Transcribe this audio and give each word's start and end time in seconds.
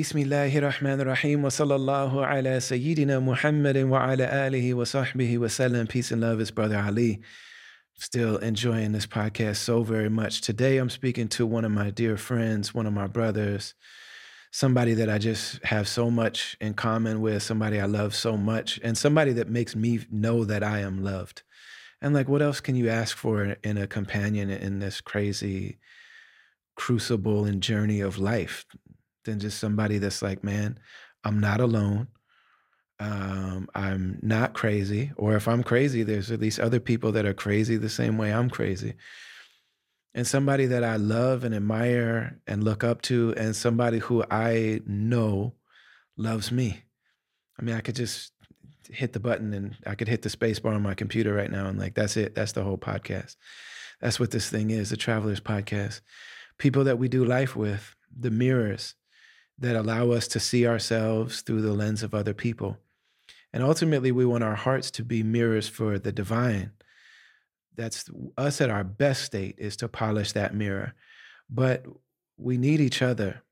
Bismillahir 0.00 0.62
Rahmanir 0.62 1.04
Rahim 1.04 1.42
wa 1.42 1.50
sallallahu 1.50 2.26
ala 2.26 2.56
Sayyidina 2.56 3.22
Muhammadin 3.22 3.90
wa 3.90 4.10
ala 4.10 4.26
alihi 4.26 4.72
wa 4.72 4.84
sahbihi. 4.84 5.88
Peace 5.90 6.10
and 6.10 6.22
love 6.22 6.40
is 6.40 6.50
Brother 6.50 6.78
Ali. 6.78 7.20
Still 7.98 8.38
enjoying 8.38 8.92
this 8.92 9.04
podcast 9.04 9.56
so 9.56 9.82
very 9.82 10.08
much. 10.08 10.40
Today 10.40 10.78
I'm 10.78 10.88
speaking 10.88 11.28
to 11.28 11.44
one 11.44 11.66
of 11.66 11.72
my 11.72 11.90
dear 11.90 12.16
friends, 12.16 12.72
one 12.72 12.86
of 12.86 12.94
my 12.94 13.08
brothers, 13.08 13.74
somebody 14.50 14.94
that 14.94 15.10
I 15.10 15.18
just 15.18 15.62
have 15.64 15.86
so 15.86 16.10
much 16.10 16.56
in 16.62 16.72
common 16.72 17.20
with, 17.20 17.42
somebody 17.42 17.78
I 17.78 17.84
love 17.84 18.14
so 18.14 18.38
much, 18.38 18.80
and 18.82 18.96
somebody 18.96 19.34
that 19.34 19.50
makes 19.50 19.76
me 19.76 20.00
know 20.10 20.46
that 20.46 20.62
I 20.62 20.78
am 20.78 21.04
loved. 21.04 21.42
And 22.00 22.14
like, 22.14 22.26
what 22.26 22.40
else 22.40 22.60
can 22.60 22.74
you 22.74 22.88
ask 22.88 23.14
for 23.18 23.44
in 23.62 23.76
a 23.76 23.86
companion 23.86 24.48
in 24.48 24.78
this 24.78 25.02
crazy 25.02 25.78
crucible 26.74 27.44
and 27.44 27.62
journey 27.62 28.00
of 28.00 28.16
life? 28.16 28.64
Than 29.24 29.40
just 29.40 29.58
somebody 29.58 29.98
that's 29.98 30.22
like, 30.22 30.42
man, 30.44 30.78
I'm 31.24 31.40
not 31.40 31.60
alone. 31.60 32.08
Um, 32.98 33.68
I'm 33.74 34.18
not 34.22 34.52
crazy. 34.52 35.12
Or 35.16 35.34
if 35.34 35.48
I'm 35.48 35.62
crazy, 35.62 36.02
there's 36.02 36.30
at 36.30 36.40
least 36.40 36.60
other 36.60 36.80
people 36.80 37.12
that 37.12 37.26
are 37.26 37.34
crazy 37.34 37.76
the 37.76 37.88
same 37.88 38.18
way 38.18 38.32
I'm 38.32 38.50
crazy. 38.50 38.94
And 40.14 40.26
somebody 40.26 40.66
that 40.66 40.84
I 40.84 40.96
love 40.96 41.44
and 41.44 41.54
admire 41.54 42.40
and 42.46 42.64
look 42.64 42.82
up 42.82 43.00
to, 43.02 43.32
and 43.36 43.54
somebody 43.54 43.98
who 43.98 44.24
I 44.30 44.80
know 44.84 45.54
loves 46.16 46.50
me. 46.50 46.82
I 47.58 47.62
mean, 47.62 47.76
I 47.76 47.80
could 47.80 47.94
just 47.94 48.32
hit 48.90 49.12
the 49.12 49.20
button 49.20 49.54
and 49.54 49.76
I 49.86 49.94
could 49.94 50.08
hit 50.08 50.22
the 50.22 50.30
space 50.30 50.58
bar 50.58 50.74
on 50.74 50.82
my 50.82 50.94
computer 50.94 51.32
right 51.32 51.50
now 51.50 51.66
and 51.66 51.78
like 51.78 51.94
that's 51.94 52.16
it. 52.16 52.34
That's 52.34 52.52
the 52.52 52.64
whole 52.64 52.78
podcast. 52.78 53.36
That's 54.00 54.18
what 54.18 54.30
this 54.30 54.50
thing 54.50 54.70
is, 54.70 54.90
the 54.90 54.96
Travelers 54.96 55.40
Podcast. 55.40 56.00
People 56.58 56.84
that 56.84 56.98
we 56.98 57.08
do 57.08 57.24
life 57.24 57.54
with, 57.54 57.94
the 58.18 58.30
mirrors 58.30 58.94
that 59.60 59.76
allow 59.76 60.10
us 60.10 60.26
to 60.28 60.40
see 60.40 60.66
ourselves 60.66 61.42
through 61.42 61.60
the 61.60 61.72
lens 61.72 62.02
of 62.02 62.14
other 62.14 62.34
people. 62.34 62.78
And 63.52 63.62
ultimately, 63.62 64.10
we 64.10 64.24
want 64.24 64.44
our 64.44 64.54
hearts 64.54 64.90
to 64.92 65.04
be 65.04 65.22
mirrors 65.22 65.68
for 65.68 65.98
the 65.98 66.12
divine. 66.12 66.72
That's 67.76 68.10
us 68.36 68.60
at 68.60 68.70
our 68.70 68.84
best 68.84 69.22
state 69.22 69.56
is 69.58 69.76
to 69.76 69.88
polish 69.88 70.32
that 70.32 70.54
mirror. 70.54 70.94
But 71.48 71.84
we 72.36 72.56
need 72.56 72.80
each 72.80 73.02
other 73.02 73.42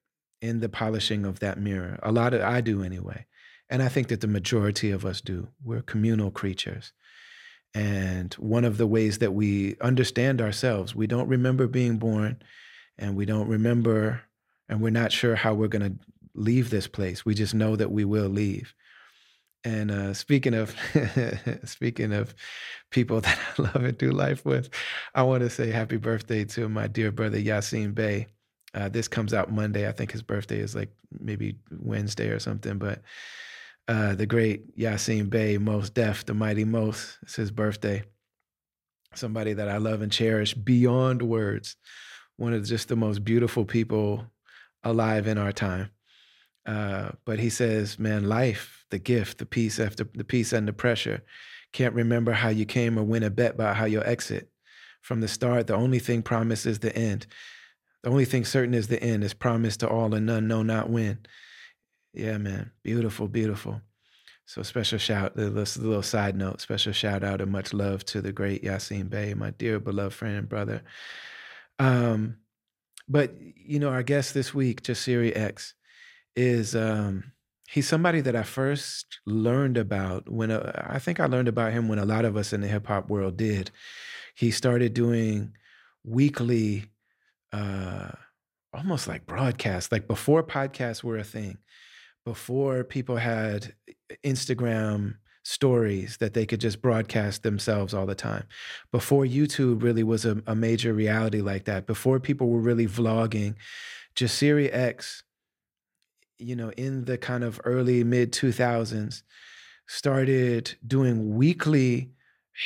in 0.40 0.60
the 0.60 0.68
polishing 0.68 1.24
of 1.24 1.40
that 1.40 1.58
mirror. 1.58 1.98
A 2.02 2.12
lot 2.12 2.32
of 2.32 2.42
I 2.42 2.60
do 2.60 2.82
anyway. 2.82 3.26
And 3.68 3.82
I 3.82 3.88
think 3.88 4.08
that 4.08 4.20
the 4.20 4.26
majority 4.28 4.90
of 4.90 5.04
us 5.04 5.20
do. 5.20 5.48
We're 5.62 5.82
communal 5.82 6.30
creatures. 6.30 6.92
And 7.74 8.32
one 8.34 8.64
of 8.64 8.78
the 8.78 8.86
ways 8.86 9.18
that 9.18 9.34
we 9.34 9.76
understand 9.80 10.40
ourselves, 10.40 10.94
we 10.94 11.06
don't 11.06 11.28
remember 11.28 11.66
being 11.66 11.98
born 11.98 12.40
and 12.96 13.14
we 13.14 13.26
don't 13.26 13.48
remember 13.48 14.22
and 14.68 14.80
we're 14.80 14.90
not 14.90 15.12
sure 15.12 15.34
how 15.34 15.54
we're 15.54 15.68
going 15.68 15.98
to 15.98 15.98
leave 16.34 16.70
this 16.70 16.86
place. 16.86 17.24
We 17.24 17.34
just 17.34 17.54
know 17.54 17.76
that 17.76 17.90
we 17.90 18.04
will 18.04 18.28
leave. 18.28 18.74
And 19.64 19.90
uh, 19.90 20.14
speaking 20.14 20.54
of 20.54 20.74
speaking 21.64 22.12
of 22.12 22.34
people 22.90 23.20
that 23.22 23.38
I 23.58 23.62
love 23.62 23.84
and 23.84 23.98
do 23.98 24.10
life 24.10 24.44
with, 24.44 24.70
I 25.14 25.22
want 25.22 25.42
to 25.42 25.50
say 25.50 25.70
happy 25.70 25.96
birthday 25.96 26.44
to 26.44 26.68
my 26.68 26.86
dear 26.86 27.10
brother 27.10 27.38
Yasin 27.38 27.94
Bey. 27.94 28.28
Uh, 28.74 28.88
this 28.88 29.08
comes 29.08 29.32
out 29.34 29.50
Monday. 29.50 29.88
I 29.88 29.92
think 29.92 30.12
his 30.12 30.22
birthday 30.22 30.58
is 30.58 30.74
like 30.74 30.90
maybe 31.18 31.56
Wednesday 31.70 32.28
or 32.28 32.38
something. 32.38 32.78
But 32.78 33.02
uh, 33.88 34.14
the 34.14 34.26
great 34.26 34.76
Yasin 34.76 35.30
Bey, 35.30 35.58
Mos 35.58 35.90
Def, 35.90 36.26
the 36.26 36.34
mighty 36.34 36.64
Mos, 36.64 37.18
it's 37.22 37.36
his 37.36 37.50
birthday. 37.50 38.02
Somebody 39.14 39.54
that 39.54 39.70
I 39.70 39.78
love 39.78 40.02
and 40.02 40.12
cherish 40.12 40.52
beyond 40.52 41.22
words. 41.22 41.76
One 42.36 42.52
of 42.52 42.64
just 42.64 42.88
the 42.88 42.96
most 42.96 43.24
beautiful 43.24 43.64
people 43.64 44.26
alive 44.84 45.26
in 45.26 45.38
our 45.38 45.52
time. 45.52 45.90
Uh, 46.66 47.10
but 47.24 47.38
he 47.38 47.48
says, 47.48 47.98
man, 47.98 48.28
life, 48.28 48.84
the 48.90 48.98
gift, 48.98 49.38
the 49.38 49.46
peace 49.46 49.80
after 49.80 50.04
the 50.14 50.24
peace 50.24 50.52
under 50.52 50.72
pressure. 50.72 51.22
Can't 51.72 51.94
remember 51.94 52.32
how 52.32 52.48
you 52.48 52.66
came 52.66 52.98
or 52.98 53.02
win 53.04 53.22
a 53.22 53.30
bet 53.30 53.54
about 53.54 53.76
how 53.76 53.84
you'll 53.86 54.02
exit. 54.04 54.50
From 55.02 55.20
the 55.20 55.28
start, 55.28 55.66
the 55.66 55.74
only 55.74 55.98
thing 55.98 56.22
promised 56.22 56.66
is 56.66 56.80
the 56.80 56.94
end. 56.94 57.26
The 58.02 58.10
only 58.10 58.24
thing 58.24 58.44
certain 58.44 58.74
is 58.74 58.88
the 58.88 59.02
end 59.02 59.24
is 59.24 59.34
promised 59.34 59.80
to 59.80 59.88
all 59.88 60.14
and 60.14 60.26
none 60.26 60.48
know 60.48 60.62
not 60.62 60.90
when. 60.90 61.20
Yeah, 62.12 62.38
man. 62.38 62.72
Beautiful, 62.82 63.28
beautiful. 63.28 63.80
So 64.46 64.62
special 64.62 64.98
shout, 64.98 65.36
the 65.36 65.50
little, 65.50 65.82
little 65.82 66.02
side 66.02 66.34
note, 66.34 66.60
special 66.60 66.92
shout 66.92 67.22
out 67.22 67.40
and 67.40 67.52
much 67.52 67.74
love 67.74 68.04
to 68.06 68.22
the 68.22 68.32
great 68.32 68.62
Yasin 68.64 69.10
Bey, 69.10 69.34
my 69.34 69.50
dear 69.50 69.78
beloved 69.78 70.14
friend 70.14 70.36
and 70.36 70.48
brother. 70.48 70.82
Um, 71.78 72.38
but 73.08 73.34
you 73.56 73.78
know, 73.78 73.90
our 73.90 74.02
guest 74.02 74.34
this 74.34 74.54
week, 74.54 74.82
Jasiri 74.82 75.36
X, 75.36 75.74
is 76.36 76.74
um, 76.74 77.32
he's 77.68 77.88
somebody 77.88 78.20
that 78.22 78.34
I 78.34 78.42
first 78.42 79.18
learned 79.26 79.76
about 79.76 80.28
when 80.30 80.50
uh, 80.50 80.72
I 80.88 80.98
think 80.98 81.20
I 81.20 81.26
learned 81.26 81.48
about 81.48 81.72
him 81.72 81.88
when 81.88 81.98
a 81.98 82.04
lot 82.04 82.24
of 82.24 82.36
us 82.36 82.52
in 82.52 82.60
the 82.60 82.68
hip 82.68 82.86
hop 82.86 83.10
world 83.10 83.36
did. 83.36 83.70
He 84.34 84.50
started 84.50 84.94
doing 84.94 85.52
weekly, 86.04 86.84
uh, 87.52 88.10
almost 88.72 89.08
like 89.08 89.26
broadcasts, 89.26 89.92
like 89.92 90.06
before 90.06 90.42
podcasts 90.42 91.02
were 91.02 91.18
a 91.18 91.24
thing, 91.24 91.58
before 92.24 92.84
people 92.84 93.16
had 93.16 93.74
Instagram 94.24 95.16
stories 95.48 96.18
that 96.18 96.34
they 96.34 96.44
could 96.44 96.60
just 96.60 96.82
broadcast 96.82 97.42
themselves 97.42 97.94
all 97.94 98.04
the 98.04 98.14
time. 98.14 98.44
Before 98.92 99.24
YouTube 99.24 99.82
really 99.82 100.02
was 100.02 100.26
a, 100.26 100.42
a 100.46 100.54
major 100.54 100.92
reality 100.92 101.40
like 101.40 101.64
that, 101.64 101.86
before 101.86 102.20
people 102.20 102.48
were 102.50 102.60
really 102.60 102.86
vlogging, 102.86 103.54
Jasiri 104.14 104.68
X, 104.70 105.22
you 106.38 106.54
know, 106.54 106.70
in 106.76 107.06
the 107.06 107.16
kind 107.16 107.44
of 107.44 107.58
early 107.64 108.04
mid 108.04 108.30
2000s, 108.30 109.22
started 109.86 110.76
doing 110.86 111.34
weekly 111.34 112.10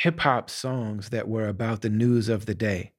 hip 0.01 0.19
hop 0.19 0.49
songs 0.49 1.09
that 1.09 1.29
were 1.29 1.47
about 1.47 1.83
the 1.83 1.89
news 1.89 2.27
of 2.27 2.47
the 2.47 2.55
day, 2.55 2.91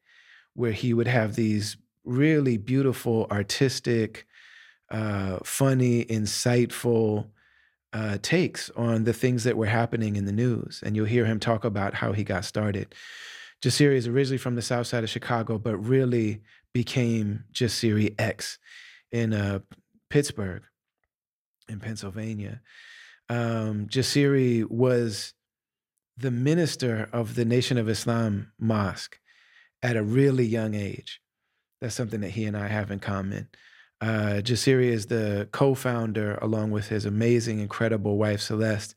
where 0.54 0.72
he 0.72 0.94
would 0.94 1.08
have 1.08 1.34
these 1.34 1.76
really 2.04 2.56
beautiful, 2.56 3.26
artistic, 3.30 4.26
uh, 4.90 5.40
funny, 5.44 6.06
insightful, 6.06 7.28
uh, 7.94 8.18
takes 8.20 8.70
on 8.70 9.04
the 9.04 9.12
things 9.12 9.44
that 9.44 9.56
were 9.56 9.66
happening 9.66 10.16
in 10.16 10.24
the 10.24 10.32
news. 10.32 10.82
And 10.84 10.96
you'll 10.96 11.06
hear 11.06 11.24
him 11.24 11.38
talk 11.38 11.64
about 11.64 11.94
how 11.94 12.12
he 12.12 12.24
got 12.24 12.44
started. 12.44 12.94
Jasiri 13.62 13.94
is 13.94 14.08
originally 14.08 14.36
from 14.36 14.56
the 14.56 14.62
south 14.62 14.88
side 14.88 15.04
of 15.04 15.10
Chicago, 15.10 15.58
but 15.58 15.76
really 15.76 16.42
became 16.72 17.44
Jasiri 17.52 18.14
X 18.18 18.58
in 19.12 19.32
uh, 19.32 19.60
Pittsburgh, 20.10 20.62
in 21.68 21.78
Pennsylvania. 21.78 22.60
Um, 23.28 23.86
Jasiri 23.86 24.68
was 24.68 25.32
the 26.16 26.32
minister 26.32 27.08
of 27.12 27.36
the 27.36 27.44
Nation 27.44 27.78
of 27.78 27.88
Islam 27.88 28.52
Mosque 28.58 29.18
at 29.82 29.96
a 29.96 30.02
really 30.02 30.44
young 30.44 30.74
age. 30.74 31.20
That's 31.80 31.94
something 31.94 32.20
that 32.20 32.30
he 32.30 32.44
and 32.44 32.56
I 32.56 32.66
have 32.66 32.90
in 32.90 32.98
common. 32.98 33.48
Uh, 34.04 34.42
Jasiri 34.42 34.88
is 34.88 35.06
the 35.06 35.48
co-founder, 35.50 36.34
along 36.42 36.70
with 36.72 36.88
his 36.88 37.06
amazing, 37.06 37.60
incredible 37.60 38.18
wife 38.18 38.42
Celeste, 38.42 38.94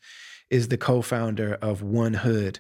is 0.50 0.68
the 0.68 0.78
co-founder 0.78 1.54
of 1.62 1.82
One 1.82 2.14
Hood 2.14 2.60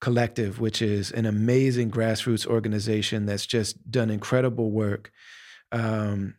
Collective, 0.00 0.58
which 0.58 0.82
is 0.82 1.12
an 1.12 1.26
amazing 1.26 1.92
grassroots 1.92 2.44
organization 2.44 3.24
that's 3.26 3.46
just 3.46 3.88
done 3.88 4.10
incredible 4.10 4.72
work 4.72 5.12
um, 5.70 6.34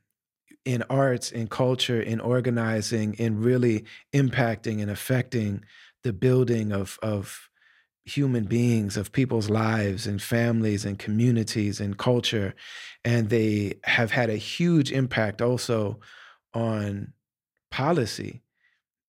in 0.65 0.83
arts, 0.89 1.31
in 1.31 1.47
culture, 1.47 2.01
in 2.01 2.19
organizing, 2.19 3.13
in 3.13 3.39
really 3.39 3.85
impacting 4.13 4.81
and 4.81 4.91
affecting 4.91 5.63
the 6.03 6.11
building 6.11 6.73
of 6.73 6.99
of 7.01 7.49
human 8.07 8.45
beings, 8.45 8.95
of 8.95 9.11
people's 9.11 9.49
lives 9.49 10.07
and 10.07 10.21
families 10.21 10.85
and 10.85 10.97
communities 10.97 11.81
and 11.81 11.97
culture. 11.97 12.55
And 13.03 13.29
they 13.29 13.79
have 13.83 14.11
had 14.11 14.29
a 14.29 14.37
huge 14.37 14.91
impact 14.91 15.41
also 15.41 15.99
on 16.53 17.13
policy 17.69 18.41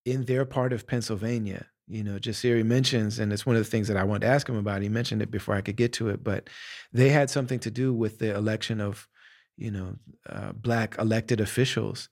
in 0.04 0.24
their 0.24 0.44
part 0.44 0.72
of 0.72 0.86
Pennsylvania. 0.86 1.66
You 1.86 2.02
know, 2.02 2.18
Jasiri 2.18 2.64
mentions, 2.64 3.18
and 3.18 3.32
it's 3.32 3.46
one 3.46 3.56
of 3.56 3.64
the 3.64 3.70
things 3.70 3.88
that 3.88 3.96
I 3.96 4.04
wanted 4.04 4.26
to 4.26 4.32
ask 4.32 4.48
him 4.48 4.56
about. 4.56 4.82
He 4.82 4.88
mentioned 4.88 5.22
it 5.22 5.30
before 5.30 5.54
I 5.54 5.62
could 5.62 5.76
get 5.76 5.92
to 5.94 6.08
it, 6.08 6.22
but 6.22 6.50
they 6.92 7.08
had 7.08 7.30
something 7.30 7.60
to 7.60 7.70
do 7.70 7.94
with 7.94 8.18
the 8.18 8.34
election 8.34 8.80
of, 8.80 9.08
you 9.56 9.70
know, 9.70 9.96
uh, 10.28 10.52
black 10.52 10.98
elected 10.98 11.40
officials 11.40 12.08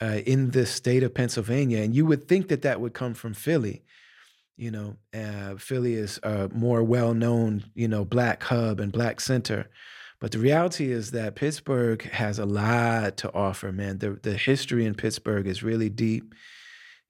uh, 0.00 0.20
in 0.26 0.50
the 0.50 0.66
state 0.66 1.02
of 1.02 1.14
Pennsylvania. 1.14 1.82
And 1.82 1.94
you 1.94 2.06
would 2.06 2.28
think 2.28 2.48
that 2.48 2.62
that 2.62 2.80
would 2.80 2.92
come 2.92 3.14
from 3.14 3.34
Philly 3.34 3.82
you 4.58 4.72
know, 4.72 4.96
uh, 5.14 5.54
Philly 5.56 5.94
is 5.94 6.18
a 6.24 6.50
more 6.52 6.82
well 6.82 7.14
known, 7.14 7.64
you 7.74 7.86
know, 7.86 8.04
black 8.04 8.42
hub 8.42 8.80
and 8.80 8.92
black 8.92 9.20
center. 9.20 9.70
But 10.20 10.32
the 10.32 10.40
reality 10.40 10.90
is 10.90 11.12
that 11.12 11.36
Pittsburgh 11.36 12.02
has 12.02 12.40
a 12.40 12.44
lot 12.44 13.16
to 13.18 13.32
offer, 13.32 13.70
man. 13.70 13.98
The, 13.98 14.18
the 14.20 14.36
history 14.36 14.84
in 14.84 14.94
Pittsburgh 14.94 15.46
is 15.46 15.62
really 15.62 15.88
deep. 15.88 16.34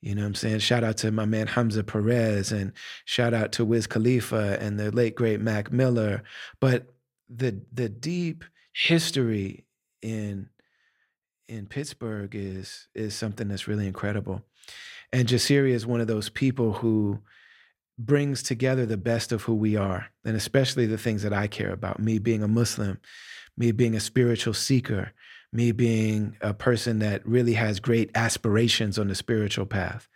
You 0.03 0.15
know 0.15 0.23
what 0.23 0.29
I'm 0.29 0.35
saying? 0.35 0.59
Shout 0.59 0.85
out 0.85 0.99
to 0.99 1.11
my 1.11 1.25
man 1.25 1.47
Hamza 1.47 1.83
Perez 1.83 2.53
and 2.53 2.73
shout 3.07 3.33
out 3.33 3.53
to 3.53 3.65
Wiz 3.65 3.87
Khalifa 3.87 4.59
and 4.61 4.79
the 4.79 4.93
late 4.93 5.17
great 5.17 5.41
Mac 5.41 5.73
Miller. 5.73 6.23
But 6.61 6.93
the 7.31 7.61
the 7.73 7.89
deep 7.89 8.45
history 8.75 9.65
in 10.03 10.51
in 11.49 11.67
Pittsburgh 11.67 12.35
is 12.35 12.89
is 12.95 13.15
something 13.15 13.49
that's 13.49 13.67
really 13.67 13.87
incredible. 13.87 14.43
And 15.13 15.27
Jasiri 15.27 15.71
is 15.71 15.87
one 15.87 16.03
of 16.03 16.07
those 16.07 16.29
people 16.29 16.75
who 16.75 17.21
brings 17.99 18.43
together 18.43 18.87
the 18.87 18.97
best 18.97 19.33
of 19.33 19.43
who 19.43 19.55
we 19.55 19.77
are, 19.77 20.07
and 20.25 20.37
especially 20.37 20.87
the 20.87 20.99
things 20.99 21.23
that 21.23 21.33
I 21.33 21.49
care 21.49 21.73
about. 21.73 21.99
Me 21.99 22.19
being 22.19 22.43
a 22.43 22.49
Muslim, 22.49 22.99
me 23.57 23.73
being 23.73 23.97
a 23.97 24.01
spiritual 24.01 24.55
seeker, 24.55 25.13
me 25.53 25.73
being 25.73 26.37
a 26.41 26.55
person 26.55 27.01
that 27.01 27.27
really 27.27 27.55
has 27.55 27.81
great 27.81 28.11
aspirations 28.15 28.99
on 28.99 29.09
the 29.09 29.15
spiritual 29.15 29.67
path. 29.67 30.09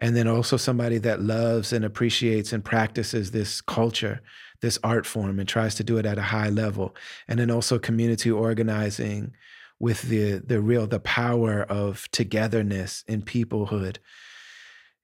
And 0.00 0.14
then 0.16 0.28
also 0.28 0.56
somebody 0.56 0.98
that 0.98 1.22
loves 1.22 1.72
and 1.72 1.84
appreciates 1.84 2.52
and 2.52 2.64
practices 2.64 3.30
this 3.30 3.60
culture, 3.60 4.20
this 4.60 4.78
art 4.82 5.06
form, 5.06 5.38
and 5.38 5.48
tries 5.48 5.76
to 5.76 5.84
do 5.84 5.96
it 5.96 6.04
at 6.04 6.18
a 6.18 6.22
high 6.22 6.50
level. 6.50 6.94
And 7.26 7.38
then 7.38 7.50
also 7.50 7.78
community 7.78 8.30
organizing 8.30 9.32
with 9.80 10.02
the 10.02 10.38
the 10.38 10.60
real 10.60 10.86
the 10.86 11.00
power 11.00 11.62
of 11.62 12.08
togetherness 12.10 13.04
and 13.08 13.24
peoplehood 13.24 13.98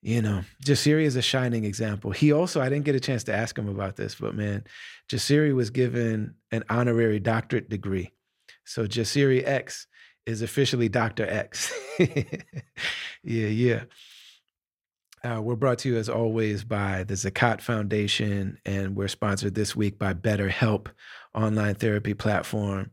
you 0.03 0.23
know, 0.23 0.43
Jasiri 0.65 1.05
is 1.05 1.17
a 1.17 1.23
shining 1.23 1.65
example. 1.65 2.11
He 2.11 2.33
also, 2.33 2.61
I 2.61 2.69
didn't 2.69 2.87
get 2.87 2.95
a 2.95 3.01
chance 3.01 3.25
to 3.25 3.35
ask 3.35 3.59
him 3.59 3.69
about 3.69 3.97
this, 3.97 4.15
but 4.15 4.35
man, 4.35 4.65
Jasiri 5.11 5.55
was 5.55 5.71
given 5.71 6.35
an 6.51 6.65
honorary 6.71 7.21
doctorate 7.21 7.69
degree. 7.69 8.11
So 8.65 8.87
Jasiri 8.87 9.47
X 9.47 9.87
is 10.25 10.43
officially 10.43 10.89
Dr. 10.89 11.27
X. 11.29 11.73
yeah, 11.99 12.37
yeah. 13.25 13.83
Uh, 15.23 15.41
we're 15.43 15.57
brought 15.57 15.79
to 15.81 15.91
you 15.91 15.99
as 15.99 16.09
always 16.09 16.65
by 16.65 17.05
the 17.05 17.13
Zakat 17.13 17.61
Foundation, 17.61 18.59
and 18.65 18.97
we're 18.97 19.09
sponsored 19.09 19.55
this 19.55 19.77
week 19.77 19.99
by 19.99 20.15
BetterHelp 20.15 20.87
online 21.35 21.75
therapy 21.75 22.15
platform. 22.15 22.91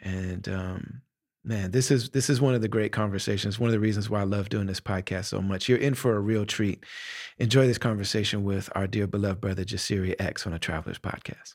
And 0.00 0.48
um, 0.48 1.02
Man, 1.48 1.70
this 1.70 1.90
is 1.90 2.10
this 2.10 2.28
is 2.28 2.42
one 2.42 2.54
of 2.54 2.60
the 2.60 2.68
great 2.68 2.92
conversations. 2.92 3.58
One 3.58 3.68
of 3.68 3.72
the 3.72 3.80
reasons 3.80 4.10
why 4.10 4.20
I 4.20 4.24
love 4.24 4.50
doing 4.50 4.66
this 4.66 4.80
podcast 4.80 5.24
so 5.24 5.40
much. 5.40 5.66
You're 5.66 5.78
in 5.78 5.94
for 5.94 6.14
a 6.14 6.20
real 6.20 6.44
treat. 6.44 6.84
Enjoy 7.38 7.66
this 7.66 7.78
conversation 7.78 8.44
with 8.44 8.68
our 8.74 8.86
dear 8.86 9.06
beloved 9.06 9.40
brother 9.40 9.64
Jasiri 9.64 10.14
X 10.18 10.46
on 10.46 10.52
a 10.52 10.58
Travelers 10.58 10.98
Podcast. 10.98 11.54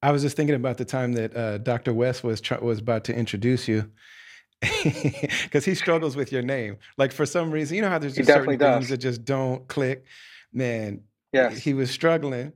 I 0.00 0.12
was 0.12 0.22
just 0.22 0.36
thinking 0.36 0.54
about 0.54 0.78
the 0.78 0.84
time 0.84 1.14
that 1.14 1.36
uh, 1.36 1.58
Dr. 1.58 1.92
West 1.92 2.22
was 2.22 2.40
was 2.62 2.78
about 2.78 3.02
to 3.06 3.12
introduce 3.12 3.66
you, 3.66 3.90
because 4.62 5.64
he 5.64 5.74
struggles 5.74 6.14
with 6.14 6.30
your 6.30 6.42
name. 6.42 6.76
Like 6.96 7.10
for 7.10 7.26
some 7.26 7.50
reason, 7.50 7.74
you 7.74 7.82
know 7.82 7.90
how 7.90 7.98
there's 7.98 8.14
just 8.14 8.28
certain 8.28 8.56
does. 8.56 8.76
things 8.76 8.90
that 8.90 8.98
just 8.98 9.24
don't 9.24 9.66
click. 9.66 10.04
Man, 10.52 11.00
yeah, 11.32 11.50
he 11.50 11.74
was 11.74 11.90
struggling, 11.90 12.52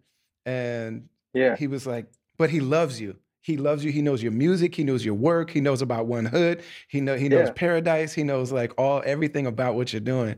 and 0.47 1.09
yeah. 1.35 1.57
He 1.57 1.67
was 1.67 1.87
like, 1.87 2.07
but 2.39 2.51
he 2.51 2.61
loves 2.61 3.01
you. 3.01 3.17
He 3.43 3.57
loves 3.57 3.85
you. 3.85 3.91
He 3.91 4.03
knows 4.03 4.23
your 4.23 4.33
music. 4.33 4.75
He 4.75 4.85
knows 4.85 5.05
your 5.05 5.15
work. 5.15 5.51
He 5.51 5.61
knows 5.61 5.83
about 5.83 6.07
One 6.07 6.25
Hood. 6.25 6.63
He 6.89 7.01
know 7.01 7.17
he 7.17 7.29
knows 7.29 7.49
yeah. 7.49 7.53
Paradise. 7.55 8.13
He 8.13 8.23
knows 8.23 8.53
like 8.53 8.73
all 8.79 9.03
everything 9.05 9.47
about 9.47 9.75
what 9.75 9.93
you're 9.93 10.01
doing. 10.01 10.37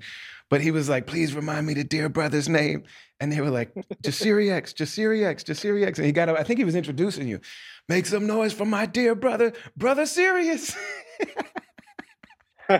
But 0.49 0.62
he 0.62 0.70
was 0.70 0.88
like, 0.88 1.06
please 1.06 1.35
remind 1.35 1.67
me 1.67 1.75
the 1.75 1.85
dear 1.85 2.08
brother's 2.08 2.49
name. 2.49 2.85
And 3.20 3.31
they 3.32 3.41
were 3.41 3.50
like, 3.50 3.75
Jasiri 4.02 4.52
X, 4.52 4.73
Jasiri 4.73 5.25
X, 5.26 5.44
Jasiri 5.44 5.87
X. 5.87 5.99
And 5.99 6.06
he 6.06 6.12
got, 6.12 6.29
up, 6.29 6.38
I 6.38 6.43
think 6.43 6.58
he 6.58 6.64
was 6.64 6.75
introducing 6.75 7.29
you. 7.29 7.41
Make 7.88 8.06
some 8.06 8.26
noise 8.26 8.52
for 8.52 8.64
my 8.64 8.87
dear 8.87 9.14
brother, 9.14 9.52
brother 9.76 10.06
Sirius. 10.06 10.75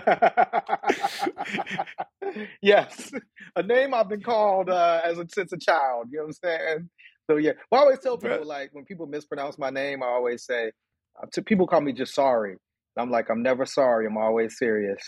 yes, 2.61 3.11
a 3.55 3.63
name 3.63 3.93
I've 3.93 4.09
been 4.09 4.21
called 4.21 4.69
uh, 4.69 5.01
as 5.03 5.19
a, 5.19 5.27
since 5.31 5.51
a 5.53 5.57
child. 5.57 6.07
You 6.11 6.19
know 6.19 6.25
what 6.25 6.37
I'm 6.43 6.59
saying? 6.59 6.89
So 7.29 7.37
yeah, 7.37 7.53
well, 7.71 7.81
I 7.81 7.83
always 7.85 7.99
tell 7.99 8.17
people 8.17 8.45
like 8.45 8.69
when 8.73 8.85
people 8.85 9.07
mispronounce 9.07 9.57
my 9.57 9.69
name, 9.69 10.03
I 10.03 10.07
always 10.07 10.45
say 10.45 10.71
uh, 11.21 11.27
to 11.33 11.41
people 11.41 11.67
call 11.67 11.81
me 11.81 11.93
just 11.93 12.13
sorry. 12.13 12.57
I'm 12.97 13.11
like 13.11 13.29
I'm 13.29 13.43
never 13.43 13.65
sorry. 13.65 14.07
I'm 14.07 14.17
always 14.17 14.57
serious. 14.57 15.01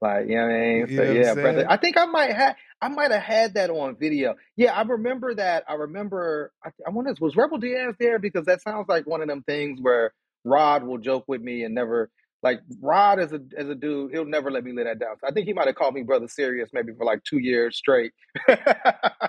Like 0.00 0.28
you 0.28 0.36
know 0.36 0.46
what 0.46 0.54
I 0.54 0.60
mean? 0.60 0.96
So, 0.96 1.02
yeah, 1.02 1.34
brother. 1.34 1.66
I 1.68 1.76
think 1.76 1.96
I 1.96 2.06
might 2.06 2.32
have 2.32 2.56
I 2.80 2.88
might 2.88 3.10
have 3.10 3.22
had 3.22 3.54
that 3.54 3.70
on 3.70 3.96
video. 3.96 4.36
Yeah, 4.56 4.72
I 4.72 4.82
remember 4.82 5.34
that. 5.34 5.64
I 5.68 5.74
remember. 5.74 6.52
I, 6.64 6.70
I 6.86 6.90
wonder 6.90 7.12
was 7.20 7.36
Rebel 7.36 7.58
Diaz 7.58 7.94
there 7.98 8.18
because 8.20 8.46
that 8.46 8.62
sounds 8.62 8.86
like 8.88 9.06
one 9.06 9.22
of 9.22 9.28
them 9.28 9.42
things 9.42 9.80
where 9.82 10.12
Rod 10.44 10.84
will 10.84 10.98
joke 10.98 11.24
with 11.26 11.40
me 11.40 11.64
and 11.64 11.74
never 11.74 12.10
like 12.42 12.60
Rod 12.80 13.18
as 13.18 13.32
a 13.32 13.40
as 13.56 13.68
a 13.68 13.74
dude, 13.74 14.12
he'll 14.12 14.24
never 14.24 14.50
let 14.50 14.62
me 14.62 14.72
lay 14.72 14.84
that 14.84 14.98
down. 14.98 15.16
So 15.20 15.26
I 15.26 15.32
think 15.32 15.46
he 15.46 15.52
might 15.52 15.66
have 15.66 15.74
called 15.74 15.94
me 15.94 16.02
brother 16.02 16.28
serious 16.28 16.70
maybe 16.72 16.92
for 16.96 17.04
like 17.04 17.24
two 17.24 17.38
years 17.38 17.76
straight. 17.76 18.12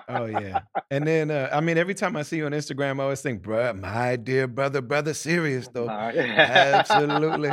oh 0.08 0.26
yeah. 0.26 0.60
And 0.90 1.06
then 1.06 1.30
uh, 1.30 1.50
I 1.52 1.60
mean 1.60 1.76
every 1.76 1.94
time 1.94 2.16
I 2.16 2.22
see 2.22 2.36
you 2.36 2.46
on 2.46 2.52
Instagram, 2.52 3.00
I 3.00 3.04
always 3.04 3.20
think, 3.20 3.42
bro, 3.42 3.72
my 3.72 4.16
dear 4.16 4.46
brother, 4.46 4.80
brother 4.80 5.14
serious 5.14 5.68
though. 5.68 5.88
Uh, 5.88 6.12
Absolutely. 6.14 7.50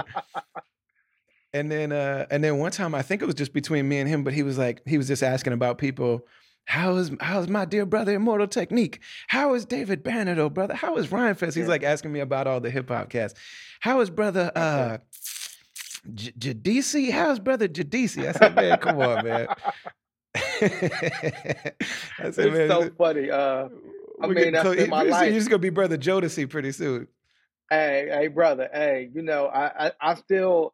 and 1.53 1.71
then 1.71 1.91
uh 1.91 2.27
and 2.29 2.43
then 2.43 2.59
one 2.59 2.71
time 2.71 2.93
I 2.93 3.01
think 3.01 3.21
it 3.21 3.25
was 3.25 3.35
just 3.35 3.53
between 3.53 3.87
me 3.89 3.97
and 3.97 4.07
him, 4.07 4.23
but 4.23 4.33
he 4.33 4.43
was 4.43 4.57
like, 4.57 4.81
he 4.87 4.97
was 4.97 5.07
just 5.07 5.23
asking 5.23 5.53
about 5.53 5.77
people. 5.77 6.25
How 6.65 6.97
is 6.97 7.11
how's 7.21 7.47
my 7.47 7.63
dear 7.63 7.85
brother 7.85 8.13
Immortal 8.13 8.47
Technique? 8.47 8.99
How 9.29 9.53
is 9.53 9.63
David 9.63 10.03
Banner, 10.03 10.39
oh 10.39 10.49
brother? 10.49 10.75
How 10.75 10.97
is 10.97 11.07
Rhymefest? 11.07 11.55
He's 11.55 11.59
yeah. 11.59 11.67
like 11.67 11.83
asking 11.83 12.11
me 12.11 12.19
about 12.19 12.45
all 12.45 12.59
the 12.59 12.69
hip 12.69 12.89
hop 12.89 13.09
cast. 13.09 13.37
How 13.79 14.01
is 14.01 14.09
brother 14.09 14.51
uh 14.53 14.97
Jadisi? 16.13 17.11
How's 17.11 17.39
brother 17.39 17.67
Jadisi? 17.67 18.27
I 18.27 18.31
said, 18.31 18.55
man, 18.55 18.77
come 18.79 18.99
on, 18.99 19.25
man. 19.25 19.47
I 20.35 20.51
said, 20.59 21.73
it's 22.19 22.37
man, 22.37 22.69
so 22.69 22.89
funny. 22.97 23.29
Uh, 23.29 23.69
I 24.21 24.27
mean, 24.27 24.53
that's 24.53 24.69
in 24.69 24.89
my 24.89 25.03
life. 25.03 25.25
You're 25.25 25.39
just 25.39 25.49
gonna 25.49 25.59
be 25.59 25.69
brother 25.69 25.97
Jodeci 25.97 26.49
pretty 26.49 26.71
soon. 26.71 27.07
Hey, 27.69 28.07
hey, 28.11 28.27
brother. 28.27 28.69
Hey, 28.71 29.09
you 29.13 29.21
know, 29.21 29.47
I, 29.47 29.87
I, 29.87 29.91
I 30.01 30.15
still. 30.15 30.73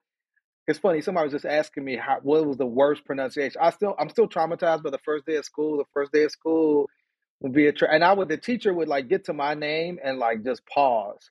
It's 0.65 0.79
funny. 0.79 1.01
Somebody 1.01 1.25
was 1.25 1.33
just 1.33 1.45
asking 1.45 1.83
me 1.83 1.97
how 1.97 2.19
what 2.21 2.45
was 2.45 2.57
the 2.57 2.65
worst 2.65 3.03
pronunciation. 3.03 3.59
I 3.61 3.71
still, 3.71 3.95
I'm 3.99 4.09
still 4.09 4.29
traumatized 4.29 4.83
by 4.83 4.91
the 4.91 4.99
first 4.99 5.25
day 5.25 5.35
of 5.35 5.45
school. 5.45 5.77
The 5.77 5.85
first 5.93 6.13
day 6.13 6.23
of 6.23 6.31
school 6.31 6.89
would 7.41 7.51
be 7.51 7.67
a, 7.67 7.73
tra- 7.73 7.93
and 7.93 8.03
I 8.03 8.13
would 8.13 8.29
the 8.29 8.37
teacher 8.37 8.73
would 8.73 8.87
like 8.87 9.09
get 9.09 9.25
to 9.25 9.33
my 9.33 9.53
name 9.53 9.99
and 10.03 10.19
like 10.19 10.43
just 10.45 10.65
pause 10.65 11.29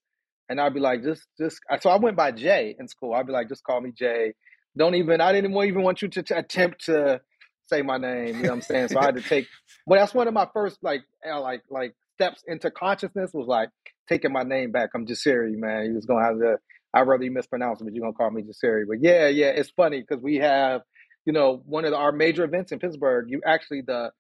and 0.52 0.60
I'd 0.60 0.74
be 0.74 0.80
like, 0.80 1.02
just, 1.02 1.26
just. 1.38 1.58
So 1.80 1.88
I 1.88 1.96
went 1.96 2.16
by 2.16 2.30
Jay 2.30 2.76
in 2.78 2.86
school. 2.86 3.14
I'd 3.14 3.26
be 3.26 3.32
like, 3.32 3.48
just 3.48 3.64
call 3.64 3.80
me 3.80 3.90
Jay. 3.90 4.34
Don't 4.76 4.94
even. 4.94 5.20
I 5.20 5.32
didn't 5.32 5.50
even 5.50 5.82
want 5.82 6.02
you 6.02 6.08
to 6.08 6.38
attempt 6.38 6.84
to 6.84 7.20
say 7.66 7.80
my 7.82 7.96
name. 7.96 8.36
You 8.36 8.42
know 8.42 8.48
what 8.50 8.54
I'm 8.56 8.60
saying? 8.62 8.88
So 8.88 9.00
I 9.00 9.06
had 9.06 9.16
to 9.16 9.22
take. 9.22 9.46
Well, 9.86 9.98
that's 9.98 10.14
one 10.14 10.28
of 10.28 10.34
my 10.34 10.46
first 10.52 10.78
like, 10.82 11.00
uh, 11.26 11.40
like, 11.40 11.62
like 11.70 11.94
steps 12.14 12.42
into 12.46 12.70
consciousness 12.70 13.30
was 13.32 13.48
like 13.48 13.70
taking 14.08 14.32
my 14.32 14.42
name 14.42 14.72
back. 14.72 14.90
I'm 14.94 15.06
Jasiri, 15.06 15.56
man. 15.56 15.86
You 15.86 15.94
was 15.94 16.06
gonna 16.06 16.24
have 16.24 16.38
to. 16.38 16.58
I'd 16.94 17.08
rather 17.08 17.24
you 17.24 17.30
mispronounce 17.30 17.80
it, 17.80 17.84
but 17.84 17.94
you're 17.94 18.02
gonna 18.02 18.12
call 18.12 18.30
me 18.30 18.42
Jasiri. 18.42 18.82
But 18.86 18.98
yeah, 19.00 19.28
yeah, 19.28 19.48
it's 19.48 19.70
funny 19.70 20.00
because 20.00 20.22
we 20.22 20.36
have, 20.36 20.82
you 21.24 21.32
know, 21.32 21.62
one 21.64 21.86
of 21.86 21.92
the, 21.92 21.96
our 21.96 22.12
major 22.12 22.44
events 22.44 22.72
in 22.72 22.78
Pittsburgh. 22.78 23.26
You 23.30 23.40
actually 23.46 23.80
the 23.80 24.10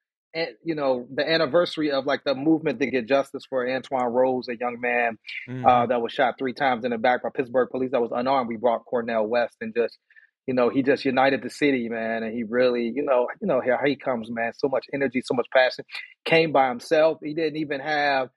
you 0.64 0.74
know 0.74 1.06
the 1.12 1.28
anniversary 1.28 1.90
of 1.90 2.06
like 2.06 2.24
the 2.24 2.34
movement 2.34 2.80
to 2.80 2.86
get 2.86 3.06
justice 3.06 3.44
for 3.48 3.66
Antwon 3.66 4.12
Rose, 4.12 4.48
a 4.48 4.56
young 4.56 4.80
man 4.80 5.18
mm-hmm. 5.48 5.64
uh, 5.64 5.86
that 5.86 6.00
was 6.00 6.12
shot 6.12 6.36
three 6.38 6.54
times 6.54 6.84
in 6.84 6.90
the 6.90 6.98
back 6.98 7.22
by 7.22 7.28
Pittsburgh 7.34 7.68
police 7.70 7.90
that 7.92 8.00
was 8.00 8.12
unarmed. 8.14 8.48
We 8.48 8.56
brought 8.56 8.84
Cornel 8.84 9.26
West 9.26 9.56
and 9.60 9.74
just 9.74 9.98
you 10.46 10.54
know 10.54 10.68
he 10.70 10.82
just 10.82 11.04
united 11.04 11.42
the 11.42 11.50
city, 11.50 11.88
man, 11.88 12.22
and 12.22 12.34
he 12.34 12.44
really 12.44 12.92
you 12.94 13.04
know 13.04 13.28
you 13.40 13.46
know 13.46 13.60
how 13.60 13.84
he 13.84 13.96
comes, 13.96 14.30
man. 14.30 14.52
So 14.56 14.68
much 14.68 14.86
energy, 14.92 15.22
so 15.24 15.34
much 15.34 15.48
passion. 15.52 15.84
Came 16.24 16.52
by 16.52 16.68
himself. 16.68 17.18
He 17.22 17.34
didn't 17.34 17.56
even 17.56 17.80
have. 17.80 18.30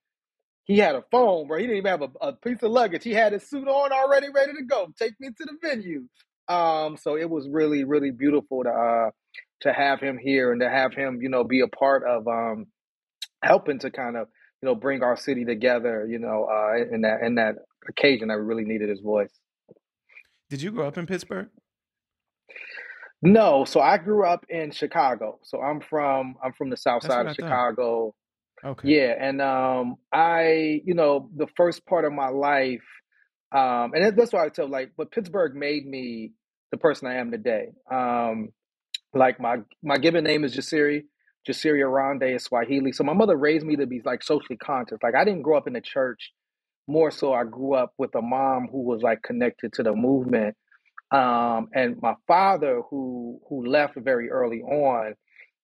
He 0.66 0.80
had 0.80 0.96
a 0.96 1.04
phone, 1.12 1.48
bro. 1.48 1.60
He 1.60 1.66
didn't 1.66 1.78
even 1.78 1.92
have 1.92 2.02
a, 2.02 2.28
a 2.28 2.34
piece 2.34 2.64
of 2.64 2.72
luggage. 2.72 3.04
He 3.04 3.12
had 3.12 3.34
his 3.34 3.48
suit 3.48 3.68
on 3.68 3.92
already, 3.92 4.30
ready 4.34 4.54
to 4.54 4.64
go. 4.64 4.88
Take 4.98 5.14
me 5.20 5.28
to 5.28 5.46
the 5.46 5.58
venue. 5.62 6.06
Um, 6.48 6.98
so 6.98 7.18
it 7.18 7.30
was 7.30 7.48
really, 7.48 7.84
really 7.84 8.12
beautiful 8.12 8.64
to 8.64 8.70
uh, 8.70 9.12
to 9.62 9.74
have 9.74 10.00
him 10.00 10.18
here 10.18 10.52
and 10.52 10.62
to 10.62 10.70
have 10.70 10.94
him, 10.94 11.20
you 11.22 11.30
know, 11.30 11.44
be 11.44 11.62
a 11.62 11.68
part 11.68 12.04
of 12.04 12.28
um, 12.28 12.68
helping 13.44 13.80
to 13.80 13.92
kind 13.92 14.18
of, 14.18 14.28
you 14.62 14.68
know, 14.68 14.76
bring 14.76 15.04
our 15.04 15.16
city 15.16 15.46
together, 15.46 16.08
you 16.10 16.20
know, 16.20 16.48
uh, 16.52 16.94
in 16.94 17.02
that 17.02 17.22
in 17.22 17.36
that 17.36 17.56
occasion 17.88 18.28
that 18.28 18.36
we 18.36 18.44
really 18.44 18.66
needed 18.66 18.90
his 18.90 19.00
voice. 19.00 19.34
Did 20.50 20.62
you 20.62 20.72
grow 20.72 20.88
up 20.88 20.98
in 20.98 21.06
Pittsburgh? 21.06 21.50
No, 23.22 23.66
so 23.66 23.80
I 23.80 23.98
grew 23.98 24.26
up 24.26 24.46
in 24.50 24.72
Chicago. 24.72 25.40
So 25.44 25.60
I'm 25.60 25.82
from 25.82 26.36
I'm 26.44 26.54
from 26.54 26.70
the 26.70 26.78
south 26.78 27.02
That's 27.02 27.14
side 27.14 27.26
of 27.26 27.36
Chicago. 27.36 28.14
Okay. 28.64 28.90
Yeah, 28.90 29.16
and 29.20 29.42
um 29.42 29.96
I, 30.12 30.82
you 30.86 30.94
know, 30.94 31.30
the 31.36 31.48
first 31.56 31.86
part 31.86 32.06
of 32.06 32.14
my 32.14 32.30
life 32.30 32.84
um 33.52 33.94
and 33.94 34.18
that's 34.18 34.34
why 34.34 34.46
I 34.46 34.50
tell 34.50 34.70
like 34.70 34.92
but 34.98 35.12
Pittsburgh 35.12 35.56
made 35.56 35.86
me 35.86 36.34
the 36.72 36.78
person 36.78 37.08
I 37.08 37.16
am 37.16 37.32
today. 37.32 37.70
Um 37.92 38.50
like 39.16 39.40
my 39.40 39.58
my 39.84 39.98
given 39.98 40.24
name 40.24 40.44
is 40.44 40.56
Jasiri, 40.56 41.04
Jasiri 41.48 41.82
Arande 41.82 42.36
is 42.36 42.44
Swahili. 42.44 42.92
So 42.92 43.04
my 43.04 43.14
mother 43.14 43.36
raised 43.38 43.66
me 43.66 43.78
to 43.78 43.88
be 43.88 44.02
like 44.06 44.24
socially 44.24 44.58
conscious. 44.58 45.00
Like 45.04 45.16
I 45.16 45.26
didn't 45.26 45.44
grow 45.44 45.58
up 45.58 45.68
in 45.68 45.74
the 45.74 45.82
church. 45.82 46.32
More 46.88 47.12
so, 47.12 47.34
I 47.34 47.46
grew 47.46 47.76
up 47.76 47.94
with 47.98 48.16
a 48.16 48.22
mom 48.22 48.68
who 48.72 48.84
was 48.84 49.02
like 49.02 49.24
connected 49.24 49.74
to 49.74 49.84
the 49.84 49.96
movement, 49.96 50.56
um, 51.12 51.70
and 51.74 52.02
my 52.02 52.16
father 52.28 52.82
who 52.90 53.40
who 53.50 53.66
left 53.66 53.96
very 53.98 54.30
early 54.30 54.62
on 54.62 55.16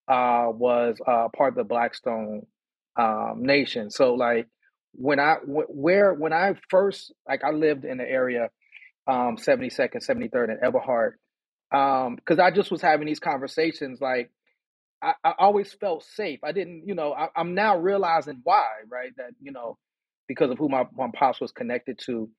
uh, 0.07 0.51
was 0.51 0.97
uh, 1.07 1.27
part 1.35 1.49
of 1.51 1.55
the 1.55 1.63
Blackstone 1.63 2.47
um, 2.97 3.35
Nation. 3.43 3.91
So 3.91 4.15
like 4.15 4.47
when 4.93 5.19
I 5.19 5.35
where 5.45 6.13
when 6.13 6.33
I 6.33 6.55
first 6.69 7.13
like 7.27 7.43
I 7.43 7.51
lived 7.51 7.85
in 7.85 7.97
the 7.97 8.09
area, 8.09 8.49
um, 9.07 9.37
72nd, 9.37 10.05
73rd, 10.07 10.51
and 10.51 10.59
Eberhart, 11.73 12.05
um, 12.07 12.15
because 12.15 12.39
I 12.39 12.51
just 12.51 12.71
was 12.71 12.81
having 12.81 13.07
these 13.07 13.19
conversations 13.19 14.01
like. 14.01 14.31
I, 15.03 15.13
I 15.23 15.33
always 15.39 15.73
felt 15.73 16.03
safe. 16.03 16.41
I 16.43 16.51
didn't, 16.51 16.87
you 16.87 16.93
know, 16.93 17.11
I, 17.11 17.29
I'm 17.35 17.55
now 17.55 17.75
realizing 17.75 18.41
why, 18.43 18.67
right? 18.87 19.11
That, 19.17 19.31
you 19.41 19.51
know, 19.51 19.79
because 20.27 20.51
of 20.51 20.57
who 20.57 20.69
my, 20.69 20.85
my 20.95 21.07
pops 21.13 21.41
was 21.41 21.51
connected 21.51 21.99
to. 22.05 22.29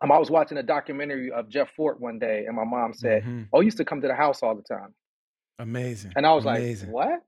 Um, 0.00 0.12
I 0.12 0.18
was 0.18 0.30
watching 0.30 0.58
a 0.58 0.62
documentary 0.62 1.30
of 1.30 1.48
Jeff 1.48 1.70
Fort 1.76 2.00
one 2.00 2.18
day, 2.18 2.44
and 2.46 2.56
my 2.56 2.64
mom 2.64 2.92
said, 2.92 3.22
hmm 3.22 3.42
"Oh, 3.52 3.60
he 3.60 3.66
used 3.66 3.76
to 3.78 3.84
come 3.84 4.00
to 4.02 4.08
the 4.08 4.14
house 4.14 4.42
all 4.42 4.54
the 4.54 4.62
time," 4.62 4.94
Amazing. 5.58 6.12
and 6.16 6.26
I 6.26 6.34
was 6.34 6.44
like, 6.44 6.58
Amazing. 6.58 6.90
"What?" 6.90 7.22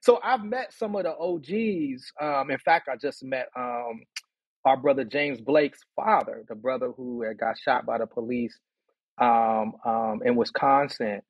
So 0.00 0.20
I've 0.22 0.44
met 0.44 0.72
some 0.72 0.94
of 0.94 1.02
the 1.02 1.16
OGs. 1.16 2.12
Um, 2.20 2.50
in 2.50 2.58
fact, 2.58 2.88
I 2.88 2.96
just 2.96 3.24
met 3.24 3.48
um, 3.56 4.02
our 4.64 4.76
brother 4.76 5.04
James 5.04 5.40
Blake's 5.40 5.80
father, 5.96 6.44
the 6.48 6.54
brother 6.54 6.92
who 6.96 7.22
had 7.22 7.38
got 7.38 7.58
shot 7.58 7.86
by 7.86 7.98
the 7.98 8.06
police 8.06 8.56
um, 9.18 9.74
um, 9.84 10.22
in 10.24 10.36
Wisconsin, 10.36 11.22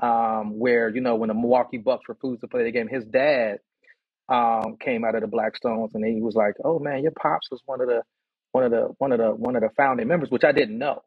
um, 0.00 0.58
where 0.58 0.88
you 0.90 1.00
know 1.02 1.16
when 1.16 1.28
the 1.28 1.34
Milwaukee 1.34 1.78
Bucks 1.78 2.08
refused 2.08 2.42
to 2.42 2.48
play 2.48 2.64
the 2.64 2.72
game, 2.72 2.88
his 2.88 3.04
dad 3.06 3.58
um, 4.28 4.76
came 4.80 5.04
out 5.04 5.16
of 5.16 5.22
the 5.22 5.28
Blackstones, 5.28 5.90
and 5.94 6.04
he 6.04 6.22
was 6.22 6.36
like, 6.36 6.54
"Oh 6.64 6.78
man, 6.80 7.02
your 7.02 7.12
pops 7.12 7.50
was 7.50 7.62
one 7.66 7.80
of 7.82 7.88
the 7.88 8.02
one 8.52 8.64
of 8.64 8.72
the 8.72 8.88
one 8.98 9.12
of 9.12 9.18
the 9.18 9.30
one 9.32 9.56
of 9.56 9.62
the 9.62 9.70
founding 9.76 10.08
members," 10.08 10.30
which 10.30 10.44
I 10.44 10.52
didn't 10.52 10.78
know 10.78 11.02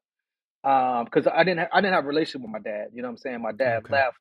because 0.64 1.28
I 1.28 1.44
didn't 1.44 1.60
ha- 1.62 1.70
I 1.74 1.82
didn't 1.82 1.96
have 1.96 2.06
a 2.06 2.10
relationship 2.10 2.44
with 2.44 2.52
my 2.52 2.60
dad. 2.60 2.90
You 2.94 3.04
know 3.04 3.10
what 3.10 3.14
I'm 3.14 3.18
saying? 3.20 3.42
My 3.44 3.54
dad 3.54 3.84
Okay. 3.86 3.90
left, 3.90 4.18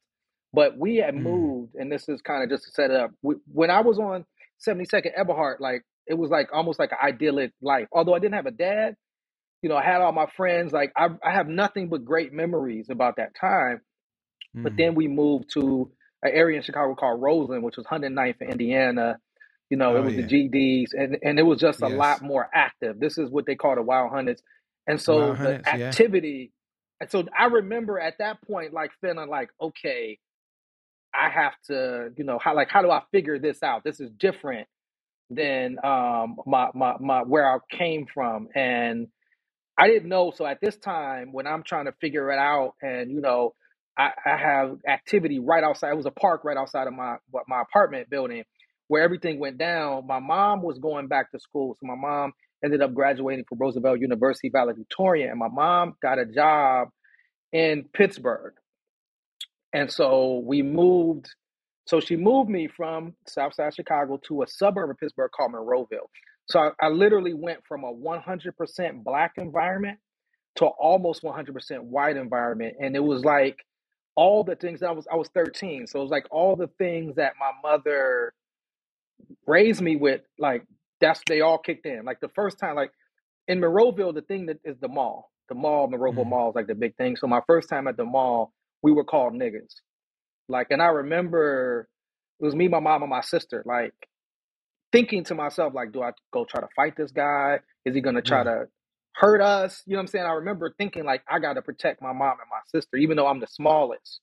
but 0.55 0.79
we 0.79 0.99
had 0.99 1.15
Mm. 1.17 1.17
moved, 1.17 1.77
and 1.77 1.93
this 1.93 2.09
is 2.09 2.23
kind 2.23 2.45
of 2.45 2.51
just 2.51 2.65
to 2.67 2.73
set 2.73 2.91
it 2.91 2.97
up. 2.97 3.13
We, 3.23 3.37
when 3.53 3.71
I 3.71 3.83
was 3.83 3.99
on 3.99 4.27
72nd 4.67 5.13
Eberhart, 5.19 5.61
like 5.61 5.83
it 6.07 6.15
was 6.15 6.31
like 6.31 6.49
almost 6.53 6.79
like 6.81 6.93
an 6.93 6.99
idyllic 7.03 7.53
life. 7.63 7.89
Although 7.93 8.15
I 8.15 8.21
didn't 8.21 8.35
have 8.37 8.47
a 8.47 8.53
dad, 8.53 8.97
you 9.63 9.69
know, 9.71 9.77
I 9.77 9.85
had 9.85 10.03
all 10.03 10.13
my 10.13 10.27
friends. 10.37 10.73
Like 10.73 10.93
I, 10.97 11.09
I 11.25 11.33
have 11.33 11.49
nothing 11.49 11.89
but 11.89 12.05
great 12.05 12.33
memories 12.33 12.89
about 12.91 13.17
that 13.19 13.35
time. 13.41 13.81
But 14.63 14.75
Mm. 14.75 14.79
then 14.79 14.95
we 14.97 15.09
moved 15.09 15.51
to 15.55 15.91
an 16.23 16.33
area 16.35 16.59
in 16.59 16.65
Chicago 16.65 16.97
called 16.97 17.23
Roseland, 17.23 17.65
which 17.65 17.79
was 17.79 17.87
109th 17.87 18.43
in 18.43 18.51
Indiana. 18.51 19.19
You 19.71 19.79
know, 19.79 19.97
it 19.97 20.01
Oh 20.01 20.05
was 20.05 20.17
the. 20.17 20.25
GDs, 20.25 20.89
and 20.95 21.19
and 21.23 21.39
it 21.39 21.45
was 21.45 21.61
just 21.61 21.83
a 21.83 21.89
lot 21.89 22.23
more 22.23 22.49
active. 22.55 23.01
This 23.01 23.19
is 23.19 23.31
what 23.31 23.47
they 23.47 23.57
call 23.57 23.77
the 23.77 23.83
Wild 23.83 24.11
Hundreds, 24.13 24.43
and 24.87 25.01
so 25.01 25.37
Wild 25.37 25.43
the. 25.43 25.67
Yeah. 25.73 25.97
activity. 25.97 26.53
And 27.01 27.11
so 27.11 27.25
I 27.39 27.47
remember 27.47 28.01
at 28.01 28.19
that 28.19 28.43
point, 28.43 28.75
like 28.75 28.93
feeling 29.01 29.31
like, 29.31 29.51
okay, 29.61 30.19
I 31.15 31.31
have 31.31 31.55
to, 31.69 32.11
you 32.17 32.25
know, 32.25 32.39
how 32.39 32.55
like 32.57 32.69
how 32.71 32.83
do 32.83 32.91
I 32.91 33.03
figure 33.13 33.39
this 33.39 33.63
out? 33.63 33.85
This 33.85 34.01
is 34.01 34.11
different 34.13 34.69
than 35.31 35.79
um 35.85 36.37
my 36.47 36.69
my 36.75 36.95
my 37.01 37.23
where 37.23 37.49
I 37.51 37.59
came 37.77 38.07
from, 38.13 38.49
and 38.55 39.09
I 39.79 39.89
didn't 39.89 40.09
know. 40.09 40.33
So 40.35 40.47
at 40.47 40.61
this 40.61 40.77
time, 40.77 41.33
when 41.33 41.47
I'm 41.47 41.63
trying 41.63 41.87
to 41.87 41.93
figure 42.01 42.31
it 42.31 42.39
out, 42.39 42.75
and 42.83 43.11
you 43.11 43.21
know, 43.21 43.55
I, 43.99 44.11
I 44.25 44.37
have 44.37 44.79
activity 44.89 45.39
right 45.41 45.65
outside. 45.65 45.91
It 45.93 45.97
was 45.97 46.07
a 46.07 46.11
park 46.13 46.45
right 46.45 46.57
outside 46.57 46.87
of 46.87 46.95
my 46.95 47.17
my 47.49 47.63
apartment 47.63 48.11
building 48.11 48.45
where 48.89 49.03
everything 49.03 49.39
went 49.41 49.59
down. 49.59 50.07
My 50.07 50.21
mom 50.21 50.63
was 50.63 50.79
going 50.79 51.09
back 51.09 51.31
to 51.33 51.41
school, 51.41 51.75
so 51.81 51.87
my 51.87 51.97
mom 51.97 52.33
ended 52.65 52.83
up 52.83 52.95
graduating 52.95 53.45
from 53.49 53.59
Roosevelt 53.59 54.01
University 54.01 54.51
valedictorian, 54.51 55.31
and 55.31 55.39
my 55.39 55.49
mom 55.49 55.95
got 56.01 56.19
a 56.19 56.27
job 56.27 56.89
in 57.53 57.85
Pittsburgh, 57.93 58.55
and 59.73 59.91
so 59.91 60.43
we 60.45 60.63
moved. 60.63 61.29
So 61.87 62.01
she 62.01 62.17
moved 62.17 62.51
me 62.51 62.69
from 62.69 63.15
Southside 63.29 63.75
Chicago 63.75 64.21
to 64.29 64.43
a 64.43 64.47
suburb 64.49 64.91
of 64.91 64.99
Pittsburgh 64.99 65.31
called 65.37 65.53
Monroeville. 65.53 66.09
So 66.53 66.61
I, 66.61 66.71
I 66.87 66.91
literally 66.91 67.35
went 67.35 67.61
from 67.69 67.85
a 67.85 67.95
100% 67.95 69.05
black 69.05 69.35
environment 69.39 69.99
to 70.57 70.67
almost 70.67 71.23
100% 71.23 71.83
white 71.85 72.17
environment 72.19 72.77
and 72.81 72.97
it 72.97 73.05
was 73.05 73.25
like 73.25 73.59
all 74.17 74.45
the 74.45 74.57
things 74.57 74.81
that 74.81 74.89
I 74.89 74.93
was 74.93 75.07
I 75.13 75.17
was 75.17 75.29
13 75.35 75.87
so 75.89 76.01
it 76.01 76.03
was 76.03 76.13
like 76.13 76.27
all 76.31 76.57
the 76.57 76.71
things 76.79 77.17
that 77.17 77.35
my 77.41 77.53
mother 77.69 78.35
raised 79.47 79.83
me 79.83 79.97
with 79.97 80.23
like 80.39 80.65
that's 81.01 81.21
they 81.29 81.43
all 81.43 81.59
kicked 81.59 81.87
in. 81.87 82.05
Like 82.05 82.21
the 82.21 82.29
first 82.31 82.59
time 82.59 82.77
like 82.77 82.93
in 83.49 83.61
Monroeville 83.61 84.15
the 84.15 84.23
thing 84.23 84.47
that 84.47 84.59
is 84.65 84.77
the 84.81 84.89
mall 84.89 85.31
the 85.49 85.55
mall 85.57 85.89
Monroeville 85.89 86.27
Mm. 86.27 86.29
mall 86.29 86.51
is 86.51 86.57
like 86.57 86.69
the 86.69 86.75
big 86.77 86.97
thing. 86.97 87.17
So 87.17 87.27
my 87.29 87.43
first 87.47 87.69
time 87.69 87.89
at 87.89 87.97
the 87.97 88.05
mall 88.07 88.53
we 88.83 88.93
were 88.93 89.05
called 89.05 89.35
niggas. 89.35 89.75
Like 90.49 90.69
and 90.71 90.83
I 90.83 90.87
remember 90.89 91.89
it 92.41 92.45
was 92.45 92.57
me 92.57 92.69
my 92.69 92.81
mom 92.81 93.03
and 93.03 93.11
my 93.11 93.23
sister 93.23 93.63
like 93.67 93.95
thinking 94.93 95.25
to 95.25 95.35
myself 95.37 95.75
like 95.75 95.93
do 95.93 96.03
I 96.03 96.13
go 96.33 96.45
try 96.47 96.61
to 96.63 96.69
fight 96.77 96.97
this 96.97 97.13
guy 97.13 97.61
is 97.87 97.95
he 97.95 98.03
going 98.03 98.17
to 98.17 98.23
try 98.23 98.45
Yeah. 98.45 98.45
to 98.45 98.67
hurt 99.17 99.43
us 99.43 99.83
you 99.87 99.95
know 99.95 99.99
what 99.99 100.03
I'm 100.03 100.07
saying 100.09 100.27
I 100.27 100.33
remember 100.35 100.75
thinking 100.79 101.05
like 101.05 101.23
I 101.29 101.39
got 101.41 101.55
to 101.55 101.63
protect 101.63 102.03
my 102.03 102.13
mom 102.13 102.33
and 102.41 102.51
my 102.51 102.61
sister 102.67 102.97
even 102.99 103.17
though 103.17 103.27
I'm 103.29 103.41
the 103.41 103.49
smallest 103.49 104.21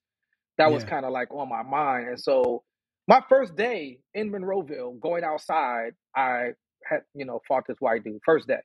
that 0.57 0.71
was 0.71 0.83
kind 0.83 1.05
of 1.05 1.11
like 1.11 1.31
on 1.33 1.49
my 1.49 1.63
mind. 1.63 2.09
And 2.09 2.19
so 2.19 2.63
my 3.07 3.23
first 3.29 3.55
day 3.55 3.99
in 4.13 4.31
Monroeville, 4.31 4.99
going 4.99 5.23
outside, 5.23 5.93
I 6.15 6.51
had, 6.85 7.01
you 7.15 7.25
know, 7.25 7.41
fought 7.47 7.65
this 7.67 7.77
white 7.79 8.03
dude 8.03 8.21
first 8.25 8.47
day. 8.47 8.59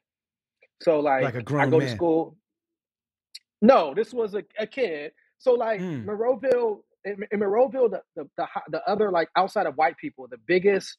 So 0.82 1.00
Like 1.00 1.24
like 1.24 1.36
I 1.58 1.66
go 1.66 1.80
to 1.80 1.88
school. 1.88 2.36
No, 3.62 3.94
this 3.94 4.12
was 4.14 4.34
a, 4.34 4.44
a 4.58 4.66
kid. 4.66 5.12
So 5.38 5.52
like 5.54 5.82
Mm. 5.82 6.04
Monroeville, 6.06 6.80
in, 7.04 7.18
in 7.32 7.40
Monroeville, 7.40 7.90
the, 7.90 8.02
the 8.16 8.28
the 8.36 8.46
the 8.70 8.90
other 8.90 9.10
like 9.12 9.28
outside 9.36 9.66
of 9.66 9.76
white 9.76 9.96
people, 9.98 10.26
the 10.30 10.38
biggest 10.46 10.98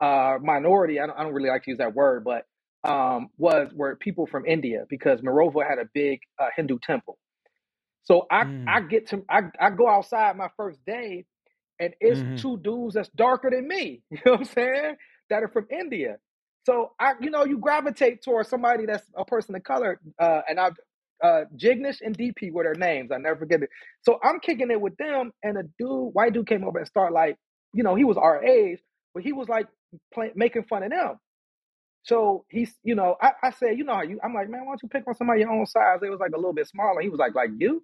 uh 0.00 0.38
minority. 0.42 1.00
I 1.00 1.06
don't, 1.06 1.18
I 1.18 1.24
don't 1.24 1.34
really 1.34 1.50
like 1.50 1.64
to 1.64 1.70
use 1.70 1.78
that 1.78 1.94
word, 1.94 2.24
but 2.24 2.46
um 2.88 3.30
was 3.38 3.70
were 3.74 3.96
people 3.96 4.26
from 4.26 4.46
India 4.46 4.86
because 4.90 5.20
Monroeville 5.22 5.68
had 5.68 5.78
a 5.78 5.88
big 5.94 6.20
uh, 6.40 6.48
Hindu 6.56 6.78
temple. 6.82 7.18
So 8.04 8.26
I 8.30 8.44
I 8.66 8.80
Mm. 8.80 8.88
get 8.88 9.08
to 9.10 9.24
I, 9.30 9.42
I 9.60 9.70
go 9.70 9.88
outside 9.88 10.36
my 10.36 10.48
first 10.56 10.78
day 10.86 11.26
and 11.80 11.94
it's 12.00 12.24
hmm 12.24 12.40
two 12.40 12.58
dudes 12.58 12.94
that's 12.94 13.08
darker 13.10 13.50
than 13.50 13.68
me. 13.68 14.02
You 14.10 14.18
know 14.26 14.32
what 14.32 14.40
I'm 14.40 14.46
saying? 14.46 14.96
That 15.30 15.42
are 15.42 15.48
from 15.48 15.66
India. 15.70 16.18
So 16.66 16.92
I 17.00 17.14
you 17.20 17.30
know 17.30 17.44
you 17.44 17.58
gravitate 17.58 18.22
towards 18.22 18.48
somebody 18.48 18.86
that's 18.86 19.04
a 19.16 19.24
person 19.24 19.54
of 19.54 19.62
color. 19.64 20.00
Uh, 20.20 20.40
and 20.48 20.60
I 20.60 20.70
uh, 21.24 21.44
Jignesh 21.56 21.98
and 22.02 22.16
DP 22.16 22.52
were 22.52 22.64
their 22.64 22.74
names. 22.74 23.10
I 23.12 23.18
never 23.18 23.38
forget 23.40 23.62
it. 23.62 23.70
So 24.02 24.18
I'm 24.22 24.40
kicking 24.40 24.70
it 24.70 24.80
with 24.80 24.96
them, 24.98 25.32
and 25.42 25.56
a 25.58 25.62
dude, 25.78 26.14
white 26.14 26.34
dude, 26.34 26.46
came 26.46 26.64
over 26.64 26.78
and 26.78 26.86
started 26.86 27.14
like, 27.14 27.36
you 27.74 27.82
know, 27.82 27.94
he 27.94 28.04
was 28.04 28.18
our 28.18 28.44
age, 28.44 28.80
but 29.14 29.22
he 29.22 29.32
was 29.32 29.48
like 29.48 29.68
play, 30.12 30.32
making 30.34 30.64
fun 30.64 30.82
of 30.82 30.90
them. 30.90 31.18
So 32.02 32.44
he's, 32.50 32.74
you 32.82 32.94
know, 32.94 33.16
I, 33.22 33.32
I 33.42 33.50
said, 33.52 33.78
you 33.78 33.84
know 33.84 33.94
how 33.94 34.02
you, 34.02 34.20
I'm 34.22 34.34
like, 34.34 34.50
man, 34.50 34.62
why 34.66 34.72
don't 34.72 34.82
you 34.82 34.88
pick 34.90 35.08
on 35.08 35.14
somebody 35.14 35.40
your 35.40 35.50
own 35.50 35.66
size? 35.66 36.00
They 36.02 36.10
was 36.10 36.20
like 36.20 36.32
a 36.34 36.36
little 36.36 36.52
bit 36.52 36.68
smaller. 36.68 37.00
He 37.00 37.08
was 37.08 37.18
like, 37.18 37.34
like 37.34 37.50
you? 37.58 37.82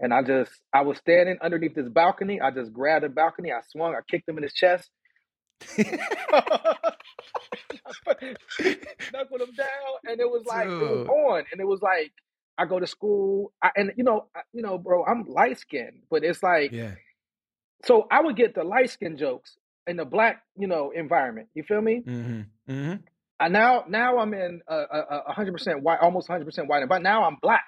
And 0.00 0.14
I 0.14 0.22
just, 0.22 0.52
I 0.72 0.82
was 0.82 0.98
standing 0.98 1.36
underneath 1.42 1.74
this 1.74 1.88
balcony. 1.88 2.40
I 2.40 2.50
just 2.50 2.72
grabbed 2.72 3.04
the 3.04 3.10
balcony. 3.10 3.52
I 3.52 3.60
swung. 3.70 3.94
I 3.94 4.00
kicked 4.10 4.28
him 4.28 4.38
in 4.38 4.42
his 4.42 4.54
chest. 4.54 4.90
knuckled 9.12 9.40
him 9.40 9.54
down, 9.56 9.94
and 10.06 10.20
it 10.20 10.28
was 10.28 10.44
like 10.46 10.74
it 10.78 10.84
was 10.84 11.06
on, 11.08 11.44
and 11.52 11.60
it 11.60 11.66
was 11.66 11.80
like 11.82 12.12
I 12.58 12.66
go 12.66 12.78
to 12.80 12.86
school, 12.86 13.52
I, 13.62 13.70
and 13.76 13.92
you 13.96 14.04
know, 14.04 14.26
I, 14.36 14.40
you 14.52 14.62
know, 14.62 14.78
bro, 14.78 15.04
I'm 15.04 15.24
light 15.26 15.58
skinned, 15.58 16.02
but 16.10 16.24
it's 16.24 16.42
like 16.42 16.72
Yeah. 16.72 16.92
so 17.84 18.06
I 18.10 18.20
would 18.20 18.36
get 18.36 18.54
the 18.54 18.64
light 18.64 18.90
skin 18.90 19.16
jokes 19.16 19.56
in 19.86 19.96
the 19.96 20.04
black, 20.04 20.42
you 20.56 20.66
know, 20.66 20.90
environment. 20.94 21.48
You 21.54 21.62
feel 21.62 21.80
me? 21.80 22.02
hmm 22.04 22.40
hmm 22.66 22.94
I 23.40 23.48
now 23.48 23.84
now 23.88 24.18
I'm 24.18 24.32
in 24.32 24.62
a 24.68 24.76
a 25.28 25.32
hundred 25.32 25.52
percent 25.52 25.82
white, 25.82 25.98
almost 26.00 26.28
hundred 26.28 26.44
percent 26.46 26.68
white, 26.68 26.88
but 26.88 27.02
now 27.02 27.24
I'm 27.24 27.36
black. 27.42 27.64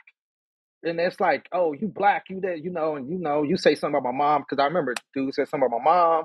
And 0.82 1.00
it's 1.00 1.18
like, 1.18 1.48
oh, 1.52 1.72
you 1.72 1.88
black, 1.88 2.26
you 2.30 2.40
that, 2.42 2.62
you 2.62 2.70
know, 2.70 2.96
and 2.96 3.10
you 3.10 3.18
know, 3.18 3.42
you 3.42 3.56
say 3.56 3.74
something 3.74 3.98
about 3.98 4.12
my 4.12 4.16
mom 4.16 4.42
because 4.42 4.62
I 4.62 4.66
remember 4.66 4.94
dude 5.14 5.34
said 5.34 5.48
something 5.48 5.66
about 5.66 5.82
my 5.82 5.90
mom. 5.90 6.24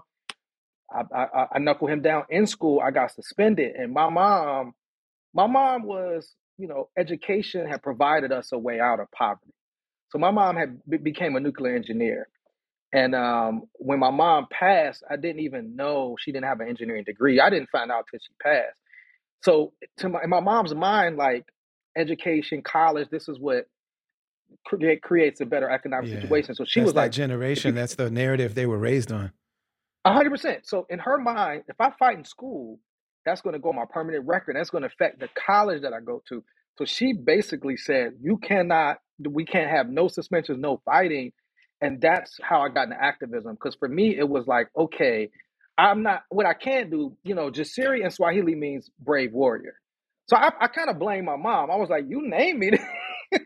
I, 0.94 1.24
I 1.24 1.48
I 1.54 1.60
knuckle 1.60 1.88
him 1.88 2.02
down 2.02 2.26
in 2.30 2.46
school. 2.46 2.80
I 2.80 2.92
got 2.92 3.12
suspended, 3.12 3.76
and 3.76 3.94
my 3.94 4.10
mom, 4.10 4.74
my 5.34 5.48
mom 5.48 5.84
was, 5.84 6.36
you 6.58 6.68
know, 6.68 6.90
education 6.98 7.68
had 7.68 7.82
provided 7.82 8.32
us 8.32 8.52
a 8.52 8.58
way 8.58 8.80
out 8.80 9.00
of 9.00 9.10
poverty. 9.12 9.54
So 10.10 10.20
my 10.20 10.32
mom 10.32 10.58
had 10.58 10.82
be- 10.88 10.98
became 10.98 11.36
a 11.36 11.40
nuclear 11.40 11.76
engineer, 11.76 12.28
and 12.94 13.16
um, 13.16 13.64
when 13.74 14.00
my 14.00 14.12
mom 14.12 14.48
passed, 14.52 15.04
I 15.10 15.18
didn't 15.18 15.42
even 15.42 15.76
know 15.76 16.16
she 16.20 16.32
didn't 16.32 16.46
have 16.48 16.60
an 16.62 16.70
engineering 16.70 17.04
degree. 17.06 17.40
I 17.40 17.50
didn't 17.50 17.70
find 17.70 17.92
out 17.92 18.06
till 18.12 18.20
she 18.20 18.34
passed. 18.42 18.80
So 19.44 19.74
to 20.00 20.10
my 20.10 20.22
in 20.24 20.30
my 20.30 20.42
mom's 20.42 20.76
mind, 20.76 21.18
like 21.18 21.46
education, 21.98 22.62
college, 22.64 23.10
this 23.12 23.30
is 23.30 23.40
what 23.40 23.66
create, 24.66 25.02
creates 25.02 25.42
a 25.42 25.46
better 25.46 25.70
economic 25.70 26.10
Yeah. 26.10 26.22
situation. 26.22 26.56
So 26.56 26.66
she 26.66 26.82
That's 26.82 26.88
was 26.88 26.96
that 26.96 27.02
like, 27.04 27.12
generation. 27.12 27.76
That's 27.76 27.96
the 27.96 28.12
narrative 28.12 28.56
they 28.56 28.66
were 28.66 28.80
raised 28.80 29.12
on. 29.12 29.32
A 30.06 30.14
hundred 30.14 30.32
percent. 30.32 30.68
So 30.68 30.86
in 30.90 31.00
her 31.00 31.18
mind, 31.18 31.64
if 31.68 31.80
I 31.80 31.92
fight 32.00 32.18
in 32.18 32.26
school, 32.26 32.80
that's 33.26 33.42
going 33.42 33.54
to 33.54 33.60
go 33.60 33.70
on 33.70 33.76
my 33.76 33.86
permanent 33.90 34.26
record. 34.28 34.56
That's 34.56 34.70
going 34.72 34.84
to 34.84 34.88
affect 34.88 35.20
the 35.20 35.30
college 35.48 35.84
that 35.84 35.94
I 35.94 36.00
go 36.02 36.24
to. 36.30 36.44
So 36.78 36.86
she 36.86 37.14
basically 37.14 37.78
said, 37.78 38.14
"You 38.22 38.38
cannot. 38.38 39.00
We 39.20 39.46
can't 39.46 39.70
have 39.70 39.90
no 39.90 40.08
suspensions, 40.08 40.60
no 40.60 40.82
fighting." 40.86 41.34
And 41.82 42.00
that's 42.00 42.38
how 42.42 42.62
I 42.62 42.70
got 42.70 42.84
into 42.86 43.02
activism. 43.02 43.54
Because 43.54 43.76
for 43.76 43.88
me, 43.88 44.16
it 44.18 44.28
was 44.28 44.48
like, 44.48 44.68
okay, 44.78 45.30
I'm 45.78 46.04
not 46.04 46.24
what 46.30 46.46
I 46.46 46.54
can 46.54 46.90
do, 46.90 47.18
you 47.24 47.34
know, 47.34 47.50
Jasiri 47.50 48.04
in 48.04 48.12
Swahili 48.12 48.56
means 48.56 48.90
brave 49.00 49.34
warrior. 49.34 49.74
So 50.28 50.38
I, 50.38 50.52
I 50.60 50.68
kind 50.68 50.90
of 50.90 51.00
blame 51.00 51.26
my 51.26 51.38
mom. 51.38 51.72
I 51.72 51.76
was 51.76 51.90
like, 51.90 52.06
you 52.08 52.22
name 52.28 52.60
me. 52.60 52.72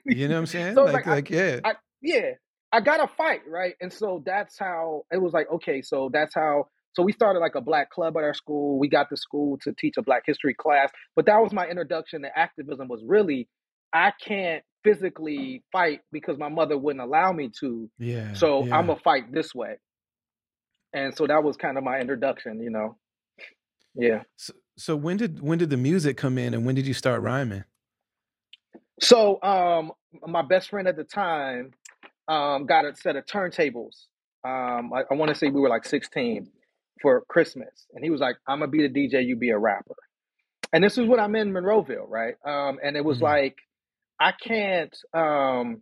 you 0.06 0.28
know 0.28 0.36
what 0.36 0.40
I'm 0.40 0.46
saying? 0.46 0.76
So 0.76 0.84
like, 0.84 0.94
like, 0.94 1.06
like 1.06 1.30
yeah. 1.30 1.60
I, 1.64 1.74
yeah. 2.02 2.32
I 2.72 2.82
gotta 2.82 3.08
fight, 3.16 3.42
right? 3.48 3.76
And 3.80 3.94
so 3.94 4.22
that's 4.26 4.60
how 4.60 5.04
it 5.12 5.22
was 5.22 5.32
like, 5.32 5.48
okay, 5.50 5.82
so 5.82 6.10
that's 6.12 6.36
how 6.36 6.68
so 6.96 7.04
we 7.04 7.12
started 7.12 7.40
like 7.40 7.56
a 7.56 7.62
black 7.62 7.90
club 7.90 8.18
at 8.18 8.24
our 8.24 8.34
school. 8.34 8.80
We 8.80 8.88
got 8.88 9.10
the 9.10 9.18
school 9.18 9.58
to 9.64 9.74
teach 9.74 9.96
a 9.98 10.02
black 10.02 10.24
history 10.26 10.54
class. 10.54 10.90
But 11.16 11.26
that 11.26 11.42
was 11.42 11.52
my 11.52 11.68
introduction 11.68 12.22
to 12.24 12.38
activism 12.38 12.88
was 12.88 13.02
really 13.06 13.48
I 13.96 14.12
can't 14.24 14.64
physically 14.84 15.64
fight 15.72 16.02
because 16.12 16.38
my 16.38 16.50
mother 16.50 16.78
wouldn't 16.78 17.04
allow 17.04 17.32
me 17.32 17.50
to. 17.62 17.90
Yeah. 17.98 18.34
So 18.34 18.66
yeah. 18.66 18.78
I'm 18.78 18.88
gonna 18.88 19.00
fight 19.00 19.32
this 19.32 19.56
way 19.56 19.78
and 20.96 21.16
so 21.16 21.28
that 21.28 21.44
was 21.44 21.58
kind 21.58 21.78
of 21.78 21.84
my 21.84 22.00
introduction, 22.00 22.62
you 22.62 22.70
know. 22.70 22.98
Yeah. 23.94 24.24
So, 24.38 24.54
so 24.78 24.96
when 24.96 25.18
did 25.18 25.42
when 25.42 25.60
did 25.60 25.70
the 25.70 25.78
music 25.78 26.18
come 26.18 26.38
in, 26.38 26.54
and 26.54 26.66
when 26.66 26.74
did 26.74 26.88
you 26.88 26.94
start 26.94 27.22
rhyming? 27.22 27.66
So, 29.02 29.42
um, 29.44 29.92
my 30.26 30.42
best 30.42 30.70
friend 30.70 30.88
at 30.88 30.96
the 30.96 31.04
time 31.04 31.72
um, 32.30 32.66
got 32.66 32.86
a 32.86 32.96
set 32.96 33.18
of 33.18 33.26
turntables. 33.26 34.06
Um, 34.46 34.94
I, 34.94 35.04
I 35.12 35.16
want 35.16 35.30
to 35.30 35.36
say 35.36 35.50
we 35.50 35.60
were 35.60 35.70
like 35.70 35.86
16 35.86 36.50
for 37.02 37.26
Christmas, 37.28 37.88
and 37.94 38.04
he 38.04 38.10
was 38.10 38.22
like, 38.22 38.38
"I'm 38.48 38.60
gonna 38.60 38.72
be 38.72 38.88
the 38.88 38.90
DJ, 38.90 39.26
you 39.26 39.36
be 39.36 39.50
a 39.50 39.58
rapper." 39.58 39.96
And 40.72 40.84
this 40.84 40.98
is 40.98 41.08
when 41.08 41.20
I'm 41.20 41.36
in 41.36 41.52
Monroeville, 41.52 42.08
right? 42.08 42.36
Um, 42.46 42.80
and 42.84 42.96
it 42.96 43.04
was 43.04 43.18
mm-hmm. 43.18 43.26
like, 43.26 43.58
I 44.20 44.32
can't. 44.34 44.96
Um, 45.14 45.82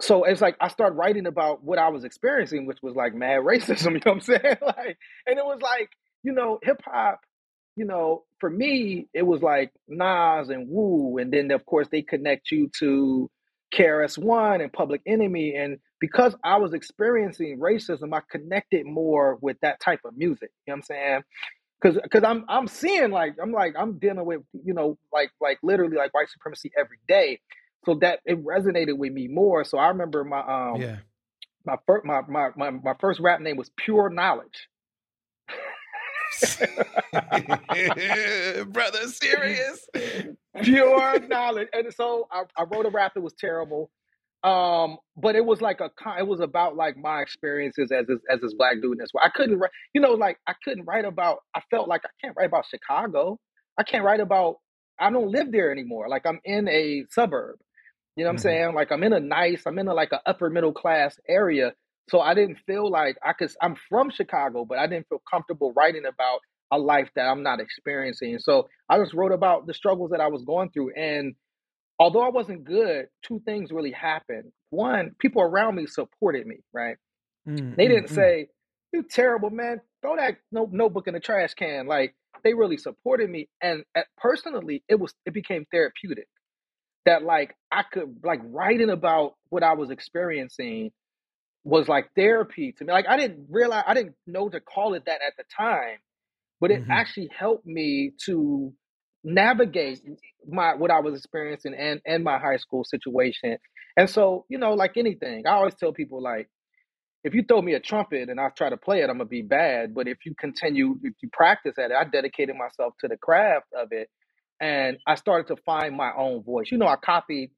so 0.00 0.24
it's 0.24 0.40
like 0.40 0.56
I 0.60 0.68
started 0.68 0.96
writing 0.96 1.26
about 1.26 1.64
what 1.64 1.78
I 1.78 1.88
was 1.88 2.04
experiencing, 2.04 2.66
which 2.66 2.78
was 2.82 2.94
like 2.96 3.14
mad 3.14 3.40
racism, 3.44 3.92
you 3.92 4.00
know 4.04 4.12
what 4.12 4.14
I'm 4.14 4.20
saying? 4.20 4.56
like, 4.62 4.98
and 5.26 5.38
it 5.38 5.44
was 5.44 5.60
like, 5.62 5.90
you 6.22 6.32
know, 6.32 6.58
hip 6.62 6.80
hop, 6.84 7.20
you 7.76 7.84
know, 7.84 8.24
for 8.40 8.50
me, 8.50 9.08
it 9.14 9.22
was 9.22 9.42
like 9.42 9.72
Nas 9.88 10.50
and 10.50 10.68
Wu, 10.68 11.18
and 11.18 11.32
then 11.32 11.50
of 11.52 11.64
course 11.66 11.88
they 11.90 12.02
connect 12.02 12.50
you 12.50 12.70
to 12.80 13.30
KRS 13.74 14.18
One 14.18 14.60
and 14.60 14.72
Public 14.72 15.02
Enemy, 15.06 15.54
and 15.56 15.78
because 16.00 16.34
I 16.44 16.58
was 16.58 16.74
experiencing 16.74 17.58
racism, 17.60 18.14
I 18.14 18.20
connected 18.30 18.86
more 18.86 19.38
with 19.40 19.56
that 19.62 19.80
type 19.80 20.00
of 20.04 20.16
music. 20.16 20.50
You 20.66 20.72
know 20.72 20.74
what 20.74 20.76
I'm 20.78 20.82
saying? 20.82 21.22
Because 21.82 22.00
because 22.02 22.22
I'm 22.22 22.44
I'm 22.48 22.68
seeing 22.68 23.10
like 23.10 23.34
I'm 23.42 23.52
like 23.52 23.74
I'm 23.76 23.98
dealing 23.98 24.24
with 24.24 24.42
you 24.52 24.72
know 24.72 24.98
like 25.12 25.30
like 25.40 25.58
literally 25.62 25.96
like 25.96 26.14
white 26.14 26.28
supremacy 26.30 26.70
every 26.78 26.98
day, 27.08 27.40
so 27.84 27.94
that 27.96 28.20
it 28.24 28.42
resonated 28.44 28.96
with 28.96 29.12
me 29.12 29.26
more. 29.26 29.64
So 29.64 29.78
I 29.78 29.88
remember 29.88 30.22
my 30.22 30.40
um 30.40 30.80
yeah 30.80 30.96
my 31.64 31.76
first 31.86 32.04
my, 32.04 32.22
my 32.28 32.50
my 32.56 32.70
my 32.70 32.94
first 33.00 33.20
rap 33.20 33.40
name 33.40 33.56
was 33.56 33.70
Pure 33.76 34.10
Knowledge. 34.10 34.68
Brother, 38.72 39.06
serious. 39.08 39.86
Pure 40.62 41.20
knowledge. 41.28 41.68
And 41.72 41.92
so 41.94 42.26
I, 42.30 42.44
I 42.56 42.64
wrote 42.64 42.86
a 42.86 42.90
rap 42.90 43.14
that 43.14 43.20
was 43.20 43.34
terrible. 43.34 43.90
Um, 44.44 44.98
but 45.16 45.36
it 45.36 45.44
was 45.44 45.60
like 45.60 45.80
a 45.80 45.90
it 46.18 46.26
was 46.26 46.40
about 46.40 46.74
like 46.74 46.96
my 46.96 47.20
experiences 47.20 47.92
as 47.92 48.06
this, 48.06 48.18
as 48.28 48.40
this 48.40 48.54
black 48.54 48.74
dude 48.82 48.92
in 48.92 48.98
this 48.98 49.10
way. 49.14 49.22
I 49.24 49.28
couldn't 49.28 49.58
write, 49.58 49.70
you 49.94 50.00
know, 50.00 50.12
like 50.12 50.38
I 50.46 50.54
couldn't 50.64 50.84
write 50.84 51.04
about. 51.04 51.38
I 51.54 51.60
felt 51.70 51.88
like 51.88 52.02
I 52.04 52.10
can't 52.20 52.36
write 52.36 52.48
about 52.48 52.66
Chicago. 52.66 53.38
I 53.78 53.84
can't 53.84 54.04
write 54.04 54.20
about. 54.20 54.56
I 54.98 55.10
don't 55.10 55.30
live 55.30 55.52
there 55.52 55.70
anymore. 55.70 56.08
Like 56.08 56.26
I'm 56.26 56.40
in 56.44 56.68
a 56.68 57.04
suburb. 57.10 57.56
You 58.16 58.24
know 58.24 58.30
what 58.30 58.36
mm-hmm. 58.38 58.48
I'm 58.48 58.52
saying? 58.52 58.74
Like 58.74 58.90
I'm 58.90 59.04
in 59.04 59.12
a 59.12 59.20
nice, 59.20 59.62
I'm 59.64 59.78
in 59.78 59.88
a 59.88 59.94
like 59.94 60.12
a 60.12 60.20
upper 60.26 60.50
middle 60.50 60.72
class 60.72 61.18
area. 61.28 61.72
So 62.10 62.20
I 62.20 62.34
didn't 62.34 62.58
feel 62.66 62.90
like 62.90 63.16
I 63.24 63.32
could 63.32 63.50
I'm 63.62 63.76
from 63.88 64.10
Chicago, 64.10 64.64
but 64.64 64.78
I 64.78 64.88
didn't 64.88 65.08
feel 65.08 65.22
comfortable 65.30 65.72
writing 65.76 66.04
about 66.04 66.40
a 66.72 66.78
life 66.78 67.10
that 67.14 67.28
I'm 67.28 67.42
not 67.42 67.60
experiencing. 67.60 68.38
So 68.40 68.68
I 68.88 68.98
just 68.98 69.14
wrote 69.14 69.30
about 69.30 69.66
the 69.66 69.74
struggles 69.74 70.10
that 70.10 70.20
I 70.20 70.28
was 70.28 70.42
going 70.42 70.70
through. 70.70 70.94
And 70.94 71.34
although 72.02 72.22
I 72.22 72.30
wasn't 72.30 72.64
good, 72.64 73.06
two 73.22 73.40
things 73.44 73.70
really 73.70 73.92
happened. 73.92 74.50
One, 74.70 75.14
people 75.20 75.40
around 75.40 75.76
me 75.76 75.86
supported 75.86 76.48
me, 76.48 76.56
right? 76.72 76.96
Mm-hmm. 77.48 77.74
They 77.76 77.86
didn't 77.86 78.06
mm, 78.06 78.12
mm. 78.12 78.14
say, 78.14 78.48
You 78.92 79.04
terrible, 79.08 79.50
man. 79.50 79.80
Throw 80.02 80.16
that 80.16 80.38
notebook 80.50 81.06
in 81.06 81.14
the 81.14 81.20
trash 81.20 81.54
can. 81.54 81.86
Like 81.86 82.16
they 82.42 82.54
really 82.54 82.76
supported 82.76 83.30
me. 83.30 83.48
And 83.62 83.84
at, 83.94 84.06
personally, 84.16 84.82
it 84.88 84.98
was 84.98 85.14
it 85.26 85.32
became 85.32 85.64
therapeutic 85.70 86.26
that 87.06 87.22
like 87.22 87.54
I 87.70 87.84
could 87.84 88.16
like 88.24 88.40
writing 88.42 88.90
about 88.90 89.34
what 89.50 89.62
I 89.62 89.74
was 89.74 89.90
experiencing 89.90 90.90
was 91.62 91.86
like 91.86 92.10
therapy 92.16 92.72
to 92.72 92.84
me. 92.84 92.92
Like 92.92 93.06
I 93.08 93.16
didn't 93.16 93.46
realize 93.48 93.84
I 93.86 93.94
didn't 93.94 94.16
know 94.26 94.48
to 94.48 94.58
call 94.58 94.94
it 94.94 95.04
that 95.06 95.20
at 95.24 95.36
the 95.36 95.44
time, 95.56 95.98
but 96.60 96.72
it 96.72 96.82
mm-hmm. 96.82 96.90
actually 96.90 97.30
helped 97.36 97.64
me 97.64 98.14
to 98.26 98.72
navigate 99.24 100.00
my 100.48 100.74
what 100.74 100.90
I 100.90 101.00
was 101.00 101.16
experiencing 101.18 101.74
and 101.74 102.00
and 102.06 102.24
my 102.24 102.38
high 102.38 102.58
school 102.58 102.84
situation. 102.84 103.58
And 103.96 104.08
so, 104.10 104.46
you 104.48 104.58
know, 104.58 104.74
like 104.74 104.96
anything, 104.96 105.46
I 105.46 105.52
always 105.52 105.74
tell 105.74 105.92
people 105.92 106.22
like 106.22 106.48
if 107.24 107.34
you 107.34 107.42
throw 107.46 107.62
me 107.62 107.74
a 107.74 107.80
trumpet 107.80 108.28
and 108.30 108.40
I 108.40 108.48
try 108.50 108.70
to 108.70 108.76
play 108.76 109.00
it, 109.00 109.04
I'm 109.10 109.18
gonna 109.18 109.26
be 109.26 109.42
bad. 109.42 109.94
But 109.94 110.08
if 110.08 110.18
you 110.26 110.34
continue, 110.38 110.98
if 111.02 111.14
you 111.22 111.28
practice 111.32 111.74
at 111.78 111.90
it, 111.90 111.96
I 112.00 112.04
dedicated 112.04 112.56
myself 112.56 112.94
to 113.00 113.08
the 113.08 113.16
craft 113.16 113.66
of 113.78 113.88
it 113.92 114.08
and 114.60 114.98
I 115.06 115.16
started 115.16 115.48
to 115.54 115.62
find 115.64 115.96
my 115.96 116.12
own 116.16 116.42
voice. 116.42 116.70
You 116.72 116.78
know, 116.78 116.88
I 116.88 116.96
copied 116.96 117.50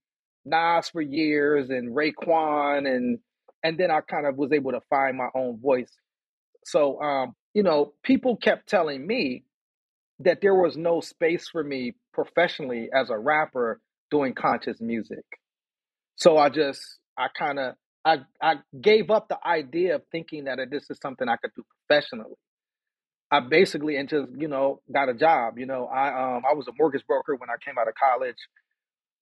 Nas 0.44 0.88
for 0.90 1.02
years 1.02 1.70
and 1.70 1.94
Raekwon 1.96 2.88
and 2.88 3.18
and 3.64 3.78
then 3.78 3.90
I 3.90 4.00
kind 4.02 4.26
of 4.26 4.36
was 4.36 4.52
able 4.52 4.72
to 4.72 4.80
find 4.90 5.16
my 5.16 5.28
own 5.34 5.60
voice. 5.60 5.92
So 6.64 7.00
um, 7.02 7.34
you 7.54 7.62
know, 7.62 7.94
people 8.04 8.36
kept 8.36 8.68
telling 8.68 9.06
me 9.06 9.44
that 10.20 10.40
there 10.42 10.54
was 10.54 10.76
no 10.76 11.00
space 11.00 11.48
for 11.50 11.64
me 11.64 11.94
professionally 12.14 12.90
as 12.94 13.10
a 13.10 13.18
rapper 13.18 13.80
doing 14.10 14.34
conscious 14.34 14.80
music. 14.80 15.24
So 16.16 16.38
I 16.38 16.48
just 16.50 16.80
I 17.18 17.28
kind 17.38 17.58
of 17.58 17.74
I 18.04 18.18
I 18.42 18.56
gave 18.80 19.10
up 19.10 19.28
the 19.28 19.38
idea 19.46 19.96
of 19.96 20.02
thinking 20.12 20.44
that 20.44 20.58
this 20.70 20.90
is 20.90 20.98
something 21.02 21.28
I 21.28 21.36
could 21.36 21.52
do 21.56 21.64
professionally. 21.88 22.36
I 23.30 23.40
basically 23.40 23.96
and 23.96 24.08
just 24.08 24.28
you 24.38 24.48
know 24.48 24.80
got 24.92 25.10
a 25.10 25.14
job. 25.14 25.58
You 25.58 25.66
know, 25.66 25.86
I 25.86 26.08
um 26.36 26.44
I 26.50 26.54
was 26.54 26.68
a 26.68 26.72
mortgage 26.78 27.06
broker 27.06 27.36
when 27.36 27.50
I 27.50 27.56
came 27.64 27.78
out 27.78 27.88
of 27.88 27.94
college, 27.94 28.38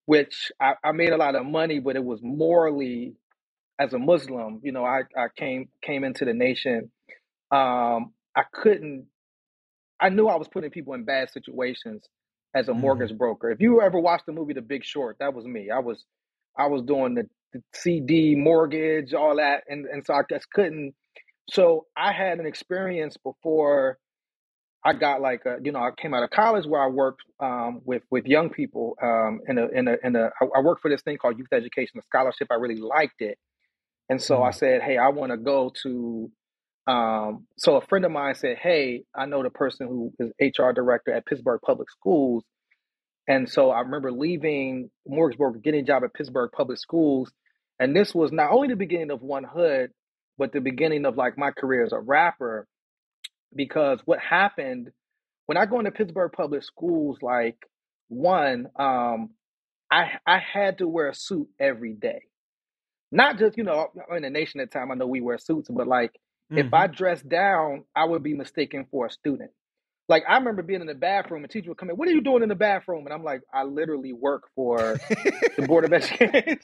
which 0.07 0.53
I, 0.61 0.75
I 0.85 0.93
made 0.93 1.13
a 1.13 1.19
lot 1.19 1.37
of 1.37 1.47
money, 1.47 1.81
but 1.81 1.97
it 1.97 2.05
was 2.05 2.21
morally 2.23 3.15
as 3.81 3.95
a 3.95 3.99
Muslim. 4.01 4.61
You 4.65 4.73
know, 4.73 4.85
I 4.85 5.03
I 5.17 5.29
came 5.37 5.69
came 5.83 6.05
into 6.05 6.25
the 6.27 6.35
nation. 6.35 6.91
Um, 7.53 8.15
I 8.37 8.45
couldn't. 8.53 9.07
I 10.03 10.09
knew 10.09 10.27
I 10.27 10.37
was 10.37 10.49
putting 10.49 10.71
people 10.71 10.95
in 10.95 11.05
bad 11.05 11.31
situations 11.31 12.09
as 12.55 12.69
a 12.69 12.73
mm-hmm. 12.73 12.81
mortgage 12.81 13.17
broker. 13.17 13.51
If 13.51 13.61
you 13.61 13.81
ever 13.81 13.99
watched 13.99 14.27
the 14.27 14.33
movie 14.33 14.53
The 14.53 14.63
Big 14.63 14.85
Short, 14.85 15.17
that 15.21 15.33
was 15.33 15.45
me. 15.45 15.71
I 15.71 15.79
was 15.79 16.05
I 16.59 16.67
was 16.67 16.83
doing 16.83 17.15
the, 17.15 17.29
the 17.53 17.63
CD 17.73 18.35
mortgage, 18.35 19.15
all 19.15 19.37
that, 19.37 19.63
and 19.69 19.87
and 19.87 20.05
so 20.05 20.15
I 20.15 20.23
just 20.29 20.51
couldn't. 20.51 20.95
So 21.51 21.87
I 21.97 22.13
had 22.13 22.39
an 22.41 22.47
experience 22.47 23.17
before 23.17 23.99
I 24.85 24.93
got 24.93 25.21
like 25.21 25.47
a, 25.47 25.59
you 25.63 25.71
know, 25.71 25.79
I 25.79 25.91
came 25.97 26.13
out 26.13 26.25
of 26.25 26.31
college 26.31 26.67
where 26.67 26.83
I 26.83 26.89
worked 26.89 27.23
um, 27.41 27.81
with 27.85 28.03
with 28.11 28.27
young 28.27 28.51
people 28.51 28.97
um, 29.01 29.41
in 29.47 29.59
a 29.59 29.69
in 29.69 29.89
a 29.89 29.97
in 30.03 30.17
a. 30.17 30.31
I 30.41 30.61
worked 30.61 30.83
for 30.83 30.91
this 30.91 31.03
thing 31.03 31.17
called 31.17 31.39
Youth 31.39 31.53
Education 31.53 32.01
a 32.01 32.03
Scholarship. 32.03 32.49
I 32.51 32.55
really 32.55 32.81
liked 32.81 33.21
it, 33.21 33.39
and 34.09 34.21
so 34.21 34.37
mm-hmm. 34.37 34.45
I 34.45 34.51
said, 34.51 34.83
hey, 34.83 34.99
I 34.99 35.09
want 35.09 35.31
to 35.31 35.39
go 35.39 35.73
to. 35.85 36.31
Um, 36.87 37.47
so 37.59 37.77
a 37.77 37.87
friend 37.87 38.05
of 38.05 38.13
mine 38.13 38.35
said, 38.35 38.59
hey, 38.59 39.05
I 39.15 39.27
know 39.27 39.43
the 39.43 39.51
person 39.51 39.89
who 39.89 40.13
is 40.19 40.33
HR 40.59 40.73
director 40.73 41.13
at 41.13 41.27
Pittsburgh 41.27 41.61
Public 41.65 41.91
Schools, 41.91 42.45
and 43.29 43.49
so 43.49 43.71
I 43.71 43.81
remember 43.81 44.13
leaving 44.13 44.91
Morrisburg, 45.07 45.63
getting 45.63 45.81
a 45.81 45.85
job 45.87 46.05
at 46.05 46.15
Pittsburgh 46.15 46.51
Public 46.57 46.79
Schools, 46.79 47.33
and 47.81 47.97
this 47.97 48.15
was 48.15 48.33
not 48.33 48.53
only 48.53 48.69
the 48.69 48.77
beginning 48.77 49.11
of 49.11 49.23
One 49.23 49.45
Hood, 49.45 49.91
but 50.39 50.53
the 50.53 50.61
beginning 50.61 51.07
of 51.07 51.17
like 51.17 51.39
my 51.39 51.51
career 51.53 51.85
as 51.85 51.93
a 51.93 52.01
rapper. 52.01 52.67
Because 53.55 54.01
what 54.07 54.19
happened 54.21 54.91
when 55.47 55.59
I 55.59 55.67
go 55.67 55.79
into 55.81 55.93
Pittsburgh 55.93 56.33
public 56.33 56.65
schools, 56.65 57.19
like 57.23 57.57
one, 58.09 58.69
um, 58.79 59.31
I 59.91 60.13
I 60.27 60.39
had 60.41 60.79
to 60.79 60.89
wear 60.89 61.09
a 61.11 61.15
suit 61.15 61.49
every 61.61 61.95
day. 61.95 62.23
Not 63.13 63.39
just, 63.39 63.59
you 63.59 63.65
know, 63.65 63.89
in 64.17 64.23
the 64.23 64.31
nation 64.31 64.61
at 64.61 64.71
the 64.73 64.79
time, 64.79 64.93
I 64.93 64.97
know 64.97 65.07
we 65.09 65.21
wear 65.23 65.39
suits, 65.39 65.69
but 65.71 65.89
like 65.89 66.13
mm-hmm. 66.53 66.67
if 66.67 66.75
I 66.75 66.87
dressed 66.87 67.29
down, 67.29 67.85
I 67.95 68.05
would 68.05 68.23
be 68.23 68.35
mistaken 68.35 68.87
for 68.91 69.07
a 69.07 69.11
student. 69.11 69.51
Like 70.09 70.25
I 70.29 70.37
remember 70.37 70.63
being 70.63 70.81
in 70.81 70.87
the 70.87 70.95
bathroom, 70.95 71.45
a 71.45 71.49
teacher 71.49 71.71
would 71.71 71.79
come 71.79 71.89
in, 71.89 71.97
what 71.97 72.09
are 72.09 72.13
you 72.13 72.21
doing 72.21 72.43
in 72.43 72.49
the 72.49 72.55
bathroom? 72.55 73.07
And 73.07 73.15
I'm 73.15 73.23
like, 73.23 73.41
I 73.55 73.63
literally 73.63 74.13
work 74.13 74.43
for 74.55 74.99
the 75.57 75.63
Board 75.67 75.85
of 75.85 75.93
Education. 75.93 76.59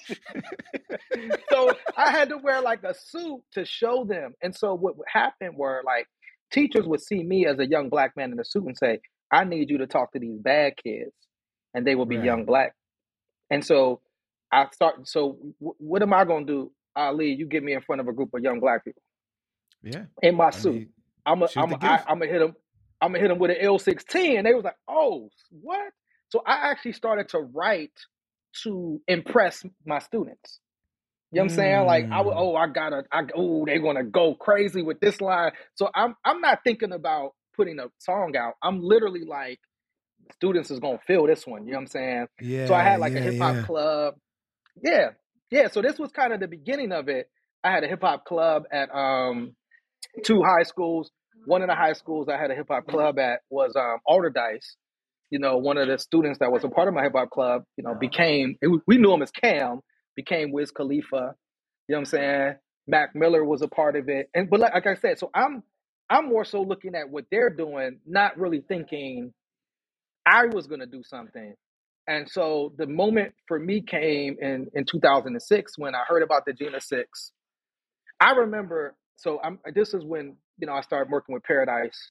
so 1.50 1.72
I 1.96 2.10
had 2.10 2.28
to 2.30 2.38
wear 2.38 2.60
like 2.60 2.82
a 2.82 2.94
suit 2.94 3.40
to 3.52 3.64
show 3.64 4.04
them. 4.04 4.34
And 4.42 4.54
so 4.54 4.74
what 4.74 4.94
happened 5.10 5.56
were 5.56 5.82
like 5.86 6.06
teachers 6.52 6.86
would 6.86 7.00
see 7.00 7.22
me 7.22 7.46
as 7.46 7.58
a 7.58 7.66
young 7.66 7.88
black 7.88 8.16
man 8.16 8.32
in 8.32 8.40
a 8.40 8.44
suit 8.44 8.64
and 8.64 8.76
say, 8.76 9.00
I 9.30 9.44
need 9.44 9.70
you 9.70 9.78
to 9.78 9.86
talk 9.86 10.12
to 10.12 10.18
these 10.18 10.38
bad 10.38 10.74
kids. 10.76 11.12
And 11.74 11.86
they 11.86 11.94
will 11.94 12.06
be 12.06 12.16
right. 12.16 12.24
young 12.24 12.44
black. 12.44 12.74
And 13.50 13.64
so 13.64 14.00
I 14.50 14.66
start, 14.72 15.06
so 15.06 15.38
w- 15.60 15.74
what 15.78 16.02
am 16.02 16.12
I 16.12 16.24
going 16.24 16.46
to 16.46 16.52
do? 16.52 16.72
Ali, 16.96 17.32
you 17.32 17.46
get 17.46 17.62
me 17.62 17.74
in 17.74 17.80
front 17.82 18.00
of 18.00 18.08
a 18.08 18.12
group 18.12 18.34
of 18.34 18.42
young 18.42 18.60
black 18.60 18.84
people. 18.84 19.02
Yeah. 19.82 20.04
In 20.22 20.36
my 20.36 20.48
I 20.48 20.50
suit. 20.50 20.74
Mean, 20.74 20.88
I'm 21.26 21.42
a, 21.42 21.48
I'm 21.56 21.72
a, 21.72 21.78
I, 21.82 22.02
I'm 22.08 22.18
gonna 22.18 22.30
hit 22.30 22.42
him. 22.42 22.54
I'm 23.00 23.10
gonna 23.12 23.20
hit 23.20 23.30
him 23.30 23.38
with 23.38 23.50
an 23.50 23.58
L16. 23.64 24.38
And 24.38 24.46
they 24.46 24.54
was 24.54 24.64
like, 24.64 24.76
oh, 24.88 25.30
what? 25.50 25.92
So 26.30 26.42
I 26.46 26.70
actually 26.70 26.92
started 26.94 27.28
to 27.30 27.40
write 27.40 27.92
to 28.64 29.00
impress 29.08 29.64
my 29.86 29.98
students. 30.00 30.60
You 31.32 31.38
know 31.38 31.44
what 31.44 31.52
I'm 31.52 31.56
saying? 31.56 31.86
Like 31.86 32.08
I 32.10 32.22
would, 32.22 32.34
Mm. 32.34 32.38
oh, 32.38 32.56
I 32.56 32.68
gotta, 32.68 33.04
I 33.12 33.22
oh, 33.36 33.66
they're 33.66 33.80
gonna 33.80 34.04
go 34.04 34.34
crazy 34.34 34.82
with 34.82 35.00
this 35.00 35.20
line. 35.20 35.52
So 35.74 35.90
I'm 35.94 36.16
I'm 36.24 36.40
not 36.40 36.60
thinking 36.64 36.92
about 36.92 37.32
putting 37.56 37.78
a 37.80 37.86
song 37.98 38.36
out. 38.36 38.54
I'm 38.62 38.80
literally 38.82 39.24
like, 39.26 39.60
students 40.34 40.70
is 40.70 40.80
gonna 40.80 40.98
feel 41.06 41.26
this 41.26 41.46
one. 41.46 41.66
You 41.66 41.72
know 41.72 41.78
what 41.78 41.82
I'm 41.82 41.86
saying? 41.88 42.26
Yeah. 42.40 42.66
So 42.66 42.74
I 42.74 42.82
had 42.82 43.00
like 43.00 43.14
yeah, 43.14 43.20
a 43.20 43.22
hip 43.22 43.38
hop 43.38 43.56
yeah. 43.56 43.62
club. 43.62 44.14
Yeah, 44.82 45.08
yeah. 45.50 45.68
So 45.68 45.82
this 45.82 45.98
was 45.98 46.12
kind 46.12 46.32
of 46.32 46.40
the 46.40 46.48
beginning 46.48 46.92
of 46.92 47.08
it. 47.08 47.28
I 47.64 47.72
had 47.72 47.84
a 47.84 47.88
hip 47.88 48.02
hop 48.02 48.24
club 48.24 48.64
at 48.72 48.94
um 48.94 49.54
two 50.24 50.42
high 50.42 50.64
schools. 50.64 51.10
One 51.46 51.62
of 51.62 51.68
the 51.68 51.74
high 51.74 51.94
schools 51.94 52.28
I 52.28 52.38
had 52.38 52.50
a 52.50 52.54
hip 52.54 52.66
hop 52.70 52.86
club 52.86 53.18
at 53.18 53.40
was 53.50 53.76
um 53.76 53.98
Allderdice. 54.08 54.76
You 55.30 55.38
know, 55.38 55.58
one 55.58 55.78
of 55.78 55.88
the 55.88 55.98
students 55.98 56.38
that 56.40 56.52
was 56.52 56.64
a 56.64 56.68
part 56.68 56.88
of 56.88 56.94
my 56.94 57.02
hip 57.04 57.12
hop 57.16 57.30
club, 57.30 57.64
you 57.76 57.84
know, 57.84 57.94
became 57.94 58.56
we 58.86 58.98
knew 58.98 59.12
him 59.12 59.22
as 59.22 59.30
Cam, 59.30 59.80
became 60.16 60.52
Wiz 60.52 60.70
Khalifa. 60.70 61.34
You 61.88 61.94
know 61.94 61.98
what 61.98 61.98
I'm 62.00 62.04
saying? 62.06 62.54
Mac 62.86 63.14
Miller 63.14 63.44
was 63.44 63.62
a 63.62 63.68
part 63.68 63.96
of 63.96 64.08
it. 64.08 64.30
And 64.34 64.50
but 64.50 64.60
like, 64.60 64.74
like 64.74 64.86
I 64.86 64.94
said, 64.96 65.18
so 65.18 65.30
I'm 65.34 65.62
I'm 66.10 66.28
more 66.28 66.44
so 66.44 66.62
looking 66.62 66.94
at 66.94 67.10
what 67.10 67.26
they're 67.30 67.50
doing, 67.50 68.00
not 68.06 68.38
really 68.38 68.62
thinking 68.68 69.32
I 70.26 70.46
was 70.46 70.66
gonna 70.66 70.86
do 70.86 71.02
something. 71.04 71.54
And 72.08 72.28
so 72.30 72.72
the 72.78 72.86
moment 72.86 73.34
for 73.48 73.58
me 73.58 73.82
came 73.82 74.36
in 74.40 74.68
in 74.74 74.84
2006 74.86 75.78
when 75.78 75.94
I 75.94 76.02
heard 76.08 76.22
about 76.22 76.44
the 76.46 76.54
Jena 76.54 76.80
Six. 76.80 77.32
I 78.20 78.32
remember. 78.32 78.94
So 79.18 79.40
I'm. 79.44 79.58
Uh, 79.66 79.72
this 79.74 79.92
is 79.94 80.04
when 80.04 80.36
you 80.58 80.66
know 80.66 80.72
I 80.72 80.80
started 80.80 81.10
working 81.10 81.34
with 81.34 81.42
Paradise. 81.44 82.10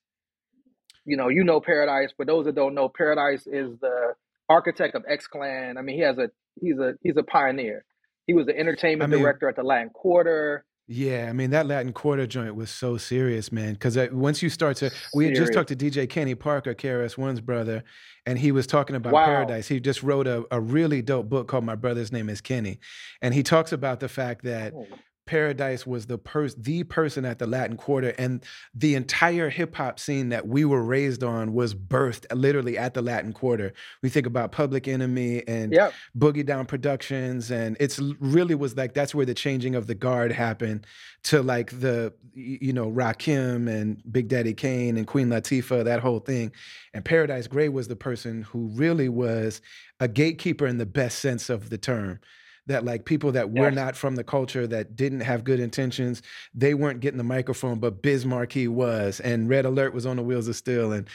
You 1.06 1.16
know, 1.18 1.30
you 1.30 1.44
know 1.44 1.60
Paradise. 1.62 2.12
For 2.16 2.26
those 2.26 2.46
that 2.46 2.56
don't 2.56 2.76
know, 2.76 2.90
Paradise 2.90 3.48
is 3.48 3.80
the 3.80 4.14
architect 4.50 4.94
of 4.96 5.04
X 5.10 5.26
Clan. 5.26 5.78
I 5.78 5.82
mean, 5.82 5.96
he 5.96 6.02
has 6.04 6.18
a 6.18 6.30
he's 6.62 6.78
a 6.78 6.94
he's 7.02 7.18
a 7.18 7.24
pioneer. 7.24 7.86
He 8.26 8.34
was 8.34 8.46
the 8.46 8.56
I 8.56 8.60
entertainment 8.60 9.10
mean, 9.12 9.22
director 9.22 9.48
at 9.48 9.56
the 9.56 9.64
Latin 9.64 9.90
Quarter. 9.90 10.66
yeah, 10.90 11.28
I 11.30 11.34
mean 11.34 11.52
that 11.52 11.66
Latin 11.66 11.94
Quarter 11.94 12.28
joint 12.28 12.56
was 12.56 12.70
so 12.70 12.98
serious, 12.98 13.54
man. 13.54 13.74
Because 13.74 13.96
uh, 13.96 14.08
once 14.12 14.42
you 14.44 14.50
start 14.50 14.76
to, 14.78 14.92
we 15.16 15.28
had 15.28 15.36
just 15.36 15.54
talked 15.54 15.70
to 15.70 15.78
DJ 15.78 16.10
Kenny 16.10 16.36
Parker, 16.36 16.76
KRS 16.76 17.18
One's 17.18 17.40
brother, 17.40 17.86
and 18.26 18.38
he 18.38 18.52
was 18.52 18.68
talking 18.68 18.98
about 18.98 19.14
Wow. 19.14 19.26
Paradise. 19.28 19.70
He 19.70 19.80
just 19.80 20.04
wrote 20.04 20.28
a, 20.28 20.44
a 20.52 20.60
really 20.60 21.02
dope 21.02 21.30
book 21.30 21.48
called 21.48 21.64
My 21.64 21.76
Brother's 21.76 22.12
Name 22.12 22.28
Is 22.30 22.42
Kenny, 22.42 22.80
and 23.22 23.34
he 23.34 23.44
talks 23.44 23.72
about 23.72 24.02
the 24.02 24.10
fact 24.10 24.44
that 24.44 24.74
Oh, 24.76 24.86
Paradise 25.28 25.86
was 25.86 26.08
the 26.08 26.18
pers- 26.18 26.56
the 26.56 26.84
person 26.84 27.26
at 27.26 27.38
the 27.38 27.46
Latin 27.46 27.78
Quarter, 27.78 28.14
and 28.18 28.44
the 28.74 28.96
entire 28.96 29.50
hip 29.50 29.76
hop 29.76 30.00
scene 30.00 30.30
that 30.30 30.48
we 30.48 30.66
were 30.66 30.82
raised 30.82 31.24
on 31.24 31.54
was 31.54 31.76
birthed 31.76 32.26
literally 32.34 32.78
at 32.78 32.94
the 32.94 33.02
Latin 33.02 33.34
Quarter. 33.34 33.74
We 34.02 34.10
think 34.10 34.26
about 34.26 34.52
Public 34.52 34.88
Enemy 34.88 35.44
and 35.48 35.72
Yep. 35.72 35.94
Boogie 36.18 36.46
Down 36.46 36.66
Productions, 36.66 37.52
and 37.52 37.78
it's 37.80 38.00
really 38.20 38.56
was 38.56 38.76
like 38.76 38.94
that's 38.94 39.14
where 39.14 39.26
the 39.26 39.36
changing 39.36 39.76
of 39.76 39.88
the 39.88 39.96
guard 39.96 40.32
happened 40.32 40.88
to 41.24 41.44
like 41.44 41.80
the 41.80 42.14
you 42.34 42.74
know 42.74 42.90
Rakim 42.90 43.70
and 43.70 44.02
Big 44.12 44.30
Daddy 44.30 44.54
Kane 44.54 44.98
and 44.98 45.06
Queen 45.06 45.28
Latifah, 45.28 45.84
that 45.84 46.00
whole 46.00 46.20
thing. 46.20 46.52
And 46.94 47.04
Paradise 47.04 47.48
Gray 47.48 47.70
was 47.70 47.88
the 47.88 47.96
person 47.96 48.44
who 48.44 48.68
really 48.74 49.10
was 49.10 49.62
a 50.00 50.08
gatekeeper 50.08 50.66
in 50.66 50.78
the 50.78 50.86
best 50.86 51.20
sense 51.20 51.50
of 51.50 51.70
the 51.70 51.78
term. 51.78 52.20
That 52.68 52.86
like 52.86 53.06
people 53.06 53.32
that 53.34 53.50
were 53.50 53.72
not 53.72 53.96
from 53.96 54.16
the 54.16 54.24
culture 54.24 54.68
that 54.68 54.96
didn't 54.96 55.22
have 55.22 55.44
good 55.44 55.60
intentions, 55.60 56.22
they 56.54 56.74
weren't 56.74 57.00
getting 57.00 57.18
the 57.18 57.24
microphone, 57.24 57.80
but 57.80 58.02
Biz 58.02 58.26
Markie 58.26 58.68
was, 58.68 59.20
and 59.22 59.50
Red 59.50 59.66
Alert 59.66 59.94
was 59.94 60.06
on 60.06 60.18
the 60.18 60.24
wheels 60.24 60.48
of 60.48 60.56
steel, 60.56 60.92
and 60.92 61.08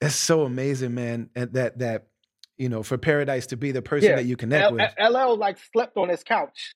it's 0.00 0.14
so 0.14 0.42
amazing, 0.42 0.94
man. 0.94 1.28
And 1.34 1.52
that 1.54 1.78
that 1.80 2.06
you 2.58 2.68
know 2.68 2.82
for 2.82 2.96
Paradise 2.96 3.46
to 3.48 3.56
be 3.56 3.72
the 3.72 3.82
person 3.82 4.10
Yeah. 4.10 4.16
that 4.16 4.24
you 4.24 4.36
connect 4.36 4.64
L- 4.66 4.74
with. 4.74 4.92
LL 4.98 5.36
like 5.36 5.58
slept 5.72 5.96
on 5.96 6.08
his 6.08 6.22
couch. 6.22 6.74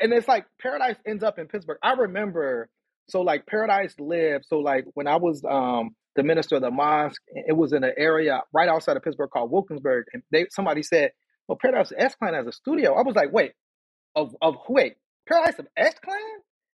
And 0.00 0.12
it's 0.12 0.28
like 0.28 0.46
Paradise 0.62 0.96
ends 1.06 1.24
up 1.24 1.38
in 1.38 1.46
Pittsburgh. 1.48 1.78
I 1.82 1.92
remember 1.94 2.68
so 3.08 3.22
like 3.22 3.46
Paradise 3.46 3.94
lived. 3.98 4.44
So 4.46 4.58
like 4.58 4.84
when 4.94 5.06
I 5.06 5.16
was 5.16 5.42
um 5.48 5.90
the 6.16 6.22
minister 6.24 6.56
of 6.56 6.62
the 6.62 6.70
mosque, 6.70 7.20
it 7.32 7.56
was 7.56 7.72
in 7.72 7.84
an 7.84 7.92
area 7.96 8.42
right 8.52 8.68
outside 8.68 8.96
of 8.96 9.02
Pittsburgh 9.02 9.30
called 9.30 9.50
Wilkinsburg. 9.52 10.06
And 10.12 10.22
they 10.32 10.46
somebody 10.50 10.82
said, 10.82 11.12
Well, 11.46 11.58
Paradise 11.60 11.92
Clan 12.18 12.34
has 12.34 12.46
a 12.46 12.52
studio. 12.52 12.94
I 12.94 13.02
was 13.02 13.14
like, 13.16 13.32
wait, 13.32 13.52
of 14.18 14.36
of 14.42 14.56
wait, 14.68 14.96
Paradise 15.28 15.58
of 15.60 15.68
X 15.76 16.00
Clan 16.04 16.20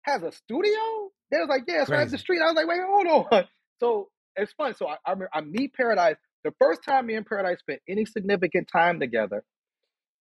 has 0.04 0.22
a 0.24 0.32
studio? 0.32 1.10
They 1.32 1.38
was 1.38 1.48
like, 1.50 1.64
Yeah, 1.68 1.82
it's 1.82 1.92
right 1.92 2.04
up 2.04 2.10
the 2.10 2.18
street. 2.18 2.40
I 2.42 2.46
was 2.46 2.56
like, 2.56 2.68
wait, 2.68 2.80
hold 2.86 3.26
on. 3.32 3.44
So 3.80 4.10
it's 4.36 4.52
fun. 4.54 4.74
So 4.76 4.88
I, 4.88 4.96
I 5.06 5.12
remember 5.12 5.30
I 5.34 5.42
meet 5.42 5.74
Paradise. 5.74 6.16
The 6.44 6.54
first 6.60 6.84
time 6.84 7.06
me 7.06 7.14
and 7.16 7.26
Paradise 7.26 7.60
spent 7.60 7.80
any 7.88 8.06
significant 8.06 8.68
time 8.72 9.00
together 9.00 9.38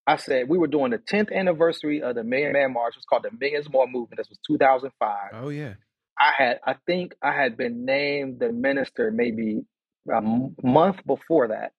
I 0.05 0.17
said 0.17 0.49
we 0.49 0.57
were 0.57 0.67
doing 0.67 0.91
the 0.91 0.97
10th 0.97 1.31
anniversary 1.33 2.01
of 2.01 2.15
the 2.15 2.23
Million 2.23 2.53
Man 2.53 2.73
March. 2.73 2.95
It 2.95 2.99
was 2.99 3.05
called 3.05 3.23
the 3.23 3.31
Millions 3.39 3.69
More 3.71 3.87
Movement. 3.87 4.17
This 4.17 4.29
was 4.29 4.39
2005. 4.47 5.17
Oh 5.33 5.49
yeah. 5.49 5.75
I 6.19 6.33
had, 6.37 6.59
I 6.65 6.75
think, 6.87 7.13
I 7.23 7.33
had 7.33 7.57
been 7.57 7.85
named 7.85 8.39
the 8.39 8.51
minister 8.51 9.11
maybe 9.11 9.61
a 10.11 10.17
m- 10.17 10.55
month 10.63 10.97
before 11.05 11.49
that, 11.49 11.73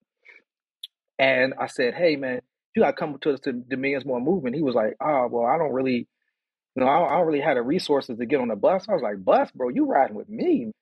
and 1.19 1.55
I 1.61 1.67
said, 1.69 1.95
"Hey, 1.95 2.17
man, 2.17 2.43
you 2.75 2.83
got 2.83 2.93
to 2.93 2.97
come 2.97 3.19
to, 3.23 3.37
the 3.43 3.77
Millions 3.77 4.05
More 4.05 4.21
Movement." 4.21 4.57
He 4.57 4.63
was 4.63 4.75
like, 4.75 4.97
"Oh, 5.01 5.29
well, 5.31 5.47
I 5.47 5.59
don't 5.59 5.73
really, 5.73 6.09
you 6.77 6.85
know, 6.85 6.89
I 6.89 6.99
don't, 7.01 7.09
I 7.13 7.17
don't 7.17 7.27
really 7.27 7.41
have 7.41 7.57
the 7.57 7.63
resources 7.63 8.19
to 8.19 8.27
get 8.27 8.41
on 8.41 8.49
the 8.49 8.57
bus." 8.57 8.87
I 8.89 8.93
was 8.93 9.03
like, 9.03 9.25
"Bus, 9.25 9.51
bro, 9.53 9.69
you 9.69 9.87
riding 9.87 10.17
with 10.17 10.29
me?" 10.29 10.73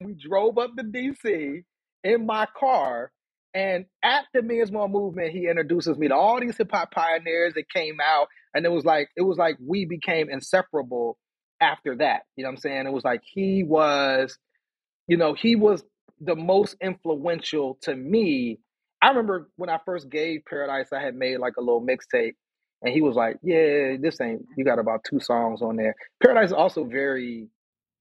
We 0.00 0.14
drove 0.14 0.58
up 0.58 0.76
to 0.76 0.84
DC 0.84 1.62
in 2.04 2.26
my 2.26 2.46
car. 2.58 3.12
And 3.52 3.86
at 4.02 4.24
the 4.32 4.42
Millions 4.42 4.70
More 4.70 4.88
movement, 4.88 5.32
he 5.32 5.48
introduces 5.48 5.98
me 5.98 6.08
to 6.08 6.14
all 6.14 6.40
these 6.40 6.56
hip 6.56 6.70
hop 6.72 6.92
pioneers 6.92 7.54
that 7.54 7.68
came 7.68 7.98
out. 8.00 8.28
And 8.54 8.64
it 8.64 8.70
was 8.70 8.84
like, 8.84 9.08
it 9.16 9.22
was 9.22 9.38
like 9.38 9.56
we 9.64 9.86
became 9.86 10.30
inseparable 10.30 11.18
after 11.60 11.96
that. 11.96 12.22
You 12.36 12.44
know 12.44 12.50
what 12.50 12.54
I'm 12.54 12.60
saying? 12.60 12.86
It 12.86 12.92
was 12.92 13.04
like 13.04 13.22
he 13.24 13.64
was, 13.64 14.38
you 15.08 15.16
know, 15.16 15.34
he 15.34 15.56
was 15.56 15.82
the 16.20 16.36
most 16.36 16.76
influential 16.80 17.78
to 17.82 17.94
me. 17.94 18.60
I 19.02 19.08
remember 19.08 19.48
when 19.56 19.70
I 19.70 19.78
first 19.84 20.10
gave 20.10 20.42
Paradise, 20.48 20.88
I 20.92 21.00
had 21.00 21.14
made 21.14 21.38
like 21.38 21.54
a 21.56 21.60
little 21.60 21.80
mixtape. 21.84 22.34
And 22.82 22.92
he 22.94 23.02
was 23.02 23.14
like, 23.16 23.36
Yeah, 23.42 23.96
this 24.00 24.20
ain't 24.20 24.42
you 24.56 24.64
got 24.64 24.78
about 24.78 25.04
two 25.04 25.20
songs 25.20 25.62
on 25.62 25.76
there. 25.76 25.94
Paradise 26.22 26.48
is 26.48 26.52
also 26.54 26.84
very 26.84 27.48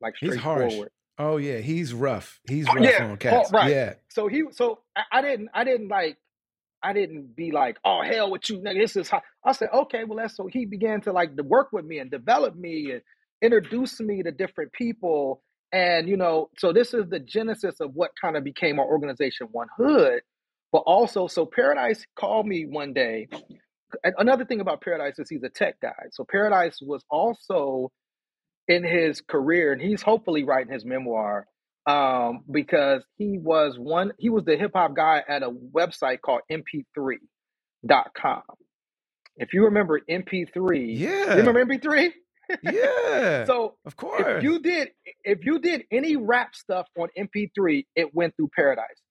like 0.01 0.15
straightforward. 0.15 0.89
Oh 1.17 1.35
yeah, 1.38 1.57
he's 1.57 1.93
rough. 1.93 2.39
He's 2.47 2.65
Oh, 2.69 2.73
rough 2.75 2.85
yeah. 2.85 3.03
on 3.03 3.12
Oh, 3.12 3.15
cats. 3.17 3.51
right. 3.51 3.69
Yeah. 3.71 3.93
So 4.09 4.27
he, 4.27 4.43
so 4.51 4.79
I, 4.95 5.19
I 5.19 5.21
didn't, 5.21 5.49
I 5.53 5.65
didn't 5.65 5.89
like, 5.89 6.17
I 6.81 6.93
didn't 6.93 7.35
be 7.35 7.51
like, 7.51 7.77
oh 7.83 8.01
hell 8.09 8.31
with 8.31 8.49
you, 8.49 8.59
nigga. 8.59 8.79
This 8.79 8.95
is 8.95 9.09
how. 9.09 9.21
I 9.43 9.51
said, 9.51 9.67
okay, 9.73 10.05
well 10.05 10.17
that's 10.17 10.38
so. 10.38 10.47
He 10.47 10.65
began 10.65 11.01
to 11.01 11.12
like 11.12 11.35
to 11.35 11.43
work 11.43 11.69
with 11.73 11.83
me 11.83 11.99
and 11.99 12.09
develop 12.09 12.55
me 12.55 12.91
and 12.93 13.01
introduce 13.41 13.99
me 13.99 14.23
to 14.23 14.31
different 14.31 14.71
people, 14.71 15.41
and 15.73 16.07
you 16.07 16.15
know, 16.15 16.49
so 16.57 16.71
this 16.71 16.93
is 16.93 17.09
the 17.09 17.19
genesis 17.19 17.81
of 17.81 17.93
what 17.95 18.12
kind 18.21 18.38
of 18.38 18.45
became 18.45 18.79
our 18.79 18.85
organization, 18.85 19.47
One 19.51 19.67
Hood. 19.77 20.21
But 20.71 20.79
also, 20.79 21.27
so 21.27 21.45
Paradise 21.45 22.05
called 22.15 22.47
me 22.47 22.65
one 22.65 22.93
day. 22.93 23.27
And 24.03 24.13
Another 24.17 24.45
thing 24.45 24.62
about 24.62 24.82
Paradise 24.82 25.19
is 25.19 25.29
he's 25.29 25.43
a 25.43 25.49
tech 25.49 25.79
guy. 25.82 26.08
So 26.12 26.25
Paradise 26.29 26.79
was 26.82 27.03
also 27.10 27.91
in 28.67 28.84
his 28.84 29.21
career, 29.21 29.73
and 29.73 29.82
he's 29.82 30.01
hopefully 30.01 30.43
writing 30.43 30.71
his 30.73 30.86
memoir 30.86 31.47
um, 31.88 32.41
because 32.51 33.03
he 33.17 33.39
was 33.39 33.77
one. 33.79 34.13
He 34.19 34.29
was 34.29 34.45
the 34.45 34.58
hip 34.58 34.71
hop 34.75 34.95
guy 34.95 35.23
at 35.27 35.43
a 35.43 35.49
website 35.51 36.21
called 36.21 36.41
MP3.com. 36.51 38.41
If 39.38 39.53
you 39.53 39.65
remember 39.65 39.99
MP3, 40.10 40.97
Yeah. 40.97 41.36
you 41.36 41.43
remember 41.43 41.65
MP3? 41.65 42.12
Yeah. 42.63 43.45
So 43.45 43.75
of 43.86 43.95
course, 43.95 44.23
if 44.25 44.43
you 44.43 44.60
did 44.60 44.89
if 45.23 45.45
you 45.45 45.60
did 45.60 45.84
any 45.91 46.15
rap 46.17 46.55
stuff 46.55 46.88
on 46.99 47.10
MP3, 47.17 47.86
it 47.95 48.13
went 48.13 48.36
through 48.36 48.49
Paradise. 48.55 49.01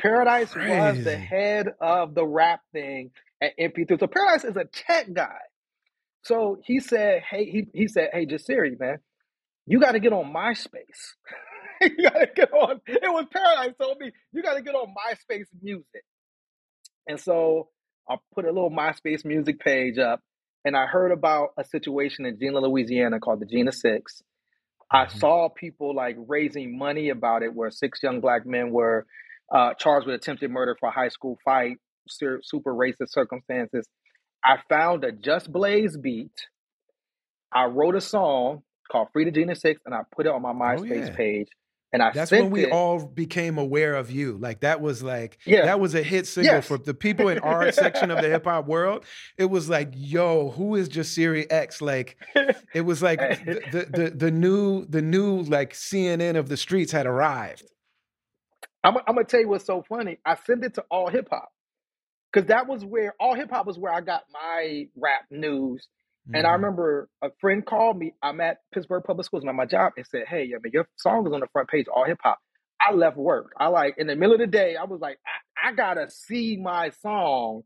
Paradise 0.00 0.54
was 0.56 0.98
the 1.04 1.16
head 1.16 1.68
of 1.80 2.14
the 2.14 2.26
rap 2.26 2.60
thing 2.72 3.10
at 3.42 3.52
MP3. 3.58 3.98
So 4.00 4.06
Paradise 4.06 4.44
is 4.44 4.56
a 4.56 4.64
tech 4.64 5.12
guy. 5.12 5.38
So 6.24 6.58
he 6.64 6.80
said, 6.80 7.22
hey, 7.28 7.46
he, 7.50 7.68
he 7.72 7.88
said, 7.88 8.10
hey, 8.12 8.26
Jasiri, 8.26 8.78
man, 8.78 8.98
you 9.66 9.80
got 9.80 9.92
to 9.92 10.00
get 10.00 10.12
on 10.12 10.32
MySpace. 10.32 11.14
you 11.82 11.96
got 12.02 12.14
to 12.18 12.28
get 12.34 12.52
on. 12.52 12.80
It 12.86 13.00
was 13.04 13.26
Paradise 13.32 13.74
told 13.80 13.98
me 14.00 14.12
you 14.32 14.42
got 14.42 14.54
to 14.54 14.62
get 14.62 14.74
on 14.74 14.88
MySpace 14.88 15.46
Music. 15.62 16.04
And 17.08 17.20
so 17.20 17.68
I 18.08 18.16
put 18.34 18.44
a 18.44 18.48
little 18.52 18.70
MySpace 18.70 19.24
Music 19.24 19.60
page 19.60 19.98
up, 19.98 20.20
and 20.64 20.76
I 20.76 20.86
heard 20.86 21.12
about 21.12 21.50
a 21.58 21.64
situation 21.64 22.26
in 22.26 22.38
Jena, 22.38 22.60
Louisiana 22.60 23.20
called 23.20 23.40
the 23.40 23.46
Jena 23.46 23.72
Six. 23.72 24.22
I 24.90 25.06
Mhm. 25.06 25.18
saw 25.18 25.48
people 25.50 25.94
like 25.94 26.16
raising 26.18 26.78
money 26.78 27.10
about 27.10 27.42
it, 27.42 27.54
where 27.54 27.70
six 27.70 28.02
young 28.02 28.20
black 28.20 28.46
men 28.46 28.70
were 28.70 29.06
uh, 29.52 29.74
charged 29.74 30.06
with 30.06 30.16
attempted 30.16 30.50
murder 30.50 30.76
for 30.78 30.88
a 30.88 30.92
high 30.92 31.08
school 31.08 31.38
fight, 31.44 31.76
super 32.08 32.74
racist 32.74 33.10
circumstances. 33.10 33.86
I 34.44 34.58
found 34.68 35.04
a 35.04 35.12
Just 35.12 35.50
Blaze 35.52 35.96
beat. 35.96 36.32
I 37.52 37.64
wrote 37.66 37.94
a 37.96 38.00
song 38.00 38.62
called 38.90 39.08
Free 39.12 39.24
to 39.24 39.30
Jena 39.30 39.56
Six, 39.56 39.80
and 39.86 39.94
I 39.94 40.00
put 40.14 40.26
it 40.26 40.32
on 40.32 40.42
my 40.42 40.50
Oh 40.50 40.54
MySpace 40.54 41.08
yeah. 41.08 41.16
page. 41.16 41.48
And 41.92 42.02
I 42.02 42.10
That's 42.12 42.30
when 42.32 42.50
we 42.50 42.64
it. 42.64 42.72
all 42.72 43.06
became 43.06 43.56
aware 43.58 43.94
of 43.94 44.10
you. 44.10 44.36
Like 44.38 44.60
that 44.60 44.80
was 44.80 45.02
like 45.02 45.38
Yeah. 45.46 45.64
that 45.66 45.80
was 45.80 45.94
a 45.94 46.02
hit 46.02 46.26
single 46.26 46.54
Yes. 46.56 46.66
for 46.66 46.76
the 46.78 46.92
people 47.06 47.28
in 47.28 47.38
our 47.38 47.70
section 47.72 48.10
of 48.10 48.20
the 48.20 48.28
hip 48.28 48.44
hop 48.44 48.66
world. 48.66 49.04
It 49.38 49.46
was 49.46 49.68
like, 49.70 49.92
yo, 49.94 50.50
who 50.50 50.74
is 50.74 50.88
Jasiri 50.88 51.46
X? 51.48 51.80
Like 51.80 52.16
it 52.74 52.82
was 52.82 53.02
like 53.02 53.20
the, 53.46 53.60
the 53.70 53.86
the 54.02 54.10
the 54.10 54.30
new 54.30 54.84
the 54.86 55.00
new 55.00 55.42
like 55.42 55.72
CNN 55.72 56.36
of 56.36 56.48
the 56.48 56.56
streets 56.56 56.92
had 56.92 57.06
arrived. 57.06 57.62
I'm, 58.86 58.96
I'm 59.08 59.16
gonna 59.16 59.24
tell 59.24 59.40
you 59.40 59.48
what's 59.50 59.66
so 59.66 59.84
funny. 59.88 60.18
I 60.26 60.36
send 60.46 60.64
it 60.64 60.74
to 60.76 60.84
AllHipHop 60.92 61.46
because 62.32 62.48
that 62.48 62.68
was 62.68 62.84
where 62.84 63.14
AllHipHop 63.22 63.66
was 63.66 63.78
where 63.78 63.92
I 63.92 64.02
got 64.02 64.24
my 64.32 64.88
rap 64.96 65.22
news. 65.30 65.88
And 66.34 66.46
I 66.46 66.50
Mhm. 66.50 66.54
remember 66.54 67.08
a 67.22 67.30
friend 67.40 67.66
called 67.66 67.98
me. 67.98 68.14
I'm 68.22 68.40
at 68.40 68.58
Pittsburgh 68.74 69.04
Public 69.04 69.26
Schools, 69.26 69.44
I'm 69.48 69.56
my 69.56 69.66
job, 69.66 69.94
and 69.96 70.06
said, 70.06 70.26
"Hey, 70.28 70.44
I 70.54 70.60
mean, 70.62 70.72
your 70.72 70.88
song 70.96 71.26
is 71.26 71.34
on 71.34 71.40
the 71.40 71.48
front 71.48 71.70
page, 71.70 71.86
AllHipHop." 71.86 72.36
I 72.80 72.92
left 72.94 73.18
work. 73.18 73.52
I 73.58 73.68
like 73.68 73.96
in 73.98 74.06
the 74.08 74.16
middle 74.16 74.34
of 74.34 74.40
the 74.40 74.46
day. 74.48 74.76
I 74.76 74.84
was 74.84 75.00
like, 75.00 75.18
I, 75.64 75.70
I 75.70 75.72
gotta 75.72 76.10
see 76.10 76.56
my 76.56 76.90
song, 76.90 77.64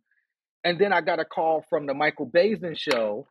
and 0.64 0.78
then 0.78 0.92
I 0.92 1.02
got 1.02 1.20
a 1.20 1.26
call 1.26 1.64
from 1.70 1.86
the 1.86 1.94
Michael 1.94 2.26
Baisden 2.28 2.78
show, 2.78 3.28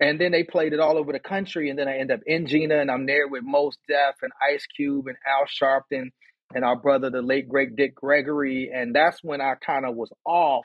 and 0.00 0.20
then 0.20 0.32
they 0.32 0.44
played 0.44 0.72
it 0.74 0.80
all 0.80 0.98
over 0.98 1.12
the 1.12 1.20
country. 1.20 1.70
And 1.70 1.78
then 1.78 1.88
I 1.88 1.98
end 1.98 2.10
up 2.12 2.20
in 2.26 2.46
Jena, 2.46 2.78
and 2.80 2.90
I'm 2.90 3.06
there 3.06 3.28
with 3.28 3.44
Mos 3.44 3.76
Def 3.88 4.16
and 4.22 4.32
Ice 4.42 4.66
Cube 4.66 5.08
and 5.08 5.16
Al 5.26 5.46
Sharpton 5.46 6.10
and 6.54 6.64
our 6.64 6.76
brother, 6.76 7.10
the 7.10 7.22
late 7.22 7.48
great 7.48 7.76
Dick 7.76 7.94
Gregory. 7.94 8.70
And 8.74 8.94
that's 8.94 9.22
when 9.22 9.40
I 9.40 9.54
kind 9.56 9.84
of 9.84 9.96
was 9.96 10.10
off. 10.24 10.64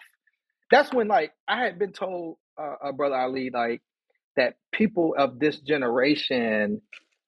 That's 0.71 0.93
when 0.93 1.08
like 1.08 1.32
I 1.47 1.63
had 1.63 1.80
been 1.80 1.93
told, 1.93 2.38
uh, 2.62 2.75
uh, 2.89 2.91
brother 2.91 3.15
Ali, 3.15 3.49
like 3.54 3.82
that 4.38 4.56
people 4.71 5.15
of 5.17 5.39
this 5.39 5.60
generation 5.60 6.82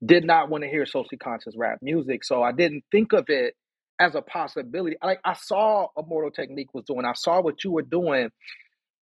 did 0.05 0.23
not 0.25 0.49
want 0.49 0.63
to 0.63 0.69
hear 0.69 0.85
socially 0.85 1.17
conscious 1.17 1.55
rap 1.57 1.79
music. 1.81 2.23
So 2.23 2.41
I 2.43 2.51
didn't 2.51 2.83
think 2.91 3.13
of 3.13 3.25
it 3.27 3.55
as 3.99 4.15
a 4.15 4.21
possibility. 4.21 4.95
Like 5.03 5.19
I 5.25 5.33
saw 5.33 5.87
Immortal 5.97 6.31
Technique 6.31 6.73
was 6.73 6.85
doing, 6.85 7.05
I 7.05 7.13
saw 7.13 7.41
what 7.41 7.63
you 7.63 7.71
were 7.71 7.83
doing, 7.83 8.29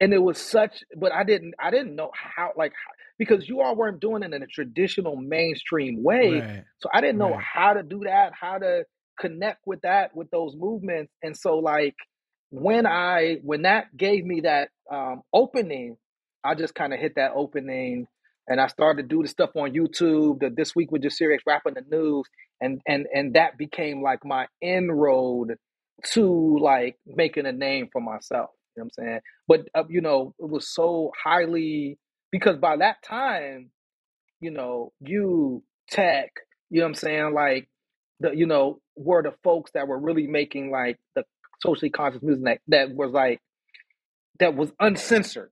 and 0.02 0.14
it 0.14 0.22
was 0.22 0.38
such. 0.38 0.84
But 0.98 1.14
I 1.14 1.24
didn't, 1.24 1.54
I 1.60 1.72
didn't 1.72 1.96
know 1.96 2.12
how, 2.14 2.52
like, 2.58 2.74
because 3.18 3.48
you 3.48 3.62
all 3.62 3.76
weren't 3.76 4.00
doing 4.02 4.24
it 4.24 4.34
in 4.34 4.44
a 4.44 4.48
traditional 4.48 5.16
mainstream 5.16 6.04
way. 6.04 6.42
Right. 6.42 6.64
So 6.80 6.90
I 6.94 7.02
didn't 7.02 7.18
know 7.18 7.32
Right. 7.32 7.44
how 7.54 7.74
to 7.74 7.84
do 7.84 8.02
that, 8.06 8.34
how 8.40 8.58
to 8.58 8.84
connect 9.20 9.60
with 9.66 9.82
that, 9.82 10.16
with 10.16 10.30
those 10.32 10.56
movements. 10.56 11.12
And 11.22 11.36
so 11.38 11.58
like 11.58 11.96
when 12.50 12.86
I 12.88 13.38
when 13.44 13.64
that 13.64 13.96
gave 13.96 14.26
me 14.26 14.42
that 14.42 14.70
um 14.92 15.22
opening, 15.34 15.98
I 16.44 16.56
just 16.56 16.76
kind 16.76 16.94
of 16.94 17.00
hit 17.00 17.16
that 17.16 17.32
opening 17.36 18.08
and 18.50 18.60
I 18.60 18.68
started 18.68 19.04
to 19.04 19.08
do 19.08 19.22
the 19.22 19.30
stuff 19.30 19.52
on 19.56 19.74
YouTube, 19.74 20.40
the 20.40 20.50
this 20.50 20.76
week 20.76 20.92
with 20.92 21.04
Jasiri 21.04 21.36
X 21.36 21.44
rapping 21.46 21.76
the 21.76 21.84
news, 21.90 22.26
and 22.60 22.82
and 22.88 23.06
and 23.14 23.36
that 23.36 23.58
became 23.58 24.02
like 24.02 24.26
my 24.26 24.48
inroad 24.62 25.56
to 26.14 26.58
like 26.60 26.98
making 27.06 27.46
a 27.46 27.52
name 27.52 27.90
for 27.92 28.02
myself. 28.02 28.50
You 28.76 28.84
know 28.84 28.86
what 28.86 29.04
I'm 29.04 29.06
saying? 29.06 29.20
But 29.48 29.68
uh, 29.76 29.84
you 29.88 30.02
know, 30.02 30.34
it 30.40 30.50
was 30.50 30.68
so 30.68 31.12
highly 31.24 32.00
because 32.32 32.58
by 32.58 32.78
that 32.78 33.04
time, 33.04 33.70
you 34.42 34.50
know, 34.52 34.94
you 35.00 35.64
tech, 35.92 36.32
you 36.72 36.80
know 36.80 36.86
what 36.86 36.90
I'm 36.90 36.96
saying? 36.96 37.34
Like 37.36 37.70
the 38.20 38.32
you 38.32 38.46
know, 38.46 38.80
were 38.96 39.24
the 39.24 39.34
folks 39.44 39.72
that 39.72 39.88
were 39.88 40.00
really 40.00 40.28
making 40.28 40.72
like 40.72 40.98
the 41.16 41.24
socially 41.62 41.90
conscious 41.90 42.22
music 42.22 42.44
that, 42.44 42.60
that 42.68 42.96
was 42.96 43.12
like 43.12 43.42
that 44.40 44.56
was 44.56 44.72
uncensored. 44.80 45.52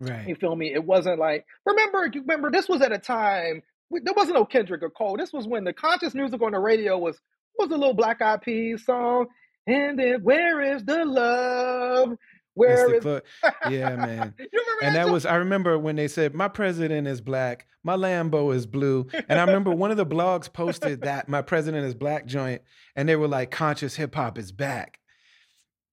Right. 0.00 0.28
You 0.28 0.36
feel 0.36 0.54
me? 0.54 0.72
It 0.72 0.84
wasn't 0.84 1.18
like 1.18 1.44
remember 1.66 2.10
you 2.12 2.20
remember 2.20 2.50
this 2.50 2.68
was 2.68 2.82
at 2.82 2.92
a 2.92 2.98
time 2.98 3.62
there 3.90 4.14
wasn't 4.14 4.34
no 4.34 4.44
Kendrick 4.44 4.82
or 4.82 4.90
Cole. 4.90 5.16
This 5.16 5.32
was 5.32 5.46
when 5.46 5.64
the 5.64 5.72
conscious 5.72 6.14
music 6.14 6.42
on 6.42 6.52
the 6.52 6.58
radio 6.58 6.98
was 6.98 7.18
was 7.58 7.70
a 7.70 7.76
little 7.76 7.94
Black 7.94 8.20
Eyed 8.22 8.42
Peas 8.42 8.84
song. 8.84 9.26
And 9.66 9.98
then 9.98 10.22
where 10.22 10.60
is 10.74 10.84
the 10.84 11.04
love? 11.04 12.16
Where 12.58 13.00
the 13.00 13.22
is 13.66 13.72
yeah, 13.72 13.96
man. 13.96 14.34
And 14.80 14.94
that? 14.94 15.06
that 15.06 15.12
was 15.12 15.26
I 15.26 15.34
remember 15.36 15.76
when 15.76 15.96
they 15.96 16.06
said 16.06 16.34
my 16.34 16.46
president 16.46 17.08
is 17.08 17.20
black, 17.20 17.66
my 17.82 17.96
Lambo 17.96 18.54
is 18.54 18.64
blue. 18.64 19.08
And 19.12 19.40
I 19.40 19.44
remember 19.44 19.72
one 19.72 19.90
of 19.90 19.96
the 19.96 20.06
blogs 20.06 20.52
posted 20.52 21.00
that 21.02 21.28
my 21.28 21.42
president 21.42 21.84
is 21.84 21.94
black 21.94 22.26
joint, 22.26 22.62
and 22.94 23.08
they 23.08 23.16
were 23.16 23.26
like, 23.26 23.50
conscious 23.50 23.96
hip 23.96 24.14
hop 24.14 24.38
is 24.38 24.52
back. 24.52 25.00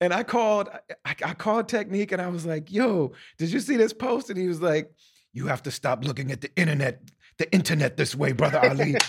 And 0.00 0.12
I 0.12 0.22
called, 0.22 0.68
I, 1.04 1.14
I 1.24 1.34
called 1.34 1.68
Technique 1.68 2.12
and 2.12 2.20
I 2.20 2.28
was 2.28 2.44
like, 2.44 2.70
yo, 2.70 3.12
did 3.38 3.50
you 3.50 3.60
see 3.60 3.76
this 3.76 3.92
post? 3.92 4.28
And 4.28 4.38
he 4.38 4.46
was 4.46 4.60
like, 4.60 4.92
you 5.32 5.46
have 5.46 5.62
to 5.64 5.70
stop 5.70 6.04
looking 6.04 6.30
at 6.30 6.40
the 6.42 6.50
internet, 6.56 7.00
the 7.38 7.50
internet 7.52 7.96
this 7.96 8.14
way, 8.14 8.32
brother 8.32 8.58
Ali. 8.58 8.96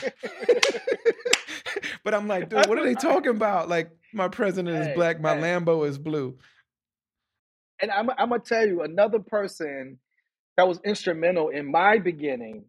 but 2.04 2.14
I'm 2.14 2.28
like, 2.28 2.50
dude, 2.50 2.68
what 2.68 2.78
are 2.78 2.86
they 2.86 2.96
talking 2.96 3.32
about? 3.32 3.70
Like, 3.70 3.92
my 4.14 4.28
president 4.28 4.78
is 4.78 4.96
black, 4.96 5.20
my 5.20 5.36
hey. 5.36 5.42
Lambo 5.42 5.88
is 5.88 5.98
blue. 5.98 6.38
And 7.82 7.92
I'm, 7.92 8.10
I'm 8.18 8.30
gonna 8.30 8.40
tell 8.40 8.66
you 8.68 8.82
another 8.84 9.20
person 9.20 10.00
that 10.58 10.68
was 10.68 10.80
instrumental 10.84 11.50
in 11.50 11.70
my 11.72 12.00
beginning 12.00 12.66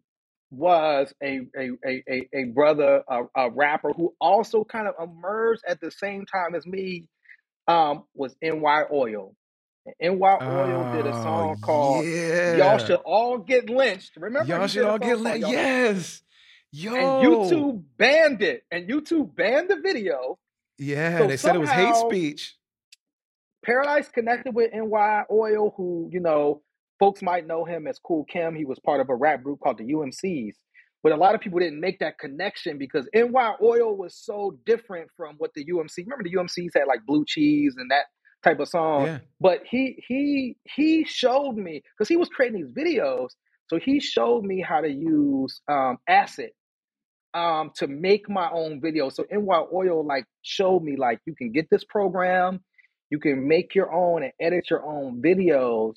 was 0.51 1.13
a 1.21 1.41
a 1.57 1.69
a 1.85 2.03
a, 2.09 2.29
a 2.33 2.43
brother 2.45 3.03
a, 3.07 3.21
a 3.35 3.49
rapper 3.51 3.93
who 3.93 4.13
also 4.19 4.63
kind 4.63 4.87
of 4.87 4.95
emerged 5.01 5.61
at 5.67 5.79
the 5.79 5.91
same 5.91 6.25
time 6.25 6.55
as 6.55 6.65
me 6.65 7.05
um 7.67 8.03
was 8.15 8.35
NY 8.41 8.83
Oil. 8.91 9.35
And 9.99 10.19
NY 10.19 10.37
Oil 10.41 10.91
did 10.95 11.05
a 11.05 11.09
Oh, 11.15 11.23
song 11.23 11.57
called 11.61 12.05
yeah. 12.05 12.55
"Y'all 12.57 12.77
Should 12.79 12.99
All 13.05 13.37
Get 13.37 13.69
Lynched." 13.69 14.11
Remember, 14.17 14.47
Y'all 14.47 14.67
should 14.67 14.85
all 14.85 14.97
get 14.99 15.19
lynched. 15.19 15.47
Yes. 15.47 16.21
Yo. 16.71 16.93
And 16.93 17.27
YouTube 17.27 17.83
banned 17.97 18.41
it, 18.43 18.63
and 18.71 18.87
YouTube 18.89 19.35
banned 19.35 19.69
the 19.69 19.77
video. 19.77 20.37
Yeah, 20.77 21.17
So 21.19 21.27
they 21.27 21.37
said 21.37 21.55
it 21.55 21.59
was 21.59 21.69
hate 21.69 21.93
somehow- 21.95 22.09
speech. 22.09 22.55
Paradise 23.65 24.07
connected 24.09 24.55
with 24.55 24.71
NY 24.73 25.23
Oil, 25.31 25.73
who, 25.75 26.09
you 26.11 26.19
know, 26.19 26.61
folks 26.99 27.21
might 27.21 27.47
know 27.47 27.65
him 27.65 27.87
as 27.87 27.99
Kool 27.99 28.25
Kim. 28.25 28.55
He 28.55 28.65
was 28.65 28.79
part 28.79 29.01
of 29.01 29.09
a 29.09 29.15
rap 29.15 29.43
group 29.43 29.59
called 29.61 29.77
the 29.77 29.93
UMCs. 29.93 30.53
But 31.01 31.13
a 31.13 31.15
lot 31.15 31.33
of 31.33 31.41
people 31.41 31.59
didn't 31.59 31.79
make 31.79 31.99
that 31.99 32.19
connection 32.19 32.77
because 32.77 33.07
NY 33.13 33.53
Oil 33.63 33.95
was 33.95 34.15
so 34.15 34.57
different 34.65 35.09
from 35.15 35.35
what 35.37 35.51
the 35.55 35.65
UMC. 35.65 35.99
Remember 35.99 36.23
the 36.23 36.35
UMCs 36.35 36.71
had 36.75 36.87
like 36.87 37.05
blue 37.05 37.23
cheese 37.25 37.75
and 37.77 37.89
that 37.91 38.05
type 38.43 38.59
of 38.59 38.67
song. 38.67 39.05
Yeah. 39.05 39.19
But 39.39 39.61
he 39.69 40.03
he 40.07 40.57
he 40.65 41.05
showed 41.05 41.55
me 41.55 41.81
because 41.97 42.09
he 42.09 42.17
was 42.17 42.27
creating 42.29 42.61
these 42.61 42.73
videos. 42.73 43.29
So 43.67 43.79
he 43.79 43.99
showed 43.99 44.43
me 44.43 44.61
how 44.61 44.81
to 44.81 44.89
use 44.89 45.61
um, 45.69 45.97
acid 46.07 46.49
um, 47.33 47.71
to 47.75 47.87
make 47.87 48.29
my 48.29 48.49
own 48.51 48.81
videos. 48.81 49.13
So 49.13 49.25
NY 49.31 49.65
Oil 49.73 50.05
like 50.05 50.25
showed 50.41 50.83
me 50.83 50.97
like 50.97 51.19
you 51.25 51.35
can 51.35 51.51
get 51.51 51.67
this 51.69 51.83
program, 51.85 52.59
you 53.09 53.19
can 53.19 53.47
make 53.47 53.75
your 53.75 53.93
own 53.93 54.23
and 54.23 54.33
edit 54.39 54.69
your 54.69 54.85
own 54.85 55.21
videos, 55.21 55.95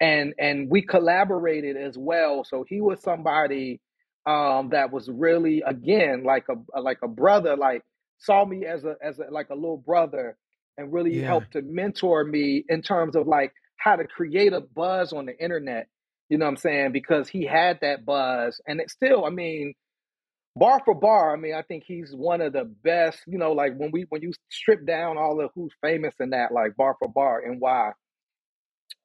and 0.00 0.34
and 0.38 0.70
we 0.70 0.82
collaborated 0.82 1.76
as 1.76 1.96
well. 1.98 2.44
So 2.44 2.64
he 2.68 2.80
was 2.80 3.00
somebody 3.00 3.80
um, 4.26 4.70
that 4.70 4.92
was 4.92 5.08
really 5.10 5.62
again 5.66 6.24
like 6.24 6.46
a 6.48 6.80
like 6.80 6.98
a 7.02 7.08
brother, 7.08 7.56
like 7.56 7.82
saw 8.18 8.44
me 8.44 8.66
as 8.66 8.84
a 8.84 8.96
as 9.02 9.18
a, 9.18 9.24
like 9.30 9.50
a 9.50 9.54
little 9.54 9.78
brother, 9.78 10.36
and 10.78 10.92
really 10.92 11.20
Yeah. 11.20 11.20
helped 11.20 11.52
to 11.54 11.62
mentor 11.62 12.24
me 12.24 12.64
in 12.68 12.82
terms 12.82 13.16
of 13.16 13.26
like 13.26 13.52
how 13.76 13.96
to 13.96 14.06
create 14.06 14.52
a 14.52 14.60
buzz 14.60 15.12
on 15.12 15.26
the 15.26 15.38
internet. 15.38 15.88
You 16.28 16.38
know 16.38 16.46
what 16.46 16.52
I'm 16.52 16.56
saying? 16.56 16.92
Because 16.92 17.28
he 17.28 17.44
had 17.44 17.80
that 17.82 18.04
buzz, 18.06 18.60
and 18.66 18.80
it 18.80 18.90
still, 18.90 19.24
I 19.24 19.30
mean, 19.30 19.74
bar 20.56 20.80
for 20.84 20.94
bar, 20.94 21.32
I 21.32 21.36
mean, 21.36 21.54
I 21.54 21.62
think 21.62 21.84
he's 21.86 22.12
one 22.14 22.40
of 22.40 22.52
the 22.52 22.64
best. 22.64 23.18
You 23.26 23.38
know, 23.38 23.52
like 23.52 23.76
when 23.76 23.90
we 23.90 24.06
when 24.08 24.22
you 24.22 24.32
strip 24.50 24.86
down 24.86 25.18
all 25.18 25.40
of 25.40 25.50
who's 25.54 25.72
famous 25.82 26.14
in 26.20 26.30
that, 26.30 26.52
like 26.52 26.76
bar 26.76 26.96
for 26.98 27.08
bar, 27.08 27.40
and 27.40 27.60
why, 27.60 27.92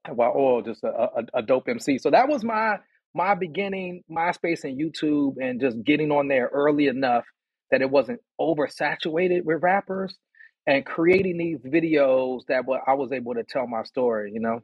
NY 0.08 0.32
Oil 0.36 0.62
just 0.62 0.84
a, 0.84 0.88
a, 0.90 1.24
a 1.36 1.42
dope 1.42 1.68
MC. 1.70 1.98
So 2.00 2.12
that 2.12 2.28
was 2.28 2.44
my 2.44 2.78
my 3.14 3.36
beginning, 3.36 4.04
MySpace 4.12 4.64
and 4.64 4.80
YouTube, 4.80 5.36
and 5.42 5.60
just 5.62 5.84
getting 5.84 6.12
on 6.12 6.28
there 6.28 6.50
early 6.54 6.88
enough 6.88 7.26
that 7.72 7.82
it 7.82 7.90
wasn't 7.90 8.22
oversaturated 8.40 9.44
with 9.44 9.62
rappers, 9.64 10.16
and 10.68 10.86
creating 10.86 11.38
these 11.38 11.60
videos 11.60 12.42
that 12.48 12.66
what 12.66 12.82
I 12.88 12.94
was 12.94 13.12
able 13.12 13.36
to 13.36 13.44
tell 13.44 13.68
my 13.68 13.84
story. 13.84 14.32
You 14.34 14.42
know. 14.42 14.62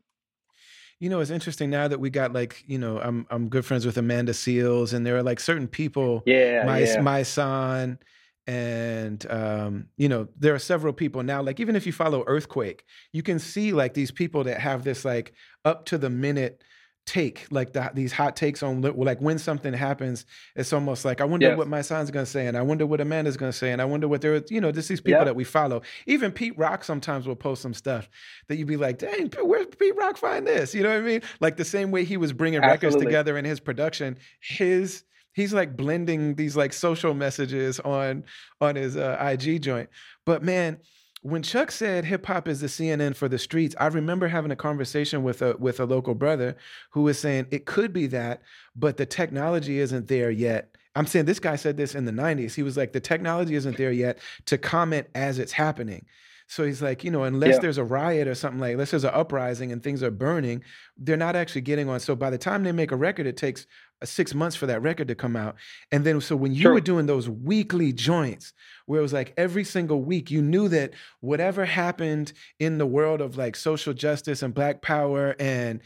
You 1.06 1.12
know, 1.12 1.20
it's 1.20 1.30
interesting 1.30 1.70
now 1.70 1.88
that 1.88 2.00
we 2.00 2.10
got 2.10 2.34
like, 2.34 2.64
you 2.66 2.80
know, 2.80 3.00
I'm 3.00 3.28
I'm 3.30 3.48
good 3.48 3.64
friends 3.64 3.86
with 3.86 3.96
Amanda 3.96 4.32
Seales, 4.32 4.92
and 4.92 5.06
there 5.06 5.16
are 5.16 5.22
like 5.22 5.40
certain 5.40 5.68
people, 5.68 6.24
Yeah, 6.26 6.66
my 6.66 6.80
yeah. 6.80 6.98
Mysonne, 6.98 8.00
and 8.48 9.24
um, 9.30 9.86
you 9.98 10.10
know, 10.10 10.28
there 10.36 10.56
are 10.56 10.60
several 10.60 10.94
people 10.94 11.22
now. 11.22 11.44
Like, 11.44 11.60
even 11.60 11.76
if 11.76 11.86
you 11.86 11.94
follow 11.94 12.24
Earthquake, 12.26 12.86
you 13.14 13.22
can 13.22 13.38
see 13.38 13.72
like 13.72 13.94
these 13.94 14.10
people 14.10 14.46
that 14.46 14.60
have 14.60 14.84
this 14.84 15.06
like 15.06 15.34
up 15.64 15.86
to 15.86 16.00
the 16.00 16.10
minute 16.10 16.64
take, 17.06 17.46
like 17.52 17.74
the, 17.74 17.92
these 17.94 18.12
hot 18.12 18.36
takes 18.36 18.64
on 18.64 18.82
like 18.82 19.20
when 19.22 19.38
something 19.38 19.74
happens. 19.74 20.26
It's 20.56 20.74
almost 20.74 21.06
like 21.06 21.22
I 21.22 21.26
wonder 21.26 21.48
Yes. 21.48 21.58
what 21.58 21.68
Mysonne's 21.68 22.10
gonna 22.12 22.26
say, 22.26 22.48
and 22.48 22.58
I 22.58 22.62
wonder 22.64 22.86
what 22.86 23.00
Amanda's 23.00 23.38
gonna 23.38 23.54
say, 23.54 23.72
and 23.72 23.82
I 23.82 23.86
wonder 23.86 24.08
what 24.08 24.22
they're, 24.22 24.44
you 24.50 24.60
know, 24.60 24.72
just 24.72 24.90
these 24.90 25.02
people 25.02 25.20
Yeah. 25.20 25.26
that 25.26 25.36
we 25.36 25.44
follow. 25.44 25.82
Even 26.08 26.32
Pete 26.32 26.58
Rock 26.58 26.84
sometimes 26.84 27.28
will 27.28 27.36
post 27.36 27.62
some 27.62 27.74
stuff 27.74 28.10
that 28.48 28.58
you'd 28.58 28.68
be 28.68 28.78
like, 28.78 28.98
dang, 28.98 29.32
where's 29.44 29.68
Pete 29.78 29.96
Rock 29.96 30.18
find 30.18 30.48
this? 30.48 30.74
You 30.74 30.84
know 30.84 30.90
what 30.90 30.98
I 30.98 31.02
mean? 31.02 31.22
Like 31.40 31.58
the 31.58 31.66
same 31.66 31.92
way 31.92 32.06
he 32.06 32.18
was 32.18 32.34
bringing 32.34 32.62
records 32.62 32.96
together 32.96 33.38
in 33.38 33.46
his 33.46 33.60
production, 33.60 34.18
his 34.40 35.04
He's 35.34 35.54
like 35.54 35.76
blending 35.76 36.36
these 36.36 36.56
like 36.56 36.72
social 36.72 37.14
messages 37.14 37.82
on 37.82 38.24
on 38.62 38.78
his 38.78 38.96
uh, 38.96 39.18
IG 39.20 39.62
joint. 39.62 39.90
But 40.26 40.44
man, 40.44 40.78
when 41.26 41.42
Chuck 41.42 41.72
said 41.72 42.06
hip 42.06 42.24
hop 42.28 42.48
is 42.48 42.60
the 42.62 42.68
CNN 42.68 43.16
for 43.16 43.28
the 43.28 43.40
streets, 43.40 43.76
I 43.80 43.88
remember 43.88 44.28
having 44.28 44.52
a 44.52 44.56
conversation 44.56 45.24
with 45.24 45.42
a 45.42 45.56
with 45.58 45.80
a 45.80 45.86
local 45.86 46.14
brother 46.14 46.56
who 46.92 47.02
was 47.02 47.18
saying 47.18 47.48
it 47.50 47.66
could 47.66 47.92
be 47.92 48.06
that, 48.08 48.44
but 48.76 48.98
the 48.98 49.08
technology 49.08 49.80
isn't 49.80 50.08
there 50.08 50.30
yet. 50.30 50.76
I'm 50.96 51.08
saying 51.08 51.26
this 51.26 51.40
guy 51.40 51.56
said 51.56 51.78
this 51.78 51.96
in 51.96 52.06
the 52.06 52.12
90s. 52.12 52.54
He 52.54 52.62
was 52.62 52.78
like, 52.78 52.94
the 52.94 53.00
technology 53.00 53.56
isn't 53.56 53.76
there 53.76 53.92
yet 53.92 54.20
to 54.46 54.60
comment 54.60 55.08
as 55.16 55.40
it's 55.40 55.52
happening. 55.52 56.06
So 56.48 56.64
he's 56.64 56.80
like, 56.84 57.04
you 57.04 57.10
know, 57.10 57.24
unless 57.24 57.56
Yeah. 57.56 57.60
there's 57.60 57.80
a 57.80 57.84
riot 57.84 58.28
or 58.28 58.36
something 58.36 58.60
like, 58.60 58.74
unless 58.74 58.92
there's 58.92 59.04
an 59.04 59.10
uprising 59.12 59.72
and 59.72 59.82
things 59.82 60.04
are 60.04 60.12
burning, 60.12 60.64
they're 60.96 61.18
not 61.18 61.36
actually 61.36 61.62
getting 61.62 61.90
on. 61.90 62.00
So 62.00 62.16
by 62.16 62.30
the 62.30 62.38
time 62.38 62.64
they 62.64 62.72
make 62.72 62.92
a 62.92 62.96
record, 62.96 63.26
it 63.26 63.36
takes 63.36 63.66
uh, 64.02 64.06
six 64.06 64.36
months 64.36 64.56
for 64.56 64.68
that 64.68 64.84
record 64.84 65.08
to 65.08 65.16
come 65.16 65.36
out. 65.36 65.56
And 65.92 66.06
then, 66.06 66.22
so 66.22 66.36
when 66.36 66.54
you 66.54 66.70
were 66.70 66.82
doing 66.82 67.08
those 67.08 67.28
weekly 67.28 67.92
joints, 67.94 68.54
where 68.86 69.00
it 69.00 69.04
was 69.04 69.14
like 69.14 69.34
every 69.38 69.64
single 69.64 70.02
week, 70.02 70.30
you 70.30 70.42
knew 70.42 70.68
that 70.70 70.94
whatever 71.20 71.66
happened 71.66 72.34
in 72.60 72.78
the 72.78 72.86
world 72.86 73.22
of 73.22 73.38
like 73.38 73.56
social 73.56 73.94
justice 73.94 74.44
and 74.44 74.54
Black 74.54 74.82
Power, 74.82 75.36
and 75.40 75.82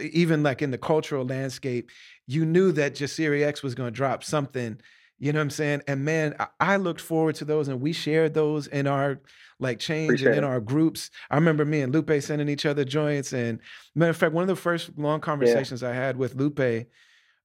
even 0.00 0.42
like 0.42 0.62
in 0.62 0.70
the 0.70 0.78
cultural 0.78 1.24
landscape, 1.24 1.90
you 2.26 2.44
knew 2.44 2.72
that 2.72 2.94
Jasiri 2.94 3.44
X 3.44 3.62
was 3.62 3.74
going 3.74 3.88
to 3.88 3.96
drop 3.96 4.24
something. 4.24 4.80
You 5.18 5.34
know 5.34 5.38
what 5.38 5.44
I'm 5.44 5.50
saying? 5.50 5.82
And 5.86 6.02
man, 6.04 6.34
I, 6.58 6.76
looked 6.78 7.02
forward 7.02 7.34
to 7.36 7.44
those, 7.44 7.68
and 7.68 7.80
we 7.80 7.92
shared 7.92 8.32
those 8.32 8.66
in 8.66 8.86
our 8.86 9.20
like 9.58 9.78
change 9.78 10.22
and 10.22 10.34
in 10.34 10.44
it. 10.44 10.46
our 10.46 10.60
groups. 10.60 11.10
I 11.30 11.34
remember 11.34 11.66
me 11.66 11.82
and 11.82 11.92
Lupe 11.92 12.22
sending 12.22 12.48
each 12.48 12.64
other 12.64 12.84
joints. 12.84 13.34
And 13.34 13.60
matter 13.94 14.10
of 14.10 14.16
fact, 14.16 14.32
one 14.32 14.42
of 14.42 14.48
the 14.48 14.56
first 14.56 14.90
long 14.96 15.20
conversations 15.20 15.82
I 15.82 15.92
had 15.92 16.16
with 16.16 16.36
Lupe, 16.36 16.86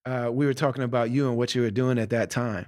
uh, 0.05 0.29
we 0.31 0.45
were 0.45 0.53
talking 0.53 0.84
about 0.84 1.10
you 1.10 1.27
and 1.27 1.36
what 1.36 1.53
you 1.53 1.63
were 1.63 1.71
doing 1.71 1.99
at 1.99 2.12
that 2.12 2.29
time. 2.29 2.67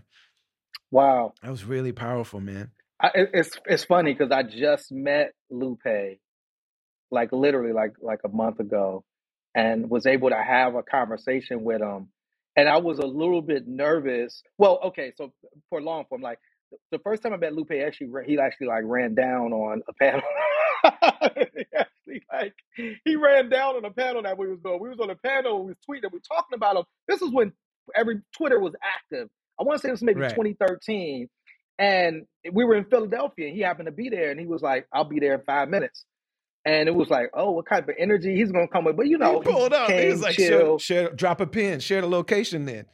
Wow. 0.91 1.34
That 1.41 1.52
was 1.52 1.65
really 1.65 1.91
powerful, 1.91 2.39
man. 2.39 2.71
I, 3.02 3.12
it's 3.13 3.52
it's 3.65 3.86
funny 3.86 4.13
because 4.13 4.32
I 4.32 4.43
just 4.43 4.91
met 4.91 5.34
Lupe, 5.52 6.17
like 7.12 7.32
literally 7.32 7.73
like 7.73 7.93
like 8.02 8.21
a 8.26 8.30
month 8.30 8.60
ago, 8.60 9.04
and 9.54 9.89
was 9.89 10.06
able 10.08 10.30
to 10.30 10.38
have 10.38 10.76
a 10.76 10.84
conversation 10.84 11.63
with 11.63 11.82
him. 11.82 12.10
And 12.56 12.67
I 12.67 12.78
was 12.78 12.97
a 12.97 13.06
little 13.06 13.41
bit 13.43 13.67
nervous. 13.67 14.41
Well, 14.58 14.80
okay, 14.86 15.13
so 15.15 15.32
for 15.69 15.80
long 15.80 16.06
form, 16.10 16.21
like 16.21 16.39
the 16.91 17.00
first 17.00 17.21
time 17.21 17.34
I 17.34 17.38
met 17.38 17.54
Lupe, 17.54 17.71
actually 17.71 18.10
he 18.26 18.39
actually 18.39 18.67
like 18.67 18.84
ran 18.86 19.13
down 19.13 19.54
on 19.54 19.84
a 19.88 19.93
panel. 19.93 20.21
he 21.56 21.65
actually 21.78 22.23
like 22.34 22.54
he 23.06 23.15
ran 23.15 23.50
down 23.50 23.76
on 23.76 23.86
a 23.86 23.91
panel 23.91 24.23
that 24.23 24.38
we 24.38 24.47
was 24.47 24.60
doing. 24.63 24.80
We 24.80 24.89
was 24.89 25.00
on 25.00 25.12
a 25.12 25.15
panel, 25.15 25.63
we 25.65 25.73
was 25.73 25.78
tweeting, 25.88 26.12
we 26.12 26.19
talking 26.28 26.56
about 26.56 26.78
him. 26.78 26.84
This 27.08 27.21
is 27.21 27.32
when 27.32 27.54
every 27.95 28.21
Twitter 28.36 28.60
was 28.60 28.73
active. 28.84 29.30
I 29.60 29.63
want 29.63 29.78
to 29.78 29.82
say 29.82 29.89
this 29.89 30.02
was 30.02 30.04
maybe 30.04 30.22
Right. 30.22 30.30
2013. 30.30 31.30
And 31.80 32.26
we 32.52 32.65
were 32.65 32.76
in 32.76 32.86
Philadelphia 32.86 33.48
and 33.48 33.56
he 33.56 33.62
happened 33.62 33.86
to 33.86 33.91
be 33.91 34.10
there 34.10 34.32
and 34.32 34.39
he 34.39 34.48
was 34.48 34.62
like, 34.62 34.88
I'll 34.91 35.04
be 35.08 35.20
there 35.20 35.36
in 35.36 35.41
five 35.46 35.70
minutes. 35.70 36.06
And 36.65 36.89
it 36.89 36.96
was 36.96 37.10
like, 37.10 37.30
oh, 37.34 37.52
what 37.52 37.65
kind 37.65 37.84
of 37.88 37.96
energy 37.98 38.36
he's 38.36 38.52
gonna 38.52 38.67
come 38.67 38.84
with? 38.86 38.98
But 38.98 39.08
you 39.08 39.17
know, 39.17 39.39
he 39.41 39.50
pulled 39.52 39.74
up. 39.74 39.89
He 39.89 39.96
came, 39.96 40.12
was 40.12 40.22
like, 40.22 40.36
chill. 40.36 40.78
share, 40.80 41.06
share, 41.06 41.15
drop 41.15 41.39
a 41.39 41.48
pin, 41.48 41.80
share 41.80 42.02
the 42.02 42.08
location 42.08 42.65
then. 42.65 42.86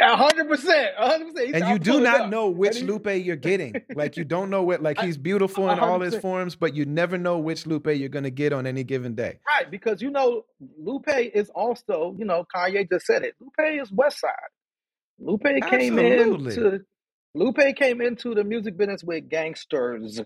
Hundred 0.00 0.48
percent, 0.48 0.94
hundred 0.96 1.34
percent. 1.34 1.54
And 1.56 1.68
you 1.68 1.78
do 1.78 2.00
not 2.00 2.22
up." 2.22 2.30
know 2.30 2.48
which 2.48 2.78
he- 2.78 2.84
Lupe 2.84 3.06
you're 3.06 3.36
getting. 3.36 3.74
Like 3.94 4.16
you 4.16 4.24
don't 4.24 4.48
know 4.48 4.62
what, 4.62 4.82
like 4.82 4.98
he's 5.02 5.18
beautiful 5.18 5.68
in 5.70 5.78
all 5.78 6.00
his 6.00 6.16
forms, 6.16 6.56
but 6.56 6.74
you 6.74 6.86
never 6.86 7.18
know 7.18 7.38
which 7.38 7.66
Lupe 7.66 7.88
you're 7.88 8.08
going 8.08 8.24
to 8.24 8.30
get 8.30 8.54
on 8.54 8.66
any 8.66 8.82
given 8.82 9.14
day. 9.14 9.40
Right, 9.46 9.70
because 9.70 10.00
you 10.00 10.10
know, 10.10 10.46
Lupe 10.78 11.06
is 11.08 11.50
also, 11.50 12.14
you 12.18 12.24
know, 12.24 12.46
Kanye 12.56 12.88
just 12.88 13.04
said 13.04 13.24
it. 13.24 13.34
Lupe 13.38 13.52
is 13.82 13.92
West 13.92 14.20
Side. 14.20 14.30
Lupe 15.18 15.44
came 15.66 15.98
Absolutely. 15.98 16.60
into 16.60 16.84
Lupe 17.34 17.76
came 17.76 18.00
into 18.00 18.34
the 18.34 18.44
music 18.44 18.76
business 18.76 19.04
with 19.04 19.28
gangsters. 19.28 20.18
You 20.18 20.24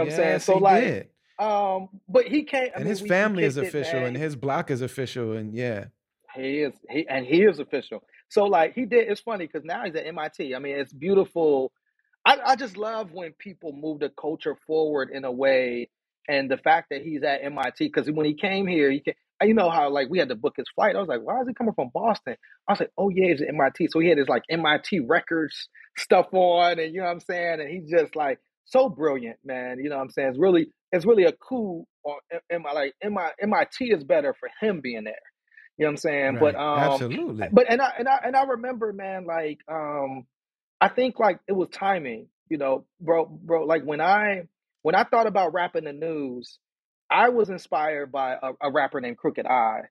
what 0.00 0.04
I'm 0.06 0.10
saying? 0.10 0.40
So 0.40 0.54
he 0.54 0.60
like, 0.60 0.84
did. 0.84 1.08
um, 1.38 1.88
but 2.08 2.26
he 2.26 2.44
came. 2.44 2.70
I 2.76 2.78
and 2.78 2.84
mean, 2.84 2.88
his 2.88 3.00
family 3.00 3.44
is 3.44 3.56
official, 3.58 4.04
and 4.06 4.16
his 4.16 4.36
block 4.36 4.70
is 4.70 4.82
official, 4.82 5.32
and 5.34 5.54
yeah, 5.54 5.86
He 6.34 6.60
is 6.60 6.74
he 6.90 7.06
and 7.08 7.26
he 7.26 7.42
is 7.44 7.60
official. 7.60 8.04
So 8.28 8.44
like 8.46 8.74
he 8.74 8.86
did. 8.86 9.08
It's 9.10 9.20
funny 9.22 9.46
because 9.46 9.64
now 9.64 9.84
he's 9.84 9.96
at 9.96 10.06
MIT. 10.06 10.54
I 10.54 10.58
mean, 10.60 10.76
it's 10.78 10.92
beautiful. 10.92 11.72
I, 12.26 12.38
I 12.46 12.56
just 12.56 12.76
love 12.76 13.12
when 13.12 13.32
people 13.34 13.72
move 13.72 14.00
the 14.00 14.10
culture 14.20 14.56
forward 14.66 15.10
in 15.12 15.24
a 15.24 15.32
way, 15.32 15.90
and 16.28 16.50
the 16.50 16.58
fact 16.58 16.90
that 16.90 17.02
he's 17.02 17.22
at 17.24 17.44
MIT. 17.44 17.76
Because 17.78 18.10
when 18.10 18.26
he 18.26 18.34
came 18.34 18.66
here, 18.66 18.90
he 18.90 19.00
came, 19.00 19.14
you 19.42 19.54
know 19.54 19.70
how 19.70 19.90
like 19.90 20.08
we 20.08 20.18
had 20.18 20.28
to 20.28 20.34
book 20.34 20.54
his 20.56 20.66
flight. 20.74 20.96
I 20.96 21.00
was 21.00 21.08
like, 21.08 21.20
why 21.22 21.40
is 21.40 21.48
he 21.48 21.54
coming 21.54 21.74
from 21.74 21.90
Boston? 21.92 22.36
I 22.68 22.72
was 22.72 22.80
like, 22.80 22.92
oh 22.96 23.08
yeah, 23.08 23.28
he's 23.28 23.42
at 23.42 23.48
MIT. 23.48 23.88
So 23.90 24.00
he 24.00 24.08
had 24.08 24.18
his 24.18 24.28
like 24.28 24.44
MIT 24.48 25.00
records 25.00 25.68
stuff 25.98 26.26
on, 26.32 26.78
and 26.78 26.94
you 26.94 27.00
know 27.00 27.06
what 27.06 27.12
I'm 27.12 27.20
saying. 27.20 27.60
And 27.60 27.68
he's 27.68 27.90
just 27.90 28.16
like 28.16 28.38
so 28.64 28.88
brilliant, 28.88 29.38
man. 29.44 29.78
You 29.82 29.90
know 29.90 29.96
what 29.96 30.02
I'm 30.02 30.10
saying? 30.10 30.28
It's 30.30 30.38
really 30.38 30.68
it's 30.92 31.06
really 31.06 31.24
a 31.24 31.32
coup. 31.32 31.86
On 32.04 32.18
MI 32.50 32.74
like 32.74 32.94
MI, 33.02 33.28
MIT 33.40 33.90
is 33.90 34.04
better 34.04 34.34
for 34.38 34.50
him 34.60 34.80
being 34.82 35.04
there. 35.04 35.14
You 35.78 35.84
know 35.84 35.88
what 35.88 35.92
I'm 35.92 35.96
saying? 35.96 36.38
But 36.38 36.54
um, 36.54 36.78
absolutely. 36.78 37.48
but 37.50 37.66
and 37.68 37.80
I 37.80 37.92
and 37.98 38.08
I 38.08 38.20
and 38.24 38.36
I 38.36 38.44
remember, 38.44 38.92
man, 38.92 39.24
like 39.26 39.58
um, 39.68 40.26
I 40.80 40.88
think 40.88 41.18
like 41.18 41.40
it 41.48 41.52
was 41.52 41.68
timing, 41.72 42.28
you 42.48 42.58
know, 42.58 42.84
bro, 43.00 43.24
bro. 43.26 43.64
Like 43.64 43.82
when 43.84 44.00
I 44.00 44.42
when 44.82 44.94
I 44.94 45.04
thought 45.04 45.26
about 45.26 45.54
rapping 45.54 45.84
the 45.84 45.92
news, 45.92 46.58
I 47.14 47.28
was 47.28 47.50
inspired 47.50 48.10
by 48.12 48.34
a, 48.34 48.68
a 48.68 48.72
rapper 48.72 49.00
named 49.00 49.18
Crooked 49.18 49.46
I, 49.46 49.82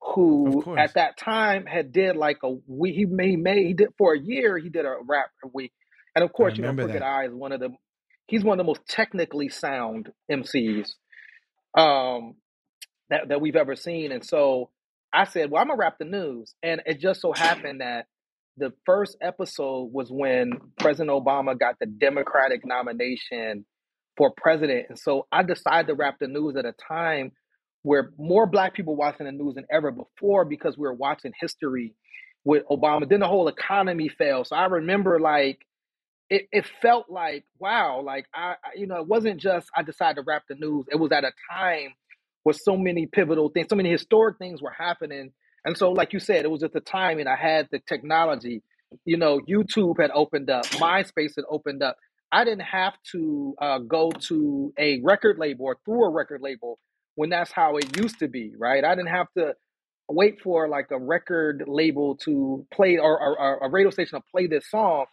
who 0.00 0.76
at 0.76 0.94
that 0.94 1.18
time 1.18 1.66
had 1.66 1.92
did 1.92 2.16
like 2.16 2.38
a 2.42 2.56
we 2.66 2.92
he 2.92 3.04
made, 3.04 3.30
he 3.30 3.36
made 3.36 3.66
he 3.66 3.74
did 3.74 3.88
for 3.98 4.14
a 4.14 4.18
year 4.18 4.56
he 4.58 4.70
did 4.70 4.86
a 4.86 4.96
rap 5.06 5.30
week, 5.52 5.72
and 6.14 6.24
of 6.24 6.32
course 6.32 6.56
you 6.56 6.62
know 6.62 6.74
Crooked 6.74 6.96
that. 6.96 7.02
Eye 7.02 7.26
is 7.26 7.34
one 7.34 7.52
of 7.52 7.60
the 7.60 7.70
he's 8.26 8.42
one 8.42 8.58
of 8.58 8.64
the 8.64 8.68
most 8.68 8.86
technically 8.88 9.48
sound 9.48 10.10
MCs. 10.30 10.88
Um, 11.76 12.34
that, 13.10 13.28
that 13.28 13.40
we've 13.40 13.56
ever 13.56 13.76
seen. 13.76 14.12
And 14.12 14.24
so 14.24 14.70
I 15.12 15.24
said, 15.24 15.50
well, 15.50 15.60
I'm 15.60 15.68
gonna 15.68 15.78
rap 15.78 15.98
the 15.98 16.04
news. 16.04 16.54
And 16.62 16.80
it 16.86 17.00
just 17.00 17.20
so 17.20 17.32
happened 17.32 17.80
that 17.80 18.06
the 18.56 18.72
first 18.86 19.16
episode 19.20 19.90
was 19.92 20.10
when 20.10 20.52
President 20.78 21.10
Obama 21.10 21.58
got 21.58 21.76
the 21.78 21.86
Democratic 21.86 22.64
nomination 22.64 23.66
for 24.16 24.32
president. 24.36 24.86
And 24.90 24.98
so 24.98 25.26
I 25.32 25.42
decided 25.42 25.88
to 25.88 25.94
rap 25.94 26.18
the 26.20 26.28
news 26.28 26.56
at 26.56 26.66
a 26.66 26.74
time 26.88 27.32
where 27.82 28.12
more 28.18 28.46
black 28.46 28.74
people 28.74 28.96
watching 28.96 29.26
the 29.26 29.32
news 29.32 29.56
than 29.56 29.66
ever 29.72 29.90
before 29.92 30.44
because 30.44 30.78
we 30.78 30.82
were 30.82 30.94
watching 30.94 31.32
history 31.40 31.94
with 32.44 32.64
Obama. 32.70 33.08
Then 33.08 33.20
the 33.20 33.28
whole 33.28 33.48
economy 33.48 34.08
fell. 34.08 34.44
So 34.44 34.56
I 34.56 34.66
remember 34.66 35.20
like 35.20 35.60
it, 36.28 36.48
it 36.52 36.66
felt 36.82 37.08
like 37.10 37.44
wow, 37.58 38.02
like 38.04 38.26
I 38.34 38.54
I- 38.64 38.76
you 38.76 38.86
know, 38.86 38.96
it 39.00 39.06
wasn't 39.06 39.40
just 39.40 39.68
I 39.76 39.82
decided 39.82 40.16
to 40.16 40.22
rap 40.26 40.44
the 40.48 40.54
news. 40.56 40.86
It 40.90 40.96
was 40.96 41.12
at 41.12 41.24
a 41.24 41.32
time 41.50 41.94
where 42.42 42.52
so 42.54 42.76
many 42.76 43.06
pivotal 43.06 43.50
things, 43.50 43.66
so 43.70 43.76
many 43.76 43.90
historic 43.90 44.38
things 44.38 44.62
were 44.62 44.70
happening. 44.76 45.32
And 45.64 45.76
so, 45.76 45.90
like 45.92 46.12
you 46.12 46.20
said, 46.20 46.44
it 46.44 46.50
was 46.50 46.62
at 46.62 46.72
the 46.72 46.80
time 46.80 47.18
and 47.18 47.28
I 47.28 47.36
had 47.36 47.68
the 47.72 47.80
technology. 47.88 48.62
You 49.04 49.16
know, 49.16 49.40
YouTube 49.40 50.00
had 50.00 50.10
opened 50.12 50.48
up, 50.50 50.64
MySpace 50.66 51.36
had 51.36 51.44
opened 51.50 51.82
up. 51.82 51.96
I 52.32 52.44
didn't 52.44 52.60
have 52.60 52.94
to 53.12 53.54
uh, 53.60 53.78
go 53.80 54.10
to 54.10 54.72
a 54.78 55.00
record 55.02 55.38
label 55.38 55.66
or 55.66 55.76
through 55.84 56.04
a 56.04 56.10
record 56.10 56.40
label 56.42 56.78
when 57.16 57.30
that's 57.30 57.50
how 57.52 57.76
it 57.76 57.96
used 57.96 58.18
to 58.20 58.28
be, 58.28 58.52
right? 58.58 58.84
I 58.84 58.94
didn't 58.94 59.10
have 59.10 59.26
to 59.36 59.54
wait 60.08 60.40
for 60.42 60.68
like 60.68 60.90
a 60.90 60.98
record 60.98 61.64
label 61.66 62.16
to 62.16 62.66
play 62.72 62.98
or, 62.98 63.20
or, 63.20 63.38
or 63.38 63.58
a 63.66 63.70
radio 63.70 63.90
station 63.90 64.18
to 64.18 64.24
play 64.30 64.46
this 64.46 64.68
song. 64.70 65.06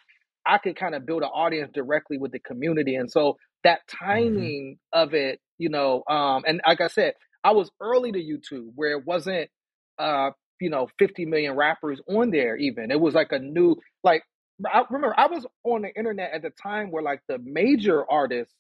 I 0.46 0.58
could 0.60 0.76
kind 0.76 0.96
of 0.96 1.06
build 1.06 1.24
an 1.24 1.30
audience 1.30 1.72
directly 1.74 2.18
with 2.18 2.32
the 2.32 2.40
community. 2.40 2.96
And 2.96 3.12
so 3.12 3.38
that 3.64 3.82
timing 3.88 4.78
of 4.94 5.14
it, 5.14 5.40
you 5.58 5.70
know, 5.70 6.04
um, 6.10 6.44
and 6.48 6.62
like 6.66 6.82
I 6.82 6.88
said, 6.88 7.14
I 7.44 7.52
was 7.52 7.70
early 7.82 8.12
to 8.12 8.20
YouTube 8.20 8.72
where 8.76 8.92
it 8.92 9.06
wasn't, 9.06 9.50
uh, 10.00 10.32
you 10.62 10.70
know, 10.70 10.88
50 11.00 11.26
million 11.26 11.56
rappers 11.56 12.00
on 12.08 12.32
there 12.32 12.56
even. 12.56 12.92
It 12.92 13.00
was 13.00 13.14
like 13.14 13.32
a 13.32 13.40
new, 13.40 13.76
like, 14.04 14.24
I 14.66 14.84
remember 14.90 15.14
I 15.18 15.28
was 15.28 15.46
on 15.64 15.84
the 15.84 15.94
internet 15.96 16.34
at 16.34 16.42
the 16.42 16.50
time 16.52 16.92
where 16.92 17.04
like 17.04 17.22
the 17.28 17.38
major 17.40 18.10
artists, 18.10 18.54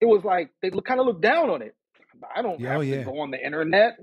it 0.00 0.06
was 0.06 0.24
like 0.24 0.50
they 0.62 0.70
kind 0.70 1.00
of 1.00 1.06
looked 1.06 1.22
down 1.22 1.50
on 1.50 1.62
it. 1.62 1.74
I 2.34 2.42
don't 2.42 2.60
Yeah, 2.60 2.68
have 2.68 2.78
oh, 2.78 2.82
to 2.90 2.98
go 2.98 3.20
on 3.20 3.30
the 3.30 3.44
internet. 3.44 3.98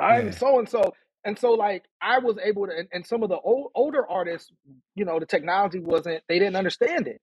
I'm 0.00 0.32
so 0.32 0.58
and 0.58 0.68
so. 0.68 0.96
And 1.24 1.38
so 1.38 1.52
like 1.52 1.84
I 2.02 2.18
was 2.20 2.36
able 2.44 2.66
to 2.68 2.72
and, 2.76 2.88
and 2.92 3.06
some 3.06 3.22
of 3.22 3.30
the 3.30 3.38
old, 3.38 3.72
older 3.74 4.08
artists, 4.08 4.52
you 4.94 5.04
know, 5.04 5.20
the 5.20 5.26
technology 5.26 5.80
wasn't 5.80 6.22
they 6.28 6.38
didn't 6.38 6.56
understand 6.56 7.08
it. 7.08 7.20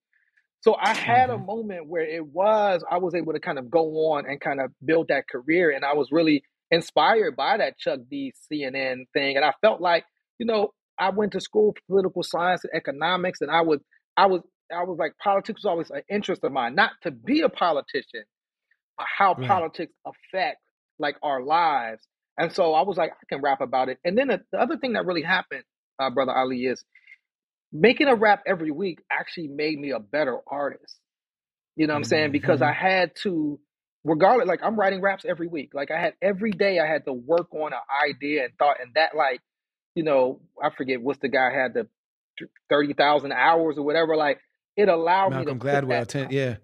So 0.62 0.76
I 0.82 0.94
had 0.94 1.30
a 1.30 1.38
Mhm. 1.38 1.40
moment 1.40 1.88
where 1.88 2.04
it 2.06 2.26
was 2.26 2.84
I 2.90 2.98
was 3.00 3.16
able 3.16 3.34
to 3.34 3.40
kind 3.40 3.60
of 3.60 3.70
go 3.72 4.12
on 4.14 4.26
and 4.28 4.42
kind 4.42 4.62
of 4.62 4.72
build 4.86 5.10
that 5.10 5.28
career 5.30 5.72
and 5.72 5.86
I 5.86 5.94
was 5.94 6.12
really 6.12 6.44
inspired 6.72 7.36
by 7.36 7.58
that 7.58 7.78
Chuck 7.78 8.00
D 8.10 8.34
CNN 8.52 9.06
thing 9.14 9.38
and 9.38 9.46
I 9.46 9.54
felt 9.62 9.82
like, 9.82 10.06
you 10.40 10.46
know, 10.48 10.74
I 11.00 11.10
went 11.12 11.34
to 11.34 11.42
school 11.42 11.74
for 11.74 11.82
political 11.88 12.24
science 12.24 12.64
and 12.64 12.74
economics 12.76 13.42
and 13.42 13.52
I 13.52 13.62
was 13.62 13.80
I 14.18 14.28
was 14.28 14.42
I 14.74 14.84
was 14.84 14.98
like 15.00 15.14
politics 15.24 15.64
was 15.64 15.70
always 15.70 15.92
an 15.92 16.04
interest 16.10 16.44
of 16.44 16.52
mine, 16.52 16.76
not 16.76 16.92
to 17.04 17.12
be 17.12 17.42
a 17.42 17.50
politician, 17.50 18.24
but 18.98 19.08
how 19.18 19.36
politics 19.36 19.94
affect 20.06 20.60
like 21.00 21.18
our 21.24 21.44
lives. 21.44 22.08
And 22.38 22.54
so 22.54 22.74
I 22.74 22.84
was 22.84 22.98
like, 22.98 23.12
I 23.12 23.26
can 23.30 23.42
rap 23.42 23.62
about 23.62 23.90
it. 23.90 24.00
And 24.06 24.18
then 24.18 24.30
the, 24.30 24.42
the 24.52 24.60
other 24.60 24.78
thing 24.78 24.94
that 24.94 25.06
really 25.06 25.24
happened, 25.24 25.64
uh, 26.00 26.10
brother 26.12 26.34
Ali, 26.36 26.66
is 26.66 26.84
making 27.74 28.08
a 28.08 28.16
rap 28.16 28.44
every 28.48 28.72
week 28.72 29.00
actually 29.12 29.50
made 29.50 29.80
me 29.80 29.92
a 29.92 30.00
better 30.00 30.40
artist. 30.48 30.98
You 31.78 31.88
know 31.88 31.94
what 31.94 32.00
I'm 32.00 32.04
saying? 32.06 32.32
Because 32.34 32.62
I 32.62 32.74
Mhm. 32.74 32.76
had 32.76 33.14
to, 33.24 33.60
regardless, 34.06 34.48
like 34.48 34.62
I'm 34.64 34.80
writing 34.80 35.02
raps 35.02 35.26
every 35.26 35.48
week. 35.48 35.72
Like 35.74 35.92
I 35.92 36.00
had 36.00 36.16
every 36.22 36.52
day 36.52 36.80
I 36.80 36.88
had 36.88 37.06
to 37.06 37.14
work 37.14 37.54
on 37.54 37.74
an 37.74 37.80
idea 38.10 38.46
and 38.46 38.54
thought, 38.60 38.78
and 38.82 38.94
that 38.96 39.16
like, 39.18 39.42
you 39.96 40.04
know, 40.04 40.40
I 40.62 40.70
forget 40.70 41.02
what's 41.02 41.20
the 41.20 41.30
guy 41.30 41.52
had 41.54 41.74
the 41.74 41.88
thirty 42.70 42.94
thousand 42.94 43.34
hours 43.34 43.78
or 43.78 43.84
whatever. 43.84 44.16
Like 44.16 44.40
it 44.76 44.90
allowed 44.90 45.32
Malcolm 45.32 45.58
me 45.58 45.64
to 45.64 45.66
Gladwell, 45.66 46.08
ten, 46.08 46.28
yeah. 46.32 46.58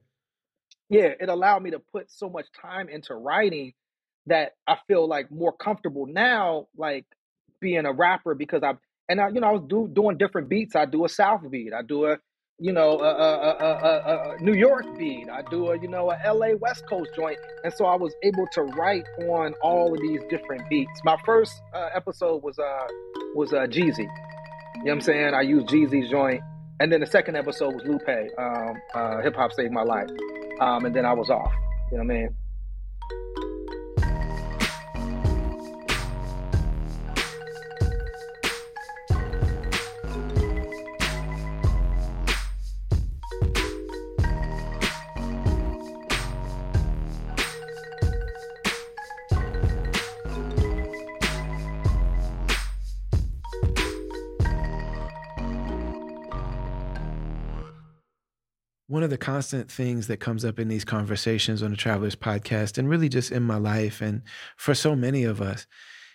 yeah, 0.89 1.11
it 1.19 1.29
allowed 1.29 1.63
me 1.63 1.71
to 1.71 1.79
put 1.79 2.09
so 2.11 2.29
much 2.29 2.45
time 2.61 2.89
into 2.89 3.13
writing 3.13 3.73
that 4.27 4.53
I 4.67 4.77
feel 4.87 5.07
like 5.07 5.31
more 5.31 5.53
comfortable 5.53 6.05
now, 6.05 6.67
like 6.75 7.05
being 7.59 7.85
a 7.85 7.91
rapper 7.91 8.35
because 8.35 8.63
I'm 8.63 8.79
and 9.09 9.21
I, 9.21 9.29
you 9.29 9.39
know, 9.39 9.47
I 9.47 9.51
was 9.51 9.63
do, 9.67 9.89
doing 9.91 10.17
different 10.17 10.49
beats. 10.49 10.75
I 10.75 10.85
do 10.85 11.05
a 11.05 11.09
South 11.09 11.41
beat. 11.49 11.73
I 11.73 11.81
do 11.81 12.05
a, 12.05 12.17
you 12.59 12.73
know, 12.73 12.99
a, 12.99 13.03
a, 13.03 13.51
a, 13.51 14.35
a, 14.35 14.41
New 14.41 14.53
York 14.53 14.85
beat. 14.97 15.29
I 15.29 15.43
do 15.43 15.69
a, 15.69 15.79
you 15.79 15.87
know, 15.87 16.11
a 16.11 16.33
LA 16.33 16.55
West 16.59 16.87
Coast 16.87 17.11
joint. 17.15 17.37
And 17.63 17.71
so 17.73 17.85
I 17.85 17.95
was 17.95 18.15
able 18.23 18.47
to 18.53 18.63
write 18.63 19.05
on 19.29 19.53
all 19.61 19.93
of 19.93 19.99
these 20.01 20.21
different 20.29 20.67
beats. 20.67 21.01
My 21.03 21.17
first 21.23 21.53
uh, 21.73 21.89
episode 21.93 22.43
was 22.43 22.57
uh 22.57 22.87
was 23.35 23.53
uh 23.53 23.67
Jeezy. 23.67 23.99
You 23.99 24.05
know 24.05 24.09
what 24.83 24.91
I'm 24.93 25.01
saying? 25.01 25.33
I 25.33 25.41
used 25.41 25.67
Jeezy's 25.67 26.09
joint. 26.09 26.41
And 26.79 26.91
then 26.91 26.99
the 26.99 27.07
second 27.07 27.35
episode 27.35 27.73
was 27.73 27.83
Lupe, 27.85 28.29
um, 28.37 28.75
uh, 28.93 29.21
Hip 29.23 29.35
Hop 29.35 29.51
Saved 29.51 29.71
My 29.71 29.81
Life. 29.81 30.09
Um, 30.61 30.85
and 30.85 30.95
then 30.95 31.05
I 31.05 31.13
was 31.13 31.29
off. 31.29 31.51
You 31.91 31.97
know 31.97 32.03
what 32.03 32.13
I 32.13 32.17
mean? 32.17 32.35
Of 59.07 59.11
the 59.11 59.17
constant 59.17 59.71
things 59.71 60.07
that 60.07 60.19
comes 60.19 60.43
up 60.43 60.59
in 60.59 60.67
these 60.67 60.83
conversations 60.83 61.63
on 61.63 61.71
the 61.71 61.77
Travelers 61.77 62.15
podcast 62.15 62.77
and 62.77 62.89
really 62.89 63.07
just 63.07 63.31
in 63.31 63.41
my 63.41 63.55
life 63.55 64.01
and 64.01 64.21
for 64.57 64.75
so 64.75 64.97
many 64.97 65.23
of 65.23 65.41
us, 65.41 65.65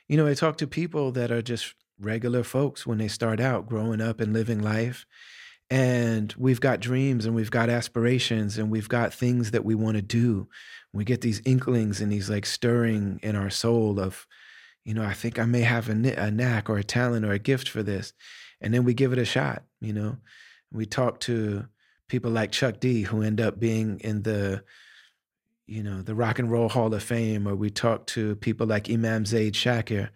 you 0.08 0.18
know, 0.18 0.26
I 0.26 0.34
talk 0.34 0.58
to 0.58 0.66
people 0.66 1.10
that 1.12 1.30
are 1.30 1.40
just 1.40 1.74
regular 1.98 2.44
folks 2.44 2.86
when 2.86 2.98
they 2.98 3.08
start 3.08 3.40
out 3.40 3.66
growing 3.66 4.02
up 4.02 4.20
and 4.20 4.34
living 4.34 4.60
life. 4.60 5.06
And 5.70 6.34
we've 6.36 6.60
got 6.60 6.80
dreams 6.80 7.24
and 7.24 7.34
we've 7.34 7.50
got 7.50 7.70
aspirations 7.70 8.58
and 8.58 8.70
we've 8.70 8.90
got 8.90 9.14
things 9.14 9.52
that 9.52 9.64
we 9.64 9.74
want 9.74 9.96
to 9.96 10.02
do. 10.02 10.48
We 10.92 11.04
get 11.04 11.22
these 11.22 11.40
inklings 11.46 12.02
and 12.02 12.12
these 12.12 12.28
like 12.28 12.44
stirring 12.44 13.20
in 13.22 13.36
our 13.36 13.48
soul 13.48 13.98
of, 13.98 14.26
you 14.84 14.92
know, 14.92 15.02
I 15.02 15.14
think 15.14 15.38
I 15.38 15.46
may 15.46 15.62
have 15.62 15.88
a, 15.88 15.92
a 16.22 16.30
knack 16.30 16.68
or 16.68 16.76
a 16.76 16.84
talent 16.84 17.24
or 17.24 17.32
a 17.32 17.38
gift 17.38 17.70
for 17.70 17.82
this. 17.82 18.12
And 18.60 18.74
then 18.74 18.84
we 18.84 18.92
give 18.92 19.14
it 19.14 19.18
a 19.18 19.24
shot, 19.24 19.62
you 19.80 19.94
know. 19.94 20.18
We 20.70 20.84
talk 20.84 21.20
to 21.20 21.68
people 22.12 22.30
like 22.30 22.52
Chuck 22.52 22.78
D, 22.78 23.00
who 23.00 23.22
end 23.22 23.40
up 23.40 23.58
being 23.58 23.98
in 24.00 24.20
the, 24.22 24.62
you 25.66 25.82
know, 25.82 26.02
the 26.02 26.14
Rock 26.14 26.38
and 26.38 26.50
Roll 26.50 26.68
Hall 26.68 26.92
of 26.92 27.02
Fame, 27.02 27.48
or 27.48 27.56
we 27.56 27.70
talk 27.70 28.06
to 28.08 28.36
people 28.36 28.66
like 28.66 28.90
Imam 28.90 29.24
Zaid 29.24 29.54
Shakir, 29.54 30.10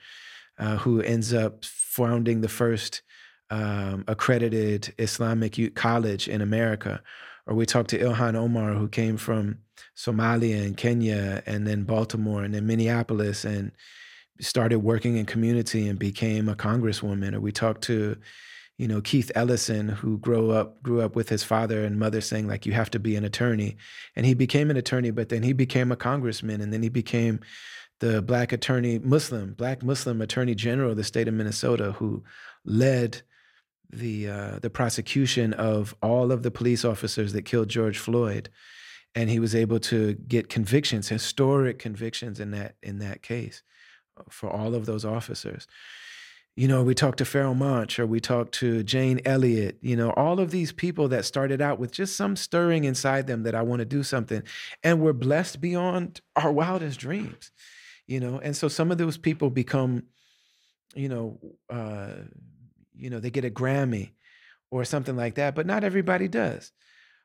uh, 0.58 0.76
who 0.76 1.00
ends 1.00 1.32
up 1.32 1.64
founding 1.64 2.42
the 2.42 2.50
first 2.50 3.00
um, 3.48 4.04
accredited 4.08 4.92
Islamic 4.98 5.74
college 5.74 6.28
in 6.28 6.42
America, 6.42 7.02
or 7.46 7.54
we 7.54 7.64
talk 7.64 7.86
to 7.86 7.98
Ilhan 7.98 8.34
Omar, 8.34 8.74
who 8.74 8.88
came 8.88 9.16
from 9.16 9.60
Somalia 9.96 10.66
and 10.66 10.76
Kenya, 10.76 11.42
and 11.46 11.66
then 11.66 11.84
Baltimore, 11.84 12.44
and 12.44 12.52
then 12.52 12.66
Minneapolis, 12.66 13.42
and 13.42 13.72
started 14.38 14.80
working 14.80 15.16
in 15.16 15.24
community 15.24 15.88
and 15.88 15.98
became 15.98 16.50
a 16.50 16.54
congresswoman, 16.54 17.34
or 17.34 17.40
we 17.40 17.52
talk 17.52 17.80
to 17.80 18.18
you 18.78 18.86
know 18.86 19.00
Keith 19.00 19.30
Ellison 19.34 19.88
who 19.88 20.18
grew 20.18 20.50
up 20.50 20.82
grew 20.82 21.00
up 21.00 21.16
with 21.16 21.28
his 21.28 21.42
father 21.42 21.84
and 21.84 21.98
mother 21.98 22.20
saying 22.20 22.46
like 22.46 22.66
you 22.66 22.72
have 22.72 22.90
to 22.90 22.98
be 22.98 23.16
an 23.16 23.24
attorney. 23.24 23.76
And 24.14 24.26
he 24.26 24.34
became 24.34 24.70
an 24.70 24.76
attorney 24.76 25.10
but 25.10 25.28
then 25.28 25.42
he 25.42 25.52
became 25.52 25.90
a 25.90 25.96
congressman 25.96 26.60
and 26.60 26.72
then 26.72 26.82
he 26.82 26.88
became 26.88 27.40
the 28.00 28.20
black 28.20 28.52
attorney 28.52 28.98
Muslim 28.98 29.54
black 29.54 29.82
Muslim 29.82 30.20
attorney 30.20 30.54
general 30.54 30.90
of 30.90 30.96
the 30.96 31.04
state 31.04 31.28
of 31.28 31.34
Minnesota 31.34 31.92
who 31.92 32.22
led 32.64 33.22
the 33.90 34.28
uh, 34.28 34.58
the 34.60 34.70
prosecution 34.70 35.52
of 35.54 35.94
all 36.02 36.30
of 36.32 36.42
the 36.42 36.50
police 36.50 36.84
officers 36.84 37.32
that 37.32 37.42
killed 37.42 37.68
George 37.68 37.98
Floyd. 37.98 38.50
And 39.14 39.30
he 39.30 39.38
was 39.38 39.54
able 39.54 39.80
to 39.80 40.12
get 40.12 40.50
convictions 40.50 41.08
historic 41.08 41.78
convictions 41.78 42.40
in 42.40 42.50
that 42.50 42.74
in 42.82 42.98
that 42.98 43.22
case 43.22 43.62
uh, 44.18 44.24
for 44.28 44.50
all 44.50 44.74
of 44.74 44.84
those 44.84 45.06
officers 45.06 45.66
you 46.56 46.66
know, 46.66 46.82
we 46.82 46.94
talked 46.94 47.18
to 47.18 47.26
Pharoah 47.26 47.54
Monch 47.54 47.98
or 47.98 48.06
we 48.06 48.18
talked 48.18 48.52
to 48.54 48.82
Jane 48.82 49.20
Elliott, 49.26 49.76
you 49.82 49.94
know, 49.94 50.10
all 50.12 50.40
of 50.40 50.50
these 50.50 50.72
people 50.72 51.06
that 51.08 51.26
started 51.26 51.60
out 51.60 51.78
with 51.78 51.92
just 51.92 52.16
some 52.16 52.34
stirring 52.34 52.84
inside 52.84 53.26
them 53.26 53.42
that 53.42 53.54
I 53.54 53.60
want 53.60 53.80
to 53.80 53.84
do 53.84 54.02
something 54.02 54.42
and 54.82 55.02
were 55.02 55.12
blessed 55.12 55.60
beyond 55.60 56.22
our 56.34 56.50
wildest 56.50 56.98
dreams, 56.98 57.52
you 58.06 58.20
know. 58.20 58.38
And 58.38 58.56
so 58.56 58.68
some 58.68 58.90
of 58.90 58.96
those 58.96 59.18
people 59.18 59.50
become, 59.50 60.04
you 60.94 61.10
know, 61.10 61.38
uh, 61.68 62.12
you 62.94 63.10
know, 63.10 63.20
they 63.20 63.30
get 63.30 63.44
a 63.44 63.50
Grammy 63.50 64.12
or 64.70 64.86
something 64.86 65.14
like 65.14 65.34
that, 65.34 65.54
but 65.54 65.66
not 65.66 65.84
everybody 65.84 66.26
does. 66.26 66.72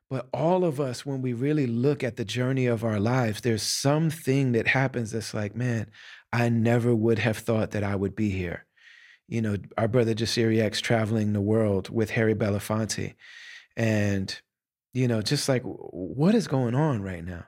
But 0.10 0.28
all 0.34 0.66
of 0.66 0.82
us, 0.82 1.06
when 1.06 1.22
we 1.22 1.32
really 1.32 1.68
look 1.68 2.04
at 2.04 2.18
the 2.18 2.26
journey 2.26 2.66
of 2.66 2.84
our 2.84 3.00
lives, 3.00 3.40
there's 3.40 3.64
something 3.64 4.52
that 4.52 4.68
happens 4.68 5.12
that's 5.12 5.34
like, 5.34 5.56
man, 5.56 5.90
I 6.34 6.50
never 6.50 6.94
would 6.94 7.20
have 7.20 7.38
thought 7.38 7.72
that 7.72 7.84
I 7.86 7.96
would 7.96 8.14
be 8.14 8.30
here 8.30 8.66
you 9.32 9.42
know, 9.42 9.56
our 9.78 9.88
brother 9.88 10.14
Jasiri 10.14 10.62
X 10.62 10.82
traveling 10.82 11.32
the 11.32 11.40
world 11.40 11.90
with 11.90 12.10
Harry 12.12 12.36
Belafonte. 12.36 13.16
And, 13.78 14.42
you 14.94 15.08
know, 15.08 15.22
just 15.22 15.48
like 15.48 15.64
what 15.64 16.36
is 16.36 16.50
going 16.50 16.76
on 16.76 17.02
right 17.02 17.24
now? 17.24 17.46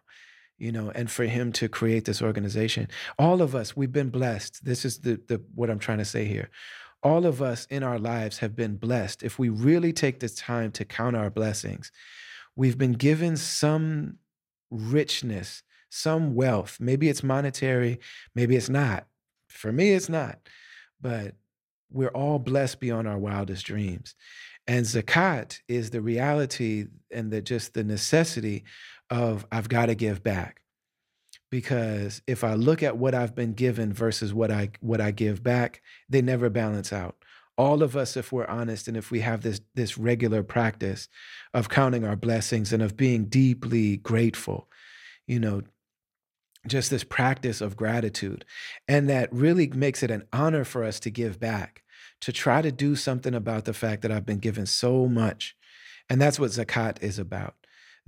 You 0.58 0.72
know, 0.72 0.92
and 0.96 1.12
for 1.12 1.26
him 1.26 1.52
to 1.54 1.68
create 1.68 2.06
this 2.06 2.22
organization, 2.22 2.88
all 3.20 3.42
of 3.42 3.54
us, 3.54 3.76
we've 3.76 3.92
been 3.92 4.12
blessed. 4.12 4.64
This 4.64 4.86
is 4.86 5.00
the 5.00 5.20
the 5.28 5.42
what 5.56 5.70
I'm 5.70 5.78
trying 5.80 5.98
to 5.98 6.06
say 6.06 6.24
here. 6.24 6.50
All 7.04 7.26
of 7.26 7.42
us 7.42 7.66
in 7.70 7.84
our 7.84 8.00
lives 8.00 8.38
have 8.38 8.56
been 8.56 8.78
blessed. 8.78 9.22
If 9.22 9.38
we 9.38 9.50
really 9.50 9.92
take 9.92 10.22
the 10.22 10.30
time 10.30 10.72
to 10.74 10.86
count 10.86 11.18
our 11.18 11.30
blessings, 11.30 11.92
we've 12.56 12.78
been 12.78 12.94
given 12.94 13.36
some 13.36 14.20
richness, 14.72 15.64
some 15.90 16.34
wealth. 16.34 16.78
Maybe 16.80 17.10
it's 17.10 17.24
monetary, 17.24 18.00
maybe 18.34 18.56
it's 18.56 18.70
not. 18.70 19.06
For 19.50 19.74
me, 19.74 19.92
it's 19.92 20.08
not. 20.08 20.40
But 21.02 21.36
we're 21.94 22.10
all 22.10 22.40
blessed 22.40 22.80
beyond 22.80 23.08
our 23.08 23.18
wildest 23.18 23.66
dreams. 23.66 24.16
And 24.68 24.86
zakat 24.86 25.60
is 25.68 25.90
the 25.90 26.02
reality 26.02 26.88
and 27.12 27.32
the 27.32 27.42
just 27.42 27.74
the 27.74 27.84
necessity 27.84 28.64
of 29.10 29.46
I've 29.52 29.70
got 29.70 29.88
to 29.88 29.96
give 29.96 30.24
back. 30.24 30.62
Because 31.52 32.22
if 32.26 32.44
I 32.44 32.56
look 32.56 32.82
at 32.82 32.98
what 32.98 33.14
I've 33.14 33.36
been 33.36 33.54
given 33.54 33.94
versus 33.94 34.34
what 34.34 34.50
I 34.50 34.72
what 34.80 35.02
I 35.02 35.12
give 35.12 35.44
back, 35.44 35.82
they 36.10 36.22
never 36.22 36.50
balance 36.50 36.92
out. 36.92 37.16
All 37.58 37.84
of 37.84 37.96
us, 37.96 38.18
if 38.18 38.32
we're 38.32 38.48
honest 38.48 38.88
and 38.88 38.98
if 38.98 39.12
we 39.12 39.20
have 39.20 39.42
this 39.42 39.62
this 39.76 39.98
regular 39.98 40.42
practice 40.42 41.10
of 41.54 41.70
counting 41.70 42.06
our 42.06 42.16
blessings 42.16 42.74
and 42.74 42.82
of 42.82 42.98
being 42.98 43.26
deeply 43.26 43.98
grateful, 43.98 44.68
you 45.28 45.40
know, 45.40 45.62
just 46.66 46.90
this 46.90 47.04
practice 47.04 47.62
of 47.62 47.76
gratitude. 47.76 48.46
And 48.88 49.10
that 49.10 49.32
really 49.32 49.68
makes 49.68 50.02
it 50.02 50.10
an 50.10 50.24
honor 50.32 50.64
for 50.64 50.84
us 50.84 51.00
to 51.02 51.12
give 51.12 51.40
back 51.40 51.83
to 52.24 52.32
try 52.32 52.62
to 52.62 52.72
do 52.72 52.96
something 52.96 53.34
about 53.34 53.66
the 53.66 53.74
fact 53.74 54.02
that 54.02 54.12
I've 54.12 54.26
been 54.26 54.40
given 54.40 54.66
so 54.66 55.08
much. 55.08 55.56
And 56.10 56.22
that's 56.22 56.40
what 56.40 56.52
zakat 56.52 57.02
is 57.02 57.20
about. 57.20 57.56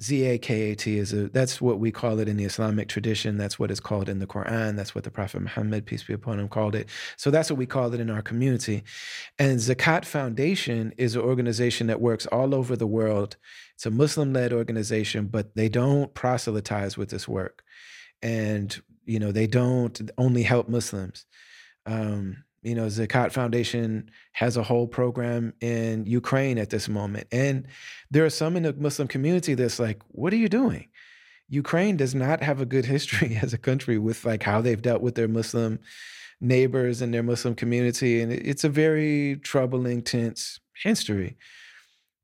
Z-A-K-A-T 0.02 0.98
is 0.98 1.14
a, 1.14 1.30
that's 1.30 1.62
what 1.62 1.80
we 1.80 1.90
call 1.90 2.20
it 2.20 2.28
in 2.28 2.36
the 2.36 2.44
Islamic 2.44 2.90
tradition. 2.90 3.38
That's 3.38 3.58
what 3.58 3.72
it's 3.72 3.80
called 3.80 4.10
in 4.10 4.20
the 4.20 4.28
Quran. 4.28 4.76
That's 4.76 4.94
what 4.94 5.06
the 5.06 5.12
Prophet 5.12 5.42
Muhammad, 5.42 5.86
peace 5.86 6.04
be 6.04 6.14
upon 6.14 6.38
him, 6.38 6.50
called 6.50 6.76
it. 6.76 6.90
So 7.16 7.32
that's 7.32 7.50
what 7.50 7.58
we 7.58 7.66
call 7.66 7.94
it 7.94 8.02
in 8.02 8.10
our 8.10 8.22
community. 8.22 8.84
And 9.40 9.58
Zakat 9.58 10.04
Foundation 10.04 10.94
is 10.98 11.16
an 11.16 11.22
organization 11.22 11.88
that 11.88 12.02
works 12.02 12.26
all 12.26 12.54
over 12.54 12.76
the 12.76 12.88
world. 12.88 13.38
It's 13.76 13.86
a 13.86 13.92
Muslim-led 13.92 14.52
organization, 14.52 15.28
but 15.28 15.56
they 15.56 15.70
don't 15.70 16.14
proselytize 16.14 16.98
with 16.98 17.10
this 17.10 17.26
work. 17.26 17.64
And, 18.22 18.78
you 19.06 19.20
know, 19.20 19.32
they 19.32 19.48
don't 19.48 20.12
only 20.18 20.44
help 20.44 20.68
Muslims. 20.68 21.26
Um, 21.86 22.44
you 22.66 22.74
know, 22.74 22.88
Zakat 22.88 23.32
Foundation 23.32 24.10
has 24.34 24.58
a 24.58 24.64
whole 24.64 24.88
program 24.88 25.54
in 25.62 26.06
Ukraine 26.08 26.58
at 26.58 26.72
this 26.72 26.90
moment. 26.90 27.28
And 27.32 27.68
there 28.10 28.26
are 28.26 28.30
some 28.32 28.58
in 28.58 28.64
the 28.64 28.74
Muslim 28.74 29.08
community 29.08 29.54
that's 29.54 29.80
like, 29.80 30.02
what 30.08 30.34
are 30.34 30.38
you 30.38 30.50
doing? 30.50 30.88
Ukraine 31.48 31.96
does 31.96 32.16
not 32.16 32.42
have 32.42 32.60
a 32.60 32.66
good 32.66 32.86
history 32.86 33.38
as 33.42 33.54
a 33.54 33.60
country 33.60 34.00
with 34.00 34.26
like 34.26 34.42
how 34.42 34.62
they've 34.62 34.82
dealt 34.82 35.04
with 35.04 35.14
their 35.14 35.28
Muslim 35.28 35.80
neighbors 36.42 37.04
and 37.04 37.14
their 37.14 37.24
Muslim 37.24 37.54
community. 37.54 38.20
And 38.20 38.32
it's 38.34 38.64
a 38.64 38.70
very 38.70 39.40
troubling, 39.44 40.02
tense 40.02 40.60
history. 40.84 41.38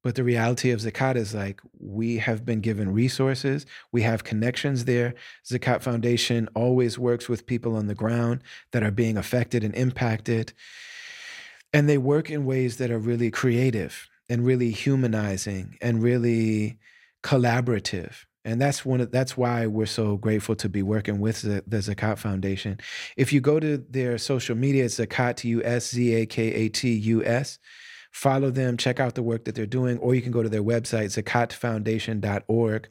But 0.03 0.15
the 0.15 0.23
reality 0.23 0.71
of 0.71 0.79
Zakat 0.79 1.15
is 1.15 1.33
like 1.35 1.61
we 1.79 2.17
have 2.17 2.45
been 2.45 2.59
given 2.59 2.93
resources, 2.93 3.65
we 3.91 4.01
have 4.01 4.23
connections 4.23 4.85
there. 4.85 5.13
Zakat 5.45 5.81
Foundation 5.81 6.49
always 6.55 6.97
works 6.97 7.29
with 7.29 7.45
people 7.45 7.75
on 7.75 7.87
the 7.87 7.95
ground 7.95 8.41
that 8.71 8.83
are 8.83 8.91
being 8.91 9.17
affected 9.17 9.63
and 9.63 9.75
impacted. 9.75 10.53
And 11.73 11.87
they 11.87 11.97
work 11.97 12.29
in 12.29 12.45
ways 12.45 12.77
that 12.77 12.91
are 12.91 12.99
really 12.99 13.31
creative 13.31 14.09
and 14.27 14.45
really 14.45 14.71
humanizing 14.71 15.77
and 15.81 16.01
really 16.01 16.79
collaborative. 17.23 18.25
And 18.43 18.59
that's 18.59 18.83
one 18.83 19.01
of, 19.01 19.11
that's 19.11 19.37
why 19.37 19.67
we're 19.67 19.85
so 19.85 20.17
grateful 20.17 20.55
to 20.55 20.69
be 20.69 20.81
working 20.81 21.19
with 21.19 21.43
the, 21.43 21.63
the 21.67 21.77
Zakat 21.77 22.17
Foundation. 22.17 22.79
If 23.15 23.31
you 23.31 23.39
go 23.39 23.59
to 23.59 23.77
their 23.77 24.17
social 24.17 24.55
media, 24.55 24.85
it's 24.85 24.99
Zakat 24.99 25.43
U 25.43 25.61
S 25.63 25.91
Z 25.91 26.15
A 26.15 26.25
K 26.25 26.51
A 26.51 26.69
T 26.69 26.91
U 26.91 27.23
S 27.23 27.59
follow 28.11 28.51
them, 28.51 28.77
check 28.77 28.99
out 28.99 29.15
the 29.15 29.23
work 29.23 29.45
that 29.45 29.55
they're 29.55 29.65
doing, 29.65 29.97
or 29.99 30.13
you 30.13 30.21
can 30.21 30.31
go 30.31 30.43
to 30.43 30.49
their 30.49 30.63
website, 30.63 31.23
zakatfoundation.org, 31.23 32.87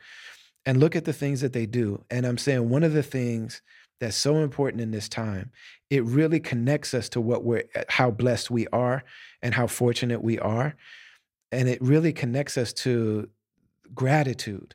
and 0.67 0.81
look 0.81 0.97
at 0.97 1.05
the 1.05 1.13
things 1.13 1.41
that 1.41 1.53
they 1.53 1.67
do. 1.67 2.05
And 2.11 2.27
I'm 2.27 2.39
saying 2.39 2.69
one 2.69 2.83
of 2.83 2.93
the 2.93 3.03
things 3.03 3.63
that's 4.01 4.17
so 4.17 4.37
important 4.37 4.81
in 4.81 4.91
this 4.91 5.09
time, 5.09 5.51
it 5.91 6.05
really 6.05 6.41
connects 6.41 6.95
us 6.95 7.09
to 7.11 7.21
what 7.21 7.45
we're 7.45 7.65
eh, 7.75 7.85
how 7.89 8.11
blessed 8.11 8.51
we 8.51 8.67
are 8.69 9.05
and 9.43 9.55
how 9.55 9.67
fortunate 9.67 10.23
we 10.23 10.39
are. 10.39 10.75
And 11.53 11.69
it 11.69 11.83
really 11.83 12.13
connects 12.13 12.57
us 12.57 12.73
to 12.75 13.29
gratitude 13.95 14.75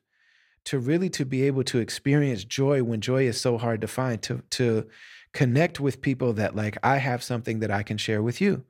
to 0.66 0.80
really 0.80 1.10
to 1.12 1.26
be 1.26 1.44
able 1.44 1.64
to 1.64 1.80
experience 1.80 2.44
joy 2.44 2.84
when 2.84 3.00
joy 3.00 3.24
is 3.28 3.40
so 3.40 3.58
hard 3.58 3.82
to 3.82 3.88
find 3.88 4.22
to 4.24 4.42
to 4.50 4.86
connect 5.34 5.80
with 5.80 6.02
people 6.02 6.34
that 6.34 6.56
like 6.56 6.78
I 6.84 6.98
have 6.98 7.24
something 7.24 7.60
that 7.60 7.72
I 7.72 7.84
can 7.84 7.98
share 7.98 8.22
with 8.22 8.42
you 8.42 8.66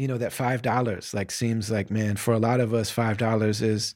you 0.00 0.08
know 0.08 0.16
that 0.16 0.32
five 0.32 0.62
dollars 0.62 1.12
like 1.12 1.30
seems 1.30 1.70
like 1.70 1.90
man 1.90 2.16
for 2.16 2.32
a 2.32 2.38
lot 2.38 2.58
of 2.58 2.72
us 2.72 2.88
five 2.88 3.18
dollars 3.18 3.60
is 3.60 3.94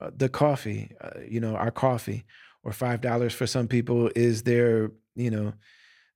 uh, 0.00 0.10
the 0.14 0.28
coffee 0.28 0.90
uh, 1.00 1.20
you 1.28 1.38
know 1.38 1.54
our 1.54 1.70
coffee 1.70 2.24
or 2.64 2.72
five 2.72 3.00
dollars 3.00 3.32
for 3.32 3.46
some 3.46 3.68
people 3.68 4.10
is 4.16 4.42
their 4.42 4.90
you 5.14 5.30
know 5.30 5.52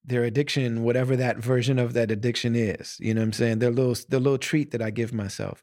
their 0.05 0.25
addiction 0.25 0.83
whatever 0.83 1.15
that 1.15 1.37
version 1.37 1.79
of 1.79 1.93
that 1.93 2.11
addiction 2.11 2.57
is 2.57 2.97
you 2.99 3.15
know 3.15 3.21
what 3.21 3.27
i'm 3.27 3.33
saying? 3.33 3.61
Their 3.61 3.71
little 3.71 3.95
the 4.09 4.19
little 4.19 4.37
treat 4.37 4.73
that 4.73 4.83
i 4.83 4.91
give 4.91 5.13
myself. 5.13 5.63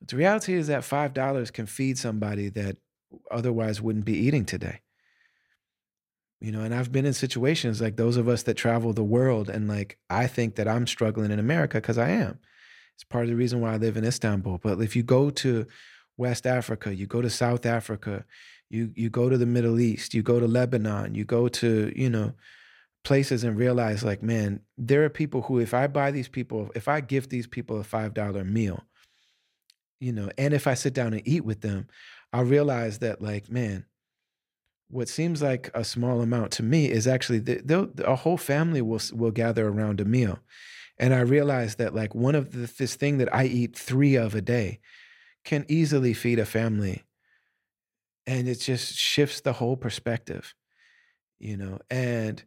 But 0.00 0.08
the 0.08 0.16
reality 0.16 0.54
is 0.54 0.66
that 0.66 0.82
five 0.82 1.14
dollars 1.14 1.52
can 1.52 1.66
feed 1.66 1.96
somebody 1.96 2.48
that 2.48 2.76
otherwise 3.30 3.80
wouldn't 3.80 4.04
be 4.04 4.18
eating 4.18 4.44
today. 4.44 4.80
You 6.40 6.50
know 6.50 6.62
and 6.62 6.74
i've 6.74 6.90
been 6.90 7.06
in 7.06 7.12
situations 7.12 7.80
like 7.80 7.94
those 7.94 8.16
of 8.16 8.26
us 8.26 8.42
that 8.44 8.54
travel 8.54 8.92
the 8.92 9.04
world 9.04 9.48
and 9.48 9.68
like 9.68 9.96
i 10.08 10.26
think 10.26 10.56
that 10.56 10.66
i'm 10.66 10.88
struggling 10.88 11.30
in 11.30 11.38
america 11.38 11.76
because 11.78 11.98
i 11.98 12.08
am 12.08 12.40
it's 13.00 13.04
part 13.08 13.24
of 13.24 13.30
the 13.30 13.36
reason 13.36 13.62
why 13.62 13.72
I 13.72 13.76
live 13.78 13.96
in 13.96 14.04
Istanbul. 14.04 14.60
But 14.62 14.78
if 14.82 14.94
you 14.94 15.02
go 15.02 15.30
to 15.30 15.66
West 16.18 16.46
Africa, 16.46 16.94
you 16.94 17.06
go 17.06 17.22
to 17.22 17.30
South 17.30 17.64
Africa, 17.64 18.26
you 18.68 18.92
you 18.94 19.08
go 19.08 19.30
to 19.30 19.38
the 19.38 19.46
Middle 19.46 19.80
East, 19.80 20.12
you 20.12 20.22
go 20.22 20.38
to 20.38 20.46
Lebanon, 20.46 21.14
you 21.14 21.24
go 21.24 21.48
to, 21.48 21.90
you 21.96 22.10
know, 22.10 22.34
places 23.02 23.42
and 23.42 23.56
realize 23.56 24.04
like, 24.04 24.22
man, 24.22 24.60
there 24.76 25.02
are 25.02 25.08
people 25.08 25.40
who 25.40 25.60
if 25.60 25.72
I 25.72 25.86
buy 25.86 26.10
these 26.10 26.28
people, 26.28 26.70
if 26.74 26.88
I 26.88 27.00
give 27.00 27.30
these 27.30 27.46
people 27.46 27.80
a 27.80 27.84
$5 27.84 28.46
meal, 28.46 28.84
you 29.98 30.12
know, 30.12 30.28
and 30.36 30.52
if 30.52 30.66
I 30.66 30.74
sit 30.74 30.92
down 30.92 31.14
and 31.14 31.26
eat 31.26 31.46
with 31.46 31.62
them, 31.62 31.88
I 32.34 32.42
realize 32.42 32.98
that 32.98 33.22
like, 33.22 33.50
man, 33.50 33.86
what 34.90 35.08
seems 35.08 35.40
like 35.40 35.70
a 35.72 35.84
small 35.84 36.20
amount 36.20 36.50
to 36.52 36.62
me 36.62 36.90
is 36.90 37.06
actually 37.06 37.38
the, 37.38 37.90
a 38.04 38.16
whole 38.16 38.36
family 38.36 38.82
will 38.82 39.00
will 39.14 39.30
gather 39.30 39.66
around 39.66 40.02
a 40.02 40.04
meal 40.04 40.38
and 41.00 41.14
I 41.14 41.20
realized 41.20 41.78
that 41.78 41.94
like 41.94 42.14
one 42.14 42.34
of 42.34 42.52
the, 42.52 42.70
this 42.78 42.94
thing 42.94 43.18
that 43.18 43.34
I 43.34 43.46
eat 43.46 43.74
three 43.74 44.16
of 44.16 44.34
a 44.34 44.42
day 44.42 44.80
can 45.46 45.64
easily 45.66 46.12
feed 46.12 46.38
a 46.38 46.44
family. 46.44 47.04
And 48.26 48.46
it 48.46 48.56
just 48.56 48.96
shifts 48.96 49.40
the 49.40 49.54
whole 49.54 49.78
perspective, 49.78 50.54
you 51.38 51.56
know, 51.56 51.78
and 51.88 52.44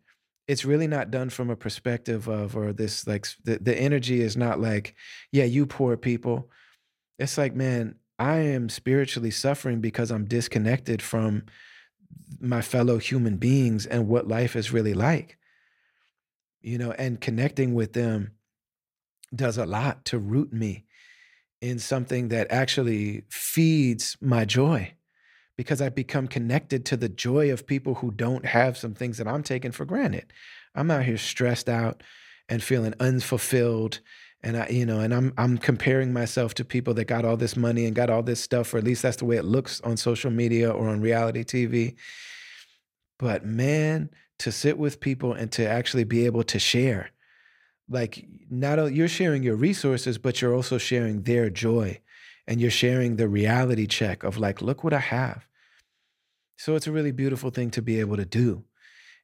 it's 0.47 0.65
really 0.65 0.85
not 0.85 1.09
done 1.09 1.31
from 1.31 1.49
a 1.49 1.55
perspective 1.55 2.27
of, 2.27 2.55
or 2.55 2.73
this 2.73 3.07
like 3.07 3.25
the, 3.43 3.57
the 3.57 3.75
energy 3.75 4.21
is 4.21 4.37
not 4.37 4.61
like, 4.61 4.93
yeah, 5.31 5.45
you 5.45 5.65
poor 5.65 5.97
people. 5.97 6.51
It's 7.17 7.39
like, 7.39 7.55
man, 7.55 7.95
I 8.19 8.35
am 8.35 8.69
spiritually 8.69 9.31
suffering 9.31 9.81
because 9.81 10.11
I'm 10.11 10.25
disconnected 10.25 11.01
from 11.01 11.45
my 12.39 12.61
fellow 12.61 12.99
human 12.99 13.37
beings 13.37 13.87
and 13.87 14.07
what 14.07 14.27
life 14.27 14.55
is 14.55 14.71
really 14.71 14.93
like 14.93 15.39
you 16.61 16.77
know 16.77 16.91
and 16.93 17.19
connecting 17.19 17.73
with 17.73 17.93
them 17.93 18.31
does 19.35 19.57
a 19.57 19.65
lot 19.65 20.05
to 20.05 20.19
root 20.19 20.53
me 20.53 20.85
in 21.61 21.79
something 21.79 22.27
that 22.27 22.51
actually 22.51 23.23
feeds 23.29 24.17
my 24.21 24.45
joy 24.45 24.93
because 25.55 25.81
I 25.81 25.89
become 25.89 26.27
connected 26.27 26.85
to 26.87 26.97
the 26.97 27.09
joy 27.09 27.51
of 27.51 27.67
people 27.67 27.95
who 27.95 28.11
don't 28.11 28.45
have 28.45 28.77
some 28.77 28.93
things 28.93 29.17
that 29.17 29.27
I'm 29.27 29.43
taking 29.43 29.71
for 29.71 29.85
granted. 29.85 30.33
I'm 30.75 30.91
out 30.91 31.05
here 31.05 31.17
stressed 31.17 31.69
out 31.69 32.03
and 32.49 32.61
feeling 32.61 32.93
unfulfilled 32.99 33.99
and 34.41 34.57
I 34.57 34.67
you 34.67 34.85
know 34.85 34.99
and 34.99 35.13
I'm 35.13 35.33
I'm 35.37 35.57
comparing 35.57 36.11
myself 36.11 36.53
to 36.55 36.65
people 36.65 36.93
that 36.95 37.05
got 37.05 37.23
all 37.23 37.37
this 37.37 37.55
money 37.55 37.85
and 37.85 37.95
got 37.95 38.09
all 38.09 38.23
this 38.23 38.41
stuff 38.41 38.73
or 38.73 38.77
at 38.77 38.83
least 38.83 39.01
that's 39.01 39.17
the 39.17 39.25
way 39.25 39.37
it 39.37 39.45
looks 39.45 39.79
on 39.81 39.95
social 39.95 40.31
media 40.31 40.69
or 40.69 40.89
on 40.89 40.99
reality 40.99 41.43
TV. 41.43 41.95
But 43.19 43.45
man, 43.45 44.09
to 44.39 44.51
sit 44.51 44.77
with 44.77 44.99
people 44.99 45.31
and 45.33 45.51
to 45.53 45.65
actually 45.65 46.03
be 46.03 46.25
able 46.25 46.43
to 46.43 46.59
share 46.59 47.12
like 47.93 48.25
not 48.49 48.79
only 48.79 48.93
you're 48.93 49.07
sharing 49.07 49.43
your 49.43 49.55
resources 49.55 50.17
but 50.17 50.41
you're 50.41 50.55
also 50.55 50.77
sharing 50.77 51.23
their 51.23 51.49
joy 51.49 51.99
and 52.47 52.59
you're 52.59 52.71
sharing 52.71 53.15
the 53.15 53.27
reality 53.27 53.87
check 53.87 54.23
of 54.23 54.37
like 54.37 54.61
look 54.61 54.83
what 54.83 54.93
i 54.93 54.99
have. 54.99 55.45
So 56.57 56.75
it's 56.75 56.87
a 56.87 56.91
really 56.91 57.11
beautiful 57.11 57.49
thing 57.49 57.71
to 57.71 57.81
be 57.81 57.99
able 57.99 58.17
to 58.17 58.25
do. 58.25 58.65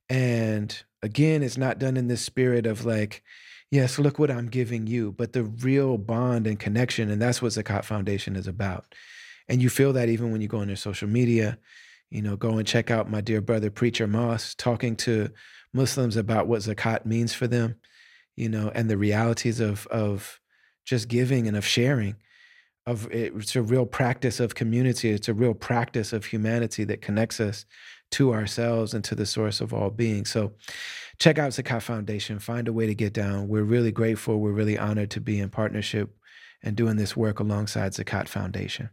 And 0.09 0.75
again 1.01 1.43
it's 1.43 1.57
not 1.57 1.79
done 1.79 1.97
in 1.97 2.07
this 2.07 2.21
spirit 2.21 2.65
of 2.65 2.85
like 2.85 3.23
yes 3.71 3.99
look 3.99 4.19
what 4.19 4.29
i'm 4.29 4.49
giving 4.49 4.85
you 4.85 5.13
but 5.13 5.31
the 5.31 5.43
real 5.43 5.97
bond 5.97 6.45
and 6.45 6.59
connection 6.59 7.09
and 7.09 7.21
that's 7.21 7.41
what 7.41 7.51
zakat 7.51 7.83
foundation 7.83 8.35
is 8.35 8.47
about. 8.47 8.93
And 9.47 9.61
you 9.61 9.69
feel 9.69 9.93
that 9.93 10.09
even 10.09 10.31
when 10.31 10.41
you 10.41 10.47
go 10.47 10.59
on 10.59 10.67
their 10.67 10.75
social 10.75 11.07
media 11.07 11.57
you 12.09 12.21
know 12.21 12.35
go 12.35 12.57
and 12.57 12.67
check 12.67 12.91
out 12.91 13.09
my 13.09 13.21
dear 13.21 13.41
brother 13.41 13.69
preacher 13.69 14.07
moss 14.07 14.55
talking 14.55 14.95
to 14.95 15.29
muslims 15.73 16.15
about 16.15 16.47
what 16.47 16.61
zakat 16.61 17.05
means 17.05 17.33
for 17.33 17.47
them 17.47 17.75
you 18.39 18.49
know, 18.49 18.71
and 18.73 18.89
the 18.89 18.97
realities 18.97 19.59
of 19.59 19.85
of 19.87 20.39
just 20.85 21.07
giving 21.07 21.47
and 21.47 21.57
of 21.57 21.65
sharing. 21.65 22.15
Of 22.85 23.07
it's 23.11 23.55
a 23.55 23.61
real 23.61 23.85
practice 23.85 24.39
of 24.39 24.55
community. 24.55 25.09
It's 25.09 25.27
a 25.27 25.33
real 25.33 25.53
practice 25.53 26.13
of 26.13 26.25
humanity 26.25 26.85
that 26.85 27.01
connects 27.01 27.39
us 27.39 27.65
to 28.11 28.33
ourselves 28.33 28.93
and 28.93 29.03
to 29.03 29.13
the 29.13 29.25
source 29.25 29.61
of 29.61 29.73
all 29.73 29.91
being. 29.91 30.25
So 30.25 30.53
check 31.19 31.37
out 31.37 31.51
Zakat 31.51 31.83
Foundation. 31.83 32.39
Find 32.39 32.67
a 32.67 32.73
way 32.73 32.87
to 32.87 32.95
get 32.95 33.13
down. 33.13 33.47
We're 33.47 33.63
really 33.63 33.91
grateful. 33.91 34.39
We're 34.39 34.51
really 34.51 34.79
honored 34.79 35.11
to 35.11 35.21
be 35.21 35.39
in 35.39 35.49
partnership 35.49 36.09
and 36.63 36.75
doing 36.75 36.95
this 36.95 37.15
work 37.15 37.39
alongside 37.39 37.91
Zakat 37.91 38.27
Foundation. 38.27 38.89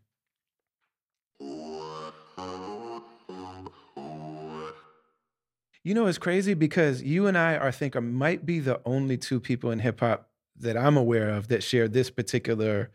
You 5.86 5.94
know, 5.94 6.06
it's 6.06 6.18
crazy 6.18 6.54
because 6.54 7.00
you 7.04 7.28
and 7.28 7.38
I, 7.38 7.68
I 7.68 7.70
think, 7.70 7.94
are, 7.94 8.00
might 8.00 8.44
be 8.44 8.58
the 8.58 8.80
only 8.84 9.16
two 9.16 9.38
people 9.38 9.70
in 9.70 9.78
hip 9.78 10.00
hop 10.00 10.28
that 10.58 10.76
I'm 10.76 10.96
aware 10.96 11.28
of 11.30 11.46
that 11.46 11.62
share 11.62 11.86
this 11.86 12.10
particular 12.10 12.90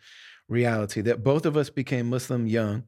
reality 0.49 0.99
that 1.03 1.23
both 1.23 1.45
of 1.45 1.55
us 1.55 1.69
became 1.69 2.09
Muslim 2.09 2.47
young. 2.47 2.83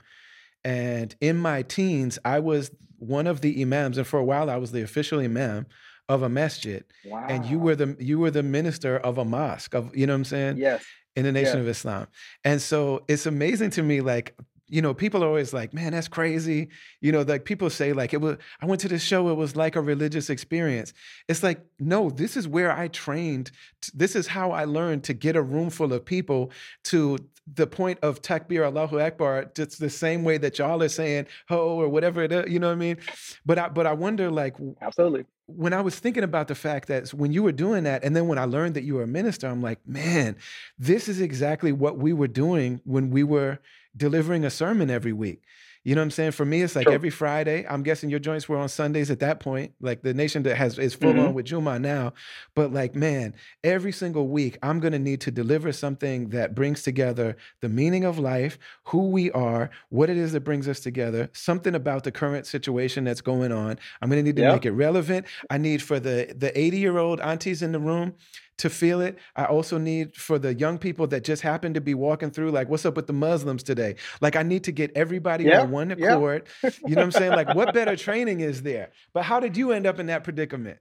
And 0.62 1.16
in 1.22 1.38
my 1.38 1.62
teens, 1.62 2.20
I 2.26 2.40
was 2.40 2.70
one 2.98 3.28
of 3.28 3.40
the 3.40 3.62
imams, 3.62 3.98
and 3.98 4.06
for 4.06 4.20
a 4.20 4.26
while, 4.26 4.50
I 4.50 4.58
was 4.58 4.74
the 4.74 4.82
official 4.82 5.22
imam 5.22 5.68
of 6.10 6.22
a 6.22 6.28
masjid. 6.28 6.84
Wow. 7.06 7.26
And 7.30 7.46
you 7.46 7.58
were 7.58 7.78
the 7.78 7.96
you 7.98 8.20
were 8.20 8.32
the 8.32 8.44
minister 8.44 8.98
of 8.98 9.18
a 9.18 9.24
mosque 9.24 9.74
of 9.74 9.96
you 9.96 10.06
know 10.06 10.12
what 10.12 10.18
I'm 10.18 10.26
saying? 10.26 10.58
Yes. 10.58 10.84
In 11.16 11.24
the 11.24 11.32
Nation 11.32 11.60
yes. 11.60 11.62
of 11.62 11.68
Islam. 11.70 12.08
And 12.44 12.62
so 12.62 13.06
it's 13.08 13.26
amazing 13.26 13.70
to 13.70 13.84
me, 13.84 14.02
like 14.02 14.36
you 14.68 14.82
know, 14.82 14.94
people 14.94 15.24
are 15.24 15.28
always 15.28 15.54
like, 15.54 15.74
man, 15.74 15.92
that's 15.92 16.08
crazy. 16.08 16.70
You 17.02 17.12
know, 17.12 17.22
like 17.22 17.46
people 17.46 17.70
say, 17.70 17.94
like, 17.94 18.14
it 18.14 18.22
was, 18.22 18.38
I 18.62 18.66
went 18.66 18.82
to 18.82 18.88
this 18.88 19.04
show, 19.04 19.30
it 19.30 19.36
was 19.36 19.56
like 19.56 19.76
a 19.76 19.82
religious 19.82 20.30
experience. 20.30 20.94
It's 21.28 21.44
like, 21.44 21.62
no, 21.80 22.10
this 22.10 22.38
is 22.38 22.48
where 22.48 22.72
I 22.72 22.88
trained. 22.88 23.52
This 23.94 24.16
is 24.16 24.28
how 24.28 24.52
I 24.52 24.66
learned 24.66 25.04
to 25.06 25.14
get 25.14 25.36
a 25.36 25.42
room 25.42 25.70
full 25.70 25.92
of 25.94 26.06
people 26.06 26.52
to 26.86 27.18
the 27.56 27.68
point 27.68 28.00
of 28.02 28.22
takbir 28.22 28.66
Allahu 28.66 29.00
Akbar. 29.00 29.52
It's 29.58 29.78
the 29.78 29.90
same 29.90 30.24
way 30.24 30.38
that 30.38 30.58
y'all 30.60 30.82
are 30.82 30.90
saying, 30.90 31.28
ho, 31.50 31.80
or 31.82 31.90
whatever 31.90 32.24
it 32.24 32.32
is, 32.32 32.52
you 32.52 32.60
know 32.60 32.68
what 32.68 32.74
I 32.74 32.78
mean? 32.78 32.98
But 33.46 33.60
I, 33.60 33.68
but 33.68 33.86
I 33.86 33.94
wonder, 33.94 34.32
like, 34.32 34.56
absolutely. 34.82 35.26
When 35.48 35.74
I 35.74 35.82
was 35.82 36.00
thinking 36.00 36.24
about 36.24 36.48
the 36.48 36.56
fact 36.56 36.88
that 36.88 37.10
when 37.10 37.34
you 37.34 37.44
were 37.44 37.52
doing 37.52 37.84
that, 37.84 38.06
and 38.06 38.16
then 38.16 38.30
when 38.30 38.38
I 38.38 38.46
learned 38.46 38.76
that 38.76 38.86
you 38.86 38.96
were 38.96 39.04
a 39.04 39.08
minister, 39.08 39.48
I'm 39.48 39.62
like, 39.62 39.86
man, 39.86 40.38
this 40.80 41.10
is 41.10 41.20
exactly 41.20 41.74
what 41.74 41.98
we 41.98 42.14
were 42.14 42.30
doing 42.30 42.80
when 42.86 43.10
we 43.10 43.24
were 43.24 43.60
delivering 43.96 44.46
a 44.46 44.50
sermon 44.50 44.90
every 44.90 45.14
week. 45.14 45.44
You 45.86 45.96
know 45.96 46.02
what 46.02 46.06
I'm 46.06 46.12
saying? 46.12 46.32
For 46.32 46.46
me, 46.46 46.62
it's 46.62 46.78
like 46.78 46.90
True. 46.90 46.92
every 46.92 47.10
Friday. 47.10 47.66
I'm 47.68 47.84
guessing 47.84 48.10
your 48.10 48.20
joints 48.20 48.48
were 48.48 48.58
on 48.58 48.70
Sundays 48.70 49.12
at 49.12 49.20
that 49.20 49.42
point. 49.42 49.74
Like 49.82 50.02
the 50.02 50.14
nation 50.14 50.44
that 50.44 50.56
has 50.56 50.80
is 50.80 50.94
full 50.94 51.20
hmm 51.20 51.20
on 51.20 51.34
with 51.34 51.46
Juma 51.46 51.78
now. 51.78 52.14
But 52.56 52.72
like, 52.72 52.96
man, 52.96 53.36
every 53.66 53.92
single 53.92 54.30
week, 54.30 54.58
I'm 54.64 54.80
gonna 54.80 54.98
need 55.00 55.20
to 55.22 55.32
deliver 55.32 55.74
something 55.74 56.30
that 56.30 56.56
brings 56.56 56.84
together 56.84 57.36
the 57.62 57.68
meaning 57.68 58.06
of 58.06 58.18
life, 58.18 58.58
who 58.86 59.10
we 59.10 59.30
are, 59.32 59.70
what 59.90 60.10
it 60.10 60.18
is 60.18 60.32
that 60.32 60.42
brings 60.42 60.70
us 60.70 60.80
together, 60.80 61.30
something 61.34 61.76
about 61.76 62.04
the 62.06 62.12
current 62.12 62.48
situation 62.48 63.04
that's 63.04 63.22
going 63.22 63.52
on. 63.52 63.78
I'm 64.02 64.10
gonna 64.10 64.24
need 64.24 64.38
to 64.38 64.44
Yeah. 64.44 64.52
make 64.54 64.66
it 64.66 64.72
relevant. 64.72 65.26
I 65.50 65.58
need 65.58 65.82
for 65.82 66.00
the 66.00 66.34
the 66.38 66.58
80 66.58 66.78
year 66.78 66.98
old 66.98 67.20
aunties 67.20 67.62
in 67.62 67.74
the 67.74 67.80
room 67.80 68.14
to 68.60 68.70
feel 68.70 69.02
it. 69.02 69.18
I 69.36 69.46
also 69.46 69.78
need 69.78 70.16
for 70.16 70.40
the 70.40 70.54
young 70.54 70.78
people 70.78 71.08
that 71.08 71.24
just 71.24 71.42
happen 71.42 71.74
to 71.74 71.82
be 71.82 71.94
walking 71.94 72.32
through, 72.32 72.52
like, 72.52 72.70
what's 72.70 72.86
up 72.86 72.96
with 72.96 73.08
the 73.08 73.14
Muslims 73.14 73.64
today? 73.64 73.96
Like, 74.22 74.36
I 74.36 74.44
need 74.44 74.64
to 74.66 74.72
get 74.72 74.92
everybody 74.96 75.48
Yeah. 75.48 75.62
on 75.62 75.72
one 75.72 75.92
Yeah. 75.96 76.16
accord. 76.16 76.48
You 76.86 76.96
know 76.96 77.02
what 77.04 77.08
I'm 77.08 77.12
saying? 77.12 77.34
Like, 77.36 77.50
what 77.50 77.74
better 77.74 77.96
training 77.98 78.42
is 78.42 78.62
there? 78.64 78.92
But 79.14 79.24
how 79.24 79.40
did 79.40 79.58
you 79.58 79.72
end 79.72 79.88
up 79.88 80.00
in 80.00 80.08
that 80.08 80.24
predicament 80.24 80.80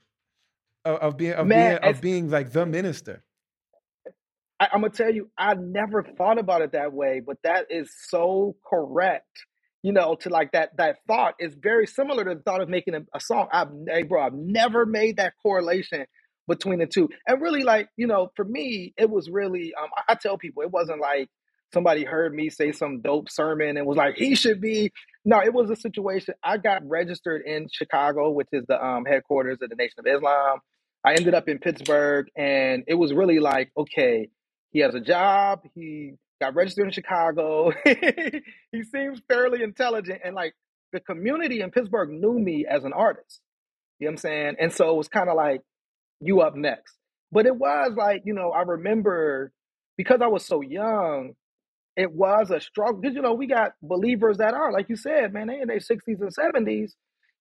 of, 0.85 0.99
of 0.99 1.17
being 1.17 1.35
of 1.35 1.49
Man, 1.49 1.55
being 1.55 1.79
of 1.79 2.01
being 2.01 2.31
like 2.31 2.53
the 2.53 2.67
minister? 2.67 3.25
I, 4.61 4.69
I'm 4.73 4.81
gonna 4.83 4.91
tell 4.93 5.13
you, 5.13 5.31
I 5.37 5.55
never 5.55 6.03
thought 6.03 6.39
about 6.39 6.63
it 6.63 6.73
that 6.73 6.93
way, 6.93 7.21
but 7.25 7.39
that 7.45 7.67
is 7.71 7.91
so 8.09 8.57
correct. 8.69 9.29
You 9.83 9.93
know, 9.93 10.15
to 10.17 10.29
like 10.31 10.53
that 10.53 10.77
that 10.79 10.99
thought 11.09 11.35
is 11.41 11.55
very 11.55 11.87
similar 11.87 12.25
to 12.25 12.37
the 12.37 12.43
thought 12.43 12.61
of 12.61 12.69
making 12.69 12.95
a, 12.95 13.03
a 13.15 13.21
song. 13.21 13.49
I've 13.53 13.69
hey, 13.89 14.03
bro, 14.05 14.23
I've 14.23 14.35
never 14.35 14.87
made 14.87 15.17
that 15.19 15.35
correlation 15.43 16.07
between 16.49 16.79
the 16.79 16.87
two. 16.87 17.09
And 17.27 17.41
really, 17.41 17.63
like 17.63 17.89
you 17.97 18.07
know, 18.07 18.31
for 18.37 18.45
me, 18.45 18.95
it 18.97 19.11
was 19.11 19.29
really. 19.31 19.73
Um, 19.81 19.89
I, 19.97 20.13
I 20.13 20.15
tell 20.15 20.39
people 20.39 20.63
it 20.63 20.71
wasn't 20.71 21.01
like 21.01 21.29
somebody 21.73 22.05
heard 22.05 22.35
me 22.35 22.51
say 22.51 22.73
some 22.73 23.01
dope 23.01 23.31
sermon 23.31 23.77
and 23.77 23.87
was 23.87 23.97
like, 23.97 24.17
he 24.17 24.35
should 24.35 24.61
be. 24.61 24.93
No, 25.25 25.41
it 25.41 25.53
was 25.53 25.71
a 25.71 25.77
situation. 25.77 26.35
I 26.43 26.59
got 26.59 26.87
registered 26.87 27.43
in 27.47 27.69
Chicago, 27.73 28.31
which 28.31 28.49
is 28.53 28.65
the 28.69 28.85
um, 28.85 29.05
headquarters 29.05 29.59
of 29.63 29.71
the 29.71 29.77
Nation 29.77 30.01
of 30.01 30.07
Islam. 30.07 30.59
I 31.05 31.15
ended 31.15 31.35
up 31.35 31.49
in 31.49 31.59
Pittsburgh, 31.59 32.29
and 32.37 32.85
it 32.87 32.95
was 32.95 33.13
really 33.13 33.41
like, 33.41 33.71
okay, 33.77 34.29
he 34.71 34.81
has 34.81 34.95
a 34.95 35.01
job. 35.01 35.63
He 35.75 36.15
got 36.41 36.55
registered 36.55 36.87
in 36.87 36.93
Chicago. 36.93 37.73
he 37.85 38.83
seems 38.85 39.21
fairly 39.29 39.63
intelligent. 39.63 40.21
And 40.25 40.35
like 40.35 40.55
the 40.93 41.01
community 41.01 41.61
in 41.61 41.71
Pittsburgh 41.71 42.11
knew 42.11 42.39
me 42.39 42.67
as 42.69 42.85
an 42.85 42.93
artist. 42.93 43.41
You 43.99 44.07
know 44.07 44.11
what 44.11 44.13
I'm 44.13 44.19
saying? 44.19 44.57
And 44.59 44.73
so 44.73 44.91
it 44.91 44.97
was 44.97 45.09
kind 45.09 45.29
of 45.29 45.37
like, 45.37 45.61
you 46.23 46.41
up 46.41 46.55
next. 46.57 46.97
But 47.31 47.47
it 47.47 47.57
was 47.57 47.93
like, 47.97 48.23
you 48.25 48.35
know, 48.35 48.51
I 48.51 48.63
remember 48.63 49.53
because 49.97 50.21
I 50.23 50.27
was 50.27 50.45
so 50.47 50.61
young, 50.61 51.33
it 51.97 52.13
was 52.13 52.51
a 52.51 52.61
struggle. 52.61 53.01
Because, 53.01 53.15
you 53.15 53.23
know, 53.23 53.35
we 53.35 53.47
got 53.47 53.73
believers 53.83 54.39
that 54.39 54.55
are, 54.55 54.73
like 54.73 54.89
you 54.89 54.97
said, 54.97 55.33
man, 55.33 55.49
they 55.49 55.61
in 55.61 55.69
their 55.69 55.79
60s 55.79 56.21
and 56.21 56.35
70s. 56.35 56.93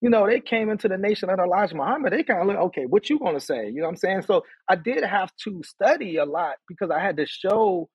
You 0.01 0.09
know, 0.09 0.25
they 0.27 0.39
came 0.39 0.69
into 0.69 0.87
the 0.87 0.97
nation 0.97 1.29
under 1.29 1.43
Elijah 1.43 1.75
Muhammad. 1.75 2.13
They 2.13 2.23
kind 2.23 2.41
of 2.41 2.47
look, 2.47 2.57
okay, 2.57 2.85
what 2.85 3.09
you 3.09 3.19
gonna 3.19 3.39
say? 3.39 3.67
You 3.67 3.81
know 3.81 3.83
what 3.83 3.89
I'm 3.91 3.97
saying? 3.97 4.23
So 4.23 4.43
I 4.67 4.75
did 4.75 5.03
have 5.03 5.31
to 5.43 5.61
study 5.63 6.17
a 6.17 6.25
lot 6.25 6.55
because 6.67 6.89
I 6.89 6.99
had 6.99 7.17
to 7.17 7.27
show 7.27 7.87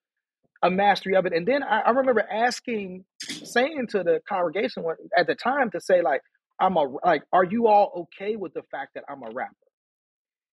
a 0.62 0.70
mastery 0.70 1.16
of 1.16 1.26
it. 1.26 1.32
And 1.32 1.46
then 1.46 1.62
I, 1.64 1.80
I 1.80 1.90
remember 1.90 2.24
asking, 2.30 3.04
saying 3.20 3.88
to 3.90 4.04
the 4.04 4.20
congregation 4.28 4.84
at 5.16 5.26
the 5.26 5.34
time 5.34 5.70
to 5.72 5.80
say, 5.80 6.00
like, 6.02 6.20
I'm 6.60 6.76
a 6.76 6.84
like, 7.04 7.22
are 7.32 7.44
you 7.44 7.66
all 7.66 8.08
okay 8.14 8.36
with 8.36 8.54
the 8.54 8.62
fact 8.70 8.92
that 8.94 9.04
I'm 9.10 9.22
a 9.22 9.30
rapper? 9.32 9.54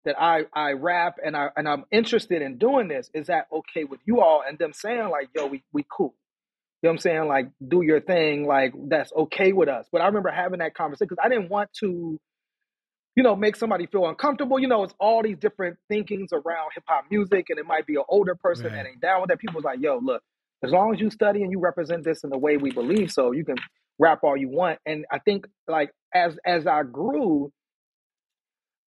That 0.07 0.21
I 0.21 0.45
I 0.53 0.73
rap 0.73 1.17
and 1.25 1.37
I 1.37 1.49
and 1.57 1.69
I'm 1.69 1.85
interested 1.91 2.41
in 2.43 2.57
doing 2.59 2.89
this. 2.89 3.11
Is 3.13 3.27
that 3.27 3.47
okay 3.53 3.85
with 3.85 4.01
you 4.05 4.21
all? 4.21 4.43
And 4.47 4.59
them 4.59 4.73
saying 4.73 5.09
like, 5.11 5.29
yo, 5.35 5.47
we 5.47 5.63
we 5.73 5.85
cool. 5.91 6.15
You 6.83 6.89
know 6.89 6.91
what 6.91 6.95
I'm 6.95 6.99
saying? 6.99 7.27
Like, 7.29 7.49
do 7.67 7.83
your 7.83 8.01
thing. 8.01 8.47
Like, 8.47 8.73
that's 8.89 9.13
okay 9.13 9.53
with 9.53 9.69
us. 9.69 9.87
But 9.91 10.01
I 10.01 10.07
remember 10.07 10.31
having 10.31 10.59
that 10.59 10.75
conversation 10.75 11.09
because 11.09 11.23
I 11.25 11.29
didn't 11.29 11.49
want 11.49 11.71
to 11.81 12.17
you 13.15 13.23
know, 13.23 13.37
make 13.37 13.57
somebody 13.57 13.87
feel 13.87 14.07
uncomfortable. 14.07 14.59
You 14.59 14.69
know, 14.69 14.83
it's 14.83 14.95
all 14.99 15.23
these 15.23 15.37
different 15.37 15.77
thinkings 15.89 16.31
around 16.33 16.71
hip 16.75 16.85
hop 16.87 17.05
music, 17.11 17.47
and 17.51 17.59
it 17.59 17.67
might 17.67 17.87
be 17.87 17.97
an 17.97 18.03
older 18.09 18.35
person 18.35 18.73
that 18.73 18.87
ain't 18.87 19.01
down 19.01 19.21
with 19.21 19.29
that. 19.29 19.39
People's 19.39 19.65
like, 19.65 19.81
yo, 19.81 19.99
look, 20.03 20.23
as 20.65 20.71
long 20.71 20.95
as 20.95 21.01
you 21.01 21.11
study 21.11 21.43
and 21.43 21.51
you 21.53 21.59
represent 21.59 22.05
this 22.05 22.25
in 22.25 22.31
the 22.31 22.39
way 22.39 22.57
we 22.57 22.71
believe 22.71 23.11
so, 23.11 23.33
you 23.33 23.45
can 23.45 23.57
rap 23.99 24.21
all 24.23 24.37
you 24.37 24.49
want. 24.49 24.79
And 24.87 25.05
I 25.11 25.19
think 25.19 25.47
like 25.69 25.91
as 26.15 26.39
as 26.45 26.67
I 26.67 26.83
grew, 26.83 27.53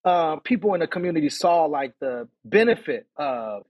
uh, 0.05 0.37
people 0.37 0.75
in 0.75 0.81
the 0.81 0.87
community 0.87 1.29
saw 1.29 1.65
like 1.67 1.95
the 2.01 2.29
benefit 2.45 3.07
of 3.17 3.65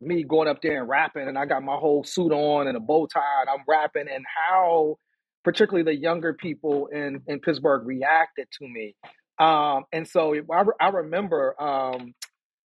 me 0.00 0.24
going 0.24 0.48
up 0.48 0.62
there 0.62 0.80
and 0.80 0.88
rapping, 0.88 1.28
and 1.28 1.38
I 1.38 1.46
got 1.46 1.62
my 1.62 1.76
whole 1.76 2.04
suit 2.04 2.32
on 2.32 2.68
and 2.68 2.76
a 2.76 2.80
bow 2.80 3.06
tie, 3.06 3.42
and 3.42 3.50
I'm 3.50 3.64
rapping, 3.68 4.06
and 4.12 4.24
how 4.26 4.98
particularly 5.44 5.84
the 5.84 5.98
younger 5.98 6.34
people 6.34 6.88
in 6.88 7.22
in 7.26 7.40
Pittsburgh 7.40 7.86
reacted 7.86 8.48
to 8.58 8.68
me. 8.68 8.94
Um, 9.38 9.84
and 9.92 10.06
so 10.06 10.34
I, 10.52 10.64
I 10.80 10.88
remember 10.88 11.60
um, 11.60 12.14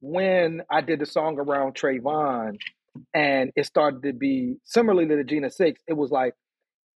when 0.00 0.62
I 0.70 0.80
did 0.80 1.00
the 1.00 1.06
song 1.06 1.38
around 1.38 1.74
Trayvon, 1.74 2.56
and 3.12 3.52
it 3.56 3.66
started 3.66 4.02
to 4.02 4.12
be 4.12 4.56
similarly 4.64 5.08
to 5.08 5.16
the 5.16 5.24
Jena 5.24 5.50
Six. 5.50 5.80
It 5.86 5.94
was 5.94 6.10
like 6.10 6.34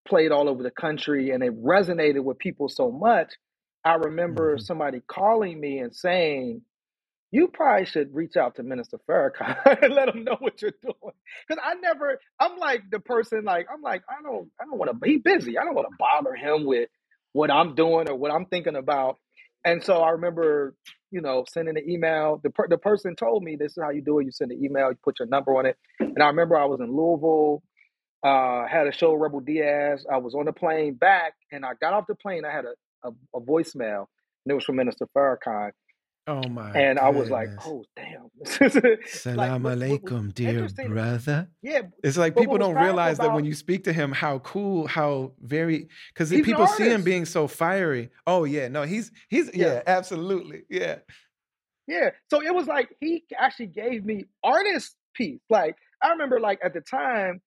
played 0.07 0.33
all 0.33 0.49
over 0.49 0.63
the 0.63 0.71
country, 0.71 1.31
and 1.31 1.43
it 1.43 1.55
resonated 1.63 2.25
with 2.25 2.39
people 2.39 2.69
so 2.69 2.91
much. 2.91 3.35
I 3.85 3.95
remember 3.95 4.59
Mhm. 4.59 4.63
somebody 4.63 5.03
calling 5.09 5.61
me 5.61 5.79
and 5.81 5.95
saying, 5.95 6.63
you 7.31 7.49
probably 7.49 7.87
should 7.87 8.15
reach 8.15 8.37
out 8.39 8.57
to 8.57 8.63
Minister 8.63 8.99
Farrakhan 9.09 9.59
and 9.83 9.95
let 9.95 10.09
him 10.09 10.25
know 10.25 10.37
what 10.41 10.63
you're 10.63 10.73
doing. 10.83 11.15
Because 11.49 11.63
I 11.65 11.75
never, 11.75 12.21
I'm 12.41 12.59
like 12.59 12.85
the 12.91 13.01
person, 13.01 13.45
like 13.45 13.67
I'm 13.73 13.83
like 13.83 14.03
I 14.09 14.23
don't, 14.23 14.51
I 14.61 14.65
don't 14.65 14.79
want 14.79 14.91
to. 14.91 14.95
be 14.97 15.19
busy. 15.19 15.59
I 15.59 15.65
don't 15.65 15.75
want 15.75 15.89
to 15.89 15.97
bother 15.99 16.35
him 16.35 16.65
with 16.67 16.89
what 17.35 17.51
I'm 17.51 17.75
doing 17.75 18.09
or 18.11 18.17
what 18.17 18.33
I'm 18.33 18.47
thinking 18.47 18.77
about. 18.77 19.19
And 19.65 19.85
so 19.85 20.01
I 20.03 20.13
remember, 20.13 20.75
you 21.11 21.21
know, 21.21 21.45
sending 21.53 21.77
an 21.77 21.91
email. 21.91 22.41
The 22.43 22.51
per, 22.51 22.69
the 22.69 22.79
person 22.79 23.15
told 23.17 23.45
me 23.45 23.57
this 23.57 23.73
is 23.77 23.83
how 23.83 23.91
you 23.91 24.03
do 24.03 24.21
it. 24.21 24.27
You 24.27 24.33
send 24.33 24.53
an 24.53 24.65
email, 24.65 24.89
you 24.91 24.99
put 25.05 25.19
your 25.21 25.29
number 25.29 25.57
on 25.59 25.67
it. 25.67 25.77
And 26.01 26.23
I 26.23 26.29
remember 26.29 26.57
I 26.59 26.65
was 26.67 26.81
in 26.81 26.97
Louisville, 26.97 27.63
uh, 28.23 28.67
had 28.67 28.87
a 28.87 28.93
show 28.93 29.15
Rebel 29.15 29.41
Diaz. 29.41 30.07
I 30.13 30.19
was 30.19 30.35
on 30.35 30.47
the 30.47 30.53
plane 30.53 30.95
back, 30.95 31.35
and 31.53 31.65
I 31.65 31.73
got 31.81 31.95
off 31.95 32.07
the 32.09 32.15
plane. 32.15 32.45
I 32.45 32.53
had 32.53 32.65
a, 32.67 32.73
a, 33.05 33.11
a 33.37 33.41
voicemail, 33.41 34.07
and 34.45 34.53
it 34.53 34.55
was 34.55 34.65
from 34.65 34.77
Minister 34.77 35.07
Farrakhan. 35.17 35.73
Oh 36.27 36.49
my 36.49 36.73
And 36.75 36.99
I 36.99 37.11
was 37.11 37.31
like, 37.31 37.51
oh 37.67 37.85
damn. 37.97 38.31
Like 39.37 39.53
Salam 39.55 39.63
what 39.63 39.79
alaikum, 39.79 40.35
dear 40.35 40.69
brother. 40.85 41.49
Yeah, 41.63 41.83
It's 42.03 42.19
like 42.19 42.37
people 42.37 42.59
don't 42.59 42.77
realize 42.77 43.19
that 43.21 43.33
when 43.33 43.45
you 43.47 43.55
speak 43.55 43.85
to 43.85 43.93
him, 43.95 44.13
how 44.13 44.41
cool, 44.41 44.87
how 44.89 45.33
very, 45.43 45.89
because 46.15 46.31
people 46.31 46.67
see 46.69 46.89
him 46.91 47.03
being 47.03 47.27
so 47.27 47.49
fiery. 47.49 48.11
Oh 48.27 48.45
yeah, 48.45 48.69
no, 48.69 48.85
he's 48.85 49.13
he's 49.29 49.51
Yeah. 49.55 49.75
yeah, 49.75 49.83
absolutely, 49.87 50.65
yeah. 50.71 50.99
Yeah. 51.89 52.11
So 52.31 52.43
it 52.43 52.55
was 52.55 52.67
like 52.69 52.91
he 53.01 53.25
actually 53.39 53.69
gave 53.69 54.05
me 54.07 54.27
artist 54.45 54.97
piece. 55.15 55.41
Like 55.51 55.77
I 56.03 56.11
remember 56.11 56.41
like 56.41 56.61
at 56.65 56.75
the 56.75 56.83
time, 56.83 57.43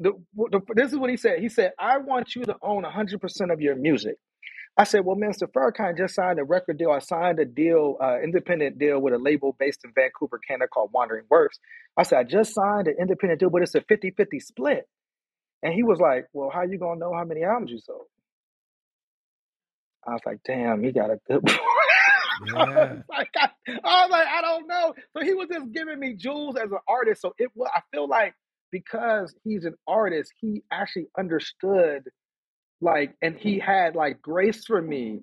the, 0.00 0.12
the 0.36 0.60
this 0.74 0.92
is 0.92 0.98
what 0.98 1.10
he 1.10 1.16
said. 1.16 1.40
He 1.40 1.48
said, 1.48 1.72
I 1.78 1.98
want 1.98 2.34
you 2.36 2.44
to 2.44 2.56
own 2.62 2.84
100% 2.84 3.52
of 3.52 3.60
your 3.60 3.76
music. 3.76 4.16
I 4.78 4.84
said, 4.84 5.04
well, 5.04 5.16
Minister 5.16 5.48
Farrakhan 5.48 5.98
just 5.98 6.14
signed 6.16 6.38
a 6.40 6.44
record 6.44 6.78
deal. 6.78 6.92
I 6.92 7.00
signed 7.00 7.40
a 7.40 7.46
deal, 7.46 7.96
uh, 8.02 8.18
independent 8.22 8.78
deal 8.78 9.00
with 9.00 9.14
a 9.14 9.18
label 9.18 9.56
based 9.58 9.80
in 9.84 9.92
Vancouver, 9.94 10.40
Canada 10.46 10.68
called 10.68 10.92
Wandering 10.94 11.26
Worx. 11.32 11.58
I 11.96 12.04
said, 12.04 12.18
I 12.20 12.24
just 12.24 12.54
signed 12.54 12.88
an 12.88 12.96
independent 13.00 13.40
deal, 13.40 13.50
but 13.50 13.62
it's 13.62 13.74
a 13.76 13.82
50-50 13.82 14.42
split. 14.42 14.88
And 15.62 15.74
he 15.74 15.82
was 15.84 16.00
like, 16.00 16.26
well, 16.32 16.50
how 16.50 16.62
you 16.62 16.78
going 16.78 16.98
to 16.98 17.00
know 17.00 17.14
how 17.14 17.24
many 17.24 17.44
albums 17.44 17.72
you 17.72 17.80
sold? 17.80 18.06
I 20.06 20.12
was 20.12 20.22
like, 20.26 20.38
damn, 20.46 20.82
he 20.84 20.92
got 20.92 21.10
a 21.10 21.18
good 21.28 21.44
point. 21.44 21.60
I 22.56 22.64
was 22.64 23.02
like, 23.10 23.30
I, 23.36 23.48
I 23.84 24.02
was 24.04 24.10
like, 24.10 24.28
I 24.28 24.42
don't 24.42 24.68
know. 24.68 24.94
So 25.16 25.24
he 25.24 25.34
was 25.34 25.48
just 25.52 25.72
giving 25.72 25.98
me 26.00 26.14
jewels 26.14 26.56
as 26.56 26.70
an 26.72 26.78
artist. 26.88 27.22
So 27.22 27.34
it 27.38 27.50
was, 27.54 27.70
I 27.74 27.80
feel 27.92 28.08
like 28.08 28.34
because 28.72 29.34
he's 29.44 29.64
an 29.64 29.74
artist, 29.88 30.32
he 30.40 30.62
actually 30.72 31.06
understood 31.18 32.04
like, 32.80 33.14
and 33.22 33.36
he 33.36 33.58
had 33.58 33.96
like 33.96 34.22
grace 34.22 34.64
for 34.66 34.80
me, 34.82 35.20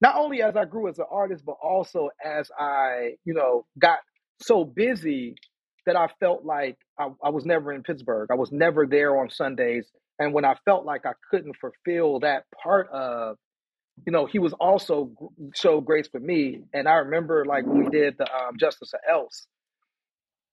not 0.00 0.16
only 0.16 0.42
as 0.42 0.56
I 0.56 0.64
grew 0.66 0.88
as 0.88 0.98
an 0.98 1.06
artist, 1.10 1.44
but 1.44 1.56
also 1.62 2.10
as 2.24 2.50
I, 2.58 3.14
you 3.24 3.34
know, 3.34 3.66
got 3.78 4.00
so 4.42 4.64
busy 4.64 5.34
that 5.86 5.96
I 5.96 6.08
felt 6.20 6.44
like 6.44 6.78
I, 6.98 7.08
I 7.24 7.30
was 7.30 7.44
never 7.46 7.72
in 7.72 7.82
Pittsburgh. 7.82 8.28
I 8.30 8.36
was 8.36 8.52
never 8.52 8.86
there 8.86 9.18
on 9.18 9.30
Sundays. 9.30 9.88
And 10.18 10.32
when 10.34 10.44
I 10.44 10.56
felt 10.64 10.84
like 10.84 11.06
I 11.06 11.12
couldn't 11.30 11.56
fulfill 11.60 12.20
that 12.20 12.44
part 12.62 12.88
of 12.90 13.36
you 14.06 14.12
know, 14.12 14.26
he 14.26 14.38
was 14.38 14.52
also 14.54 15.06
gr- 15.06 15.26
showed 15.54 15.82
grace 15.84 16.08
for 16.08 16.20
me. 16.20 16.62
And 16.72 16.88
I 16.88 16.94
remember 16.94 17.44
like 17.44 17.66
when 17.66 17.84
we 17.84 17.90
did 17.90 18.16
the 18.18 18.24
um, 18.34 18.56
Justice 18.58 18.92
or 18.94 19.00
Else, 19.10 19.46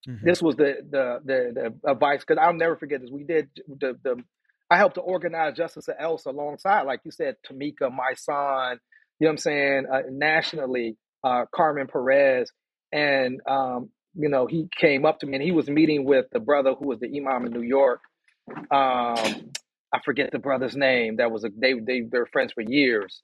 Mhm. 0.07 0.21
this 0.23 0.41
was 0.41 0.55
the 0.55 0.77
the 0.89 1.19
the, 1.25 1.51
the 1.83 1.91
advice 1.91 2.21
because 2.21 2.37
I'll 2.41 2.53
never 2.53 2.77
forget 2.77 3.01
this. 3.01 3.09
We 3.11 3.23
did 3.25 3.49
the 3.67 3.97
the 4.03 4.23
I 4.69 4.77
helped 4.77 4.95
to 4.95 5.01
organize 5.01 5.55
Justice 5.55 5.89
or 5.89 5.99
Else 5.99 6.25
alongside, 6.25 6.83
like 6.83 7.01
you 7.03 7.11
said, 7.11 7.35
Tamika, 7.49 7.89
Mysonne, 7.89 8.77
you 9.19 9.25
know 9.25 9.27
what 9.27 9.29
I'm 9.31 9.37
saying, 9.37 9.85
uh, 9.91 10.01
nationally, 10.09 10.97
uh, 11.23 11.45
Carmen 11.53 11.87
Perez, 11.87 12.51
and 12.91 13.41
um, 13.47 13.89
you 14.15 14.29
know 14.29 14.45
he 14.47 14.67
came 14.79 15.05
up 15.05 15.19
to 15.19 15.25
me 15.27 15.35
and 15.35 15.43
he 15.43 15.51
was 15.51 15.69
meeting 15.69 16.05
with 16.05 16.25
the 16.31 16.39
brother 16.39 16.73
who 16.73 16.87
was 16.87 16.99
the 16.99 17.07
imam 17.17 17.45
in 17.45 17.51
New 17.53 17.61
York, 17.61 18.01
um, 18.49 19.51
I 19.91 19.99
forget 20.05 20.31
the 20.31 20.39
brother's 20.39 20.75
name. 20.75 21.17
That 21.17 21.31
was 21.31 21.43
a 21.43 21.49
they 21.55 21.73
they 21.73 22.01
they 22.01 22.19
were 22.19 22.27
friends 22.31 22.53
for 22.53 22.61
years. 22.61 23.21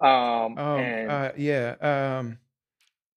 Um, 0.00 0.08
Um, 0.58 0.58
and 0.58 1.10
uh, 1.10 1.32
yeah, 1.36 1.74
um, 2.18 2.38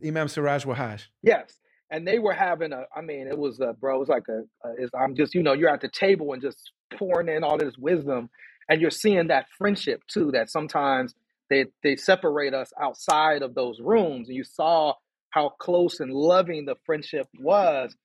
Imam 0.06 0.28
Siraj 0.28 0.66
Wahhaj. 0.66 1.06
yes, 1.24 1.54
and 1.92 2.08
they 2.08 2.20
were 2.20 2.34
having 2.34 2.74
a. 2.74 2.86
I 2.96 3.02
mean, 3.02 3.28
it 3.28 3.38
was 3.38 3.60
a 3.60 3.74
bro. 3.74 3.98
It 3.98 4.00
was 4.00 4.10
like 4.10 4.26
a. 4.30 4.98
I'm 4.98 5.16
just 5.16 5.36
you 5.36 5.44
know 5.44 5.54
you're 5.54 5.70
at 5.74 5.82
the 5.82 5.90
table 5.90 6.34
and 6.34 6.42
just 6.42 6.72
pouring 6.98 7.30
in 7.30 7.44
all 7.44 7.58
this 7.58 7.78
wisdom, 7.78 8.30
and 8.70 8.82
you're 8.82 8.92
seeing 8.92 9.28
that 9.28 9.48
friendship 9.58 10.02
too. 10.08 10.32
That 10.32 10.50
sometimes 10.50 11.16
they 11.50 11.66
they 11.84 11.96
separate 11.96 12.54
us 12.54 12.72
outside 12.82 13.42
of 13.42 13.56
those 13.56 13.80
rooms, 13.82 14.30
and 14.30 14.38
you 14.38 14.44
saw 14.44 14.94
how 15.32 15.50
close 15.60 16.00
and 16.00 16.12
loving 16.14 16.66
the 16.66 16.76
friendship 16.86 17.28
was. 17.40 17.96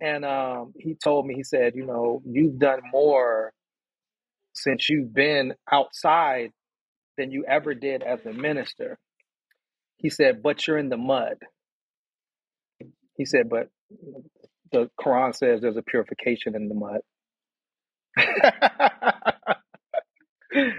And 0.00 0.24
um, 0.24 0.74
he 0.78 0.96
told 0.96 1.26
me, 1.26 1.34
he 1.34 1.44
said, 1.44 1.74
you 1.76 1.86
know, 1.86 2.22
you've 2.26 2.58
done 2.58 2.80
more 2.92 3.52
since 4.54 4.88
you've 4.90 5.14
been 5.14 5.54
outside 5.70 6.50
than 7.18 7.30
you 7.30 7.44
ever 7.48 7.74
did 7.74 8.02
as 8.02 8.24
a 8.26 8.32
minister. 8.32 8.98
He 9.98 10.10
said, 10.10 10.42
but 10.42 10.66
you're 10.66 10.78
in 10.78 10.88
the 10.90 10.96
mud. 10.96 11.36
He 13.16 13.24
said, 13.24 13.48
but 13.48 13.68
the 14.72 14.90
Quran 15.00 15.34
says 15.34 15.60
there's 15.60 15.76
a 15.76 15.82
purification 15.82 16.54
in 16.56 16.68
the 16.68 16.74
mud. 16.74 17.00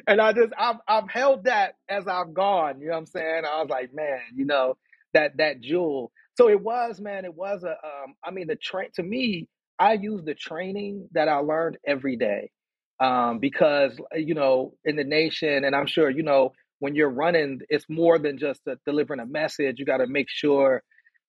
and 0.08 0.22
I 0.22 0.34
just 0.34 0.54
I've 0.58 0.78
I've 0.88 1.10
held 1.10 1.46
that 1.46 1.76
as 1.90 2.08
I've 2.08 2.34
gone. 2.34 2.80
You 2.80 2.88
know 2.88 2.94
what 2.94 3.00
I'm 3.00 3.06
saying? 3.08 3.44
I 3.46 3.62
was 3.62 3.70
like, 3.70 3.94
man, 3.94 4.20
you 4.36 4.46
know, 4.46 4.78
that 5.14 5.38
that 5.38 5.62
jewel. 5.62 6.12
So 6.36 6.50
it 6.50 6.62
was, 6.62 7.00
man, 7.00 7.26
it 7.26 7.34
was 7.36 7.64
a 7.64 7.72
um, 7.72 8.16
I 8.24 8.32
mean 8.32 8.48
the 8.48 8.56
train 8.56 8.90
to 8.96 9.04
me, 9.04 9.48
I 9.80 9.94
use 9.94 10.24
the 10.24 10.36
training 10.36 11.10
that 11.14 11.28
I 11.28 11.38
learned 11.38 11.78
every 11.86 12.16
day. 12.18 12.52
Um, 13.00 13.40
because 13.40 13.94
you 14.16 14.36
know, 14.36 14.74
in 14.86 14.96
the 14.96 15.04
nation, 15.04 15.66
and 15.66 15.76
I'm 15.76 15.88
sure, 15.88 16.10
you 16.10 16.24
know, 16.24 16.54
when 16.80 16.96
you're 16.96 17.10
running, 17.10 17.62
it's 17.70 17.86
more 17.90 18.20
than 18.20 18.38
just 18.38 18.62
a, 18.68 18.78
delivering 18.86 19.20
a 19.20 19.26
message. 19.26 19.80
You 19.80 19.86
got 19.86 19.98
to 19.98 20.08
make 20.08 20.30
sure 20.30 20.84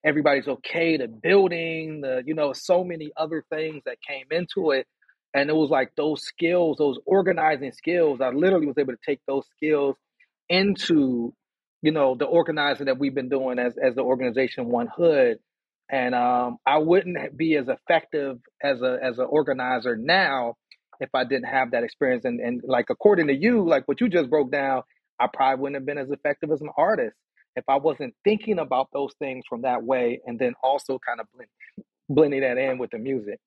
everybody's 0.04 0.48
okay, 0.48 0.96
the 0.96 1.08
building, 1.08 2.02
the 2.02 2.22
you 2.26 2.34
know, 2.34 2.52
so 2.52 2.84
many 2.84 3.10
other 3.16 3.44
things 3.50 3.82
that 3.86 3.98
came 4.06 4.26
into 4.30 4.70
it. 4.72 4.86
And 5.34 5.50
it 5.50 5.54
was 5.54 5.70
like 5.70 5.90
those 5.96 6.22
skills 6.22 6.76
those 6.78 6.98
organizing 7.06 7.72
skills 7.72 8.20
i 8.20 8.28
literally 8.28 8.66
was 8.66 8.78
able 8.78 8.92
to 8.92 8.98
take 9.04 9.20
those 9.26 9.44
skills 9.56 9.96
into 10.48 11.34
you 11.82 11.92
know 11.92 12.14
the 12.14 12.24
organizing 12.24 12.86
that 12.86 12.98
we've 12.98 13.14
been 13.14 13.28
doing 13.28 13.58
as 13.58 13.74
as 13.82 13.94
the 13.94 14.02
organization 14.02 14.66
1Hood. 14.66 15.36
And 15.90 16.14
um, 16.14 16.58
i 16.66 16.78
wouldn't 16.78 17.36
be 17.36 17.56
as 17.56 17.68
effective 17.68 18.38
as 18.62 18.80
a 18.82 18.98
as 19.02 19.18
an 19.18 19.26
organizer 19.28 19.96
now 19.96 20.54
if 21.00 21.10
i 21.14 21.24
didn't 21.24 21.48
have 21.48 21.72
that 21.72 21.84
experience. 21.84 22.24
And 22.24 22.40
and 22.40 22.62
like 22.64 22.86
according 22.90 23.26
to 23.28 23.34
you 23.34 23.66
like 23.68 23.88
what 23.88 24.00
you 24.00 24.08
just 24.08 24.30
broke 24.30 24.52
down 24.52 24.82
i 25.20 25.26
probably 25.32 25.60
wouldn't 25.62 25.76
have 25.82 25.86
been 25.86 25.98
as 25.98 26.10
effective 26.10 26.50
as 26.52 26.60
an 26.62 26.70
artist 26.76 27.16
if 27.56 27.64
i 27.68 27.76
wasn't 27.76 28.14
thinking 28.24 28.58
about 28.58 28.88
those 28.92 29.12
things 29.18 29.44
from 29.48 29.62
that 29.62 29.82
way 29.82 30.20
and 30.26 30.38
then 30.38 30.54
also 30.62 30.98
kind 31.06 31.20
of 31.20 31.26
blend, 31.34 31.48
blending 32.08 32.40
that 32.40 32.58
in 32.58 32.78
with 32.78 32.90
the 32.90 32.98
music 32.98 33.38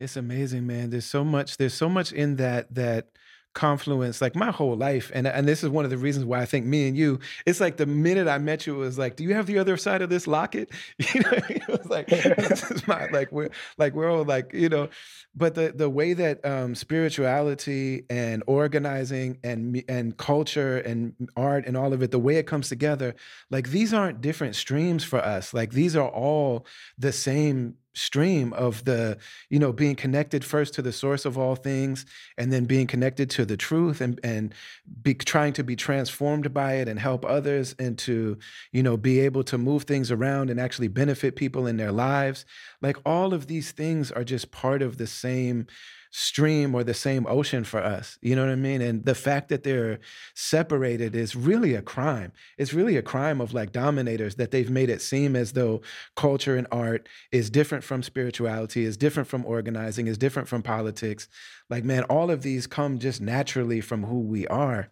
It's 0.00 0.16
amazing, 0.16 0.66
man. 0.66 0.90
There's 0.90 1.06
so 1.06 1.24
much. 1.24 1.56
There's 1.56 1.74
so 1.74 1.88
much 1.88 2.12
in 2.12 2.36
that 2.36 2.72
that 2.74 3.08
confluence. 3.54 4.20
Like 4.20 4.36
my 4.36 4.50
whole 4.50 4.76
life, 4.76 5.10
and 5.14 5.26
and 5.26 5.46
this 5.46 5.62
is 5.62 5.70
one 5.70 5.84
of 5.84 5.90
the 5.90 5.98
reasons 5.98 6.24
why 6.24 6.40
I 6.40 6.46
think 6.46 6.66
me 6.66 6.88
and 6.88 6.96
you. 6.96 7.18
It's 7.46 7.60
like 7.60 7.76
the 7.76 7.86
minute 7.86 8.28
I 8.28 8.38
met 8.38 8.66
you, 8.66 8.76
it 8.76 8.78
was 8.78 8.98
like, 8.98 9.16
"Do 9.16 9.24
you 9.24 9.34
have 9.34 9.46
the 9.46 9.58
other 9.58 9.76
side 9.76 10.02
of 10.02 10.10
this 10.10 10.26
locket?" 10.26 10.70
You 11.14 11.22
know, 11.22 11.30
it 11.32 11.68
was 11.68 11.86
like, 11.86 12.06
"This 12.08 12.70
is 12.70 12.86
my 12.86 13.08
like 13.10 13.32
we're 13.32 13.50
like 13.78 13.94
we're 13.94 14.10
all 14.10 14.24
like 14.24 14.52
you 14.52 14.68
know." 14.68 14.88
But 15.34 15.54
the 15.54 15.72
the 15.74 15.88
way 15.88 16.12
that 16.14 16.44
um, 16.44 16.74
spirituality 16.74 18.04
and 18.10 18.42
organizing 18.46 19.38
and 19.42 19.82
and 19.88 20.16
culture 20.16 20.78
and 20.78 21.14
art 21.36 21.66
and 21.66 21.76
all 21.76 21.92
of 21.92 22.02
it, 22.02 22.10
the 22.10 22.18
way 22.18 22.36
it 22.36 22.46
comes 22.46 22.68
together, 22.68 23.14
like 23.50 23.70
these 23.70 23.94
aren't 23.94 24.20
different 24.20 24.56
streams 24.56 25.04
for 25.04 25.18
us. 25.18 25.54
Like 25.54 25.72
these 25.72 25.96
are 25.96 26.08
all 26.08 26.66
the 26.98 27.12
same 27.12 27.74
stream 27.98 28.52
of 28.52 28.84
the 28.84 29.18
you 29.50 29.58
know 29.58 29.72
being 29.72 29.96
connected 29.96 30.44
first 30.44 30.72
to 30.74 30.82
the 30.82 30.92
source 30.92 31.24
of 31.24 31.36
all 31.36 31.56
things 31.56 32.06
and 32.36 32.52
then 32.52 32.64
being 32.64 32.86
connected 32.86 33.28
to 33.28 33.44
the 33.44 33.56
truth 33.56 34.00
and 34.00 34.20
and 34.22 34.54
be 35.02 35.14
trying 35.14 35.52
to 35.52 35.64
be 35.64 35.74
transformed 35.74 36.54
by 36.54 36.74
it 36.74 36.88
and 36.88 37.00
help 37.00 37.24
others 37.24 37.74
and 37.78 37.98
to 37.98 38.38
you 38.72 38.82
know 38.82 38.96
be 38.96 39.18
able 39.20 39.42
to 39.42 39.58
move 39.58 39.82
things 39.82 40.10
around 40.10 40.48
and 40.48 40.60
actually 40.60 40.88
benefit 40.88 41.36
people 41.36 41.66
in 41.66 41.76
their 41.76 41.92
lives. 41.92 42.44
Like 42.80 42.96
all 43.04 43.34
of 43.34 43.48
these 43.48 43.72
things 43.72 44.12
are 44.12 44.24
just 44.24 44.52
part 44.52 44.80
of 44.80 44.98
the 44.98 45.06
same 45.06 45.66
stream 46.10 46.74
or 46.74 46.84
the 46.84 46.94
same 46.94 47.26
ocean 47.28 47.64
for 47.64 47.80
us 47.82 48.18
you 48.22 48.34
know 48.36 48.44
what 48.44 48.52
i 48.52 48.56
mean 48.56 48.80
and 48.80 49.04
the 49.04 49.14
fact 49.14 49.48
that 49.48 49.62
they're 49.62 49.98
separated 50.34 51.14
is 51.14 51.36
really 51.36 51.74
a 51.74 51.82
crime 51.82 52.32
it's 52.58 52.74
really 52.74 52.96
a 52.96 53.02
crime 53.02 53.40
of 53.40 53.54
like 53.54 53.72
dominators 53.72 54.36
that 54.36 54.50
they've 54.50 54.70
made 54.70 54.90
it 54.90 55.02
seem 55.02 55.36
as 55.36 55.52
though 55.52 55.80
culture 56.16 56.56
and 56.56 56.66
art 56.72 57.08
is 57.32 57.50
different 57.50 57.84
from 57.84 58.02
spirituality, 58.02 58.84
is 58.84 58.96
different 58.96 59.28
from 59.28 59.44
organizing, 59.46 60.06
is 60.06 60.18
different 60.18 60.48
from 60.48 60.62
politics. 60.62 61.28
Like, 61.70 61.84
man, 61.84 62.04
all 62.04 62.30
of 62.30 62.42
these 62.42 62.66
come 62.66 62.98
just 62.98 63.20
naturally 63.20 63.80
from 63.80 64.04
who 64.04 64.20
we 64.20 64.46
are. 64.48 64.88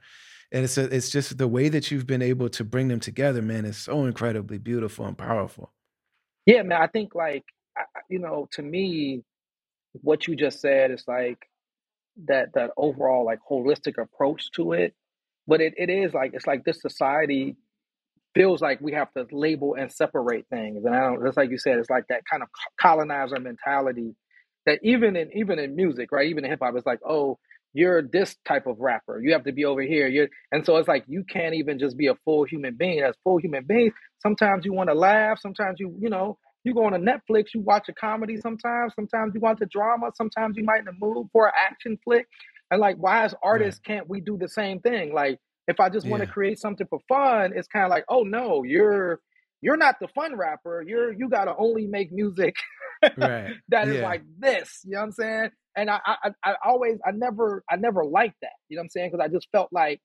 And 0.53 0.64
it's 0.64 0.79
a, 0.79 0.85
it's 0.95 1.11
just 1.11 1.39
the 1.39 1.49
way 1.49 1.69
that 1.69 1.91
you've 1.91 2.07
been 2.07 2.23
able 2.23 2.49
to 2.51 2.64
bring 2.64 2.89
them 2.89 3.01
together, 3.01 3.43
man, 3.43 3.64
is 3.64 3.77
so 3.79 4.05
incredibly 4.05 4.59
beautiful 4.59 5.07
and 5.07 5.19
powerful. 5.19 5.73
yeah 6.47 6.62
man 6.62 6.81
i 6.81 6.87
think 6.87 7.14
like 7.14 7.45
you 8.09 8.19
know 8.19 8.49
to 8.53 8.62
me 8.62 9.23
what 10.03 10.26
you 10.26 10.36
just 10.36 10.61
said 10.61 10.90
is 10.90 11.05
like 11.09 11.38
that 12.26 12.55
that 12.55 12.70
overall 12.76 13.24
like 13.24 13.40
holistic 13.51 13.94
approach 14.03 14.51
to 14.53 14.72
it 14.72 14.94
but 15.47 15.61
it, 15.61 15.74
it 15.76 15.90
is 15.90 16.14
like 16.14 16.32
it's 16.34 16.47
like 16.47 16.64
this 16.64 16.80
society 16.80 17.57
feels 18.34 18.62
like 18.62 18.80
we 18.80 18.92
have 18.92 19.12
to 19.14 19.26
label 19.32 19.74
and 19.74 19.92
separate 19.92 20.47
things 20.51 20.84
and 20.84 20.94
i 20.94 21.01
don't 21.01 21.24
just 21.24 21.36
like 21.36 21.51
you 21.51 21.59
said 21.59 21.78
it's 21.78 21.90
like 21.90 22.07
that 22.09 22.22
kind 22.30 22.42
of 22.42 22.49
colonizer 22.80 23.40
mentality 23.40 24.14
that 24.66 24.80
even 24.82 25.16
in 25.16 25.30
even 25.36 25.59
in 25.59 25.76
music 25.76 26.12
right 26.12 26.28
even 26.28 26.44
in 26.44 26.51
hip-hop 26.51 26.74
it's 26.76 26.86
like 26.86 27.01
oh 27.09 27.38
you're 27.74 28.03
this 28.03 28.34
type 28.49 28.66
of 28.66 28.80
rapper. 28.80 29.20
You 29.22 29.34
have 29.34 29.44
to 29.44 29.53
be 29.53 29.66
over 29.66 29.82
here. 29.82 30.09
You're 30.09 30.28
and 30.51 30.64
so 30.64 30.78
it's 30.78 30.88
like 30.88 31.05
you 31.09 31.24
can't 31.24 31.55
even 31.55 31.78
just 31.78 31.97
be 31.97 32.07
a 32.07 32.14
full 32.24 32.44
human 32.44 32.74
being. 32.74 33.01
As 33.03 33.14
full 33.22 33.36
human 33.38 33.64
beings 33.66 33.92
sometimes 34.22 34.64
you 34.64 34.72
want 34.72 34.88
to 34.90 34.94
laugh 34.94 35.38
sometimes 35.40 35.80
you 35.80 35.94
you 36.01 36.11
know 36.11 36.38
you 36.67 36.75
go 36.75 36.85
on 36.87 36.95
a 36.95 37.01
netflix 37.01 37.47
you 37.55 37.61
watch 37.62 37.89
a 37.89 37.95
comedy 37.95 38.37
sometimes 38.39 38.95
sometimes 38.95 39.35
you 39.35 39.41
want 39.41 39.61
the 39.61 39.67
drama 39.67 40.11
sometimes 40.17 40.57
you 40.59 40.64
might 40.64 40.81
in 40.81 40.87
the 40.87 40.93
mood 41.01 41.29
for 41.33 41.49
an 41.49 41.55
action 41.59 41.99
flick 42.05 42.27
and 42.73 42.81
like 42.81 42.97
why 42.99 43.25
as 43.25 43.35
artists 43.43 43.81
can't 43.87 44.09
we 44.11 44.21
do 44.21 44.39
the 44.39 44.49
same 44.49 44.81
thing 44.81 45.14
like 45.14 45.39
if 45.69 45.81
i 45.81 45.89
just 45.91 46.09
want 46.09 46.23
to 46.23 46.27
Yeah. 46.27 46.29
create 46.29 46.59
something 46.61 46.87
for 46.91 47.01
fun 47.09 47.53
it's 47.57 47.69
kind 47.69 47.85
of 47.87 47.91
like 47.91 48.05
oh 48.11 48.23
no 48.25 48.64
you're 48.64 49.21
you're 49.62 49.79
not 49.79 49.97
the 50.01 50.09
fun 50.11 50.37
rapper 50.37 50.85
you're 50.87 51.12
you 51.14 51.29
gotta 51.31 51.55
only 51.59 51.87
make 51.87 52.12
music 52.12 52.55
Right. 53.17 53.55
that 53.69 53.89
is 53.89 54.01
Yeah. 54.01 54.03
like 54.03 54.23
this. 54.39 54.81
You 54.85 54.93
know 54.93 54.99
what 55.01 55.05
I'm 55.07 55.12
saying? 55.12 55.51
And 55.77 55.91
I, 55.91 56.01
I, 56.07 56.17
I 56.45 56.51
I 56.53 56.55
always, 56.64 56.99
I 57.07 57.12
never, 57.12 57.64
I 57.71 57.77
never 57.77 58.05
liked 58.05 58.37
that. 58.43 58.51
You 58.69 58.77
know 58.77 58.81
what 58.81 58.85
I'm 58.87 58.91
saying? 58.91 59.11
Because 59.12 59.25
I 59.25 59.29
just 59.33 59.49
felt 59.53 59.69
like, 59.73 60.01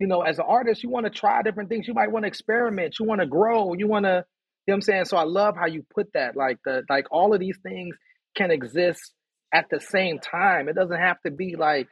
you 0.00 0.06
know, 0.06 0.22
as 0.22 0.38
an 0.38 0.44
artist, 0.48 0.82
you 0.82 0.90
want 0.90 1.06
to 1.06 1.10
try 1.10 1.42
different 1.42 1.68
things. 1.68 1.88
You 1.88 1.94
might 1.94 2.10
want 2.12 2.24
to 2.24 2.28
experiment. 2.28 2.96
You 3.00 3.06
want 3.06 3.20
to 3.20 3.26
grow. 3.26 3.74
You 3.74 3.88
want 3.88 4.04
to, 4.06 4.24
you 4.66 4.72
know 4.72 4.74
what 4.74 4.78
I'm 4.78 4.82
saying? 4.82 5.04
So 5.04 5.16
I 5.16 5.24
love 5.24 5.56
how 5.56 5.66
you 5.66 5.84
put 5.94 6.12
that. 6.14 6.36
Like 6.36 6.58
the, 6.64 6.82
like 6.88 7.06
all 7.10 7.32
of 7.32 7.40
these 7.40 7.58
things 7.62 7.96
can 8.36 8.50
exist 8.50 9.12
at 9.54 9.66
the 9.70 9.80
same 9.80 10.18
time. 10.18 10.68
It 10.68 10.74
doesn't 10.74 10.98
have 10.98 11.20
to 11.22 11.30
be 11.30 11.54
like 11.56 11.88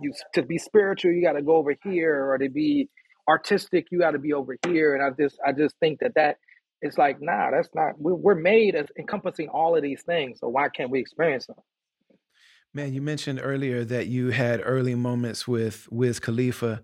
you 0.00 0.12
to 0.34 0.42
be 0.42 0.58
spiritual. 0.58 1.12
You 1.12 1.22
got 1.22 1.34
to 1.34 1.42
go 1.42 1.56
over 1.56 1.74
here, 1.84 2.30
or 2.30 2.38
to 2.38 2.48
be 2.48 2.88
artistic. 3.28 3.86
You 3.90 3.98
got 3.98 4.12
to 4.12 4.18
be 4.18 4.32
over 4.32 4.56
here. 4.66 4.94
And 4.94 5.04
I 5.04 5.10
just, 5.10 5.38
I 5.46 5.52
just 5.52 5.74
think 5.80 6.00
that 6.00 6.14
that 6.14 6.38
it's 6.80 6.96
like, 6.96 7.20
nah, 7.20 7.50
that's 7.50 7.68
not. 7.74 7.94
We're, 7.98 8.14
we're 8.14 8.34
made 8.34 8.74
as 8.74 8.86
encompassing 8.98 9.48
all 9.48 9.76
of 9.76 9.82
these 9.82 10.02
things. 10.02 10.40
So 10.40 10.48
why 10.48 10.68
can't 10.68 10.90
we 10.90 11.00
experience 11.00 11.46
them? 11.46 11.56
Man, 12.72 12.94
you 12.94 13.02
mentioned 13.02 13.40
earlier 13.42 13.84
that 13.84 14.06
you 14.06 14.30
had 14.30 14.62
early 14.64 14.94
moments 14.94 15.46
with 15.46 15.88
Wiz 15.90 16.20
Khalifa. 16.20 16.82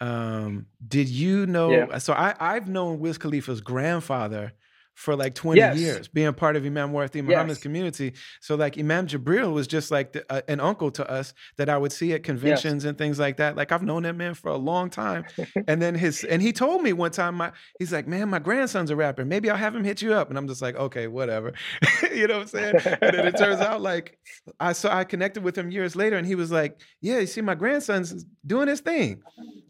Um, 0.00 0.66
did 0.86 1.08
you 1.08 1.46
Yeah. 1.66 1.86
know? 1.86 1.98
So 1.98 2.12
I, 2.12 2.34
I've 2.40 2.68
known 2.68 3.00
Wiz 3.00 3.18
Khalifa's 3.18 3.60
grandfather 3.60 4.52
for 4.98 5.14
like 5.14 5.32
20 5.32 5.60
Yes. 5.60 5.78
years, 5.78 6.08
being 6.08 6.34
part 6.34 6.56
of 6.56 6.66
Imam 6.66 6.90
Warith 6.92 7.14
Muhammad's 7.14 7.58
Yes. 7.58 7.62
community. 7.62 8.14
So 8.40 8.56
like 8.56 8.76
Imam 8.76 9.06
Jabril 9.06 9.52
was 9.52 9.68
just 9.68 9.92
like 9.92 10.12
the, 10.12 10.26
uh, 10.28 10.40
an 10.48 10.58
uncle 10.58 10.90
to 10.90 11.08
us 11.08 11.34
that 11.56 11.68
I 11.68 11.78
would 11.78 11.92
see 11.92 12.12
at 12.14 12.20
Yes. 12.20 12.24
conventions 12.26 12.84
and 12.84 12.98
things 12.98 13.16
like 13.16 13.36
that. 13.36 13.54
Like 13.54 13.70
I've 13.70 13.84
known 13.84 14.02
that 14.02 14.16
man 14.16 14.34
for 14.34 14.48
a 14.48 14.56
long 14.56 14.90
time. 14.90 15.24
And 15.68 15.80
then 15.80 15.94
his, 15.94 16.24
and 16.24 16.42
he 16.42 16.52
told 16.52 16.82
me 16.82 16.92
one 16.92 17.10
time, 17.12 17.36
my, 17.36 17.52
he's 17.78 17.92
like, 17.92 18.08
man, 18.08 18.28
my 18.28 18.38
grandson's 18.40 18.90
a 18.90 18.96
rapper. 18.96 19.24
Maybe 19.24 19.50
I'll 19.50 19.56
have 19.56 19.74
him 19.76 19.84
hit 19.84 20.02
you 20.02 20.14
up. 20.14 20.30
And 20.30 20.38
I'm 20.38 20.48
just 20.48 20.62
like, 20.62 20.74
okay, 20.76 21.06
whatever. 21.06 21.52
you 22.12 22.26
know 22.26 22.38
what 22.38 22.42
I'm 22.42 22.48
saying? 22.48 22.74
And 23.00 23.14
then 23.16 23.26
it 23.26 23.36
turns 23.36 23.60
out 23.60 23.80
like 23.80 24.18
I 24.58 24.72
saw 24.72 24.96
I 24.96 25.04
connected 25.04 25.44
with 25.44 25.56
him 25.56 25.70
years 25.70 25.94
later, 25.94 26.16
and 26.16 26.26
he 26.26 26.34
was 26.34 26.50
like, 26.50 26.80
"Yeah, 27.00 27.18
you 27.20 27.26
see, 27.26 27.40
my 27.42 27.54
grandson's 27.54 28.24
doing 28.46 28.66
his 28.66 28.80
thing." 28.80 29.22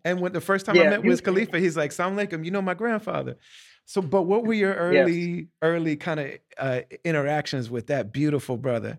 And 0.04 0.20
when 0.20 0.32
the 0.32 0.40
first 0.40 0.64
time 0.64 0.78
I 0.78 0.84
met 0.84 1.02
Wiz 1.02 1.20
Khalifa, 1.20 1.58
he's 1.58 1.76
like, 1.76 1.92
"Sound 1.92 2.16
like 2.16 2.30
him, 2.32 2.44
you 2.44 2.50
know 2.50 2.62
my 2.62 2.74
grandfather." 2.74 3.36
So, 3.88 4.02
but 4.02 4.24
what 4.24 4.44
were 4.44 4.52
your 4.52 4.72
yes. 4.92 5.08
early, 5.08 5.48
early 5.62 5.96
kind 5.96 6.20
of 6.20 6.30
uh, 6.58 6.80
interactions 7.04 7.70
with 7.70 7.86
that 7.86 8.12
beautiful 8.12 8.58
brother? 8.58 8.98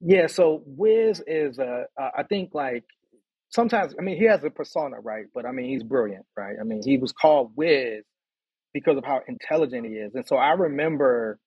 Yeah, 0.00 0.26
so 0.26 0.62
Wiz 0.64 1.22
is 1.26 1.58
uh, 1.58 1.84
I 1.98 2.22
think 2.22 2.54
like 2.54 2.84
sometimes 3.50 3.94
I 3.98 4.02
mean 4.02 4.16
he 4.16 4.24
has 4.24 4.42
a 4.42 4.48
persona, 4.48 5.00
right? 5.00 5.26
But 5.34 5.44
I 5.44 5.52
mean 5.52 5.66
he's 5.66 5.82
brilliant, 5.82 6.24
right? 6.34 6.56
I 6.58 6.64
mean 6.64 6.80
he 6.82 6.96
was 6.96 7.12
called 7.12 7.52
Wiz 7.56 8.04
because 8.72 8.96
of 8.96 9.04
how 9.04 9.20
intelligent 9.28 9.86
he 9.86 9.92
is. 9.92 10.14
And 10.14 10.26
so 10.26 10.36
I 10.36 10.52
remember 10.52 11.38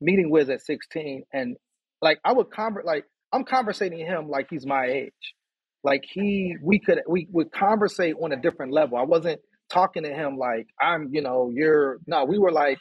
meeting 0.00 0.30
Wiz 0.30 0.50
at 0.50 0.60
16 0.60 1.24
and 1.32 1.56
like 2.02 2.18
I 2.22 2.32
would 2.32 2.50
convert 2.50 2.84
like 2.84 3.04
I'm 3.32 3.44
conversating 3.44 4.00
him 4.00 4.28
like 4.28 4.48
he's 4.50 4.66
my 4.66 4.86
age. 4.86 5.34
Like 5.82 6.04
he 6.06 6.56
we 6.62 6.80
could 6.80 7.00
we 7.08 7.28
would 7.30 7.50
conversate 7.50 8.14
on 8.22 8.32
a 8.32 8.36
different 8.36 8.72
level. 8.72 8.98
I 8.98 9.04
wasn't 9.04 9.40
talking 9.70 10.04
to 10.04 10.10
him 10.10 10.36
like 10.36 10.68
I'm, 10.80 11.10
you 11.12 11.22
know, 11.22 11.50
you're 11.54 11.98
no, 12.06 12.24
we 12.24 12.38
were 12.38 12.52
like, 12.52 12.78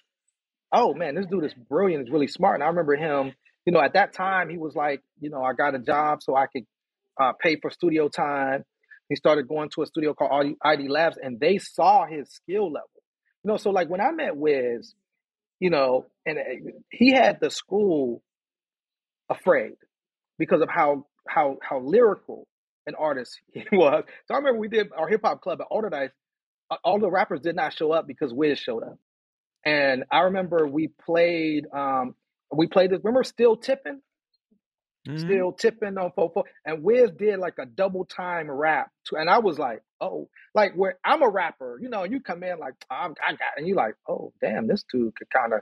oh 0.71 0.93
man, 0.93 1.15
this 1.15 1.25
dude 1.27 1.45
is 1.45 1.53
brilliant, 1.69 2.07
is 2.07 2.11
really 2.11 2.27
smart. 2.27 2.55
And 2.55 2.63
I 2.63 2.67
remember 2.67 2.95
him, 2.95 3.33
you 3.65 3.73
know, 3.73 3.81
at 3.81 3.93
that 3.93 4.13
time 4.13 4.49
he 4.49 4.57
was 4.57 4.75
like, 4.75 5.01
you 5.19 5.29
know, 5.29 5.41
I 5.43 5.53
got 5.53 5.75
a 5.75 5.79
job 5.79 6.21
so 6.21 6.35
I 6.35 6.47
could 6.47 6.65
uh, 7.19 7.33
pay 7.41 7.57
for 7.61 7.69
studio 7.69 8.09
time. 8.09 8.63
He 9.09 9.15
started 9.15 9.47
going 9.47 9.69
to 9.75 9.83
a 9.83 9.85
studio 9.85 10.13
called 10.13 10.53
ID 10.63 10.87
Labs 10.89 11.17
and 11.21 11.39
they 11.39 11.57
saw 11.59 12.05
his 12.05 12.29
skill 12.29 12.71
level. 12.71 12.89
You 13.43 13.51
know, 13.51 13.57
so 13.57 13.69
like 13.69 13.89
when 13.89 14.01
I 14.01 14.11
met 14.11 14.35
Wiz, 14.35 14.93
you 15.59 15.69
know, 15.69 16.05
and 16.25 16.37
uh, 16.37 16.71
he 16.91 17.11
had 17.11 17.39
the 17.39 17.49
school 17.49 18.21
afraid 19.29 19.73
because 20.37 20.61
of 20.61 20.69
how 20.69 21.05
how 21.27 21.57
how 21.61 21.79
lyrical 21.79 22.47
an 22.85 22.95
artist 22.95 23.39
he 23.53 23.63
was. 23.71 24.03
So 24.27 24.33
I 24.33 24.37
remember 24.37 24.59
we 24.59 24.67
did 24.69 24.87
our 24.97 25.07
hip 25.07 25.21
hop 25.23 25.41
club 25.41 25.61
at 25.61 25.67
Allderdice. 25.71 26.11
All 26.83 26.99
the 26.99 27.11
rappers 27.11 27.41
did 27.41 27.55
not 27.55 27.73
show 27.73 27.91
up 27.93 28.07
because 28.07 28.33
Wiz 28.33 28.59
showed 28.59 28.83
up, 28.83 28.97
and 29.65 30.05
I 30.11 30.21
remember 30.21 30.67
we 30.67 30.89
played. 31.05 31.65
um 31.73 32.15
We 32.51 32.67
played 32.67 32.91
this. 32.91 32.99
Remember, 33.03 33.23
still 33.23 33.57
tipping, 33.57 34.01
hmm 35.07 35.17
still 35.19 35.51
tipping 35.53 35.97
on 35.97 36.11
fofo, 36.17 36.43
and 36.65 36.83
Wiz 36.83 37.11
did 37.17 37.39
like 37.39 37.55
a 37.59 37.65
double 37.65 38.05
time 38.05 38.51
rap, 38.51 38.91
to, 39.07 39.17
and 39.17 39.29
I 39.29 39.39
was 39.39 39.59
like, 39.59 39.81
oh, 40.01 40.29
like 40.55 40.73
where 40.75 40.99
I'm 41.05 41.23
a 41.23 41.29
rapper, 41.29 41.79
you 41.81 41.89
know, 41.89 42.03
you 42.05 42.21
come 42.21 42.43
in 42.43 42.59
like 42.59 42.75
I'm, 42.91 43.15
I 43.27 43.31
got, 43.33 43.57
and 43.57 43.67
you 43.67 43.75
like, 43.75 43.95
oh 44.09 44.33
damn, 44.41 44.67
this 44.67 44.83
dude 44.91 45.15
could 45.15 45.29
kind 45.31 45.53
of 45.53 45.61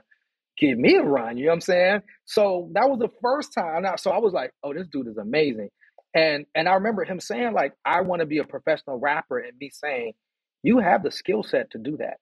give 0.58 0.78
me 0.78 0.96
a 0.96 1.02
run. 1.04 1.38
You 1.38 1.46
know 1.46 1.50
what 1.52 1.56
I'm 1.56 1.62
saying? 1.62 2.02
So 2.26 2.70
that 2.74 2.88
was 2.90 3.00
the 3.00 3.10
first 3.22 3.54
time. 3.54 3.82
Now, 3.84 3.96
so 3.96 4.12
I 4.12 4.18
was 4.18 4.34
like, 4.34 4.52
oh, 4.64 4.74
this 4.74 4.88
dude 4.88 5.08
is 5.08 5.18
amazing. 5.18 5.70
And 6.14 6.46
and 6.54 6.68
I 6.68 6.74
remember 6.74 7.04
him 7.04 7.20
saying, 7.20 7.54
like, 7.54 7.74
I 7.84 8.02
want 8.02 8.20
to 8.20 8.26
be 8.26 8.38
a 8.38 8.44
professional 8.44 8.98
rapper, 9.00 9.38
and 9.40 9.58
me 9.60 9.70
saying, 9.72 10.14
you 10.62 10.78
have 10.80 11.02
the 11.02 11.10
skill 11.12 11.42
set 11.42 11.70
to 11.72 11.78
do 11.78 11.96
that. 11.98 12.18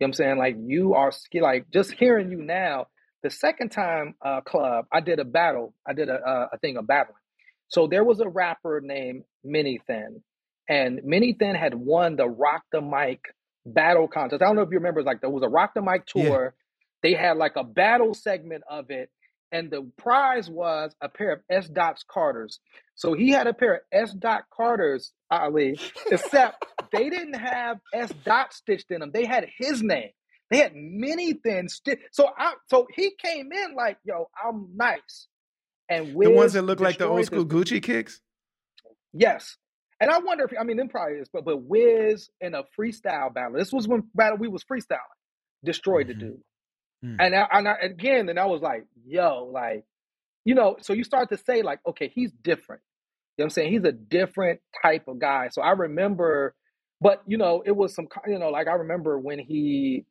You 0.00 0.06
know 0.06 0.08
what 0.08 0.08
I'm 0.08 0.12
saying? 0.14 0.38
Like 0.38 0.56
you 0.60 0.94
are 0.94 1.12
skill 1.12 1.44
like 1.44 1.70
just 1.72 1.92
hearing 1.92 2.30
you 2.30 2.42
now. 2.42 2.86
The 3.22 3.30
second 3.30 3.70
time 3.70 4.14
uh 4.24 4.42
club, 4.42 4.86
I 4.92 5.00
did 5.00 5.20
a 5.20 5.24
battle. 5.24 5.74
I 5.86 5.94
did 5.94 6.08
a 6.10 6.48
a 6.52 6.58
thing 6.58 6.76
of 6.76 6.86
battling. 6.86 7.16
So 7.68 7.86
there 7.88 8.04
was 8.04 8.20
a 8.20 8.28
rapper 8.28 8.80
named 8.84 9.24
Mini 9.44 9.80
Thin, 9.86 10.22
and 10.68 11.00
Mini 11.04 11.34
Thin 11.34 11.56
had 11.56 11.74
won 11.74 12.16
the 12.16 12.28
Rock 12.28 12.64
the 12.72 12.82
Mic 12.82 13.20
battle 13.66 14.08
contest. 14.08 14.42
I 14.42 14.46
don't 14.46 14.56
know 14.56 14.62
if 14.62 14.70
you 14.70 14.78
remember, 14.78 15.02
like 15.02 15.20
there 15.22 15.30
was 15.30 15.42
a 15.42 15.48
Rock 15.48 15.72
the 15.74 15.82
Mic 15.82 16.06
Yeah. 16.14 16.36
tour. 16.36 16.54
They 17.02 17.14
had 17.14 17.38
like 17.38 17.56
a 17.56 17.64
battle 17.64 18.14
segment 18.14 18.64
of 18.70 18.90
it, 18.90 19.10
and 19.52 19.70
the 19.70 19.90
prize 19.98 20.50
was 20.50 20.94
a 21.00 21.08
pair 21.08 21.32
of 21.32 21.40
S. 21.50 21.68
Dot's 21.68 22.04
Carters. 22.08 22.60
So 22.94 23.14
he 23.14 23.30
had 23.30 23.46
a 23.46 23.54
pair 23.54 23.74
of 23.76 23.80
S. 23.92 24.12
Dot 24.12 24.44
Carters, 24.54 25.12
Ali, 25.30 25.78
except 26.10 26.64
they 26.92 27.10
didn't 27.10 27.34
have 27.34 27.78
S. 27.94 28.12
Dot 28.24 28.52
stitched 28.52 28.90
in 28.90 29.00
them. 29.00 29.10
They 29.12 29.26
had 29.26 29.46
his 29.58 29.82
name. 29.82 30.10
They 30.50 30.58
had 30.58 30.72
many 30.74 31.34
things 31.34 31.74
stitched. 31.74 32.02
So 32.12 32.28
I, 32.36 32.54
so 32.68 32.86
he 32.94 33.12
came 33.22 33.52
in 33.52 33.74
like, 33.76 33.98
yo, 34.04 34.28
I'm 34.44 34.68
nice. 34.76 35.28
And 35.88 36.16
The 36.20 36.30
ones 36.30 36.54
that 36.54 36.62
look 36.62 36.80
like 36.80 36.98
the 36.98 37.06
old 37.06 37.26
school 37.26 37.44
this. 37.44 37.52
Gucci 37.54 37.82
kicks. 37.82 38.20
Yes. 39.12 39.56
And 40.00 40.10
I 40.10 40.18
wonder 40.18 40.44
if 40.44 40.52
I 40.58 40.64
mean 40.64 40.76
them 40.76 40.88
probably 40.88 41.18
is, 41.18 41.28
but 41.32 41.44
but 41.44 41.58
Wiz 41.62 42.28
in 42.40 42.54
a 42.54 42.62
freestyle 42.78 43.32
battle. 43.34 43.54
This 43.58 43.72
was 43.72 43.88
when 43.88 44.04
battle 44.14 44.38
we 44.38 44.48
was 44.48 44.64
freestyling, 44.64 44.98
destroyed 45.64 46.08
the 46.08 46.14
hmm 46.14 46.20
dude. 46.20 46.42
Mm. 47.04 47.16
And 47.20 47.34
I, 47.34 47.46
and 47.52 47.68
I, 47.68 47.74
again, 47.82 48.28
and 48.28 48.38
I 48.38 48.46
was 48.46 48.62
like, 48.62 48.86
yo, 49.06 49.50
like, 49.52 49.84
you 50.44 50.54
know, 50.54 50.76
so 50.80 50.92
you 50.92 51.04
start 51.04 51.30
to 51.30 51.36
say 51.36 51.62
like, 51.62 51.80
okay, 51.86 52.08
he's 52.14 52.32
different. 52.42 52.82
You 53.36 53.42
know 53.42 53.44
what 53.44 53.46
I'm 53.46 53.50
saying? 53.50 53.72
He's 53.72 53.84
a 53.84 53.92
different 53.92 54.60
type 54.82 55.08
of 55.08 55.18
guy. 55.18 55.48
So 55.50 55.60
I 55.60 55.72
remember, 55.72 56.54
but 57.00 57.22
you 57.26 57.36
know, 57.36 57.62
it 57.66 57.76
was 57.76 57.94
some, 57.94 58.08
you 58.26 58.38
know, 58.38 58.48
like 58.48 58.68
I 58.68 58.72
remember 58.72 59.18
when 59.18 59.38
he, 59.38 60.04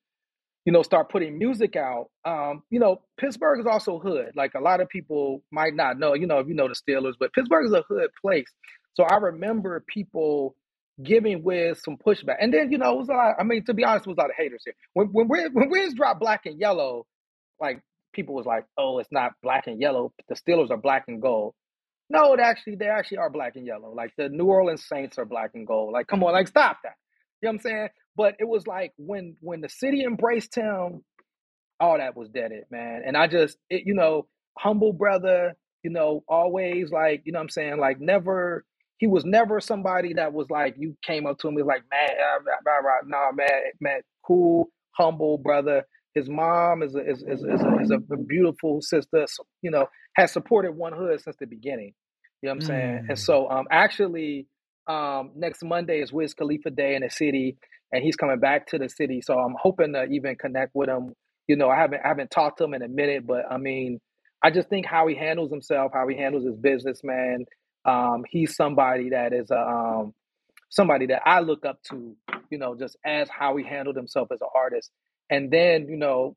you 0.65 0.73
know, 0.73 0.81
start 0.83 1.09
putting 1.09 1.37
music 1.37 1.75
out. 1.75 2.09
Um, 2.25 2.63
you 2.69 2.79
know, 2.79 3.01
Pittsburgh 3.19 3.59
is 3.59 3.65
also 3.65 3.99
hood. 3.99 4.31
Like 4.35 4.53
a 4.55 4.59
lot 4.59 4.81
of 4.81 4.89
people 4.89 5.43
might 5.51 5.75
not 5.75 5.97
know, 5.97 6.13
you 6.13 6.27
know, 6.27 6.39
if 6.39 6.47
you 6.47 6.55
know 6.55 6.67
the 6.67 6.75
Steelers, 6.75 7.13
but 7.19 7.33
Pittsburgh 7.33 7.65
is 7.65 7.73
a 7.73 7.83
hood 7.87 8.09
place. 8.21 8.49
So 8.93 9.03
I 9.03 9.15
remember 9.17 9.83
people 9.87 10.55
giving 11.03 11.43
Wiz 11.43 11.81
some 11.83 11.97
pushback. 11.97 12.37
And 12.39 12.53
then, 12.53 12.71
you 12.71 12.77
know, 12.77 12.93
it 12.93 12.97
was 12.99 13.09
a 13.09 13.13
lot, 13.13 13.35
I 13.39 13.43
mean, 13.43 13.63
to 13.65 13.73
be 13.73 13.83
honest, 13.83 14.07
it 14.07 14.09
was 14.09 14.17
a 14.17 14.21
lot 14.21 14.29
of 14.29 14.35
haters 14.37 14.63
here. 14.65 14.75
When 14.93 15.07
when 15.07 15.27
when 15.27 15.69
Wiz 15.69 15.93
dropped 15.93 16.19
black 16.19 16.45
and 16.45 16.59
yellow, 16.59 17.05
like 17.59 17.81
people 18.13 18.35
was 18.35 18.45
like, 18.45 18.65
oh, 18.77 18.99
it's 18.99 19.11
not 19.11 19.33
black 19.43 19.67
and 19.67 19.79
yellow. 19.79 20.13
The 20.29 20.35
Steelers 20.35 20.71
are 20.71 20.77
black 20.77 21.05
and 21.07 21.21
gold. 21.21 21.53
No, 22.09 22.33
it 22.33 22.39
actually 22.39 22.75
they 22.75 22.87
actually 22.87 23.17
are 23.17 23.29
black 23.29 23.55
and 23.55 23.65
yellow. 23.65 23.93
Like 23.93 24.13
the 24.17 24.29
New 24.29 24.45
Orleans 24.45 24.85
Saints 24.87 25.17
are 25.17 25.25
black 25.25 25.51
and 25.53 25.67
gold. 25.67 25.91
Like, 25.91 26.07
come 26.07 26.23
on, 26.23 26.33
like 26.33 26.47
stop 26.47 26.77
that. 26.83 26.93
You 27.41 27.47
know 27.47 27.53
what 27.53 27.55
I'm 27.55 27.59
saying? 27.61 27.89
But 28.15 28.35
it 28.39 28.47
was 28.47 28.67
like 28.67 28.93
when 28.97 29.35
when 29.41 29.61
the 29.61 29.69
city 29.69 30.03
embraced 30.03 30.55
him, 30.55 31.03
all 31.79 31.97
that 31.97 32.15
was 32.15 32.29
dead 32.29 32.51
it, 32.51 32.65
man. 32.71 33.01
And 33.05 33.17
I 33.17 33.27
just 33.27 33.57
it, 33.69 33.83
you 33.85 33.95
know, 33.95 34.27
humble 34.57 34.93
brother, 34.93 35.55
you 35.83 35.89
know, 35.89 36.23
always 36.27 36.91
like, 36.91 37.23
you 37.25 37.33
know 37.33 37.39
what 37.39 37.43
I'm 37.43 37.49
saying, 37.49 37.77
like 37.79 37.99
never 37.99 38.63
he 38.97 39.07
was 39.07 39.25
never 39.25 39.59
somebody 39.61 40.13
that 40.15 40.33
was 40.33 40.49
like 40.49 40.75
you 40.77 40.95
came 41.03 41.27
up 41.27 41.39
to 41.39 41.47
him 41.49 41.55
was 41.55 41.65
like, 41.65 41.83
man, 41.91 42.09
uh, 42.11 42.43
rah, 42.45 42.73
rah, 42.73 42.87
rah. 42.87 43.01
nah, 43.07 43.31
man, 43.33 43.49
man, 43.81 44.01
cool, 44.25 44.69
humble 44.91 45.37
brother. 45.39 45.83
His 46.15 46.29
mom 46.29 46.83
is 46.83 46.95
a, 46.95 46.99
is, 47.09 47.23
is, 47.23 47.43
is, 47.43 47.63
a, 47.65 47.69
is 47.81 47.91
a 47.91 48.17
beautiful 48.17 48.81
sister, 48.81 49.25
so, 49.27 49.45
you 49.61 49.71
know, 49.71 49.87
has 50.15 50.31
supported 50.33 50.73
1Hood 50.73 51.21
since 51.23 51.35
the 51.39 51.47
beginning. 51.47 51.93
You 52.41 52.47
know 52.47 52.51
what 52.51 52.55
I'm 52.55 52.61
saying? 52.61 52.99
And 53.09 53.17
Mm. 53.17 53.19
so 53.19 53.49
um 53.49 53.65
actually 53.71 54.47
um 54.87 55.31
next 55.35 55.63
Monday 55.63 56.01
is 56.01 56.13
Wiz 56.13 56.33
Khalifa 56.35 56.71
Day 56.71 56.95
in 56.95 57.03
the 57.03 57.09
city 57.09 57.57
and 57.93 58.03
he's 58.03 58.15
coming 58.17 58.39
back 58.39 58.67
to 58.67 58.79
the 58.79 58.89
city. 58.89 59.21
So 59.21 59.35
I'm 59.39 59.55
hoping 59.61 59.93
to 59.93 60.05
even 60.05 60.35
connect 60.37 60.71
with 60.75 60.89
him. 60.89 61.13
You 61.47 61.57
know, 61.57 61.69
I 61.69 61.77
haven't 61.77 62.01
I 62.05 62.09
haven't 62.09 62.31
talked 62.31 62.59
to 62.59 62.65
him 62.65 62.75
in 62.75 62.83
a 62.83 62.89
minute, 62.89 63.27
but 63.27 63.43
I 63.51 63.57
mean, 63.57 63.99
I 64.43 64.51
just 64.51 64.69
think 64.69 64.85
how 64.87 65.07
he 65.07 65.15
handles 65.15 65.51
himself, 65.51 65.91
how 65.93 66.07
he 66.07 66.17
handles 66.17 66.45
his 66.45 66.57
business, 66.57 67.01
man. 67.03 67.45
Um, 67.85 68.23
he's 68.29 68.55
somebody 68.55 69.11
that 69.11 69.33
is 69.33 69.51
a 69.51 69.59
um 69.59 70.13
somebody 70.69 71.07
that 71.07 71.23
I 71.25 71.41
look 71.41 71.65
up 71.65 71.79
to, 71.91 72.15
you 72.51 72.57
know, 72.59 72.75
just 72.75 72.97
as 73.05 73.29
how 73.29 73.57
he 73.57 73.65
handled 73.65 73.95
himself 73.97 74.29
as 74.33 74.41
an 74.41 74.49
artist. 74.55 74.91
And 75.29 75.51
then, 75.51 75.87
you 75.89 75.97
know, 75.97 76.35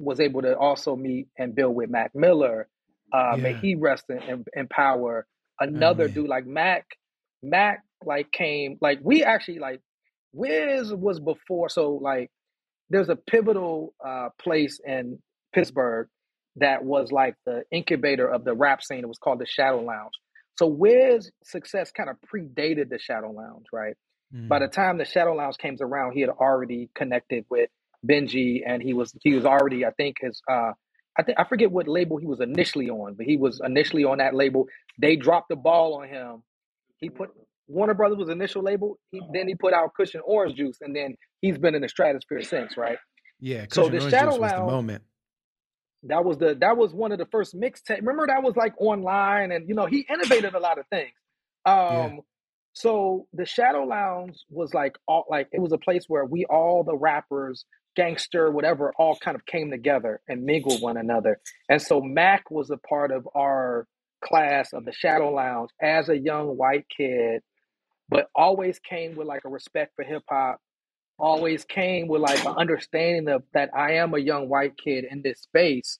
was 0.00 0.20
able 0.20 0.42
to 0.42 0.56
also 0.58 0.96
meet 0.96 1.28
and 1.38 1.54
build 1.54 1.76
with 1.76 1.90
Mac 1.90 2.12
Miller. 2.14 2.68
Uh, 3.12 3.36
may 3.40 3.54
Yeah. 3.54 3.60
he 3.60 3.76
rest 3.76 4.06
in, 4.10 4.22
in, 4.22 4.44
in 4.54 4.68
power. 4.68 5.26
Oh 5.76 5.80
Another 5.80 6.08
man. 6.08 6.08
dude 6.08 6.28
like 6.28 6.46
Mac, 6.46 6.86
Mac 7.42 7.82
like 8.04 8.30
came 8.32 8.78
like 8.80 9.00
we 9.02 9.24
actually 9.24 9.60
like 9.60 9.80
Wiz 10.32 10.92
was 10.94 11.20
before. 11.20 11.68
So 11.70 11.92
like 11.94 12.30
there's 12.90 13.08
a 13.08 13.16
pivotal 13.16 13.94
uh, 14.06 14.30
place 14.40 14.80
in 14.86 15.18
Pittsburgh 15.54 16.08
that 16.56 16.84
was 16.84 17.12
like 17.12 17.34
the 17.46 17.62
incubator 17.72 18.28
of 18.28 18.44
the 18.44 18.54
rap 18.54 18.82
scene. 18.82 19.00
It 19.00 19.08
was 19.08 19.18
called 19.18 19.40
the 19.40 19.46
Shadow 19.46 19.82
Lounge. 19.82 20.12
So 20.58 20.68
Wiz 20.68 21.32
success 21.44 21.92
kind 21.92 22.10
of 22.10 22.18
predated 22.34 22.90
the 22.90 23.00
Shadow 23.00 23.32
Lounge, 23.32 23.66
right? 23.72 23.96
By 24.48 24.60
the 24.60 24.68
Mm. 24.68 24.72
time 24.72 24.98
the 24.98 25.06
Shadow 25.06 25.34
Lounge 25.34 25.58
came 25.58 25.76
around, 25.80 26.12
he 26.14 26.22
had 26.22 26.30
already 26.30 26.90
connected 26.94 27.46
with 27.50 27.70
Benjy, 28.06 28.62
and 28.66 28.82
he 28.82 28.94
was 28.94 29.14
he 29.24 29.34
was 29.34 29.46
already, 29.46 29.86
I 29.86 29.92
think, 29.92 30.18
his 30.20 30.42
uh, 30.50 30.72
I 31.18 31.24
think 31.24 31.38
I 31.40 31.44
forget 31.44 31.72
what 31.72 31.88
label 31.88 32.18
he 32.18 32.26
was 32.26 32.40
initially 32.40 32.90
on, 32.90 33.14
but 33.16 33.26
he 33.26 33.38
was 33.38 33.60
initially 33.64 34.04
on 34.04 34.18
that 34.18 34.34
label. 34.34 34.66
They 35.00 35.16
dropped 35.16 35.50
the 35.50 35.56
ball 35.56 36.02
on 36.02 36.08
him. 36.08 36.44
He 36.98 37.10
put 37.10 37.30
Warner 37.68 37.94
Brothers 37.94 38.18
was 38.18 38.30
initial 38.30 38.62
label. 38.62 38.98
He 39.12 39.22
then 39.32 39.48
he 39.48 39.56
put 39.56 39.74
out 39.74 39.92
Kush 39.96 40.14
& 40.20 40.24
Orange 40.24 40.56
Juice, 40.56 40.78
and 40.82 40.96
then 40.96 41.16
he's 41.42 41.58
been 41.58 41.74
in 41.76 41.82
the 41.82 41.90
stratosphere 41.90 42.42
since, 42.42 42.76
right? 42.76 42.98
Yeah. 43.40 43.66
So 43.68 43.88
Cushion 43.88 43.90
the 43.90 44.00
Orange 44.00 44.18
Shadow 44.18 44.18
Juice 44.18 44.40
was 44.40 44.54
the 44.54 44.62
Lounge 44.62 44.62
moment. 44.62 45.04
That 46.04 46.24
was 46.24 46.38
the 46.38 46.56
that 46.60 46.76
was 46.76 46.92
one 46.92 47.12
of 47.12 47.18
the 47.18 47.26
first 47.26 47.54
mixtape. 47.54 47.98
Remember 47.98 48.26
that 48.26 48.42
was 48.42 48.56
like 48.56 48.74
online, 48.78 49.52
and 49.52 49.68
you 49.68 49.74
know 49.74 49.86
he 49.86 50.06
innovated 50.08 50.54
a 50.54 50.60
lot 50.60 50.78
of 50.78 50.86
things. 50.88 51.12
Yeah. 51.66 52.04
Um, 52.04 52.20
so 52.72 53.26
the 53.32 53.44
Shadow 53.44 53.82
Lounge 53.82 54.36
was 54.50 54.72
like 54.72 54.96
all 55.08 55.24
like 55.28 55.48
it 55.52 55.60
was 55.60 55.72
a 55.72 55.78
place 55.78 56.04
where 56.06 56.24
we 56.24 56.44
all 56.44 56.84
the 56.84 56.96
rappers, 56.96 57.64
gangster, 57.96 58.50
whatever, 58.50 58.92
all 58.96 59.16
kind 59.16 59.34
of 59.34 59.44
came 59.46 59.70
together 59.70 60.20
and 60.28 60.44
mingled 60.44 60.80
one 60.80 60.96
another. 60.96 61.40
And 61.68 61.82
so 61.82 62.00
Mac 62.00 62.50
was 62.50 62.70
a 62.70 62.76
part 62.76 63.10
of 63.10 63.28
our 63.34 63.86
class 64.24 64.72
of 64.72 64.84
the 64.84 64.92
Shadow 64.92 65.32
Lounge 65.32 65.70
as 65.82 66.08
a 66.08 66.16
young 66.16 66.56
white 66.56 66.86
kid, 66.96 67.42
but 68.08 68.28
always 68.34 68.78
came 68.78 69.16
with 69.16 69.26
like 69.26 69.42
a 69.44 69.48
respect 69.48 69.94
for 69.96 70.04
hip 70.04 70.22
hop. 70.28 70.60
Always 71.18 71.64
came 71.64 72.08
with 72.08 72.22
like 72.22 72.44
an 72.44 72.54
understanding 72.56 73.28
of 73.28 73.42
that 73.54 73.70
I 73.76 73.94
am 73.94 74.14
a 74.14 74.18
young 74.18 74.48
white 74.48 74.74
kid 74.78 75.04
in 75.10 75.22
this 75.22 75.40
space 75.40 75.98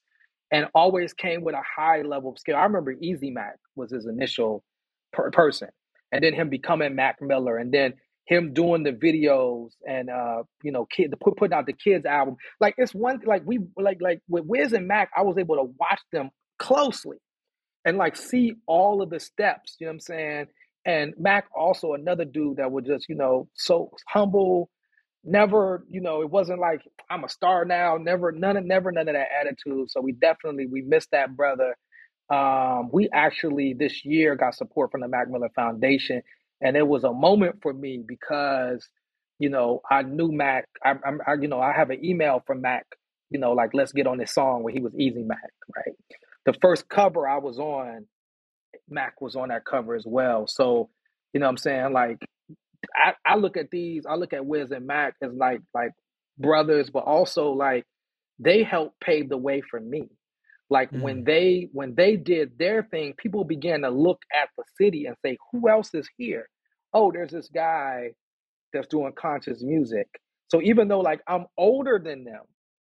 and 0.52 0.66
always 0.74 1.12
came 1.12 1.42
with 1.42 1.54
a 1.54 1.62
high 1.62 2.02
level 2.02 2.30
of 2.32 2.38
skill. 2.38 2.56
I 2.56 2.64
remember 2.64 2.92
EZ 2.92 3.20
Mac 3.22 3.56
was 3.76 3.90
his 3.92 4.06
initial 4.06 4.64
per- 5.12 5.30
person, 5.30 5.68
and 6.12 6.22
then 6.24 6.34
him 6.34 6.48
becoming 6.48 6.94
Mac 6.94 7.20
Miller, 7.20 7.58
and 7.58 7.72
then 7.72 7.94
him 8.26 8.52
doing 8.52 8.82
the 8.82 8.92
videos 8.92 9.70
and 9.88 10.10
uh 10.10 10.42
you 10.62 10.70
know 10.70 10.84
kid 10.86 11.14
put 11.20 11.36
putting 11.36 11.54
out 11.54 11.66
the 11.66 11.72
kids 11.72 12.04
album 12.04 12.36
like 12.60 12.74
it's 12.76 12.94
one 12.94 13.20
like 13.24 13.42
we 13.46 13.58
like 13.78 13.98
like 14.02 14.20
with 14.28 14.44
Wiz 14.44 14.74
and 14.74 14.86
Mac 14.86 15.10
I 15.16 15.22
was 15.22 15.38
able 15.38 15.56
to 15.56 15.72
watch 15.80 16.00
them 16.12 16.30
closely 16.58 17.16
and 17.86 17.96
like 17.96 18.16
see 18.16 18.54
all 18.66 19.00
of 19.00 19.08
the 19.10 19.18
steps 19.18 19.76
you 19.80 19.86
know 19.86 19.90
what 19.90 19.94
I'm 19.94 20.00
saying 20.00 20.46
and 20.84 21.14
Mac 21.18 21.46
also 21.56 21.94
another 21.94 22.26
dude 22.26 22.58
that 22.58 22.70
was 22.70 22.84
just 22.84 23.08
you 23.08 23.14
know 23.14 23.48
so 23.54 23.90
humble 24.06 24.68
never 25.24 25.84
you 25.90 26.00
know 26.00 26.22
it 26.22 26.30
wasn't 26.30 26.60
like 26.60 26.82
I'm 27.10 27.24
a 27.24 27.28
star 27.28 27.64
now 27.64 27.96
never 27.96 28.32
none 28.32 28.56
of 28.56 28.64
never 28.64 28.92
none 28.92 29.08
of 29.08 29.14
that 29.14 29.28
attitude 29.40 29.90
so 29.90 30.00
we 30.00 30.12
definitely 30.12 30.66
we 30.66 30.82
missed 30.82 31.10
that 31.12 31.36
brother 31.36 31.76
um 32.30 32.90
we 32.92 33.08
actually 33.12 33.74
this 33.74 34.04
year 34.04 34.36
got 34.36 34.54
support 34.54 34.92
from 34.92 35.00
the 35.02 35.08
Mac 35.08 35.28
Miller 35.30 35.50
Foundation 35.54 36.22
and 36.60 36.76
it 36.76 36.86
was 36.86 37.04
a 37.04 37.12
moment 37.12 37.56
for 37.62 37.72
me 37.72 38.02
because 38.06 38.88
you 39.38 39.48
know 39.48 39.80
I 39.90 40.02
knew 40.02 40.32
Mac. 40.32 40.66
I, 40.84 40.94
I, 41.26 41.34
you 41.40 41.48
know 41.48 41.60
I 41.60 41.72
have 41.72 41.90
an 41.90 42.04
email 42.04 42.42
from 42.46 42.62
Mac. 42.62 42.86
You 43.30 43.38
know, 43.38 43.52
like 43.52 43.74
let's 43.74 43.92
get 43.92 44.06
on 44.06 44.18
this 44.18 44.32
song 44.34 44.62
when 44.62 44.74
he 44.74 44.80
was 44.80 44.94
Easy 44.98 45.22
Mac, 45.22 45.38
right? 45.76 45.94
The 46.46 46.54
first 46.62 46.88
cover 46.88 47.28
I 47.28 47.38
was 47.38 47.58
on, 47.58 48.06
Mac 48.88 49.20
was 49.20 49.36
on 49.36 49.48
that 49.50 49.66
cover 49.66 49.94
as 49.94 50.04
well. 50.06 50.46
So, 50.48 50.88
you 51.34 51.40
know 51.40 51.46
I'm 51.48 51.58
saying? 51.58 51.92
Like 51.92 52.18
I, 52.94 53.14
I 53.24 53.36
look 53.36 53.56
at 53.56 53.70
these, 53.70 54.04
I 54.06 54.14
look 54.14 54.32
at 54.32 54.46
Wiz 54.46 54.70
and 54.70 54.86
Mac 54.86 55.14
as 55.22 55.32
like 55.32 55.60
like 55.74 55.92
brothers, 56.38 56.90
but 56.90 57.04
also 57.04 57.50
like 57.50 57.84
they 58.38 58.62
helped 58.62 59.00
pave 59.00 59.28
the 59.28 59.36
way 59.36 59.62
for 59.68 59.80
me. 59.80 60.08
Like 60.70 60.90
mm. 60.90 61.00
when 61.00 61.24
they 61.24 61.68
when 61.72 61.94
they 61.94 62.16
did 62.16 62.58
their 62.58 62.82
thing, 62.82 63.14
people 63.16 63.44
began 63.44 63.82
to 63.82 63.90
look 63.90 64.20
at 64.34 64.48
the 64.56 64.64
city 64.80 65.06
and 65.06 65.16
say, 65.24 65.36
"Who 65.52 65.68
else 65.68 65.94
is 65.94 66.08
here?" 66.16 66.48
Oh, 66.92 67.10
there's 67.12 67.30
this 67.30 67.48
guy 67.48 68.12
that's 68.72 68.88
doing 68.88 69.12
conscious 69.18 69.62
music. 69.62 70.08
So 70.48 70.62
even 70.62 70.88
though 70.88 71.00
like 71.00 71.20
I'm 71.26 71.46
older 71.56 72.00
than 72.02 72.24
them, 72.24 72.42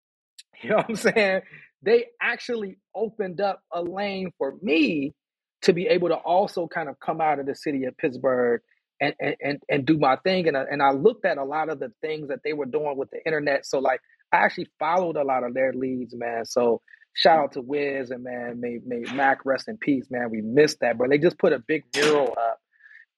you 0.62 0.70
know 0.70 0.76
what 0.76 0.89
I'm 0.89 0.97
saying? 0.97 1.43
They 1.82 2.07
actually 2.20 2.78
opened 2.95 3.41
up 3.41 3.61
a 3.72 3.82
lane 3.82 4.32
for 4.39 4.57
me 4.61 5.14
to 5.62 5.72
be 5.72 5.86
able 5.86 6.09
to 6.09 6.16
also 6.16 6.66
kind 6.66 6.89
of 6.89 6.99
come 7.01 7.20
out 7.20 7.39
of 7.39 7.47
the 7.47 7.55
city 7.55 7.84
of 7.84 7.97
Pittsburgh 7.97 8.61
and 9.01 9.14
and 9.40 9.62
and 9.68 9.86
do 9.86 9.99
my 9.99 10.16
thing. 10.16 10.49
And 10.49 10.57
I, 10.57 10.64
and 10.70 10.82
I 10.82 10.90
looked 10.90 11.24
at 11.24 11.38
a 11.38 11.44
lot 11.44 11.68
of 11.68 11.78
the 11.78 11.92
things 12.01 12.28
that 12.28 12.40
they 12.44 12.53
were 12.53 12.66
doing 12.66 12.96
with 12.96 13.11
the 13.11 13.24
internet. 13.24 13.66
So 13.66 13.78
like 13.78 14.01
I 14.32 14.38
actually 14.38 14.68
followed 14.78 15.16
a 15.16 15.24
lot 15.24 15.44
of 15.44 15.55
their 15.55 15.72
leads, 15.72 16.14
man. 16.14 16.44
So 16.44 16.80
shout 17.14 17.38
out 17.38 17.53
to 17.53 17.62
Wiz 17.62 18.11
and 18.11 18.22
man, 18.24 18.61
may, 18.61 18.78
may 18.84 19.01
Mac 19.12 19.44
rest 19.44 19.68
in 19.68 19.76
peace, 19.76 20.07
man. 20.11 20.30
We 20.30 20.40
missed 20.42 20.80
that, 20.80 20.99
but 20.99 21.11
they 21.11 21.18
just 21.18 21.38
put 21.38 21.53
a 21.53 21.59
big 21.59 21.84
mural 21.94 22.36
up 22.38 22.61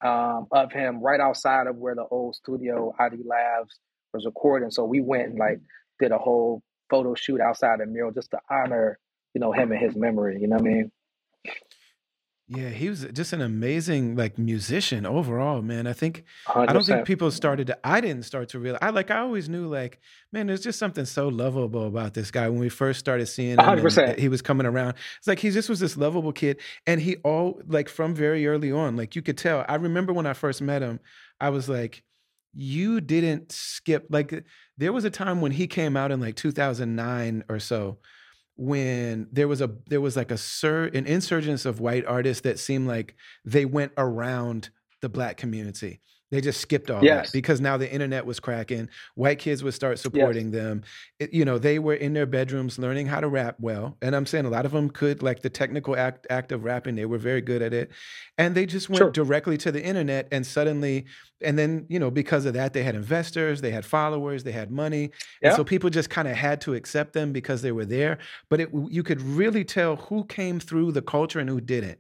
um, 0.03 0.47
of 0.53 0.73
him 0.73 1.03
right 1.03 1.21
outside 1.21 1.67
of 1.67 1.77
where 1.77 1.95
the 1.95 2.05
old 2.11 2.35
studio 2.35 2.95
ID 2.99 3.23
Labs 3.25 3.79
was 4.13 4.25
recording. 4.25 4.71
So 4.71 4.85
we 4.85 5.01
went 5.01 5.29
and 5.29 5.39
like 5.39 5.61
did 5.99 6.13
a 6.13 6.19
whole 6.19 6.63
photo 6.89 7.15
shoot 7.15 7.41
outside 7.41 7.81
the 7.81 7.87
mural 7.87 8.13
just 8.13 8.31
to 8.31 8.39
honor, 8.51 8.99
you 9.35 9.41
know, 9.41 9.53
him 9.53 9.73
and 9.73 9.81
his 9.81 9.95
memory. 9.97 10.39
You 10.41 10.49
know 10.49 10.57
what 10.57 10.67
I 10.67 10.69
mean? 10.69 10.93
Yeah, 12.53 12.71
he 12.71 12.89
was 12.89 13.07
just 13.13 13.33
an 13.33 13.41
amazing 13.41 14.17
like 14.17 14.37
musician 14.37 15.07
overall, 15.07 15.63
man. 15.63 15.87
I 15.87 15.93
think 15.93 16.25
100%. 16.49 16.69
I 16.69 16.73
don't 16.73 16.85
think 16.85 17.07
people 17.07 17.31
started 17.31 17.69
to 17.69 17.79
I 17.85 18.01
didn't 18.01 18.25
start 18.25 18.49
to 18.49 18.59
realize 18.59 18.81
I 18.83 18.91
like 18.91 19.13
I 19.13 19.21
always 19.21 19.49
knew 19.49 19.69
like, 19.69 20.01
man, 20.33 20.49
there's 20.49 20.61
just 20.61 20.77
something 20.77 21.05
so 21.05 21.29
lovable 21.29 21.87
about 21.87 22.15
this 22.15 22.33
guy 22.33 22.49
when 22.49 22.59
we 22.59 22.69
first 22.69 22.99
started 22.99 23.27
seeing 23.27 23.53
him. 23.53 23.59
100%. 23.59 24.19
He 24.19 24.29
was 24.29 24.43
coming 24.43 24.67
around. 24.67 24.97
It's 25.19 25.29
like 25.29 25.39
he 25.39 25.51
just 25.51 25.69
was 25.69 25.79
this 25.79 25.97
lovable 25.97 26.33
kid. 26.33 26.59
And 26.89 27.01
he 27.01 27.19
all 27.19 27.63
like 27.69 27.89
from 27.89 28.17
very 28.17 28.45
early 28.49 28.73
on, 28.73 28.97
like 28.97 29.15
you 29.15 29.23
could 29.23 29.39
tell. 29.39 29.65
I 29.69 29.77
remember 29.77 30.13
when 30.13 30.27
I 30.27 30.33
first 30.33 30.61
met 30.61 30.83
him, 30.83 30.99
I 31.41 31.51
was 31.51 31.69
like, 31.69 32.03
you 32.53 33.01
didn't 33.01 33.53
skip 33.53 34.07
like 34.11 34.45
there 34.77 34.93
was 34.93 35.05
a 35.05 35.11
time 35.11 35.41
when 35.41 35.53
he 35.53 35.69
came 35.69 35.97
out 35.97 36.11
in 36.11 36.19
like 36.19 36.35
2009 36.35 37.45
or 37.49 37.61
so 37.61 37.99
when 38.61 39.27
there 39.33 39.49
was 39.49 39.63
a 39.63 39.71
there 39.87 40.03
was 40.03 40.19
like 40.19 40.31
a 40.31 40.37
sur 40.37 40.85
an 40.85 41.07
insurgence 41.07 41.65
of 41.65 41.81
white 41.81 42.05
artists 42.05 42.43
that 42.43 42.59
seemed 42.59 42.87
like 42.87 43.15
they 43.43 43.65
went 43.65 43.91
around 43.97 44.69
the 45.01 45.09
black 45.09 45.39
community. 45.39 46.03
They 46.31 46.41
just 46.41 46.61
skipped 46.61 46.91
all 46.91 47.03
yes. 47.03 47.27
that 47.27 47.33
because 47.33 47.61
now 47.61 47.77
the 47.77 47.91
internet 47.91 48.25
was 48.25 48.39
cracking. 48.39 48.89
White 49.17 49.41
kids 49.41 49.65
would 49.65 49.75
start 49.75 49.99
supporting 49.99 50.53
yes. 50.53 50.63
them. 50.63 50.83
It, 51.19 51.33
you 51.33 51.45
know, 51.45 51.59
they 51.59 51.81
were 51.81 51.95
in 51.95 52.13
their 52.13 52.27
bedrooms 52.27 52.79
learning 52.79 53.07
how 53.07 53.21
to 53.21 53.29
rap 53.29 53.57
well. 53.59 53.97
And 54.01 54.15
I'm 54.15 54.27
saying 54.27 54.45
a 54.45 54.51
lot 54.51 54.65
of 54.65 54.71
them 54.73 54.91
could, 54.91 55.23
like 55.23 55.43
the 55.43 55.51
technical 55.51 55.97
act, 55.97 56.29
act 56.31 56.53
of 56.53 56.63
rapping, 56.63 56.95
they 56.95 57.07
were 57.07 57.19
very 57.19 57.41
good 57.41 57.63
at 57.63 57.75
it. 57.75 57.91
And 58.39 58.55
they 58.55 58.65
just 58.65 58.89
went 58.89 58.99
sure. 58.99 59.11
directly 59.11 59.59
to 59.59 59.73
the 59.73 59.83
internet 59.83 60.29
and 60.31 60.47
suddenly, 60.47 61.07
and 61.43 61.59
then, 61.59 61.87
you 61.89 61.99
know, 61.99 62.11
because 62.11 62.45
of 62.45 62.55
that, 62.55 62.75
they 62.75 62.85
had 62.85 62.95
investors, 62.95 63.61
they 63.61 63.73
had 63.73 63.85
followers, 63.85 64.45
they 64.45 64.53
had 64.53 64.71
money. 64.71 65.11
Yeah. 65.43 65.49
And 65.49 65.57
so 65.57 65.65
people 65.65 65.91
just 65.91 66.11
kind 66.11 66.29
of 66.29 66.37
had 66.37 66.61
to 66.63 66.75
accept 66.75 67.13
them 67.13 67.33
because 67.33 67.63
they 67.63 67.73
were 67.73 67.87
there. 67.87 68.19
But 68.49 68.61
it, 68.61 68.71
you 68.89 69.03
could 69.03 69.21
really 69.21 69.65
tell 69.65 69.97
who 69.97 70.25
came 70.25 70.61
through 70.61 70.93
the 70.93 71.03
culture 71.03 71.41
and 71.41 71.49
who 71.49 71.61
didn't. 71.61 71.99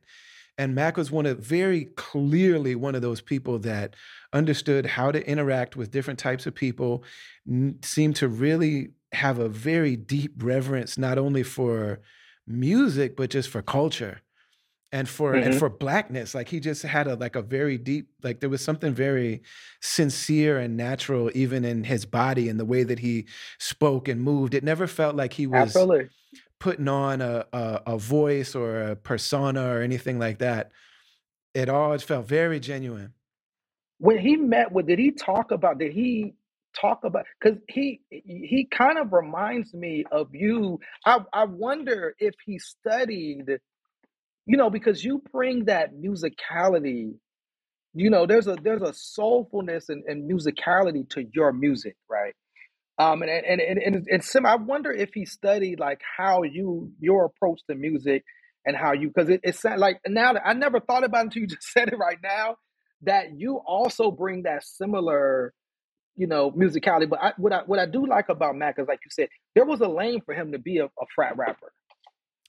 And 0.60 0.74
Mac 0.74 0.98
was 0.98 1.10
one 1.10 1.24
of 1.24 1.38
very 1.38 1.86
clearly 1.96 2.74
one 2.74 2.94
of 2.94 3.00
those 3.00 3.22
people 3.22 3.58
that 3.60 3.96
understood 4.34 4.84
how 4.84 5.10
to 5.10 5.26
interact 5.26 5.74
with 5.74 5.90
different 5.90 6.18
types 6.18 6.44
of 6.44 6.54
people, 6.54 7.02
n- 7.48 7.78
seemed 7.82 8.16
to 8.16 8.28
really 8.28 8.90
have 9.12 9.38
a 9.38 9.48
very 9.48 9.96
deep 9.96 10.34
reverence, 10.42 10.98
not 10.98 11.16
only 11.16 11.42
for 11.42 12.00
music, 12.46 13.16
but 13.16 13.30
just 13.30 13.48
for 13.48 13.62
culture 13.62 14.20
and 14.92 15.08
for 15.08 15.32
mm-hmm. 15.32 15.48
and 15.48 15.58
for 15.58 15.70
blackness. 15.70 16.34
Like 16.34 16.50
he 16.50 16.60
just 16.60 16.82
had 16.82 17.06
a 17.06 17.14
like 17.14 17.36
a 17.36 17.42
very 17.42 17.78
deep 17.78 18.10
like 18.22 18.40
there 18.40 18.50
was 18.50 18.62
something 18.62 18.92
very 18.92 19.40
sincere 19.80 20.58
and 20.58 20.76
natural 20.76 21.30
even 21.32 21.64
in 21.64 21.84
his 21.84 22.04
body 22.04 22.50
and 22.50 22.60
the 22.60 22.66
way 22.66 22.82
that 22.82 22.98
he 22.98 23.24
spoke 23.58 24.08
and 24.08 24.20
moved. 24.20 24.52
It 24.52 24.62
never 24.62 24.86
felt 24.86 25.16
like 25.16 25.32
he 25.32 25.46
was 25.46 25.74
Absolutely 25.74 26.10
putting 26.60 26.88
on 26.88 27.20
a, 27.22 27.46
a, 27.52 27.82
a 27.88 27.98
voice 27.98 28.54
or 28.54 28.82
a 28.82 28.96
persona 28.96 29.64
or 29.74 29.82
anything 29.82 30.18
like 30.18 30.38
that. 30.38 30.70
It 31.54 31.68
all 31.68 31.98
felt 31.98 32.28
very 32.28 32.60
genuine. 32.60 33.14
When 33.98 34.18
he 34.18 34.36
met 34.36 34.72
with, 34.72 34.86
did 34.86 35.00
he 35.00 35.10
talk 35.10 35.50
about? 35.50 35.78
Did 35.78 35.92
he 35.92 36.34
talk 36.80 37.00
about? 37.04 37.26
Because 37.40 37.58
he 37.68 38.00
he 38.10 38.68
kind 38.70 38.98
of 38.98 39.12
reminds 39.12 39.74
me 39.74 40.04
of 40.12 40.34
you. 40.34 40.78
I 41.04 41.18
I 41.32 41.44
wonder 41.44 42.14
if 42.18 42.34
he 42.46 42.58
studied. 42.58 43.58
You 44.46 44.56
know, 44.56 44.70
because 44.70 45.04
you 45.04 45.22
bring 45.32 45.66
that 45.66 45.94
musicality. 45.94 47.14
You 47.94 48.10
know, 48.10 48.26
there's 48.26 48.46
a 48.46 48.56
there's 48.62 48.82
a 48.82 48.92
soulfulness 48.92 49.88
and, 49.88 50.04
and 50.06 50.30
musicality 50.30 51.08
to 51.10 51.26
your 51.34 51.52
music, 51.52 51.96
right? 52.08 52.34
Um, 53.00 53.22
and 53.22 53.30
and 53.30 53.60
and 53.62 53.78
and, 53.78 54.08
and 54.08 54.22
Sim, 54.22 54.44
I 54.44 54.56
wonder 54.56 54.92
if 54.92 55.14
he 55.14 55.24
studied 55.24 55.80
like 55.80 56.02
how 56.18 56.42
you 56.42 56.92
your 57.00 57.24
approach 57.24 57.60
to 57.70 57.74
music 57.74 58.24
and 58.66 58.76
how 58.76 58.92
you 58.92 59.08
because 59.08 59.30
it, 59.30 59.40
it's 59.42 59.64
like 59.64 60.00
now 60.06 60.34
that 60.34 60.42
I 60.46 60.52
never 60.52 60.80
thought 60.80 61.02
about 61.02 61.20
it 61.20 61.24
until 61.28 61.42
you 61.42 61.48
just 61.56 61.72
said 61.72 61.88
it 61.88 61.96
right 61.96 62.18
now 62.22 62.56
that 63.02 63.38
you 63.38 63.56
also 63.66 64.10
bring 64.10 64.42
that 64.42 64.64
similar 64.64 65.54
you 66.14 66.26
know 66.26 66.50
musicality. 66.52 67.08
But 67.08 67.22
I, 67.22 67.32
what 67.38 67.54
I 67.54 67.62
what 67.64 67.78
I 67.78 67.86
do 67.86 68.06
like 68.06 68.28
about 68.28 68.54
Mac 68.54 68.78
is 68.78 68.86
like 68.86 69.00
you 69.02 69.10
said, 69.10 69.30
there 69.54 69.64
was 69.64 69.80
a 69.80 69.88
lane 69.88 70.20
for 70.20 70.34
him 70.34 70.52
to 70.52 70.58
be 70.58 70.76
a, 70.76 70.84
a 70.84 71.06
frat 71.14 71.38
rapper, 71.38 71.72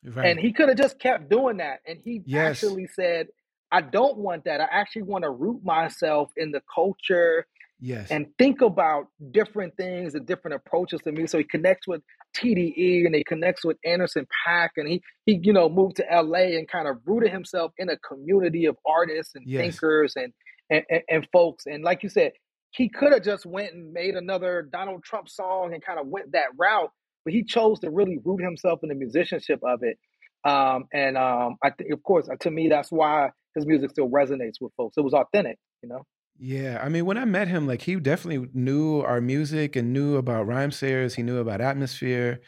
right. 0.04 0.32
and 0.32 0.38
he 0.38 0.52
could 0.52 0.68
have 0.68 0.78
just 0.78 1.00
kept 1.00 1.30
doing 1.30 1.58
that. 1.58 1.80
And 1.88 2.00
he 2.04 2.24
yes. 2.26 2.62
actually 2.62 2.88
said, 2.88 3.28
"I 3.72 3.80
don't 3.80 4.18
want 4.18 4.44
that. 4.44 4.60
I 4.60 4.68
actually 4.70 5.04
want 5.04 5.24
to 5.24 5.30
root 5.30 5.64
myself 5.64 6.32
in 6.36 6.52
the 6.52 6.62
culture." 6.76 7.48
Yes. 7.84 8.12
And 8.12 8.28
think 8.38 8.62
about 8.62 9.08
different 9.32 9.76
things 9.76 10.14
and 10.14 10.26
different 10.26 10.54
approaches 10.56 11.02
to 11.02 11.12
music. 11.12 11.30
So 11.30 11.38
he 11.40 11.44
connects 11.44 11.88
with 11.88 12.02
TDE 12.38 13.08
and 13.08 13.16
he 13.16 13.24
connects 13.24 13.66
with 13.66 13.78
Anderson 13.84 14.28
.Paak 14.48 14.70
and 14.78 14.88
he 14.88 15.02
he 15.26 15.40
you 15.42 15.52
know 15.52 15.68
moved 15.68 15.96
to 15.96 16.06
LA 16.12 16.56
and 16.58 16.68
kind 16.68 16.88
of 16.88 16.98
rooted 17.06 17.32
himself 17.32 17.72
in 17.78 17.90
a 17.90 17.98
community 17.98 18.66
of 18.66 18.78
artists 18.86 19.34
and 19.34 19.46
yes. 19.48 19.62
thinkers 19.62 20.14
and, 20.16 20.32
and, 20.70 20.84
and 20.92 21.02
and 21.10 21.28
folks. 21.34 21.66
And 21.66 21.84
like 21.84 22.04
you 22.04 22.10
said, 22.10 22.34
he 22.70 22.88
could 22.88 23.14
have 23.14 23.24
just 23.24 23.46
went 23.48 23.74
and 23.74 23.92
made 23.92 24.16
another 24.16 24.68
Donald 24.72 25.04
Trump 25.04 25.28
song 25.28 25.74
and 25.74 25.84
kind 25.84 26.00
of 26.00 26.08
went 26.08 26.34
that 26.34 26.48
route, 26.58 26.92
but 27.26 27.34
he 27.34 27.44
chose 27.44 27.80
to 27.80 27.90
really 27.90 28.20
root 28.24 28.42
himself 28.42 28.80
in 28.84 28.90
the 28.90 28.96
musicianship 28.96 29.60
of 29.64 29.82
it. 29.82 29.98
Um, 30.44 30.86
and 30.94 31.18
um, 31.18 31.58
I 31.64 31.72
think, 31.72 31.92
of 31.92 32.02
course, 32.04 32.28
to 32.40 32.52
me, 32.52 32.70
that's 32.70 32.92
why 32.92 33.30
his 33.56 33.66
music 33.66 33.92
still 33.92 34.10
resonates 34.10 34.56
with 34.62 34.72
folks. 34.78 34.98
It 34.98 35.02
was 35.02 35.14
authentic, 35.14 35.58
you 35.84 35.90
know. 35.90 36.06
Yeah, 36.44 36.82
I 36.84 36.90
mean, 36.90 37.06
when 37.06 37.20
I 37.20 37.26
met 37.26 37.48
him, 37.48 37.68
like 37.68 37.84
he 37.84 37.98
definitely 37.98 38.50
knew 38.56 39.02
our 39.02 39.22
music 39.22 39.76
and 39.76 39.94
knew 39.94 40.18
about 40.18 40.48
Rhymesayers. 40.48 41.14
He 41.14 41.22
knew 41.22 41.38
about 41.38 41.62
Atmosphere. 41.62 42.42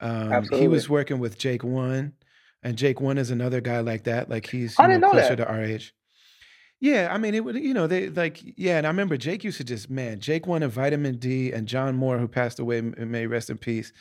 Um, 0.00 0.48
he 0.50 0.66
was 0.66 0.88
working 0.88 1.18
with 1.18 1.36
Jake 1.36 1.62
One, 1.62 2.14
and 2.62 2.78
Jake 2.78 3.02
One 3.02 3.18
is 3.18 3.30
another 3.30 3.60
guy 3.60 3.80
like 3.80 4.04
that. 4.04 4.30
Like 4.30 4.48
he's 4.48 4.74
I 4.78 4.86
didn't 4.86 5.02
know, 5.02 5.10
closer 5.10 5.36
that. 5.36 5.44
to 5.44 5.48
our 5.48 5.62
age. 5.62 5.94
Yeah, 6.80 7.10
I 7.12 7.18
mean, 7.18 7.34
it 7.34 7.44
would, 7.44 7.56
you 7.56 7.74
know, 7.74 7.86
they 7.86 8.08
like, 8.08 8.40
yeah, 8.56 8.78
and 8.78 8.86
I 8.86 8.90
remember 8.90 9.18
Jake 9.18 9.44
used 9.44 9.58
to 9.58 9.64
just, 9.64 9.90
man, 9.90 10.20
Jake 10.20 10.46
One 10.46 10.62
and 10.62 10.72
Vitamin 10.72 11.18
D 11.18 11.52
and 11.52 11.68
John 11.68 11.96
Moore, 11.96 12.16
who 12.16 12.28
passed 12.28 12.58
away, 12.58 12.80
may 12.80 13.26
rest 13.26 13.50
in 13.50 13.58
peace. 13.58 13.92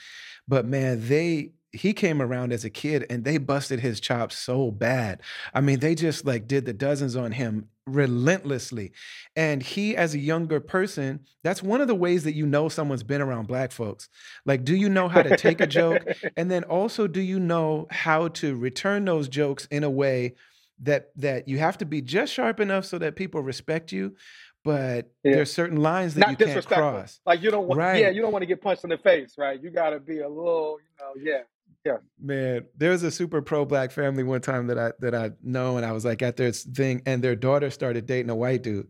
But 0.48 0.66
man, 0.66 1.06
they 1.10 1.52
he 1.74 1.92
came 1.92 2.22
around 2.22 2.54
as 2.54 2.64
a 2.64 2.70
kid 2.70 3.06
and 3.10 3.24
they 3.24 3.40
busted 3.40 3.80
his 3.80 4.00
chops 4.00 4.38
so 4.38 4.70
bad. 4.70 5.22
I 5.54 5.62
mean, 5.62 5.80
they 5.80 5.96
just 5.96 6.24
like 6.24 6.48
did 6.48 6.66
the 6.66 6.74
dozens 6.74 7.16
on 7.16 7.32
him 7.32 7.68
relentlessly. 7.88 8.92
And 9.36 9.62
he, 9.62 9.96
as 9.96 10.14
a 10.14 10.20
younger 10.20 10.60
person, 10.60 11.22
that's 11.44 11.64
one 11.64 11.82
of 11.82 11.88
the 11.88 11.96
ways 11.96 12.24
that 12.24 12.36
you 12.36 12.46
know 12.46 12.70
someone's 12.70 13.04
been 13.04 13.22
around 13.22 13.48
black 13.48 13.72
folks. 13.72 14.08
Like, 14.46 14.64
do 14.64 14.76
you 14.76 14.88
know 14.88 15.08
how 15.08 15.24
to 15.24 15.36
take 15.36 15.60
a 15.60 15.68
joke? 15.68 16.04
And 16.38 16.50
then 16.50 16.64
also, 16.64 17.08
do 17.08 17.22
you 17.22 17.40
know 17.40 17.88
how 17.90 18.30
to 18.30 18.56
return 18.56 19.06
those 19.06 19.28
jokes 19.28 19.66
in 19.72 19.84
a 19.84 19.90
way 19.90 20.36
that 20.82 21.12
that 21.16 21.48
you 21.48 21.60
have 21.60 21.78
to 21.80 21.86
be 21.86 22.02
just 22.02 22.34
sharp 22.34 22.60
enough 22.60 22.86
so 22.86 22.98
that 22.98 23.16
people 23.16 23.42
respect 23.42 23.92
you, 23.92 24.16
but 24.64 25.12
yeah. 25.24 25.36
there's 25.36 25.52
certain 25.52 25.78
lines 25.78 26.16
that 26.16 26.22
Not 26.22 26.40
you 26.40 26.46
can't 26.46 26.66
cross. 26.66 27.20
Like 27.26 27.42
you 27.42 27.52
don't 27.52 27.68
want, 27.68 27.78
right. 27.78 28.02
yeah, 28.02 28.10
you 28.10 28.22
don't 28.22 28.32
want 28.32 28.44
to 28.44 28.48
get 28.48 28.62
punched 28.62 28.84
in 28.84 28.90
the 28.90 28.98
face, 28.98 29.36
right? 29.38 29.62
You 29.62 29.70
got 29.70 29.92
to 29.92 30.00
be 30.00 30.20
a 30.20 30.30
little, 30.30 30.78
you 30.80 31.06
know, 31.06 31.32
yeah. 31.32 31.42
Yeah. 31.86 31.98
Man, 32.22 32.66
there 32.78 32.92
was 32.92 33.04
a 33.04 33.12
super 33.12 33.42
pro 33.42 33.66
black 33.66 33.92
family 33.92 34.24
one 34.24 34.42
time 34.42 34.68
that 34.68 34.80
I 34.80 34.92
that 35.00 35.14
I 35.14 35.32
know, 35.42 35.78
and 35.78 35.86
I 35.86 35.92
was 35.92 36.06
like 36.06 36.22
at 36.22 36.38
their 36.38 36.52
thing, 36.52 37.02
and 37.06 37.22
their 37.22 37.36
daughter 37.36 37.70
started 37.70 38.06
dating 38.06 38.30
a 38.30 38.36
white 38.36 38.64
dude, 38.64 38.88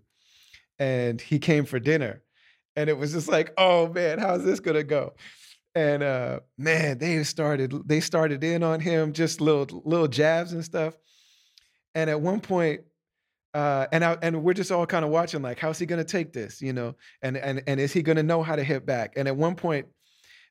and 0.79 1.19
he 1.19 1.39
came 1.39 1.65
for 1.65 1.79
dinner, 1.79 2.21
and 2.75 2.89
it 2.89 2.97
was 2.97 3.13
just 3.13 3.27
like, 3.27 3.51
oh 3.57 3.87
man, 3.89 4.19
how's 4.19 4.43
this 4.43 4.59
gonna 4.59 4.83
go? 4.83 5.13
And 5.75 6.03
uh, 6.03 6.41
man, 6.57 6.99
they 6.99 7.23
started 7.23 7.73
they 7.87 7.99
started 7.99 8.43
in 8.43 8.63
on 8.63 8.79
him, 8.79 9.13
just 9.13 9.41
little 9.41 9.81
little 9.85 10.07
jabs 10.07 10.53
and 10.53 10.63
stuff. 10.63 10.95
And 11.95 12.09
at 12.09 12.21
one 12.21 12.41
point, 12.41 12.81
uh, 13.53 13.87
and 13.91 14.03
I, 14.03 14.17
and 14.21 14.43
we're 14.43 14.53
just 14.53 14.71
all 14.71 14.85
kind 14.87 15.05
of 15.05 15.11
watching, 15.11 15.41
like, 15.41 15.59
how's 15.59 15.79
he 15.79 15.85
gonna 15.85 16.03
take 16.03 16.33
this, 16.33 16.61
you 16.61 16.73
know? 16.73 16.95
And 17.21 17.37
and 17.37 17.63
and 17.67 17.79
is 17.79 17.93
he 17.93 18.01
gonna 18.03 18.23
know 18.23 18.43
how 18.43 18.55
to 18.55 18.63
hit 18.63 18.85
back? 18.85 19.13
And 19.17 19.27
at 19.27 19.35
one 19.35 19.55
point, 19.55 19.87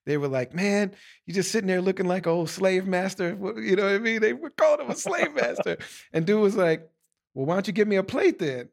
they 0.04 0.16
were 0.16 0.28
like, 0.28 0.54
man, 0.54 0.94
you 1.26 1.34
just 1.34 1.50
sitting 1.50 1.68
there 1.68 1.80
looking 1.80 2.06
like 2.06 2.26
old 2.26 2.50
slave 2.50 2.86
master. 2.86 3.36
You 3.60 3.76
know 3.76 3.84
what 3.84 3.92
I 3.92 3.98
mean? 3.98 4.20
They 4.20 4.32
were 4.32 4.50
calling 4.50 4.84
him 4.84 4.90
a 4.90 4.96
slave 4.96 5.34
master. 5.34 5.78
And 6.12 6.26
dude 6.26 6.40
was 6.40 6.56
like, 6.56 6.88
well, 7.34 7.46
why 7.46 7.54
don't 7.54 7.66
you 7.66 7.72
give 7.72 7.88
me 7.88 7.96
a 7.96 8.02
plate 8.02 8.38
then? 8.38 8.68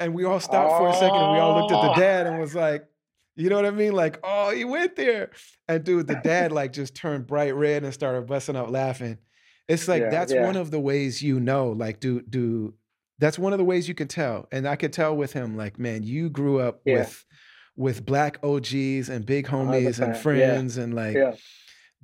And 0.00 0.14
we 0.14 0.24
all 0.24 0.40
stopped 0.40 0.72
oh. 0.72 0.78
for 0.78 0.88
a 0.88 0.94
second 0.94 1.16
and 1.16 1.32
we 1.32 1.38
all 1.38 1.60
looked 1.60 1.72
at 1.72 1.80
the 1.80 1.92
oh. 1.92 1.96
dad 1.96 2.26
and 2.26 2.36
oh. 2.36 2.40
was 2.40 2.54
like, 2.54 2.86
you 3.36 3.48
know 3.48 3.56
what 3.56 3.66
I 3.66 3.70
mean? 3.70 3.92
Like, 3.92 4.18
oh, 4.22 4.50
he 4.50 4.64
went 4.64 4.96
there. 4.96 5.30
And 5.68 5.82
dude, 5.84 6.06
the 6.06 6.20
dad 6.22 6.52
like 6.52 6.72
just 6.72 6.94
turned 6.94 7.26
bright 7.26 7.54
red 7.54 7.84
and 7.84 7.92
started 7.92 8.26
busting 8.26 8.56
up 8.56 8.70
laughing. 8.70 9.18
It's 9.68 9.88
like 9.88 10.02
yeah, 10.02 10.10
that's 10.10 10.32
yeah. 10.32 10.44
one 10.44 10.56
of 10.56 10.70
the 10.70 10.80
ways 10.80 11.22
you 11.22 11.40
know, 11.40 11.70
like, 11.70 11.98
do 11.98 12.20
do 12.20 12.74
that's 13.18 13.38
one 13.38 13.52
of 13.52 13.58
the 13.58 13.64
ways 13.64 13.88
you 13.88 13.94
can 13.94 14.08
tell. 14.08 14.48
And 14.52 14.68
I 14.68 14.76
could 14.76 14.92
tell 14.92 15.16
with 15.16 15.32
him, 15.32 15.56
like, 15.56 15.78
man, 15.78 16.02
you 16.02 16.28
grew 16.28 16.60
up 16.60 16.80
yeah. 16.84 16.98
with 16.98 17.24
with 17.76 18.04
black 18.06 18.38
OGs 18.42 19.08
and 19.08 19.26
big 19.26 19.46
homies 19.46 19.98
100%. 19.98 20.04
and 20.04 20.16
friends 20.16 20.76
yeah. 20.76 20.82
and 20.84 20.94
like 20.94 21.16
yeah. 21.16 21.34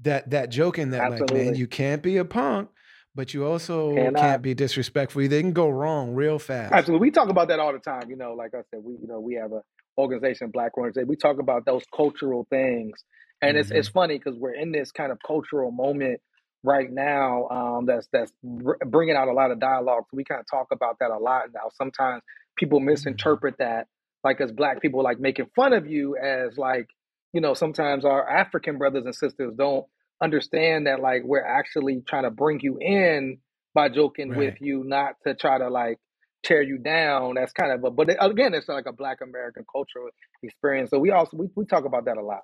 that 0.03 0.31
that 0.31 0.51
joking 0.51 0.91
that 0.91 1.01
Absolutely. 1.01 1.37
like 1.37 1.47
man 1.47 1.55
you 1.55 1.67
can't 1.67 2.03
be 2.03 2.17
a 2.17 2.25
punk 2.25 2.71
but 3.15 3.35
you 3.35 3.45
also 3.45 3.95
Cannot. 3.95 4.21
can't 4.21 4.43
be 4.43 4.55
disrespectful. 4.55 5.27
They 5.27 5.41
can 5.41 5.53
go 5.53 5.69
wrong 5.69 6.15
real 6.15 6.39
fast. 6.39 6.73
Absolutely, 6.73 7.09
we 7.09 7.11
talk 7.11 7.29
about 7.29 7.49
that 7.49 7.59
all 7.59 7.73
the 7.73 7.79
time. 7.79 8.09
You 8.09 8.17
know, 8.17 8.35
like 8.35 8.55
I 8.55 8.61
said, 8.71 8.81
we 8.83 8.95
you 8.95 9.09
know 9.09 9.21
we 9.21 9.35
have 9.35 9.53
a 9.53 9.63
organization, 9.99 10.51
Black 10.51 10.77
Organization. 10.77 11.09
We 11.09 11.17
talk 11.17 11.39
about 11.39 11.67
those 11.67 11.83
cultural 11.95 12.47
things, 12.51 13.05
and 13.43 13.51
mm-hmm. 13.51 13.61
it's 13.61 13.71
it's 13.71 13.89
mm-hmm. 13.89 13.99
funny 13.99 14.19
because 14.19 14.39
we're 14.39 14.55
in 14.55 14.73
this 14.73 14.93
kind 14.93 15.13
of 15.13 15.19
cultural 15.27 15.71
moment 15.71 16.21
right 16.63 16.91
now 16.91 17.49
um, 17.49 17.87
that's 17.87 18.09
that's 18.13 18.33
bringing 18.43 19.17
out 19.17 19.29
a 19.29 19.33
lot 19.33 19.51
of 19.51 19.59
dialogue. 19.59 20.05
So 20.11 20.17
we 20.17 20.25
kind 20.25 20.41
of 20.41 20.47
talk 20.51 20.69
about 20.73 20.99
that 21.01 21.11
a 21.11 21.19
lot 21.19 21.47
now. 21.53 21.71
Sometimes 21.75 22.23
people 22.57 22.79
mm-hmm. 22.79 22.91
misinterpret 22.91 23.57
that 23.59 23.89
like 24.25 24.41
as 24.41 24.53
black 24.53 24.81
people 24.81 25.03
like 25.03 25.19
making 25.21 25.47
fun 25.55 25.73
of 25.73 25.87
you 25.87 26.17
as 26.17 26.57
like 26.59 26.89
you 27.33 27.41
know 27.41 27.55
sometimes 27.55 28.05
our 28.05 28.29
african 28.29 28.79
brothers 28.79 29.05
and 29.05 29.15
sisters 29.15 29.53
don't 29.57 29.87
understand 30.23 30.87
that 30.87 31.01
like 31.01 31.23
we're 31.25 31.45
actually 31.45 32.03
trying 32.07 32.25
to 32.25 32.31
bring 32.31 32.61
you 32.63 32.79
in 32.81 33.39
by 33.75 33.89
joking 33.89 34.31
right. 34.31 34.39
with 34.39 34.55
you 34.61 34.85
not 34.85 35.15
to 35.27 35.35
try 35.35 35.59
to 35.59 35.69
like 35.69 35.99
tear 36.43 36.63
you 36.63 36.79
down 36.79 37.35
that's 37.35 37.53
kind 37.53 37.73
of 37.73 37.85
a 37.85 37.91
but 37.91 38.09
again 38.21 38.55
it's 38.55 38.69
like 38.69 38.87
a 38.87 38.93
black 38.93 39.19
american 39.23 39.65
cultural 39.71 40.09
experience 40.43 40.91
so 40.91 40.99
we 40.99 41.11
also 41.11 41.37
we, 41.37 41.49
we 41.55 41.65
talk 41.65 41.85
about 41.85 42.05
that 42.07 42.17
a 42.17 42.23
lot 42.23 42.41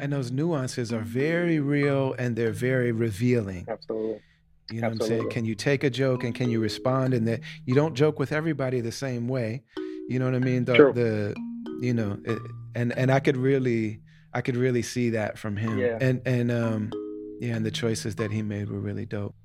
and 0.00 0.12
those 0.12 0.30
nuances 0.30 0.92
are 0.92 1.00
very 1.00 1.56
mm-hmm. 1.56 1.68
real 1.68 2.14
and 2.18 2.36
they're 2.36 2.52
very 2.52 2.92
revealing 2.92 3.64
absolutely 3.68 4.20
you 4.70 4.80
know 4.80 4.88
Absolutely. 4.88 5.16
what 5.16 5.22
I'm 5.22 5.22
saying? 5.22 5.30
Can 5.30 5.44
you 5.44 5.54
take 5.54 5.84
a 5.84 5.90
joke 5.90 6.24
and 6.24 6.34
can 6.34 6.50
you 6.50 6.60
respond? 6.60 7.14
And 7.14 7.26
that 7.28 7.40
you 7.66 7.74
don't 7.74 7.94
joke 7.94 8.18
with 8.18 8.32
everybody 8.32 8.80
the 8.80 8.92
same 8.92 9.28
way. 9.28 9.62
You 10.10 10.18
know 10.18 10.24
what 10.24 10.34
I 10.34 10.40
mean? 10.40 10.64
The, 10.64 10.74
True. 10.74 10.92
the 10.92 11.36
you 11.80 11.94
know, 11.94 12.18
it, 12.24 12.42
and 12.74 12.92
and 12.98 13.12
I 13.12 13.20
could 13.20 13.36
really 13.36 14.00
I 14.34 14.40
could 14.40 14.56
really 14.56 14.82
see 14.82 15.10
that 15.10 15.38
from 15.38 15.56
him. 15.56 15.78
Yeah. 15.78 15.98
And 16.00 16.20
and 16.26 16.50
um 16.50 16.90
yeah, 17.40 17.54
and 17.54 17.64
the 17.64 17.70
choices 17.70 18.16
that 18.16 18.32
he 18.32 18.42
made 18.42 18.70
were 18.70 18.80
really 18.80 19.06
dope. 19.06 19.36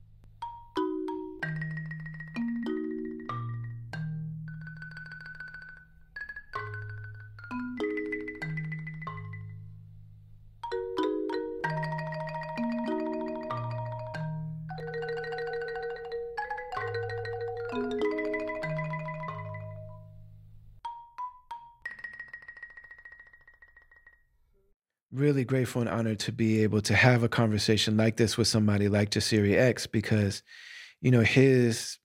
Grateful 25.55 25.79
and 25.79 25.89
honored 25.89 26.19
to 26.19 26.33
be 26.33 26.63
able 26.63 26.81
to 26.81 26.93
have 26.93 27.23
a 27.23 27.29
conversation 27.29 27.95
like 27.95 28.17
this 28.17 28.35
with 28.35 28.45
somebody 28.45 28.89
like 28.89 29.09
Jasiri 29.09 29.57
X 29.57 29.87
because, 29.87 30.43
you 30.99 31.09
know, 31.09 31.21
his 31.21 31.97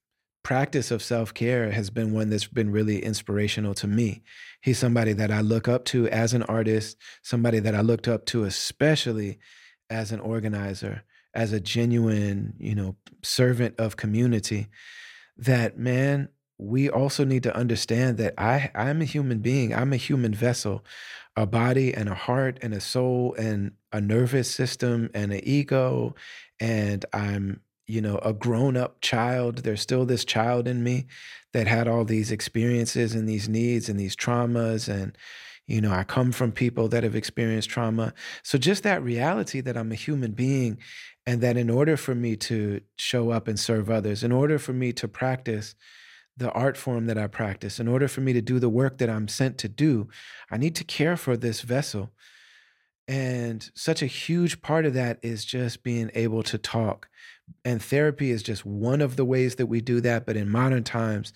practice 0.44 0.92
of 0.92 1.02
self 1.02 1.34
care 1.34 1.68
has 1.72 1.90
been 1.90 2.12
one 2.12 2.30
that's 2.30 2.46
been 2.46 2.70
really 2.70 3.02
inspirational 3.02 3.74
to 3.74 3.88
me. 3.88 4.22
He's 4.60 4.78
somebody 4.78 5.14
that 5.14 5.32
I 5.32 5.40
look 5.40 5.66
up 5.66 5.84
to 5.86 6.06
as 6.10 6.32
an 6.32 6.44
artist, 6.44 6.96
somebody 7.22 7.58
that 7.58 7.74
I 7.74 7.80
looked 7.80 8.06
up 8.06 8.24
to, 8.26 8.44
especially 8.44 9.40
as 9.90 10.12
an 10.12 10.20
organizer, 10.20 11.02
as 11.34 11.52
a 11.52 11.58
genuine, 11.58 12.54
you 12.56 12.76
know, 12.76 12.94
servant 13.24 13.74
of 13.80 13.96
community. 13.96 14.68
That 15.36 15.76
man, 15.76 16.28
we 16.56 16.88
also 16.88 17.24
need 17.24 17.42
to 17.42 17.56
understand 17.56 18.16
that 18.18 18.34
I 18.38 18.70
I'm 18.76 19.02
a 19.02 19.06
human 19.06 19.40
being. 19.40 19.74
I'm 19.74 19.92
a 19.92 19.96
human 19.96 20.34
vessel, 20.34 20.84
a 21.40 21.46
body 21.46 21.94
and 21.94 22.08
a 22.08 22.14
heart 22.14 22.58
and 22.60 22.74
a 22.74 22.80
soul 22.80 23.34
and 23.38 23.72
a 23.92 24.00
nervous 24.00 24.50
system 24.50 25.08
and 25.14 25.32
an 25.32 25.40
ego 25.42 26.14
and 26.60 27.04
I'm 27.14 27.62
you 27.86 28.02
know 28.02 28.18
a 28.18 28.34
grown 28.34 28.76
up 28.76 29.00
child. 29.00 29.58
There's 29.58 29.80
still 29.80 30.04
this 30.04 30.24
child 30.24 30.68
in 30.68 30.84
me 30.84 31.06
that 31.54 31.66
had 31.66 31.88
all 31.88 32.04
these 32.04 32.30
experiences 32.30 33.14
and 33.14 33.26
these 33.26 33.48
needs 33.48 33.88
and 33.88 33.98
these 33.98 34.14
traumas 34.14 34.86
and 34.86 35.16
you 35.66 35.80
know 35.80 35.90
I 35.90 36.04
come 36.04 36.30
from 36.30 36.52
people 36.52 36.88
that 36.88 37.04
have 37.04 37.16
experienced 37.16 37.70
trauma. 37.70 38.12
So 38.42 38.58
just 38.58 38.82
that 38.82 39.02
reality 39.02 39.62
that 39.62 39.78
I'm 39.78 39.92
a 39.92 39.96
human 39.96 40.32
being 40.32 40.76
and 41.26 41.40
that 41.40 41.56
in 41.56 41.70
order 41.70 41.96
for 41.96 42.14
me 42.14 42.36
to 42.36 42.82
show 42.96 43.30
up 43.30 43.48
and 43.48 43.58
serve 43.58 43.88
others, 43.88 44.22
in 44.22 44.30
order 44.30 44.58
for 44.58 44.74
me 44.74 44.92
to 44.92 45.08
practice 45.08 45.74
the 46.36 46.50
art 46.52 46.76
form 46.76 47.06
that 47.06 47.18
I 47.18 47.26
practice, 47.26 47.78
in 47.78 47.88
order 47.88 48.08
for 48.08 48.20
me 48.20 48.32
to 48.32 48.40
do 48.40 48.58
the 48.58 48.68
work 48.68 48.98
that 48.98 49.10
I'm 49.10 49.28
sent 49.28 49.58
to 49.58 49.68
do, 49.68 50.08
I 50.50 50.56
need 50.56 50.74
to 50.76 50.84
care 50.84 51.16
for 51.16 51.36
this 51.36 51.60
vessel. 51.60 52.10
And 53.06 53.68
such 53.74 54.02
a 54.02 54.06
huge 54.06 54.62
part 54.62 54.86
of 54.86 54.94
that 54.94 55.18
is 55.22 55.44
just 55.44 55.82
being 55.82 56.10
able 56.14 56.42
to 56.44 56.58
talk. 56.58 57.08
And 57.64 57.82
therapy 57.82 58.30
is 58.30 58.42
just 58.42 58.64
one 58.64 59.00
of 59.00 59.16
the 59.16 59.24
ways 59.24 59.56
that 59.56 59.66
we 59.66 59.80
do 59.80 60.00
that. 60.02 60.24
But 60.24 60.36
in 60.36 60.48
modern 60.48 60.84
times, 60.84 61.32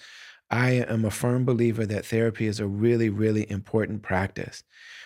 I 0.50 0.70
am 0.70 1.04
a 1.04 1.10
firm 1.10 1.44
believer 1.44 1.84
that 1.86 2.06
therapy 2.06 2.46
is 2.46 2.60
a 2.60 2.66
really, 2.66 3.08
really 3.08 3.50
important 3.50 4.02
practice 4.02 4.62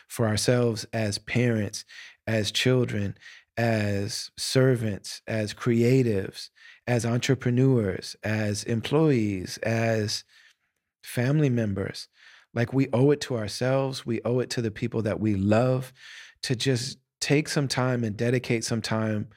for 0.09 0.28
ourselves 0.28 0.86
as 0.93 1.16
parents, 1.16 1.85
as 2.27 2.51
children, 2.51 3.16
as 3.56 4.31
servants, 4.36 5.23
as 5.27 5.55
creatives, 5.55 6.51
as 6.89 7.05
entrepreneurs, 7.05 8.16
as 8.24 8.65
employees, 8.65 9.59
as 9.59 10.24
family 11.05 11.51
members. 11.51 12.09
Like 12.55 12.73
we 12.73 12.89
owe 12.94 13.10
it 13.10 13.20
to 13.23 13.36
ourselves, 13.36 14.06
we 14.06 14.23
owe 14.24 14.40
it 14.40 14.48
to 14.51 14.62
the 14.62 14.70
people 14.70 15.02
that 15.02 15.20
we 15.20 15.35
love 15.35 15.93
to 16.43 16.56
just 16.56 16.98
take 17.20 17.48
some 17.51 17.69
time 17.69 18.02
and 18.05 18.16
dedicate 18.16 18.65
some 18.65 18.81
time. 18.81 19.28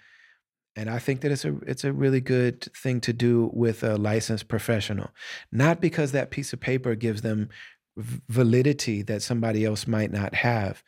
And 0.77 0.89
I 0.89 0.97
think 0.97 1.19
that 1.21 1.31
it's 1.33 1.43
a 1.43 1.57
it's 1.67 1.83
a 1.83 1.91
really 1.91 2.21
good 2.21 2.61
thing 2.73 3.01
to 3.01 3.11
do 3.11 3.49
with 3.53 3.83
a 3.83 3.97
licensed 3.97 4.47
professional. 4.47 5.11
Not 5.51 5.81
because 5.81 6.13
that 6.13 6.31
piece 6.31 6.53
of 6.53 6.61
paper 6.61 6.95
gives 6.95 7.21
them 7.21 7.49
validity 7.97 9.01
that 9.01 9.21
somebody 9.21 9.65
else 9.65 9.85
might 9.85 10.13
not 10.13 10.35
have, 10.35 10.81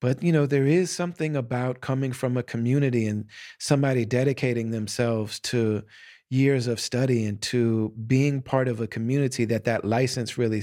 but 0.00 0.22
you 0.22 0.32
know, 0.32 0.46
there 0.46 0.66
is 0.66 0.90
something 0.90 1.36
about 1.36 1.80
coming 1.80 2.12
from 2.12 2.36
a 2.36 2.42
community 2.42 3.06
and 3.06 3.26
somebody 3.58 4.04
dedicating 4.04 4.70
themselves 4.70 5.38
to 5.40 5.82
years 6.30 6.66
of 6.66 6.80
study 6.80 7.24
and 7.26 7.40
to 7.42 7.92
being 8.06 8.40
part 8.40 8.68
of 8.68 8.80
a 8.80 8.86
community 8.86 9.44
that 9.44 9.64
that 9.64 9.84
license 9.84 10.38
really 10.38 10.62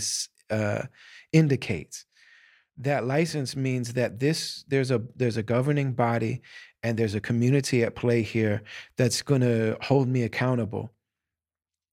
uh, 0.50 0.84
indicates. 1.32 2.06
That 2.80 3.06
license 3.06 3.56
means 3.56 3.94
that 3.94 4.20
this 4.20 4.64
there's 4.68 4.92
a 4.92 5.02
there's 5.16 5.38
a 5.38 5.44
governing 5.44 5.94
body 5.94 6.42
and 6.84 6.98
there's 6.98 7.16
a 7.16 7.22
community 7.22 7.84
at 7.84 7.96
play 7.96 8.22
here 8.22 8.62
that's 8.98 9.22
going 9.22 9.42
to 9.42 9.78
hold 9.82 10.08
me 10.08 10.24
accountable. 10.24 10.92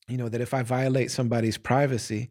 You 0.08 0.18
know 0.18 0.28
that 0.28 0.42
if 0.42 0.52
i 0.52 0.62
violate 0.62 1.10
somebody's 1.10 1.56
privacy 1.56 2.30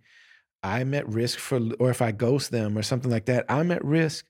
i'm 0.62 0.94
at 0.94 1.10
risk 1.10 1.40
for 1.40 1.60
or 1.80 1.90
if 1.90 2.04
i 2.04 2.12
ghost 2.12 2.52
them 2.52 2.78
or 2.78 2.84
something 2.84 3.10
like 3.10 3.26
that 3.26 3.46
i'm 3.50 3.72
at 3.72 3.84
risk 3.84 4.26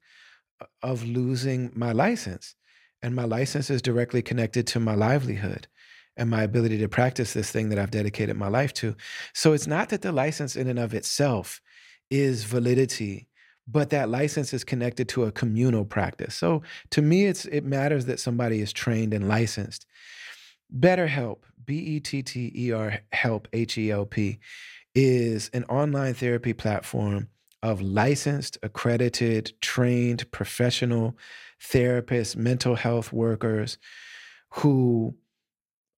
of 0.81 1.03
losing 1.03 1.71
my 1.75 1.91
license 1.91 2.55
and 3.01 3.15
my 3.15 3.25
license 3.25 3.69
is 3.69 3.81
directly 3.81 4.21
connected 4.21 4.65
to 4.67 4.80
my 4.80 4.95
livelihood 4.95 5.67
and 6.15 6.30
my 6.30 6.43
ability 6.43 6.77
to 6.77 6.88
practice 6.88 7.34
this 7.34 7.51
thing 7.51 7.69
that 7.69 7.80
I've 7.80 7.91
dedicated 7.91 8.38
my 8.38 8.47
life 8.47 8.73
to. 8.75 8.95
So 9.34 9.53
it's 9.53 9.67
not 9.67 9.89
that 9.89 10.03
the 10.03 10.11
license 10.11 10.55
in 10.55 10.67
and 10.67 10.80
of 10.80 10.93
itself 10.93 11.59
is 12.09 12.43
validity 12.43 13.27
but 13.67 13.89
that 13.91 14.09
license 14.09 14.53
is 14.53 14.63
connected 14.63 15.07
to 15.09 15.23
a 15.23 15.31
communal 15.31 15.85
practice. 15.85 16.35
So 16.35 16.63
to 16.91 17.01
me, 17.01 17.25
it's 17.25 17.45
it 17.45 17.63
matters 17.63 18.05
that 18.05 18.19
somebody 18.19 18.59
is 18.59 18.73
trained 18.73 19.13
and 19.13 19.27
licensed. 19.27 19.85
BetterHelp, 20.77 21.39
B 21.63 21.77
E 21.77 21.99
T 21.99 22.21
T 22.23 22.51
E 22.55 22.71
R 22.71 22.99
help 23.11 23.47
H 23.53 23.77
E 23.77 23.91
L 23.91 24.05
P, 24.05 24.39
is 24.95 25.49
an 25.53 25.63
online 25.65 26.13
therapy 26.13 26.53
platform 26.53 27.30
of 27.64 27.81
licensed, 27.81 28.57
accredited, 28.61 29.53
trained, 29.61 30.30
professional 30.31 31.18
therapists, 31.60 32.35
mental 32.35 32.76
health 32.76 33.14
workers 33.14 33.77
who 34.49 35.15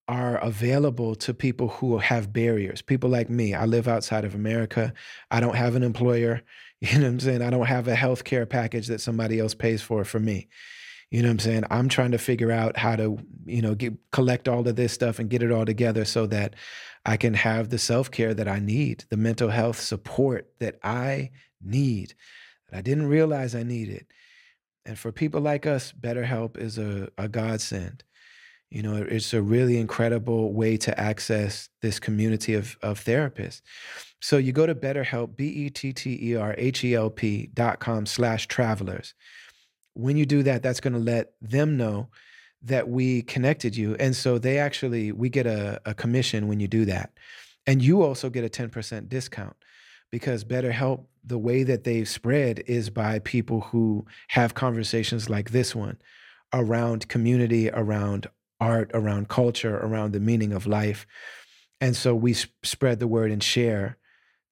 are 0.08 0.38
available 0.38 1.16
to 1.16 1.34
people 1.34 1.68
who 1.68 1.98
have 1.98 2.32
barriers. 2.32 2.84
People 2.84 3.10
like 3.10 3.30
me. 3.30 3.56
I 3.56 3.66
live 3.66 3.88
outside 3.88 4.24
of 4.24 4.36
America. 4.36 4.94
I 5.32 5.40
don't 5.40 5.56
have 5.56 5.76
an 5.76 5.84
employer. 5.84 6.42
You 6.82 7.00
know 7.00 7.06
what 7.06 7.12
I'm 7.14 7.20
saying? 7.22 7.42
I 7.42 7.50
don't 7.50 7.66
have 7.66 7.88
a 7.88 7.96
health 7.96 8.26
care 8.26 8.46
package 8.46 8.88
that 8.88 9.00
somebody 9.00 9.40
else 9.40 9.56
pays 9.56 9.82
for 9.82 10.04
for 10.04 10.20
me. 10.20 10.50
You 11.10 11.22
know 11.22 11.30
what 11.30 11.36
I'm 11.36 11.40
saying? 11.40 11.64
I'm 11.72 11.88
trying 11.88 12.12
to 12.12 12.18
figure 12.18 12.52
out 12.52 12.78
how 12.78 12.98
to, 12.98 13.18
you 13.46 13.62
know, 13.62 13.76
get, 13.76 13.94
collect 14.12 14.50
all 14.50 14.68
of 14.68 14.76
this 14.76 14.92
stuff 14.92 15.18
and 15.18 15.30
get 15.30 15.42
it 15.42 15.54
all 15.54 15.66
together 15.66 16.04
so 16.04 16.28
that 16.28 16.54
I 17.06 17.16
can 17.16 17.34
have 17.34 17.70
the 17.70 17.80
self 17.80 18.12
care 18.12 18.34
that 18.34 18.50
I 18.50 18.60
need, 18.60 19.06
the 19.10 19.18
mental 19.18 19.50
health 19.50 19.80
support 19.80 20.52
that 20.60 20.78
I 20.84 21.32
need, 21.61 22.15
that 22.69 22.77
I 22.77 22.82
didn't 22.82 23.07
realize 23.07 23.56
I 23.56 23.64
needed. 23.64 24.06
And 24.86 24.98
for 24.98 25.11
people 25.11 25.41
like 25.41 25.65
us, 25.65 25.91
BetterHelp 25.91 26.57
is 26.57 26.77
a, 26.77 27.10
a 27.18 27.27
godsend. 27.27 28.03
You 28.69 28.84
know, 28.84 28.95
it's 28.98 29.34
a 29.34 29.41
really 29.41 29.77
incredible 29.77 30.53
way 30.53 30.77
to 30.77 30.99
access 30.99 31.69
this 31.82 31.99
community 31.99 32.53
of, 32.53 32.77
of 32.82 33.03
therapists. 33.03 33.61
So 34.22 34.38
you 34.38 34.52
go 34.52 34.65
to 34.65 34.76
BetterHelp, 34.76 35.36
B-E-T-T-E-R-H-E-L-P 35.38 35.91
dot 37.53 37.80
com 37.80 38.06
slash 38.06 38.48
travelers. 38.48 39.14
When 39.94 40.18
you 40.18 40.26
do 40.26 40.44
that, 40.44 40.61
that's 40.61 40.80
going 40.80 40.94
to 40.94 40.99
let 40.99 41.34
them 41.41 41.77
know 41.77 42.10
that 42.64 42.90
we 42.90 43.22
connected 43.22 43.77
you. 43.77 43.95
And 43.99 44.15
so 44.15 44.40
they 44.40 44.57
actually, 44.57 45.11
we 45.11 45.30
get 45.30 45.45
a, 45.45 45.80
a 45.86 45.94
commission 45.94 46.48
when 46.48 46.60
you 46.60 46.68
do 46.68 46.86
that. 46.86 47.11
And 47.68 47.82
you 47.82 48.02
also 48.02 48.30
get 48.30 48.44
a 48.44 48.49
10% 48.49 49.10
discount 49.10 49.56
because 50.16 50.46
BetterHelp, 50.46 51.04
the 51.26 51.38
way 51.38 51.64
that 51.64 51.84
they've 51.84 52.08
spread 52.08 52.64
is 52.68 52.90
by 52.90 53.20
people 53.20 53.60
who 53.60 54.06
have 54.30 54.54
conversations 54.54 55.30
like 55.30 55.50
this 55.52 55.76
one 55.76 55.98
around 56.54 57.10
community, 57.10 57.70
around 57.70 58.28
art, 58.62 58.90
around 58.94 59.28
culture, 59.28 59.76
around 59.76 60.14
the 60.14 60.22
meaning 60.22 60.54
of 60.54 60.68
life. 60.68 61.06
And 61.82 61.98
so 61.98 62.16
we 62.16 62.32
sp- 62.32 62.48
spread 62.64 63.00
the 63.00 63.10
word 63.10 63.30
and 63.30 63.44
share 63.44 63.98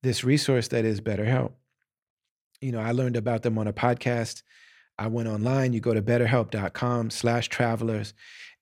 this 0.01 0.25
resource 0.25 0.67
that 0.67 0.83
is 0.83 0.99
BetterHelp. 0.99 1.53
You 2.59 2.73
know, 2.73 2.81
I 2.81 2.91
learned 2.91 3.15
about 3.15 3.43
them 3.43 3.57
on 3.57 3.67
a 3.67 3.71
podcast. 3.71 4.43
I 4.99 5.07
went 5.07 5.29
online, 5.29 5.71
you 5.71 5.79
go 5.79 5.93
to 5.93 6.01
betterhelp.com 6.01 7.09
slash 7.09 7.47
travelers, 7.47 8.13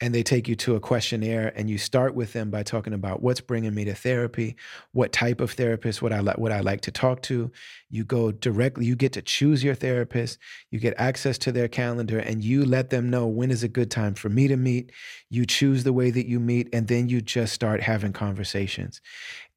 and 0.02 0.15
they 0.15 0.23
take 0.23 0.48
you 0.48 0.56
to 0.56 0.76
a 0.76 0.80
questionnaire 0.80 1.53
and 1.56 1.69
you 1.69 1.78
start 1.78 2.15
with 2.15 2.34
them 2.34 2.49
by 2.49 2.64
talking 2.64 2.91
about 2.94 3.22
what's 3.22 3.40
bringing 3.40 3.76
me 3.76 3.86
to 3.86 3.94
therapy, 3.94 4.56
what 4.94 5.11
type 5.11 5.40
of 5.40 5.52
therapist 5.52 6.02
would 6.02 6.11
I 6.11 6.19
like 6.19 6.40
would 6.40 6.52
I 6.52 6.61
like 6.61 6.82
to 6.82 6.91
talk 6.91 7.22
to. 7.23 7.52
You 7.91 8.03
go 8.03 8.32
directly, 8.32 8.86
you 8.86 8.95
get 8.95 9.14
to 9.14 9.22
choose 9.22 9.64
your 9.64 9.76
therapist, 9.76 10.40
you 10.72 10.80
get 10.80 10.95
access 10.98 11.38
to 11.40 11.52
their 11.52 11.68
calendar, 11.68 12.18
and 12.18 12.44
you 12.44 12.65
let 12.65 12.90
them 12.90 13.11
know 13.11 13.28
when 13.28 13.52
is 13.52 13.61
a 13.61 13.68
good 13.68 13.91
time 13.91 14.15
for 14.15 14.28
me 14.28 14.48
to 14.48 14.57
meet. 14.57 14.91
You 15.30 15.45
choose 15.45 15.84
the 15.84 15.94
way 15.94 16.10
that 16.10 16.26
you 16.26 16.40
meet, 16.40 16.69
and 16.73 16.88
then 16.88 17.07
you 17.07 17.22
just 17.22 17.53
start 17.53 17.82
having 17.82 18.11
conversations. 18.11 19.02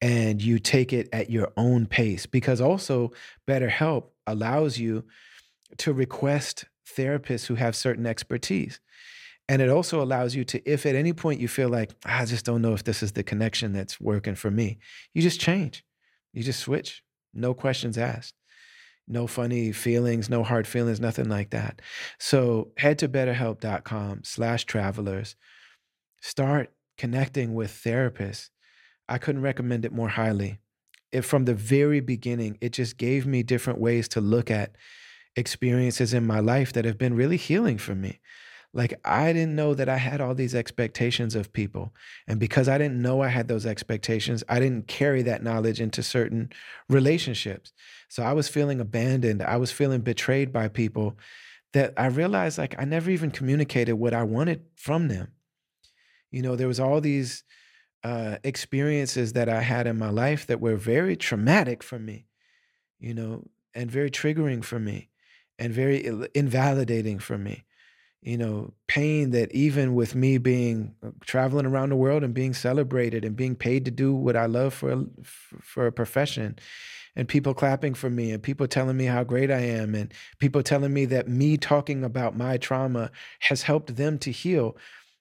And 0.02 0.42
you 0.42 0.58
take 0.58 0.92
it 0.92 1.08
at 1.10 1.30
your 1.30 1.52
own 1.56 1.86
pace 1.86 2.26
because 2.26 2.60
also 2.60 3.12
BetterHelp 3.48 4.08
allows 4.26 4.78
you 4.78 5.04
to 5.78 5.94
request 5.94 6.66
therapists 6.86 7.46
who 7.46 7.54
have 7.54 7.74
certain 7.74 8.04
expertise. 8.04 8.78
And 9.48 9.60
it 9.60 9.68
also 9.68 10.02
allows 10.02 10.34
you 10.34 10.44
to, 10.44 10.70
if 10.70 10.86
at 10.86 10.94
any 10.94 11.12
point 11.12 11.40
you 11.40 11.48
feel 11.48 11.68
like, 11.68 11.90
ah, 12.06 12.20
I 12.20 12.24
just 12.24 12.46
don't 12.46 12.62
know 12.62 12.72
if 12.72 12.84
this 12.84 13.02
is 13.02 13.12
the 13.12 13.22
connection 13.22 13.72
that's 13.72 14.00
working 14.00 14.34
for 14.34 14.50
me, 14.50 14.78
you 15.12 15.20
just 15.20 15.40
change. 15.40 15.84
You 16.32 16.42
just 16.42 16.60
switch. 16.60 17.02
No 17.34 17.52
questions 17.52 17.98
asked. 17.98 18.34
No 19.06 19.26
funny 19.26 19.70
feelings, 19.72 20.30
no 20.30 20.42
hard 20.42 20.66
feelings, 20.66 20.98
nothing 20.98 21.28
like 21.28 21.50
that. 21.50 21.82
So 22.18 22.72
head 22.78 22.98
to 23.00 23.08
betterhelp.com 23.08 24.22
slash 24.24 24.64
travelers. 24.64 25.36
Start 26.22 26.72
connecting 26.96 27.52
with 27.54 27.70
therapists. 27.70 28.48
I 29.06 29.18
couldn't 29.18 29.42
recommend 29.42 29.84
it 29.84 29.92
more 29.92 30.08
highly. 30.08 30.60
It, 31.12 31.22
from 31.22 31.44
the 31.44 31.54
very 31.54 32.00
beginning, 32.00 32.56
it 32.62 32.72
just 32.72 32.96
gave 32.96 33.26
me 33.26 33.42
different 33.42 33.78
ways 33.78 34.08
to 34.08 34.22
look 34.22 34.50
at 34.50 34.74
experiences 35.36 36.14
in 36.14 36.26
my 36.26 36.40
life 36.40 36.72
that 36.72 36.86
have 36.86 36.96
been 36.96 37.14
really 37.14 37.36
healing 37.36 37.76
for 37.76 37.94
me. 37.94 38.20
Like, 38.74 39.00
I 39.04 39.32
didn't 39.32 39.54
know 39.54 39.72
that 39.74 39.88
I 39.88 39.98
had 39.98 40.20
all 40.20 40.34
these 40.34 40.54
expectations 40.54 41.36
of 41.36 41.52
people. 41.52 41.94
And 42.26 42.40
because 42.40 42.68
I 42.68 42.76
didn't 42.76 43.00
know 43.00 43.22
I 43.22 43.28
had 43.28 43.46
those 43.46 43.66
expectations, 43.66 44.42
I 44.48 44.58
didn't 44.58 44.88
carry 44.88 45.22
that 45.22 45.44
knowledge 45.44 45.80
into 45.80 46.02
certain 46.02 46.50
relationships. 46.88 47.72
So 48.08 48.24
I 48.24 48.32
was 48.32 48.48
feeling 48.48 48.80
abandoned. 48.80 49.42
I 49.42 49.58
was 49.58 49.70
feeling 49.70 50.00
betrayed 50.00 50.52
by 50.52 50.68
people 50.68 51.16
that 51.72 51.92
I 51.96 52.06
realized 52.06 52.58
like 52.58 52.74
I 52.78 52.84
never 52.84 53.10
even 53.10 53.30
communicated 53.30 53.94
what 53.94 54.12
I 54.12 54.24
wanted 54.24 54.62
from 54.76 55.08
them. 55.08 55.32
You 56.30 56.42
know, 56.42 56.56
there 56.56 56.68
was 56.68 56.80
all 56.80 57.00
these 57.00 57.44
uh, 58.02 58.38
experiences 58.42 59.34
that 59.34 59.48
I 59.48 59.60
had 59.60 59.86
in 59.86 59.98
my 59.98 60.10
life 60.10 60.46
that 60.48 60.60
were 60.60 60.76
very 60.76 61.16
traumatic 61.16 61.82
for 61.82 61.98
me, 61.98 62.26
you 62.98 63.14
know, 63.14 63.44
and 63.72 63.90
very 63.90 64.10
triggering 64.10 64.64
for 64.64 64.78
me 64.78 65.10
and 65.58 65.72
very 65.72 66.04
invalidating 66.34 67.20
for 67.20 67.38
me 67.38 67.64
you 68.24 68.38
know, 68.38 68.72
pain 68.88 69.30
that 69.30 69.52
even 69.52 69.94
with 69.94 70.14
me 70.14 70.38
being 70.38 70.94
uh, 71.04 71.10
traveling 71.20 71.66
around 71.66 71.90
the 71.90 71.96
world 71.96 72.24
and 72.24 72.32
being 72.32 72.54
celebrated 72.54 73.22
and 73.22 73.36
being 73.36 73.54
paid 73.54 73.84
to 73.84 73.90
do 73.90 74.14
what 74.14 74.34
I 74.34 74.46
love 74.46 74.72
for 74.72 74.92
a, 74.92 75.04
for 75.22 75.86
a 75.86 75.92
profession 75.92 76.58
and 77.14 77.28
people 77.28 77.52
clapping 77.52 77.92
for 77.92 78.08
me 78.08 78.32
and 78.32 78.42
people 78.42 78.66
telling 78.66 78.96
me 78.96 79.04
how 79.04 79.24
great 79.24 79.50
I 79.50 79.60
am 79.60 79.94
and 79.94 80.12
people 80.38 80.62
telling 80.62 80.92
me 80.92 81.04
that 81.06 81.28
me 81.28 81.58
talking 81.58 82.02
about 82.02 82.36
my 82.36 82.56
trauma 82.56 83.10
has 83.40 83.62
helped 83.62 83.94
them 83.94 84.18
to 84.20 84.32
heal. 84.32 84.76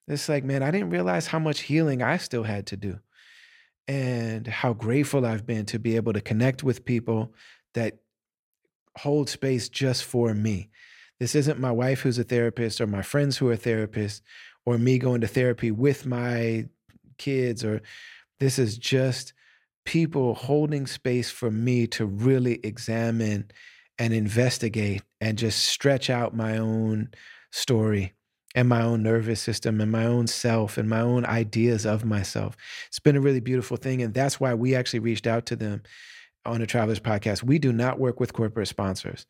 It's 0.07 0.29
like, 0.29 0.45
man, 0.45 0.63
I 0.63 0.71
didn't 0.71 0.89
realize 0.89 1.27
how 1.27 1.39
much 1.39 1.61
healing 1.61 2.01
I 2.01 2.15
still 2.17 2.43
had 2.43 2.67
to 2.67 2.77
do 2.77 2.99
and 3.85 4.47
how 4.47 4.71
grateful 4.71 5.25
I've 5.25 5.45
been 5.45 5.65
to 5.67 5.77
be 5.77 5.97
able 5.97 6.13
to 6.13 6.21
connect 6.21 6.63
with 6.63 6.85
people 6.85 7.33
that 7.73 7.97
hold 8.95 9.29
space 9.29 9.67
just 9.67 10.05
for 10.05 10.33
me 10.33 10.69
this 11.23 11.35
isn't 11.35 11.57
my 11.57 11.71
wife 11.71 12.01
who's 12.01 12.19
a 12.19 12.23
therapist 12.25 12.81
or 12.81 12.85
my 12.85 13.01
friends 13.01 13.37
who 13.37 13.49
are 13.49 13.55
therapists 13.55 14.19
or 14.65 14.77
me 14.77 14.99
going 14.99 15.21
to 15.21 15.27
therapy 15.27 15.71
with 15.71 16.05
my 16.05 16.65
kids 17.17 17.63
or 17.63 17.81
this 18.41 18.59
is 18.59 18.77
just 18.77 19.31
people 19.85 20.33
holding 20.33 20.85
space 20.85 21.31
for 21.31 21.49
me 21.49 21.87
to 21.87 22.05
really 22.05 22.59
examine 22.61 23.49
and 23.97 24.13
investigate 24.13 25.01
and 25.21 25.37
just 25.37 25.63
stretch 25.63 26.09
out 26.09 26.35
my 26.35 26.57
own 26.57 27.09
story 27.53 28.11
and 28.53 28.67
my 28.67 28.81
own 28.81 29.01
nervous 29.01 29.39
system 29.39 29.79
and 29.79 29.93
my 29.93 30.03
own 30.05 30.27
self 30.27 30.77
and 30.77 30.89
my 30.89 30.99
own 30.99 31.25
ideas 31.25 31.85
of 31.85 32.03
myself. 32.03 32.57
It's 32.87 32.99
been 32.99 33.15
a 33.15 33.21
really 33.21 33.39
beautiful 33.39 33.77
thing. 33.77 34.01
And 34.01 34.13
that's 34.13 34.41
why 34.41 34.55
we 34.55 34.75
actually 34.75 34.99
reached 34.99 35.25
out 35.25 35.45
to 35.45 35.55
them 35.55 35.83
on 36.45 36.59
the 36.59 36.67
Travelers 36.67 36.99
Podcast. 36.99 37.43
We 37.43 37.59
do 37.59 37.71
not 37.71 37.99
work 37.99 38.19
with 38.19 38.33
corporate 38.33 38.67
sponsors. 38.67 39.25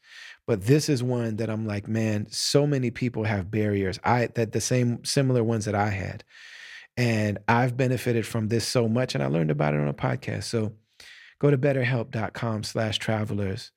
But 0.46 0.64
this 0.64 0.90
is 0.90 1.04
one 1.04 1.38
that 1.38 1.50
I'm 1.50 1.66
like, 1.66 1.88
man, 1.88 2.28
so 2.30 2.68
many 2.68 2.92
people 2.92 3.24
have 3.24 3.52
barriers. 3.52 4.00
I 4.04 4.28
that 4.36 4.52
the 4.52 4.62
same 4.62 5.04
similar 5.06 5.44
ones 5.44 5.66
that 5.66 5.76
I 5.76 5.90
had. 5.90 6.24
And 6.98 7.40
I've 7.48 7.78
benefited 7.78 8.26
from 8.26 8.50
this 8.50 8.68
so 8.68 8.88
much. 8.88 9.16
And 9.16 9.24
I 9.24 9.28
learned 9.28 9.52
about 9.52 9.74
it 9.74 9.80
on 9.80 9.88
a 9.88 9.94
podcast. 9.94 10.44
So 10.44 10.74
go 11.40 11.50
to 11.50 11.58
betterhelp.com 11.58 12.64
slash 12.64 12.98
travelers 13.00 13.72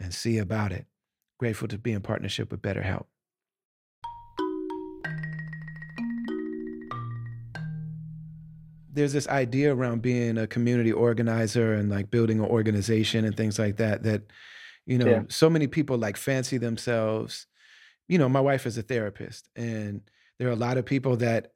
and 0.00 0.14
see 0.14 0.38
about 0.38 0.72
it. 0.72 0.86
Grateful 1.38 1.68
to 1.68 1.78
be 1.78 1.92
in 1.92 2.02
partnership 2.02 2.50
with 2.50 2.62
BetterHelp. 2.62 3.06
There's 8.92 9.12
this 9.12 9.28
idea 9.28 9.74
around 9.74 10.02
being 10.02 10.38
a 10.38 10.46
community 10.46 10.92
organizer 10.92 11.72
and 11.74 11.90
like 11.90 12.10
building 12.10 12.40
an 12.40 12.46
organization 12.46 13.24
and 13.24 13.36
things 13.36 13.58
like 13.58 13.76
that 13.76 14.02
that 14.04 14.22
You 14.86 14.98
know, 14.98 15.06
Yeah. 15.10 15.22
so 15.28 15.50
many 15.50 15.68
people 15.68 15.98
like 15.98 16.16
fancy 16.16 16.58
themselves. 16.58 17.46
You 18.08 18.18
know, 18.18 18.28
my 18.28 18.40
wife 18.40 18.66
is 18.66 18.78
a 18.78 18.82
therapist, 18.82 19.48
and 19.56 20.02
there 20.38 20.48
are 20.48 20.52
a 20.52 20.56
lot 20.56 20.78
of 20.78 20.86
people 20.86 21.16
that 21.18 21.52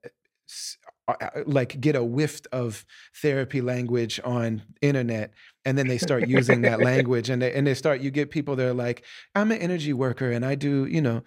uh, 1.08 1.28
like 1.46 1.78
get 1.80 1.96
a 1.96 2.02
whiff 2.04 2.40
of 2.52 2.84
therapy 3.20 3.60
language 3.60 4.18
on 4.24 4.62
internet 4.80 5.34
and 5.66 5.76
then 5.76 5.86
they 5.86 5.98
start 5.98 6.24
using 6.24 6.62
that 6.62 6.80
language 6.90 7.28
and 7.28 7.42
they 7.42 7.52
and 7.52 7.66
they 7.66 7.74
start 7.74 8.00
you 8.00 8.10
get 8.10 8.30
people 8.30 8.56
that 8.56 8.66
are 8.66 8.72
like 8.74 9.04
i'm 9.34 9.52
an 9.52 9.58
energy 9.58 9.92
worker 9.92 10.30
and 10.30 10.46
i 10.46 10.54
do 10.54 10.86
you 10.86 11.02
know 11.02 11.22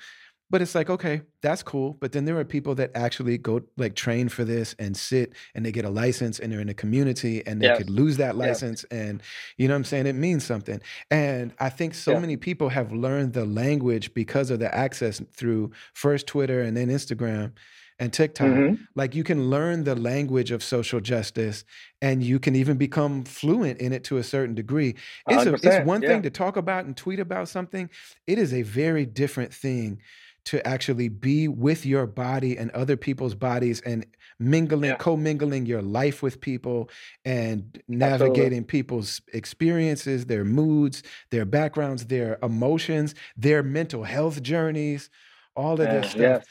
but 0.50 0.62
it's 0.62 0.76
like 0.76 0.90
okay 0.90 1.22
that's 1.42 1.62
cool. 1.64 1.96
But 2.02 2.12
then 2.14 2.26
there 2.26 2.38
are 2.40 2.44
people 2.44 2.74
that 2.76 2.92
actually 2.96 3.38
go 3.38 3.62
like 3.78 3.96
train 3.96 4.28
for 4.28 4.44
this 4.44 4.76
and 4.80 4.98
sit 4.98 5.34
and 5.54 5.66
they 5.66 5.72
get 5.72 5.86
a 5.86 5.90
license 5.90 6.40
and 6.40 6.52
they're 6.52 6.60
in 6.60 6.68
a 6.68 6.74
community 6.74 7.46
and 7.46 7.62
they 7.62 7.78
could 7.78 7.90
lose 7.92 8.18
that 8.18 8.36
license 8.36 8.84
and 8.86 9.22
you 9.58 9.68
know 9.68 9.76
what 9.76 9.78
i'm 9.78 9.84
saying? 9.86 10.08
It 10.08 10.16
means 10.16 10.44
something. 10.44 10.82
And 11.12 11.54
i 11.60 11.70
think 11.70 11.94
so 11.94 12.12
Yeah. 12.14 12.20
many 12.20 12.38
people 12.38 12.70
have 12.70 12.92
learned 12.92 13.34
the 13.34 13.46
language 13.46 14.14
because 14.14 14.50
of 14.50 14.60
the 14.60 14.74
access 14.74 15.22
through 15.32 15.72
first 15.94 16.26
twitter 16.28 16.62
and 16.62 16.76
then 16.76 16.88
instagram 16.90 17.52
and 18.00 18.12
tiktok. 18.12 18.48
Mhm. 18.48 18.80
like 18.96 19.16
you 19.16 19.24
can 19.24 19.50
learn 19.50 19.84
the 19.84 19.96
language 19.96 20.52
of 20.52 20.64
social 20.64 21.00
justice 21.00 21.64
and 22.02 22.24
you 22.24 22.40
can 22.40 22.56
even 22.56 22.78
become 22.78 23.24
fluent 23.24 23.80
in 23.80 23.94
it 23.94 24.04
to 24.06 24.18
a 24.18 24.24
certain 24.24 24.54
degree. 24.56 24.96
It's 25.30 25.46
a, 25.46 25.54
it's 25.54 25.86
one 25.86 26.02
yeah. 26.02 26.10
thing 26.10 26.22
to 26.24 26.30
talk 26.30 26.58
about 26.58 26.86
and 26.86 26.96
tweet 26.98 27.20
about 27.20 27.48
something. 27.50 27.90
It 28.28 28.38
is 28.38 28.54
a 28.54 28.62
very 28.64 29.06
different 29.06 29.54
thing 29.54 30.00
to 30.48 30.66
actually 30.68 31.10
be 31.10 31.48
with 31.48 31.86
your 31.86 32.08
body 32.08 32.58
and 32.58 32.72
other 32.72 32.98
people's 32.98 33.36
bodies 33.36 33.82
and 33.82 34.06
mingling 34.40 34.94
Yeah. 34.94 34.98
co-mingling 34.98 35.66
your 35.66 35.82
life 35.82 36.24
with 36.24 36.42
people 36.42 36.90
and 37.26 37.82
Absolutely. 38.02 38.50
navigating 38.50 38.64
people's 38.66 39.22
experiences 39.34 40.26
their 40.28 40.46
moods 40.46 41.04
their 41.32 41.46
backgrounds 41.46 42.08
their 42.08 42.38
emotions 42.44 43.16
their 43.38 43.64
mental 43.64 44.04
health 44.04 44.42
journeys 44.44 45.10
all 45.56 45.82
of 45.82 45.90
Yeah, 45.90 45.92
this 45.92 46.10
stuff 46.10 46.38
yes. 46.38 46.46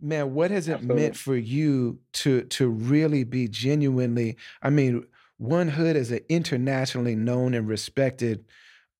man 0.00 0.34
what 0.34 0.50
has 0.50 0.68
it 0.68 0.80
Absolutely. 0.80 0.82
meant 0.82 1.16
for 1.16 1.36
you 1.36 2.00
to 2.12 2.42
to 2.44 2.68
really 2.68 3.24
be 3.24 3.48
genuinely 3.48 4.36
i 4.62 4.70
mean 4.70 5.04
1Hood 5.40 5.96
is 5.96 6.10
an 6.12 6.20
internationally 6.28 7.16
known 7.16 7.54
and 7.54 7.68
respected 7.68 8.44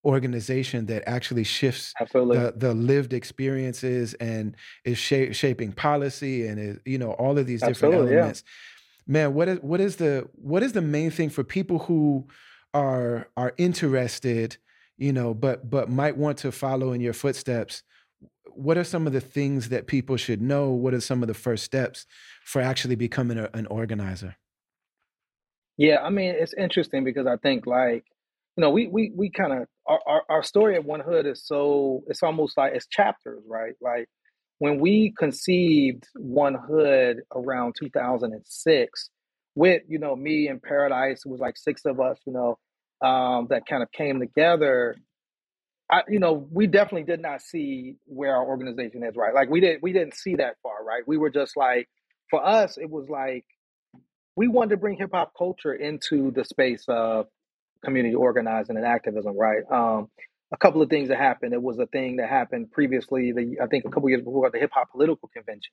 organization 0.06 0.86
that 0.86 1.02
actually 1.08 1.44
shifts 1.44 1.92
the 2.12 2.54
the 2.56 2.72
lived 2.72 3.12
experiences 3.12 4.14
and 4.14 4.54
is 4.84 4.96
sha- 4.96 5.32
shaping 5.32 5.72
policy 5.72 6.46
and 6.46 6.60
is 6.60 6.78
you 6.84 6.96
know 6.96 7.10
all 7.12 7.36
of 7.36 7.46
these 7.46 7.60
different 7.60 7.94
Absolutely, 7.94 8.12
yeah. 8.12 8.18
elements. 8.18 8.44
Man 9.06 9.34
what 9.34 9.48
is 9.48 9.58
what 9.60 9.80
is 9.80 9.96
the 9.96 10.28
what 10.34 10.62
is 10.62 10.72
the 10.72 10.80
main 10.80 11.10
thing 11.10 11.28
for 11.28 11.42
people 11.42 11.80
who 11.80 12.26
are 12.72 13.28
are 13.36 13.52
interested 13.58 14.56
you 14.96 15.12
know 15.12 15.34
but 15.34 15.68
but 15.68 15.90
might 15.90 16.16
want 16.16 16.38
to 16.38 16.52
follow 16.52 16.92
in 16.92 17.00
your 17.00 17.12
footsteps? 17.12 17.82
What 18.52 18.78
are 18.78 18.84
some 18.84 19.06
of 19.06 19.12
the 19.12 19.20
things 19.20 19.68
that 19.68 19.86
people 19.86 20.16
should 20.16 20.40
know? 20.40 20.70
What 20.70 20.94
are 20.94 21.00
some 21.00 21.22
of 21.22 21.26
the 21.28 21.34
first 21.34 21.64
steps 21.64 22.06
for 22.42 22.62
actually 22.62 22.94
becoming 22.94 23.38
a, 23.38 23.50
an 23.52 23.66
organizer? 23.66 24.36
Yeah, 25.76 25.98
I 26.02 26.08
mean, 26.08 26.34
it's 26.38 26.54
interesting 26.54 27.04
because 27.04 27.26
I 27.26 27.36
think 27.36 27.66
like, 27.66 28.04
you 28.56 28.62
know, 28.62 28.70
we 28.70 28.86
we 28.86 29.12
we 29.14 29.28
kind 29.30 29.52
of 29.52 29.68
our, 29.88 30.00
our 30.06 30.22
our 30.28 30.42
story 30.42 30.76
at 30.76 30.84
1Hood 30.84 31.26
is 31.30 31.44
so 31.46 32.04
it's 32.08 32.22
almost 32.22 32.56
like 32.58 32.74
it's 32.74 32.86
chapters, 32.88 33.42
right? 33.48 33.74
Like 33.80 34.08
when 34.58 34.80
we 34.80 35.14
conceived 35.18 36.04
1Hood 36.18 37.18
around 37.34 37.74
2006 37.78 39.10
with, 39.54 39.82
you 39.88 39.98
know, 39.98 40.16
me 40.16 40.48
and 40.48 40.62
Paradise, 40.62 41.22
it 41.26 41.30
was 41.30 41.40
like 41.40 41.56
six 41.58 41.82
of 41.86 42.00
us, 42.00 42.18
you 42.26 42.32
know, 42.32 42.58
um, 43.06 43.48
that 43.50 43.66
kind 43.66 43.82
of 43.82 43.92
came 43.92 44.20
together. 44.20 44.96
I, 45.90 46.02
you 46.08 46.20
know, 46.20 46.48
we 46.50 46.66
definitely 46.66 47.04
did 47.04 47.20
not 47.22 47.42
see 47.42 47.96
where 48.06 48.36
our 48.36 48.44
organization 48.46 49.04
is, 49.04 49.16
right? 49.16 49.34
Like 49.34 49.50
we 49.50 49.60
didn't 49.60 49.82
we 49.82 49.92
didn't 49.92 50.14
see 50.14 50.36
that 50.36 50.56
far, 50.62 50.84
right? 50.84 51.02
We 51.06 51.18
were 51.18 51.30
just 51.30 51.56
like, 51.56 51.88
for 52.30 52.44
us, 52.46 52.78
it 52.78 52.90
was 52.90 53.08
like 53.08 53.44
we 54.36 54.48
wanted 54.48 54.70
to 54.70 54.76
bring 54.78 54.96
hip 54.98 55.10
hop 55.12 55.32
culture 55.36 55.74
into 55.74 56.30
the 56.32 56.44
space 56.44 56.84
of 56.88 57.26
community 57.86 58.14
organizing 58.14 58.76
and 58.76 58.84
activism, 58.84 59.36
right? 59.36 59.62
Um, 59.70 60.08
a 60.52 60.56
couple 60.58 60.82
of 60.82 60.90
things 60.90 61.08
that 61.08 61.18
happened. 61.18 61.54
It 61.54 61.62
was 61.62 61.78
a 61.78 61.86
thing 61.86 62.16
that 62.16 62.28
happened 62.28 62.70
previously, 62.70 63.32
the, 63.32 63.56
I 63.62 63.66
think 63.66 63.84
a 63.84 63.90
couple 63.90 64.08
years 64.10 64.22
before 64.22 64.50
the 64.50 64.58
Hip 64.58 64.70
Hop 64.74 64.90
Political 64.92 65.28
Convention. 65.32 65.72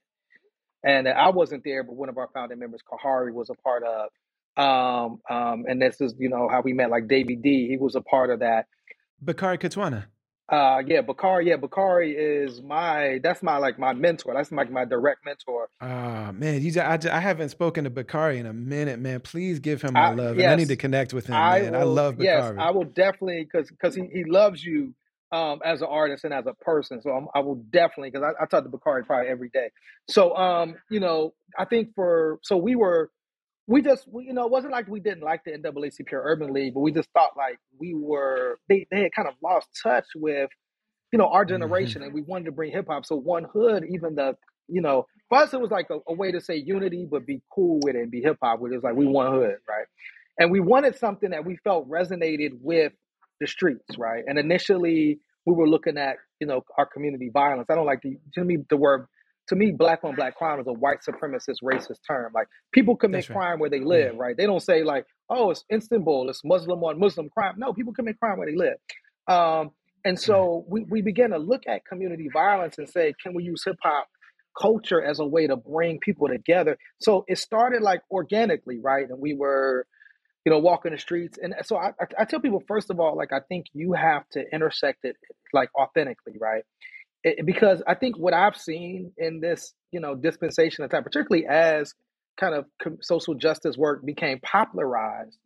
And 0.84 1.07
I 1.07 1.30
wasn't 1.30 1.64
there, 1.64 1.84
but 1.84 1.95
one 1.95 2.10
of 2.10 2.18
our 2.18 2.30
founding 2.34 2.60
members, 2.60 2.81
Kahari, 2.90 3.34
was 3.34 3.49
a 3.49 3.56
part 3.56 3.84
of. 3.84 4.10
Um, 4.56 5.19
um, 5.30 5.65
and 5.68 5.81
this 5.81 5.99
is, 5.99 6.14
you 6.19 6.30
know, 6.30 6.48
how 6.49 6.61
we 6.61 6.73
met, 6.73 6.91
like 6.91 7.07
Davy 7.07 7.35
D, 7.35 7.68
he 7.68 7.77
was 7.77 7.95
a 7.95 8.02
part 8.02 8.30
of 8.30 8.40
that. 8.40 8.68
Bakari 9.19 9.57
Kitwana 9.57 10.06
Uh, 10.49 10.82
yeah, 10.86 11.02
Bakari, 11.02 11.48
yeah, 11.48 11.56
Bakari 11.56 12.11
is 12.11 12.61
my, 12.61 13.20
that's 13.24 13.41
my, 13.41 13.57
like, 13.57 13.80
my 13.80 13.94
mentor. 13.94 14.34
That's 14.34 14.52
like 14.52 14.70
my 14.70 14.84
direct 14.86 15.26
mentor. 15.26 15.70
Ah 15.80 16.32
man, 16.34 16.61
you 16.61 16.72
ju- 16.72 16.82
I, 16.82 16.98
ju- 16.98 17.10
I 17.10 17.20
haven't 17.20 17.49
spoken 17.49 17.86
to 17.86 17.90
Bakari 17.90 18.40
in 18.40 18.45
a 18.45 18.53
minute, 18.53 18.99
man. 18.99 19.22
Please 19.22 19.60
give 19.60 19.82
him 19.82 19.94
my 19.94 20.07
I, 20.07 20.14
love, 20.14 20.38
and 20.38 20.48
I 20.48 20.56
need 20.56 20.68
to 20.68 20.76
connect 20.76 21.14
with 21.14 21.28
him, 21.28 21.36
I 21.36 21.61
man. 21.61 21.76
I 21.76 21.84
will, 21.84 21.94
love 21.94 22.20
yes, 22.20 22.53
I 22.60 22.72
will 22.72 22.84
definitely, 22.84 23.48
because 23.49 23.70
because 23.70 23.95
he, 23.95 24.03
he 24.14 24.26
loves 24.26 24.64
you 24.64 24.94
um, 25.32 25.61
as 25.65 25.82
an 25.82 25.88
artist 25.90 26.26
and 26.26 26.34
as 26.34 26.45
a 26.45 26.53
person. 26.53 27.02
So 27.02 27.10
I'm, 27.11 27.28
I 27.34 27.40
will 27.40 27.56
definitely, 27.56 28.11
because 28.11 28.34
I, 28.38 28.44
I 28.44 28.45
talk 28.45 28.64
to 28.64 28.70
Bakari 28.70 29.03
probably 29.06 29.30
every 29.30 29.49
day. 29.49 29.72
So, 30.10 30.36
um, 30.36 30.76
you 30.91 30.99
know, 30.99 31.34
I 31.57 31.65
think 31.65 31.90
for, 31.95 32.40
so 32.44 32.57
we 32.57 32.76
were, 32.76 33.11
we 33.68 33.81
just, 33.81 34.07
we, 34.11 34.26
you 34.26 34.34
know, 34.34 34.45
it 34.45 34.52
wasn't 34.52 34.73
like 34.73 34.88
we 34.88 34.99
didn't 34.99 35.23
like 35.23 35.44
the 35.45 35.52
NAACP 35.52 36.11
or 36.14 36.22
Urban 36.23 36.53
League, 36.53 36.73
but 36.73 36.81
we 36.81 36.91
just 36.91 37.10
thought 37.14 37.31
like 37.38 37.60
we 37.80 37.94
were, 37.95 38.60
they, 38.69 38.88
they 38.91 39.02
had 39.03 39.14
kind 39.15 39.27
of 39.27 39.35
lost 39.44 39.69
touch 39.81 40.06
with, 40.15 40.49
you 41.11 41.19
know, 41.19 41.27
our 41.30 41.45
hmm 41.45 41.45
generation 41.45 42.03
and 42.03 42.14
we 42.14 42.22
wanted 42.23 42.45
to 42.45 42.52
bring 42.52 42.72
hip 42.72 42.88
hop. 42.90 43.06
So 43.06 43.19
1Hood, 43.22 43.85
even 43.90 44.15
the, 44.15 44.35
you 44.68 44.81
know, 44.81 45.07
for 45.30 45.40
us, 45.40 45.53
it 45.53 45.61
was 45.61 45.72
like 45.72 45.90
a, 45.91 45.99
a 46.07 46.14
way 46.14 46.31
to 46.31 46.41
say 46.41 46.57
unity, 46.57 47.07
but 47.10 47.26
be 47.26 47.41
cool 47.53 47.80
with 47.84 47.95
it 47.95 48.02
and 48.02 48.11
be 48.11 48.22
hip 48.22 48.38
hop 48.44 48.60
with 48.60 48.73
it. 48.73 48.76
It's 48.76 48.84
like 48.84 48.95
we 48.95 49.06
1Hood, 49.06 49.57
right? 49.69 49.88
And 50.40 50.52
we 50.52 50.60
wanted 50.60 50.98
something 50.98 51.31
that 51.31 51.45
we 51.45 51.57
felt 51.64 51.90
resonated 51.90 52.52
with 52.61 52.94
the 53.40 53.48
streets, 53.48 53.98
right? 53.98 54.23
And 54.27 54.40
initially, 54.40 55.19
we 55.45 55.53
were 55.53 55.68
looking 55.69 55.98
at, 55.98 56.18
you 56.40 56.48
know, 56.48 56.64
our 56.77 56.85
community 56.85 57.30
violence. 57.34 57.68
I 57.69 57.76
don't 57.76 57.85
like 57.85 58.02
the, 58.03 58.18
to 58.35 58.44
me, 58.44 58.57
the 58.69 58.77
word, 58.77 59.07
to 59.49 59.56
me, 59.56 59.72
black 59.72 60.03
on 60.03 60.15
black 60.15 60.36
crime 60.38 60.60
is 60.60 60.68
a 60.68 60.74
white 60.74 60.99
supremacist 61.07 61.57
racist 61.64 61.99
term. 62.07 62.32
Like 62.34 62.48
people 62.72 62.95
commit 62.95 63.30
right. 63.30 63.36
crime 63.38 63.60
where 63.60 63.70
they 63.70 63.80
Yeah. 63.80 64.11
live, 64.11 64.15
right? 64.18 64.38
They 64.38 64.45
don't 64.45 64.61
say 64.61 64.84
like, 64.84 65.06
oh, 65.30 65.52
it's 65.52 65.65
Istanbul, 65.72 66.30
it's 66.30 66.41
Muslim 66.44 66.84
on 66.84 66.99
Muslim 66.99 67.30
crime. 67.30 67.56
No, 67.57 67.74
people 67.74 67.94
commit 67.94 68.20
crime 68.20 68.38
where 68.38 68.49
they 68.49 68.56
live. 68.56 68.78
Um, 69.28 69.72
and 70.06 70.20
so 70.20 70.65
we, 70.68 70.84
we 70.90 71.02
began 71.02 71.32
to 71.32 71.38
look 71.38 71.64
at 71.68 71.86
community 71.86 72.30
violence 72.32 72.78
and 72.78 72.90
say, 72.90 73.14
can 73.22 73.34
we 73.34 73.44
use 73.44 73.64
hip 73.64 73.78
hop 73.82 74.07
culture 74.60 75.02
as 75.02 75.20
a 75.20 75.26
way 75.26 75.48
to 75.48 75.56
bring 75.56 75.99
people 75.99 76.28
together? 76.28 76.78
So 76.99 77.24
it 77.28 77.38
started 77.38 77.82
like 77.82 78.02
organically, 78.11 78.80
right? 78.80 79.10
And 79.10 79.20
we 79.20 79.34
were, 79.34 79.88
you 80.45 80.52
know, 80.52 80.60
walking 80.60 80.91
the 80.91 80.98
streets. 80.98 81.40
And 81.41 81.56
so 81.64 81.78
I, 81.78 81.91
I 82.20 82.26
tell 82.26 82.41
people, 82.41 82.61
first 82.68 82.90
of 82.90 82.99
all, 82.99 83.15
like, 83.15 83.32
I 83.32 83.40
think 83.48 83.68
you 83.74 83.94
have 83.94 84.28
to 84.32 84.44
intersect 84.53 85.06
it 85.06 85.15
like 85.53 85.70
authentically, 85.74 86.34
right? 86.40 86.64
It, 87.23 87.45
because 87.45 87.83
I 87.87 87.95
think 87.95 88.17
what 88.17 88.33
I've 88.33 88.57
seen 88.57 89.13
in 89.17 89.41
this, 89.41 89.73
you 89.91 89.99
know, 89.99 90.15
dispensation 90.15 90.83
of 90.83 90.91
time, 90.91 91.03
particularly 91.03 91.45
as 91.47 91.93
kind 92.39 92.55
of 92.55 92.65
social 93.01 93.35
justice 93.35 93.77
work 93.77 94.05
became 94.05 94.39
popularized, 94.41 95.37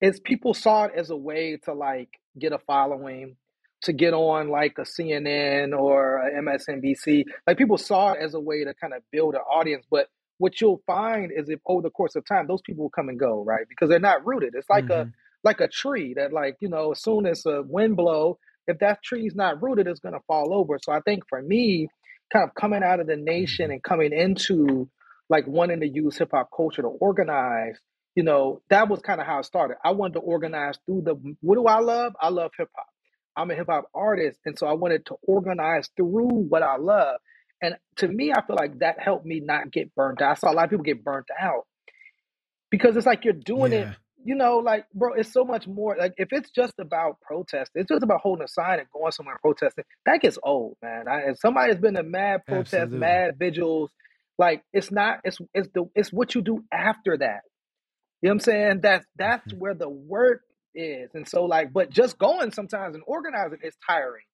is 0.00 0.20
people 0.20 0.54
saw 0.54 0.84
it 0.84 0.92
as 0.96 1.10
a 1.10 1.16
way 1.16 1.58
to 1.64 1.74
like 1.74 2.10
get 2.38 2.52
a 2.52 2.58
following, 2.58 3.36
to 3.82 3.92
get 3.92 4.14
on 4.14 4.50
like 4.50 4.76
a 4.78 4.82
CNN 4.82 5.78
or 5.78 6.18
a 6.18 6.42
MSNBC. 6.42 7.24
Like 7.46 7.58
people 7.58 7.78
saw 7.78 8.12
it 8.12 8.20
as 8.22 8.34
a 8.34 8.40
way 8.40 8.64
to 8.64 8.74
kind 8.74 8.94
of 8.94 9.02
build 9.12 9.34
an 9.34 9.42
audience. 9.42 9.86
But 9.90 10.08
what 10.38 10.60
you'll 10.60 10.82
find 10.86 11.32
is 11.32 11.48
if 11.48 11.60
over 11.66 11.82
the 11.82 11.90
course 11.90 12.16
of 12.16 12.26
time, 12.26 12.46
those 12.46 12.62
people 12.62 12.84
will 12.84 12.90
come 12.90 13.08
and 13.08 13.18
go, 13.18 13.42
right? 13.44 13.66
Because 13.68 13.88
they're 13.90 14.00
not 14.00 14.26
rooted. 14.26 14.54
It's 14.56 14.70
like 14.70 14.90
a 14.90 15.00
hmm 15.00 15.10
like 15.44 15.60
a 15.60 15.68
tree 15.68 16.14
that 16.16 16.32
like, 16.32 16.56
you 16.60 16.68
know, 16.68 16.92
as 16.92 17.02
soon 17.02 17.26
as 17.26 17.46
a 17.46 17.62
wind 17.62 17.96
blow, 17.96 18.38
if 18.68 18.78
that 18.80 19.02
tree's 19.02 19.34
not 19.34 19.62
rooted, 19.62 19.88
it's 19.88 20.00
gonna 20.00 20.20
fall 20.26 20.54
over. 20.54 20.78
So 20.82 20.92
I 20.92 21.00
think 21.02 21.24
for 21.28 21.42
me, 21.42 21.88
kind 22.32 22.48
of 22.48 22.54
coming 22.54 22.82
out 22.84 23.00
of 23.00 23.06
the 23.08 23.16
nation 23.16 23.70
hmm 23.70 23.72
and 23.72 23.82
coming 23.82 24.12
into 24.12 24.88
like 25.30 25.46
wanting 25.46 25.80
to 25.80 25.88
use 25.88 26.18
hip 26.18 26.30
hop 26.32 26.50
culture 26.56 26.82
to 26.82 26.88
organize 26.88 27.76
you 28.16 28.24
know, 28.24 28.62
that 28.70 28.90
was 28.90 29.00
kind 29.00 29.22
of 29.22 29.28
how 29.28 29.40
it 29.40 29.46
started. 29.46 29.78
I 29.84 29.92
wanted 29.92 30.14
to 30.16 30.20
organize 30.20 30.78
through 30.86 31.02
the 31.06 31.16
what 31.42 31.56
do 31.56 31.66
I 31.66 31.80
love? 31.80 32.14
I 32.20 32.30
love 32.30 32.52
hip 32.58 32.70
hop. 32.76 32.86
I'm 33.36 33.50
a 33.50 33.56
hip 33.56 33.68
hop 33.70 33.86
artist, 33.94 34.40
and 34.46 34.58
so 34.58 34.68
I 34.68 34.74
wanted 34.74 35.06
to 35.06 35.16
organize 35.22 35.88
through 35.96 36.28
what 36.28 36.62
I 36.62 36.76
love. 36.76 37.16
And 37.62 37.76
to 37.98 38.08
me, 38.08 38.32
I 38.34 38.42
feel 38.46 38.56
like 38.56 38.80
that 38.80 39.00
helped 39.00 39.26
me 39.26 39.40
not 39.40 39.72
get 39.72 39.94
burnt 39.96 40.22
out. 40.22 40.32
I 40.32 40.34
saw 40.34 40.52
a 40.52 40.54
lot 40.54 40.66
of 40.66 40.70
people 40.72 40.84
get 40.84 41.04
burnt 41.04 41.28
out 41.40 41.66
because 42.70 42.96
it's 42.96 43.06
like 43.06 43.24
you're 43.24 43.34
doing 43.34 43.72
it, 43.72 43.88
Yeah. 43.88 43.94
You 44.26 44.36
know, 44.36 44.58
like 44.58 44.86
bro, 44.94 45.14
it's 45.14 45.32
so 45.32 45.44
much 45.44 45.68
more. 45.68 45.96
Like 45.98 46.14
if 46.18 46.28
it's 46.32 46.50
just 46.50 46.74
about 46.80 47.20
protest, 47.22 47.72
it's 47.76 47.88
just 47.88 48.02
about 48.04 48.20
holding 48.22 48.44
a 48.44 48.48
sign 48.48 48.80
and 48.80 48.88
going 48.92 49.12
somewhere 49.12 49.36
and 49.36 49.42
protesting. 49.42 49.84
That 50.06 50.20
gets 50.22 50.38
old, 50.44 50.76
man. 50.82 51.08
I, 51.08 51.30
if 51.30 51.38
somebody's 51.40 51.78
been 51.78 51.94
to 51.94 52.04
mad 52.04 52.42
protests, 52.46 52.92
Absolutely. 52.92 52.92
mad 52.92 53.36
vigils, 53.38 53.90
like 54.38 54.64
it's 54.74 54.92
not. 54.92 55.20
It's 55.24 55.38
it's 55.54 55.70
the 55.74 55.86
it's 55.96 56.12
what 56.12 56.34
you 56.34 56.42
do 56.42 56.64
after 56.72 57.18
that. 57.18 57.42
You 58.22 58.28
know 58.28 58.32
what 58.32 58.34
I'm 58.34 58.40
saying? 58.40 58.80
That's 58.82 59.06
that's 59.16 59.44
Mhm. 59.48 59.54
where 59.54 59.74
the 59.74 59.88
work 59.88 60.42
is. 60.74 61.10
And 61.14 61.28
so 61.28 61.44
like, 61.44 61.72
but 61.72 61.90
just 61.90 62.18
going 62.18 62.50
sometimes 62.52 62.94
and 62.94 63.04
organizing 63.06 63.60
is 63.62 63.74
tiring, 63.86 64.24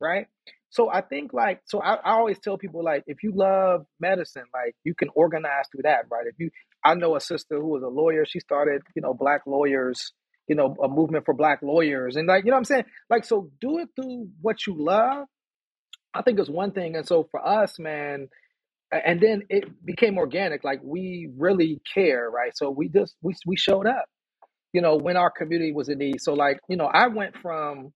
right? 0.00 0.26
So 0.70 0.90
I 0.90 1.00
think 1.02 1.32
like, 1.32 1.60
so 1.66 1.80
I, 1.82 1.94
I 1.96 2.12
always 2.12 2.38
tell 2.38 2.58
people 2.58 2.84
like, 2.84 3.04
if 3.06 3.22
you 3.22 3.32
love 3.34 3.86
medicine, 4.00 4.44
like 4.54 4.74
you 4.84 4.94
can 4.94 5.08
organize 5.14 5.66
through 5.72 5.82
that, 5.84 6.06
right? 6.10 6.26
If 6.26 6.36
you, 6.38 6.50
I 6.84 6.94
know 6.94 7.16
a 7.16 7.20
sister 7.20 7.56
who 7.58 7.68
was 7.68 7.82
a 7.82 7.88
lawyer. 7.88 8.24
She 8.26 8.40
started, 8.40 8.82
you 8.94 9.02
know, 9.02 9.14
black 9.14 9.42
lawyers, 9.46 10.12
you 10.48 10.56
know, 10.56 10.76
a 10.82 10.88
movement 10.88 11.24
for 11.24 11.34
black 11.34 11.60
lawyers, 11.62 12.16
and 12.16 12.28
like, 12.28 12.44
you 12.44 12.50
know, 12.50 12.56
what 12.56 12.60
I'm 12.60 12.64
saying, 12.64 12.84
like, 13.10 13.24
so 13.24 13.50
do 13.60 13.78
it 13.78 13.88
through 13.96 14.28
what 14.40 14.66
you 14.66 14.74
love. 14.78 15.26
I 16.14 16.22
think 16.22 16.40
is 16.40 16.50
one 16.50 16.72
thing, 16.72 16.96
and 16.96 17.06
so 17.06 17.28
for 17.30 17.46
us, 17.46 17.78
man, 17.78 18.28
and 18.92 19.20
then 19.20 19.42
it 19.48 19.84
became 19.84 20.18
organic. 20.18 20.64
Like 20.64 20.80
we 20.82 21.30
really 21.36 21.80
care, 21.94 22.30
right? 22.30 22.52
So 22.56 22.70
we 22.70 22.88
just 22.88 23.16
we 23.22 23.34
we 23.46 23.56
showed 23.56 23.86
up, 23.86 24.06
you 24.72 24.80
know, 24.82 24.96
when 24.96 25.16
our 25.16 25.30
community 25.30 25.72
was 25.72 25.88
in 25.88 25.98
need. 25.98 26.20
So 26.20 26.34
like, 26.34 26.60
you 26.68 26.76
know, 26.76 26.86
I 26.86 27.08
went 27.08 27.36
from 27.42 27.92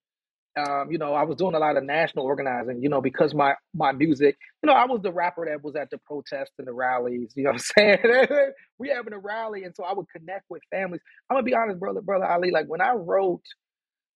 um, 0.57 0.91
you 0.91 0.99
know, 0.99 1.15
I 1.15 1.25
was 1.25 1.37
doing 1.37 1.55
a 1.55 1.59
lot 1.59 1.77
of 1.77 1.85
national 1.85 2.25
organizing, 2.25 2.83
you 2.83 2.89
know, 2.89 3.01
because 3.01 3.35
my 3.35 3.55
my 3.75 3.93
music, 3.93 4.37
you 4.63 4.69
know, 4.69 4.73
I 4.73 4.87
was 4.87 5.01
the 5.03 5.13
rapper 5.13 5.47
that 5.47 5.65
was 5.65 5.75
at 5.75 5.91
the 5.91 5.99
protests 5.99 6.53
and 6.59 6.67
the 6.67 6.73
rallies, 6.73 7.33
you 7.35 7.45
know 7.45 7.51
what 7.51 7.63
I'm 7.77 7.99
saying? 7.99 8.53
we 8.79 8.89
having 8.89 9.13
a 9.13 9.19
rally, 9.19 9.65
and 9.65 9.75
so 9.75 9.85
I 9.85 9.93
would 9.93 10.07
connect 10.15 10.45
with 10.49 10.63
families. 10.71 11.01
I'm 11.29 11.37
gonna 11.37 11.45
be 11.45 11.55
honest, 11.55 11.81
brother, 11.81 12.01
brother 12.01 12.27
Ali, 12.27 12.51
like 12.51 12.67
when 12.67 12.81
I 12.81 12.93
wrote, 12.93 13.43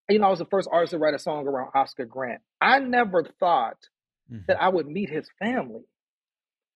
you 0.09 0.19
know, 0.19 0.27
I 0.27 0.31
was 0.31 0.39
the 0.39 0.47
first 0.47 0.69
artist 0.71 0.93
to 0.93 0.99
write 0.99 1.15
a 1.15 1.19
song 1.19 1.47
around 1.47 1.71
Oscar 1.75 2.05
Grant. 2.05 2.41
I 2.61 2.79
never 2.79 3.25
thought 3.41 3.79
mm-hmm. 4.31 4.43
that 4.47 4.63
I 4.63 4.69
would 4.69 4.87
meet 4.87 5.11
his 5.11 5.27
family. 5.39 5.83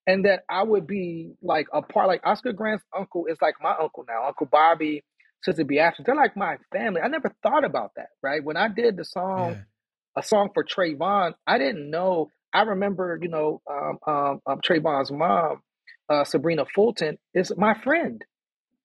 And 0.05 0.25
that 0.25 0.43
I 0.49 0.63
would 0.63 0.85
be 0.85 1.31
like 1.41 1.67
a 1.71 1.81
part, 1.81 2.09
like 2.09 2.19
Oscar 2.25 2.51
Grant's 2.51 2.83
uncle 2.93 3.25
is 3.27 3.37
like 3.41 3.55
my 3.61 3.73
uncle 3.81 4.03
now, 4.05 4.27
Uncle 4.27 4.47
Bobby 4.51 5.01
Sister 5.43 5.63
Beatrice, 5.65 6.05
they're 6.05 6.15
like 6.15 6.37
my 6.37 6.57
family. 6.71 7.01
I 7.01 7.07
never 7.07 7.33
thought 7.43 7.65
about 7.65 7.91
that, 7.95 8.09
right? 8.21 8.43
When 8.43 8.57
I 8.57 8.67
did 8.69 8.97
the 8.97 9.05
song, 9.05 9.51
yeah. 9.51 9.61
a 10.17 10.23
song 10.23 10.49
for 10.53 10.63
Trayvon, 10.63 11.33
I 11.45 11.57
didn't 11.57 11.89
know. 11.89 12.29
I 12.53 12.61
remember, 12.63 13.19
you 13.21 13.29
know, 13.29 13.61
um, 13.69 13.97
um, 14.07 14.39
um, 14.45 14.61
Trayvon's 14.61 15.11
mom, 15.11 15.61
uh, 16.09 16.23
Sabrina 16.23 16.65
Fulton, 16.73 17.17
is 17.33 17.51
my 17.57 17.73
friend, 17.73 18.23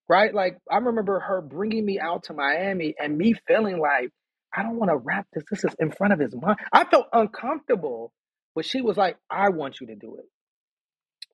right? 0.08 0.34
Like 0.34 0.58
I 0.70 0.78
remember 0.78 1.20
her 1.20 1.40
bringing 1.40 1.84
me 1.84 2.00
out 2.00 2.24
to 2.24 2.32
Miami 2.34 2.94
and 2.98 3.16
me 3.16 3.34
feeling 3.46 3.78
like 3.78 4.10
I 4.54 4.62
don't 4.62 4.76
want 4.76 4.90
to 4.90 4.96
rap 4.96 5.26
this. 5.32 5.44
This 5.50 5.64
is 5.64 5.76
in 5.78 5.92
front 5.92 6.12
of 6.12 6.18
his 6.18 6.34
mom. 6.34 6.56
I 6.72 6.84
felt 6.84 7.06
uncomfortable, 7.12 8.12
but 8.54 8.64
she 8.64 8.80
was 8.80 8.96
like, 8.96 9.16
"I 9.30 9.50
want 9.50 9.80
you 9.80 9.88
to 9.88 9.94
do 9.94 10.16
it." 10.16 10.24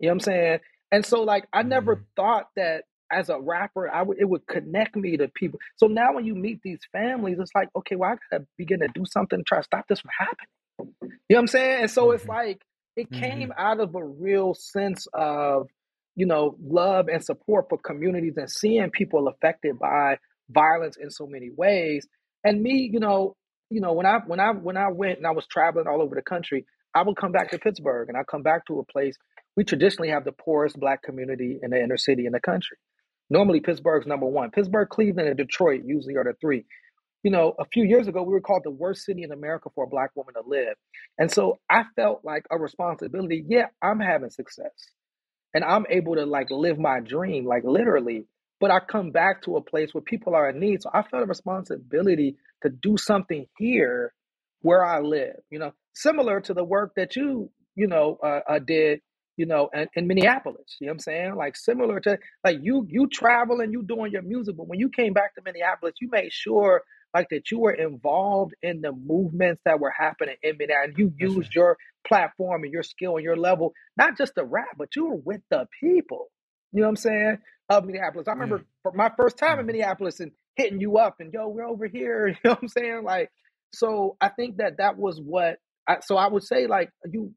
You 0.01 0.09
know 0.09 0.11
what 0.11 0.15
I'm 0.15 0.21
saying? 0.21 0.59
And 0.91 1.07
so, 1.07 1.23
like, 1.23 1.47
I 1.53 1.63
never 1.63 1.97
mm-hmm. 1.97 2.05
thought 2.17 2.49
that 2.57 2.85
as 3.11 3.29
a 3.29 3.39
rapper, 3.41 3.91
I 3.91 4.03
would 4.03 4.19
it 4.19 4.29
would 4.29 4.47
connect 4.47 4.97
me 4.97 5.17
to 5.17 5.29
people. 5.29 5.59
So 5.77 5.87
now 5.87 6.15
when 6.15 6.25
you 6.25 6.35
meet 6.35 6.61
these 6.63 6.81
families, 6.93 7.39
it's 7.41 7.55
like, 7.55 7.69
okay, 7.77 7.97
well, 7.97 8.11
I 8.13 8.17
gotta 8.31 8.47
begin 8.57 8.81
to 8.81 8.89
do 8.95 9.05
something 9.07 9.39
to 9.39 9.45
try 9.45 9.59
to 9.59 9.65
stop 9.65 9.87
this 9.89 10.01
from 10.01 10.11
happening. 10.19 10.95
You 11.01 11.37
know 11.37 11.37
what 11.37 11.41
I'm 11.41 11.47
saying? 11.49 11.83
And 11.83 11.91
so 11.91 12.11
it's 12.11 12.23
mm-hmm. 12.23 12.33
like 12.33 12.63
it 12.97 13.11
mm-hmm. 13.11 13.23
came 13.23 13.53
out 13.57 13.81
of 13.81 13.95
a 13.95 14.05
real 14.05 14.55
sense 14.55 15.07
of, 15.13 15.69
you 16.15 16.27
know, 16.27 16.57
love 16.63 17.09
and 17.09 17.25
support 17.25 17.67
for 17.69 17.79
communities 17.79 18.35
and 18.37 18.51
seeing 18.51 18.91
people 18.91 19.29
affected 19.29 19.79
by 19.79 20.19
violence 20.51 20.97
in 20.97 21.11
so 21.11 21.27
many 21.27 21.51
ways. 21.57 22.07
And 22.45 22.63
me, 22.63 22.91
you 22.93 23.01
know, 23.01 23.37
you 23.71 23.81
know, 23.81 23.93
when 23.93 24.07
I 24.07 24.19
when 24.27 24.41
I 24.41 24.51
when 24.53 24.77
I 24.77 24.91
went 24.91 25.19
and 25.19 25.27
I 25.27 25.33
was 25.33 25.47
traveling 25.47 25.87
all 25.87 26.03
over 26.03 26.15
the 26.15 26.23
country, 26.23 26.67
I 26.95 27.03
would 27.03 27.17
come 27.17 27.33
back 27.33 27.51
to 27.51 27.59
Pittsburgh 27.59 28.09
and 28.09 28.17
I 28.17 28.23
come 28.23 28.43
back 28.43 28.67
to 28.67 28.79
a 28.79 28.85
place 28.85 29.17
we 29.57 29.65
traditionally 29.65 30.11
have 30.11 30.25
the 30.25 30.33
poorest 30.33 30.79
black 30.79 31.03
community 31.03 31.59
in 31.63 31.71
the 31.71 31.81
inner 31.81 31.97
city 31.97 32.27
in 32.27 32.33
the 32.33 32.41
country. 32.41 32.77
Normally, 33.35 33.59
Pittsburgh's 33.59 34.07
number 34.07 34.27
one. 34.27 34.53
Pittsburgh, 34.53 34.89
Cleveland, 34.89 35.29
and 35.29 35.37
Detroit 35.37 35.83
usually 35.85 36.15
are 36.15 36.23
the 36.23 36.35
three. 36.41 36.65
You 37.25 37.33
know, 37.33 37.55
a 37.59 37.65
few 37.65 37.83
years 37.83 38.07
ago, 38.07 38.23
we 38.23 38.33
were 38.33 38.41
called 38.41 38.63
the 38.65 38.71
worst 38.71 39.05
city 39.05 39.25
in 39.25 39.33
America 39.33 39.71
for 39.75 39.83
a 39.83 39.89
black 39.89 40.13
woman 40.15 40.35
to 40.35 40.43
live. 40.47 40.77
And 41.19 41.33
so 41.33 41.59
I 41.69 41.83
felt 41.97 42.21
like 42.25 42.45
a 42.53 42.57
responsibility. 42.57 43.45
Yeah, 43.49 43.67
I'm 43.83 43.99
having 43.99 44.31
success 44.31 44.71
and 45.53 45.65
I'm 45.65 45.85
able 45.91 46.15
to 46.15 46.27
like 46.27 46.49
live 46.53 46.79
my 46.79 47.01
dream, 47.01 47.45
like 47.45 47.65
literally. 47.65 48.27
But 48.61 48.71
I 48.71 48.79
come 48.79 49.11
back 49.11 49.43
to 49.43 49.57
a 49.57 49.63
place 49.63 49.93
where 49.93 50.03
people 50.03 50.37
are 50.37 50.49
in 50.49 50.61
need. 50.61 50.83
So 50.83 50.91
I 50.95 51.03
felt 51.03 51.25
a 51.25 51.27
responsibility 51.27 52.37
to 52.63 52.71
do 52.71 52.97
something 52.97 53.47
here 53.59 54.15
where 54.63 54.85
I 54.85 55.01
live, 55.01 55.37
you 55.51 55.59
know, 55.59 55.73
similar 55.93 56.41
to 56.43 56.55
the 56.55 56.63
work 56.65 56.93
that 56.95 57.17
you, 57.17 57.51
you 57.75 57.89
know, 57.89 58.17
uh, 58.23 58.41
uh, 58.49 58.59
did 58.61 59.01
you 59.37 59.47
know, 59.47 59.69
and 59.73 59.89
in 59.97 60.07
Minneapolis. 60.07 60.77
You 60.81 60.87
know 60.87 60.93
what 60.93 60.95
I'm 60.95 61.01
saying? 61.01 61.35
Like 61.37 61.57
similar 61.57 62.01
to 62.01 62.19
like 62.45 62.59
you 62.63 62.87
you 62.89 63.09
travel 63.09 63.61
and 63.61 63.73
you 63.73 63.83
doing 63.83 64.13
your 64.13 64.23
music, 64.23 64.57
but 64.57 64.69
when 64.69 64.79
you 64.79 64.89
came 64.89 65.13
back 65.13 65.35
to 65.35 65.43
Minneapolis, 65.45 65.95
you 66.01 66.09
made 66.11 66.33
sure 66.33 66.83
like 67.15 67.29
that 67.31 67.51
you 67.51 67.61
were 67.61 67.73
involved 67.73 68.55
in 68.63 68.81
the 68.81 68.93
movements 68.93 69.63
that 69.65 69.79
were 69.79 69.93
happening 69.97 70.35
in 70.43 70.57
Minneapolis. 70.59 70.95
And 70.97 70.99
you 70.99 71.13
used 71.17 71.39
right. 71.39 71.55
your 71.55 71.77
platform 72.07 72.65
and 72.65 72.73
your 72.73 72.83
skill 72.83 73.17
and 73.17 73.25
your 73.25 73.37
level, 73.37 73.73
not 73.97 74.19
just 74.19 74.35
to 74.37 74.45
rap, 74.45 74.77
but 74.77 74.97
you 74.97 75.07
were 75.07 75.17
with 75.17 75.41
the 75.51 75.67
people. 75.81 76.27
You 76.73 76.81
know 76.81 76.89
what 76.89 76.91
I'm 76.91 76.97
saying? 76.97 77.39
Of 77.69 77.85
Minneapolis. 77.87 78.29
I 78.29 78.33
remember 78.33 78.65
yeah. 78.85 78.91
my 78.95 79.11
first 79.17 79.39
time 79.39 79.53
in 79.53 79.59
mm-hmm. 79.59 79.67
Minneapolis 79.69 80.21
and 80.21 80.33
hitting 80.57 80.81
you 80.81 80.99
up 80.99 81.17
and 81.21 81.33
yo, 81.33 81.49
we're 81.49 81.67
over 81.67 81.87
here. 81.87 82.29
You 82.29 82.37
know 82.45 82.51
what 82.51 82.63
I'm 82.63 82.69
saying? 82.69 83.05
Like, 83.05 83.31
so 83.73 84.17
I 84.21 84.29
think 84.29 84.59
that 84.59 84.79
that 84.79 84.99
was 84.99 85.21
what. 85.21 85.59
I, 85.87 85.99
so 86.01 86.17
I 86.17 86.29
would 86.29 86.43
say 86.43 86.67
like 86.67 86.91
you 87.11 87.35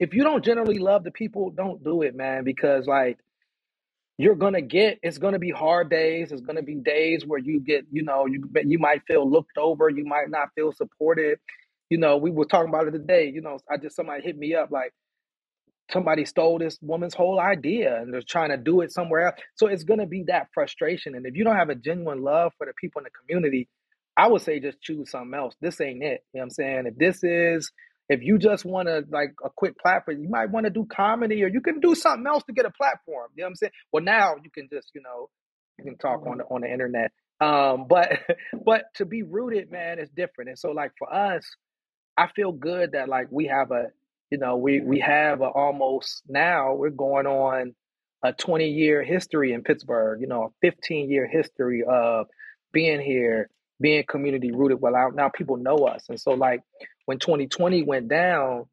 if 0.00 0.14
you 0.14 0.24
don't 0.24 0.44
generally 0.44 0.80
love 0.80 1.04
the 1.04 1.12
people, 1.12 1.50
don't 1.52 1.84
do 1.84 2.02
it, 2.02 2.16
man, 2.16 2.44
because 2.44 2.88
like 2.88 3.18
you're 4.18 4.36
gonna 4.36 4.62
get 4.62 4.98
it's 5.02 5.18
gonna 5.18 5.38
be 5.40 5.50
hard 5.50 5.90
days. 5.90 6.32
It's 6.32 6.42
gonna 6.42 6.62
be 6.62 6.76
days 6.76 7.26
where 7.26 7.40
you 7.40 7.60
get, 7.60 7.86
you 7.90 8.02
know, 8.04 8.26
you 8.26 8.48
you 8.64 8.78
might 8.78 9.02
feel 9.06 9.30
looked 9.30 9.58
over, 9.58 9.88
you 9.90 10.04
might 10.04 10.30
not 10.30 10.48
feel 10.54 10.72
supported. 10.72 11.38
You 11.90 11.98
know, 11.98 12.16
we 12.18 12.30
were 12.30 12.44
talking 12.46 12.68
about 12.70 12.88
it 12.88 12.92
today. 12.92 13.30
You 13.34 13.42
know, 13.42 13.58
I 13.70 13.76
just 13.78 13.96
somebody 13.96 14.22
hit 14.22 14.38
me 14.38 14.54
up 14.54 14.70
like 14.70 14.92
somebody 15.92 16.24
stole 16.24 16.58
this 16.58 16.78
woman's 16.82 17.14
whole 17.14 17.40
idea 17.40 18.00
and 18.02 18.12
they're 18.14 18.22
trying 18.22 18.50
to 18.50 18.58
do 18.58 18.80
it 18.82 18.92
somewhere 18.92 19.28
else. 19.28 19.36
So 19.56 19.68
it's 19.68 19.84
gonna 19.84 20.06
be 20.06 20.24
that 20.28 20.48
frustration. 20.54 21.14
And 21.16 21.26
if 21.26 21.36
you 21.36 21.44
don't 21.44 21.56
have 21.56 21.70
a 21.70 21.76
genuine 21.76 22.22
love 22.22 22.52
for 22.58 22.66
the 22.66 22.74
people 22.80 23.00
in 23.00 23.04
the 23.04 23.10
community, 23.10 23.68
I 24.16 24.28
would 24.28 24.42
say 24.42 24.60
just 24.60 24.80
choose 24.82 25.10
something 25.10 25.34
else. 25.38 25.54
This 25.60 25.80
ain't 25.80 26.02
it. 26.02 26.24
You 26.34 26.40
know 26.40 26.40
what 26.40 26.44
I'm 26.44 26.50
saying? 26.50 26.86
If 26.86 26.96
this 26.98 27.24
is 27.24 27.70
if 28.10 28.24
you 28.24 28.38
just 28.38 28.64
want 28.64 28.88
to 28.88 29.04
like 29.08 29.34
a 29.44 29.48
quick 29.48 29.78
platform, 29.78 30.20
you 30.20 30.28
might 30.28 30.50
want 30.50 30.64
to 30.64 30.70
do 30.70 30.84
comedy 30.84 31.44
or 31.44 31.46
you 31.46 31.60
can 31.60 31.78
do 31.78 31.94
something 31.94 32.26
else 32.26 32.42
to 32.42 32.52
get 32.52 32.66
a 32.66 32.70
platform. 32.72 33.30
You 33.36 33.42
know 33.42 33.46
what 33.46 33.50
I'm 33.50 33.54
saying? 33.54 33.72
Well, 33.92 34.02
now 34.02 34.34
you 34.42 34.50
can 34.50 34.68
just, 34.70 34.90
you 34.94 35.00
know, 35.00 35.30
you 35.78 35.84
can 35.84 35.96
talk 35.96 36.26
on 36.26 36.38
the 36.38 36.44
on 36.44 36.62
the 36.62 36.70
internet. 36.72 37.12
Um, 37.40 37.86
but 37.88 38.10
but 38.64 38.86
to 38.96 39.04
be 39.04 39.22
rooted, 39.22 39.70
man, 39.70 40.00
is 40.00 40.10
different. 40.10 40.50
And 40.50 40.58
so 40.58 40.72
like 40.72 40.90
for 40.98 41.14
us, 41.14 41.46
I 42.18 42.26
feel 42.34 42.50
good 42.50 42.92
that 42.92 43.08
like 43.08 43.28
we 43.30 43.46
have 43.46 43.70
a, 43.70 43.84
you 44.28 44.38
know, 44.38 44.56
we 44.56 44.80
we 44.80 44.98
have 44.98 45.40
a 45.40 45.46
almost 45.46 46.22
now 46.28 46.74
we're 46.74 46.90
going 46.90 47.28
on 47.28 47.76
a 48.24 48.32
20 48.32 48.70
year 48.70 49.04
history 49.04 49.52
in 49.52 49.62
Pittsburgh, 49.62 50.20
you 50.20 50.26
know, 50.26 50.42
a 50.42 50.68
15 50.68 51.08
year 51.08 51.28
history 51.28 51.84
of 51.88 52.26
being 52.72 53.00
here, 53.00 53.50
being 53.80 54.02
community 54.08 54.50
rooted. 54.50 54.80
Well, 54.80 55.12
now 55.14 55.28
people 55.28 55.58
know 55.58 55.76
us. 55.86 56.06
And 56.08 56.20
so 56.20 56.32
like 56.32 56.60
when 57.10 57.18
2020 57.18 57.82
went 57.82 58.06
down 58.06 58.66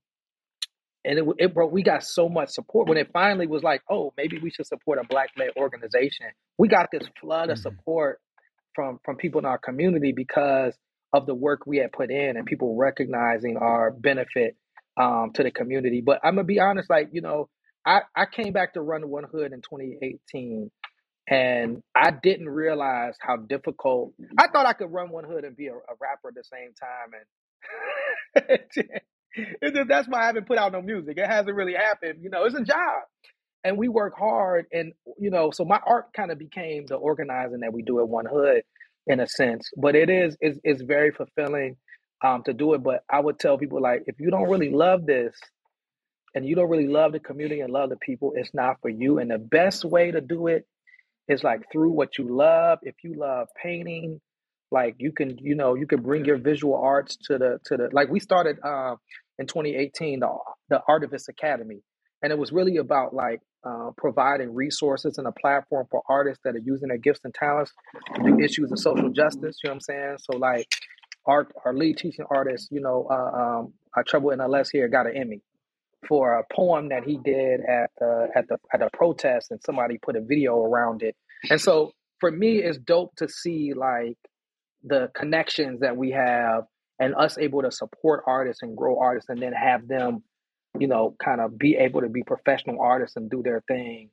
and 1.04 1.18
it, 1.18 1.26
it 1.40 1.54
bro, 1.56 1.66
we 1.66 1.82
got 1.82 2.04
so 2.04 2.30
much 2.30 2.50
support 2.50 2.88
when 2.88 3.00
it 3.00 3.10
finally 3.12 3.48
was 3.48 3.64
like, 3.64 3.82
oh, 3.90 4.14
maybe 4.16 4.38
we 4.38 4.52
should 4.52 4.68
support 4.68 5.00
a 5.00 5.08
black 5.08 5.32
led 5.36 5.50
organization. 5.58 6.28
We 6.60 6.68
got 6.68 6.90
this 6.92 7.02
flood 7.20 7.46
mm-hmm. 7.46 7.54
of 7.54 7.58
support 7.58 8.20
from 8.76 9.00
from 9.04 9.16
people 9.16 9.40
in 9.40 9.46
our 9.46 9.58
community 9.58 10.14
because 10.16 10.76
of 11.14 11.26
the 11.26 11.34
work 11.34 11.66
we 11.66 11.78
had 11.78 11.92
put 11.92 12.12
in 12.12 12.38
and 12.38 12.46
people 12.46 12.76
recognizing 12.76 13.58
our 13.58 13.90
benefit 13.90 14.56
um, 15.02 15.32
to 15.34 15.42
the 15.42 15.50
community. 15.50 16.04
But 16.06 16.20
I'm 16.24 16.36
gonna 16.36 16.44
be 16.44 16.60
honest, 16.60 16.92
like 16.92 17.10
you 17.14 17.22
know, 17.22 17.50
I 17.88 18.02
I 18.16 18.26
came 18.28 18.54
back 18.54 18.76
to 18.76 18.82
Run 18.82 19.02
1Hood 19.02 19.52
in 19.52 19.62
2018, 19.62 20.70
and 21.28 21.82
I 21.96 22.12
didn't 22.12 22.50
realize 22.50 23.16
how 23.20 23.38
difficult. 23.38 24.14
I 24.38 24.46
thought 24.54 24.68
I 24.68 24.74
could 24.74 24.92
run 24.92 25.10
1Hood 25.10 25.44
and 25.44 25.58
be 25.58 25.70
a, 25.70 25.74
a 25.74 25.96
rapper 26.00 26.28
at 26.28 26.36
the 26.36 26.44
same 26.44 26.76
time, 26.80 27.14
and 27.14 27.26
that's 29.88 30.08
why 30.08 30.24
I 30.24 30.26
haven't 30.28 30.48
put 30.48 30.58
out 30.58 30.72
no 30.72 30.82
music. 30.82 31.18
It 31.18 31.28
hasn't 31.28 31.56
really 31.56 31.74
happened. 31.74 32.20
You 32.22 32.30
know, 32.30 32.46
it's 32.46 32.56
a 32.56 32.64
job. 32.64 33.04
And 33.64 33.78
we 33.78 33.88
work 33.88 34.14
hard. 34.18 34.66
And, 34.72 34.94
you 35.18 35.30
know, 35.30 35.52
so 35.52 35.66
my 35.66 35.80
art 35.86 36.14
kind 36.16 36.32
of 36.32 36.40
became 36.40 36.86
the 36.86 36.96
organizing 36.96 37.62
that 37.62 37.74
we 37.74 37.82
do 37.82 38.00
at 38.00 38.08
1Hood 38.08 38.62
in 39.08 39.20
a 39.20 39.28
sense. 39.28 39.70
But 39.76 39.96
it 39.96 40.10
is, 40.10 40.38
it's, 40.40 40.60
it's 40.64 40.82
very 40.82 41.12
fulfilling 41.12 41.78
um, 42.24 42.44
to 42.44 42.54
do 42.54 42.74
it. 42.74 42.84
But 42.84 43.04
I 43.10 43.20
would 43.20 43.40
tell 43.40 43.58
people, 43.58 43.82
like, 43.82 44.04
if 44.08 44.16
you 44.20 44.32
don't 44.32 44.50
really 44.50 44.72
love 44.72 45.06
this 45.06 45.36
and 46.36 46.46
you 46.46 46.56
don't 46.56 46.70
really 46.70 46.88
love 46.88 47.12
the 47.12 47.20
community 47.20 47.62
and 47.62 47.74
love 47.74 47.90
the 47.90 47.98
people, 47.98 48.34
it's 48.36 48.54
not 48.54 48.78
for 48.82 48.90
you. 48.90 49.20
And 49.20 49.32
the 49.32 49.40
best 49.40 49.84
way 49.84 50.12
to 50.12 50.22
do 50.22 50.48
it 50.48 50.66
is 51.28 51.44
like 51.44 51.72
through 51.72 51.92
what 51.92 52.18
you 52.18 52.28
love. 52.30 52.80
If 52.84 52.96
you 53.04 53.16
love 53.16 53.48
painting, 53.62 54.22
like 54.72 54.96
you 54.98 55.12
can 55.12 55.38
you 55.38 55.56
know 55.56 55.76
you 55.76 55.88
can 55.88 56.02
bring 56.02 56.26
your 56.26 56.38
visual 56.38 56.76
arts 56.76 57.16
to 57.16 57.38
the 57.38 57.60
to 57.66 57.78
the 57.78 57.90
like 57.92 58.10
we 58.10 58.20
started 58.20 58.58
uh, 58.64 58.96
in 59.40 59.48
2018 59.48 60.20
the 60.20 60.38
the 60.70 60.82
artivist 60.90 61.28
academy 61.30 61.82
and 62.22 62.32
it 62.32 62.38
was 62.38 62.52
really 62.52 62.78
about 62.78 63.14
like 63.14 63.42
uh, 63.64 63.92
providing 63.98 64.54
resources 64.54 65.18
and 65.18 65.28
a 65.28 65.32
platform 65.32 65.86
for 65.92 66.02
artists 66.10 66.42
that 66.44 66.56
are 66.56 66.62
using 66.64 66.90
their 66.90 66.98
gifts 66.98 67.20
and 67.24 67.34
talents 67.34 67.72
to 68.16 68.24
do 68.24 68.40
issues 68.40 68.72
of 68.72 68.80
social 68.80 69.10
justice. 69.10 69.58
You 69.64 69.70
know 69.70 69.72
what 69.72 69.76
I'm 69.76 69.82
saying? 69.82 70.18
So 70.20 70.38
like 70.38 70.68
our 71.26 71.48
our 71.66 71.74
lead 71.74 71.98
teaching 71.98 72.26
artist, 72.30 72.70
you 72.72 72.82
know, 72.82 73.08
uh, 73.10 73.60
um, 73.60 73.74
our 73.96 74.04
Trouble 74.04 74.32
in 74.32 74.42
LS 74.42 74.70
here 74.70 74.88
got 74.88 75.08
an 75.08 75.18
Emmy 75.18 75.42
for 76.08 76.38
a 76.40 76.44
poem 76.54 76.90
that 76.90 77.04
he 77.04 77.18
did 77.18 77.62
at 77.62 77.92
the 78.00 78.30
at 78.36 78.48
the 78.48 78.58
at 78.74 78.82
a 78.82 78.90
protest, 78.94 79.52
and 79.52 79.60
somebody 79.66 79.98
put 79.98 80.16
a 80.16 80.22
video 80.22 80.58
around 80.64 81.04
it. 81.04 81.16
And 81.50 81.60
so 81.60 81.92
for 82.20 82.32
me, 82.32 82.58
it's 82.58 82.78
dope 82.78 83.16
to 83.18 83.28
see 83.28 83.74
like 83.76 84.18
the 84.88 85.10
connections 85.14 85.82
that 85.82 85.98
we 85.98 86.12
have 86.12 86.64
and 87.00 87.16
us 87.16 87.38
able 87.38 87.62
to 87.62 87.72
support 87.72 88.24
artists 88.26 88.64
and 88.64 88.76
grow 88.76 89.00
artists, 89.00 89.30
and 89.30 89.42
then 89.42 89.54
have 89.54 89.88
them, 89.88 90.24
you 90.80 90.88
know, 90.88 91.16
kind 91.24 91.42
of 91.42 91.58
be 91.58 91.76
able 91.76 92.02
to 92.02 92.10
be 92.10 92.24
professional 92.24 92.82
artists 92.82 93.16
and 93.16 93.30
do 93.30 93.44
their 93.44 93.62
thing. 93.68 94.10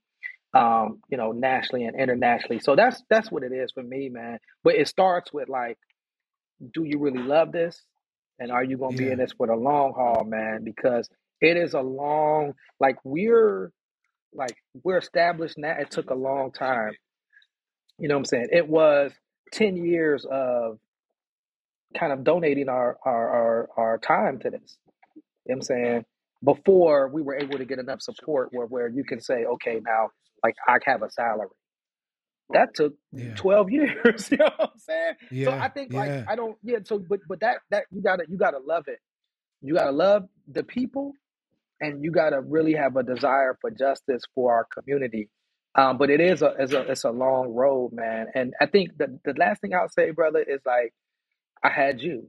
Um, 0.52 1.00
you 1.08 1.16
know, 1.16 1.32
nationally 1.32 1.84
and 1.84 1.98
internationally. 1.98 2.60
So 2.60 2.76
that's 2.76 3.02
that's 3.10 3.28
what 3.28 3.42
it 3.42 3.50
is 3.50 3.72
for 3.72 3.82
me, 3.82 4.08
man. 4.08 4.38
But 4.62 4.76
it 4.76 4.86
starts 4.86 5.32
with 5.32 5.48
like, 5.48 5.78
do 6.72 6.84
you 6.84 7.00
really 7.00 7.22
love 7.22 7.50
this? 7.50 7.82
And 8.38 8.52
are 8.52 8.62
you 8.62 8.78
gonna 8.78 8.96
be 8.96 9.10
in 9.10 9.18
this 9.18 9.32
for 9.32 9.48
the 9.48 9.56
long 9.56 9.94
haul, 9.94 10.24
man? 10.24 10.62
Because 10.62 11.08
it 11.40 11.56
is 11.56 11.74
a 11.74 11.80
long 11.80 12.54
like 12.78 12.96
we're 13.02 13.72
like 14.32 14.56
we're 14.82 14.98
established 14.98 15.58
now. 15.58 15.76
It 15.78 15.90
took 15.90 16.10
a 16.10 16.14
long 16.14 16.52
time. 16.52 16.92
You 17.98 18.08
know 18.08 18.14
what 18.14 18.20
I'm 18.20 18.24
saying? 18.26 18.48
It 18.52 18.68
was 18.68 19.12
10 19.54 19.78
years 19.78 20.26
of 20.30 20.78
kind 21.98 22.12
of 22.12 22.24
donating 22.24 22.68
our 22.68 22.98
our 23.06 23.30
our, 23.30 23.70
our 23.76 23.98
time 23.98 24.38
to 24.40 24.50
this. 24.50 24.78
You 25.46 25.54
know 25.54 25.56
what 25.56 25.56
I'm 25.56 25.62
saying? 25.62 26.04
Before 26.44 27.08
we 27.08 27.22
were 27.22 27.36
able 27.36 27.58
to 27.58 27.64
get 27.66 27.78
enough 27.80 28.02
support 28.02 28.50
where, 28.52 28.66
where 28.66 28.88
you 28.88 29.04
can 29.04 29.20
say, 29.20 29.44
okay, 29.46 29.80
now 29.84 30.10
like 30.44 30.56
I 30.68 30.78
have 30.86 31.02
a 31.02 31.10
salary. 31.10 31.48
That 32.52 32.74
took 32.74 32.94
Yeah. 33.12 33.34
12 33.36 33.70
years. 33.72 34.30
you 34.30 34.38
know 34.38 34.50
what 34.56 34.70
I'm 34.74 34.78
saying? 34.78 35.14
So 35.42 35.54
I 35.60 35.66
Yeah. 35.66 35.68
think 35.68 35.92
like 35.94 36.14
Yeah. 36.14 36.24
I 36.28 36.36
don't 36.36 36.56
yeah, 36.62 36.78
so 36.84 36.98
but 36.98 37.20
but 37.28 37.40
that 37.40 37.58
that 37.70 37.86
you 37.92 38.02
gotta 38.02 38.24
you 38.28 38.38
gotta 38.38 38.58
love 38.60 38.84
it. 38.88 39.00
You 39.62 39.74
gotta 39.74 39.92
love 39.92 40.24
the 40.52 40.64
people 40.64 41.14
and 41.80 42.04
you 42.04 42.12
gotta 42.12 42.40
really 42.40 42.74
have 42.74 42.96
a 42.96 43.04
desire 43.04 43.58
for 43.60 43.70
justice 43.70 44.22
for 44.34 44.54
our 44.54 44.66
community. 44.74 45.30
Um, 45.76 45.98
but 45.98 46.10
it 46.10 46.20
is 46.20 46.42
a 46.42 46.54
it's 46.58 46.72
a 46.72 46.80
it's 46.92 47.04
a 47.04 47.10
long 47.10 47.54
road, 47.54 47.92
man. 47.92 48.28
And 48.34 48.54
I 48.60 48.66
think 48.66 48.96
the 48.98 49.18
the 49.24 49.34
last 49.38 49.60
thing 49.60 49.74
I'll 49.74 49.88
say, 49.88 50.10
brother, 50.10 50.40
is 50.40 50.60
like 50.66 50.94
I 51.62 51.70
had 51.70 52.00
you. 52.00 52.28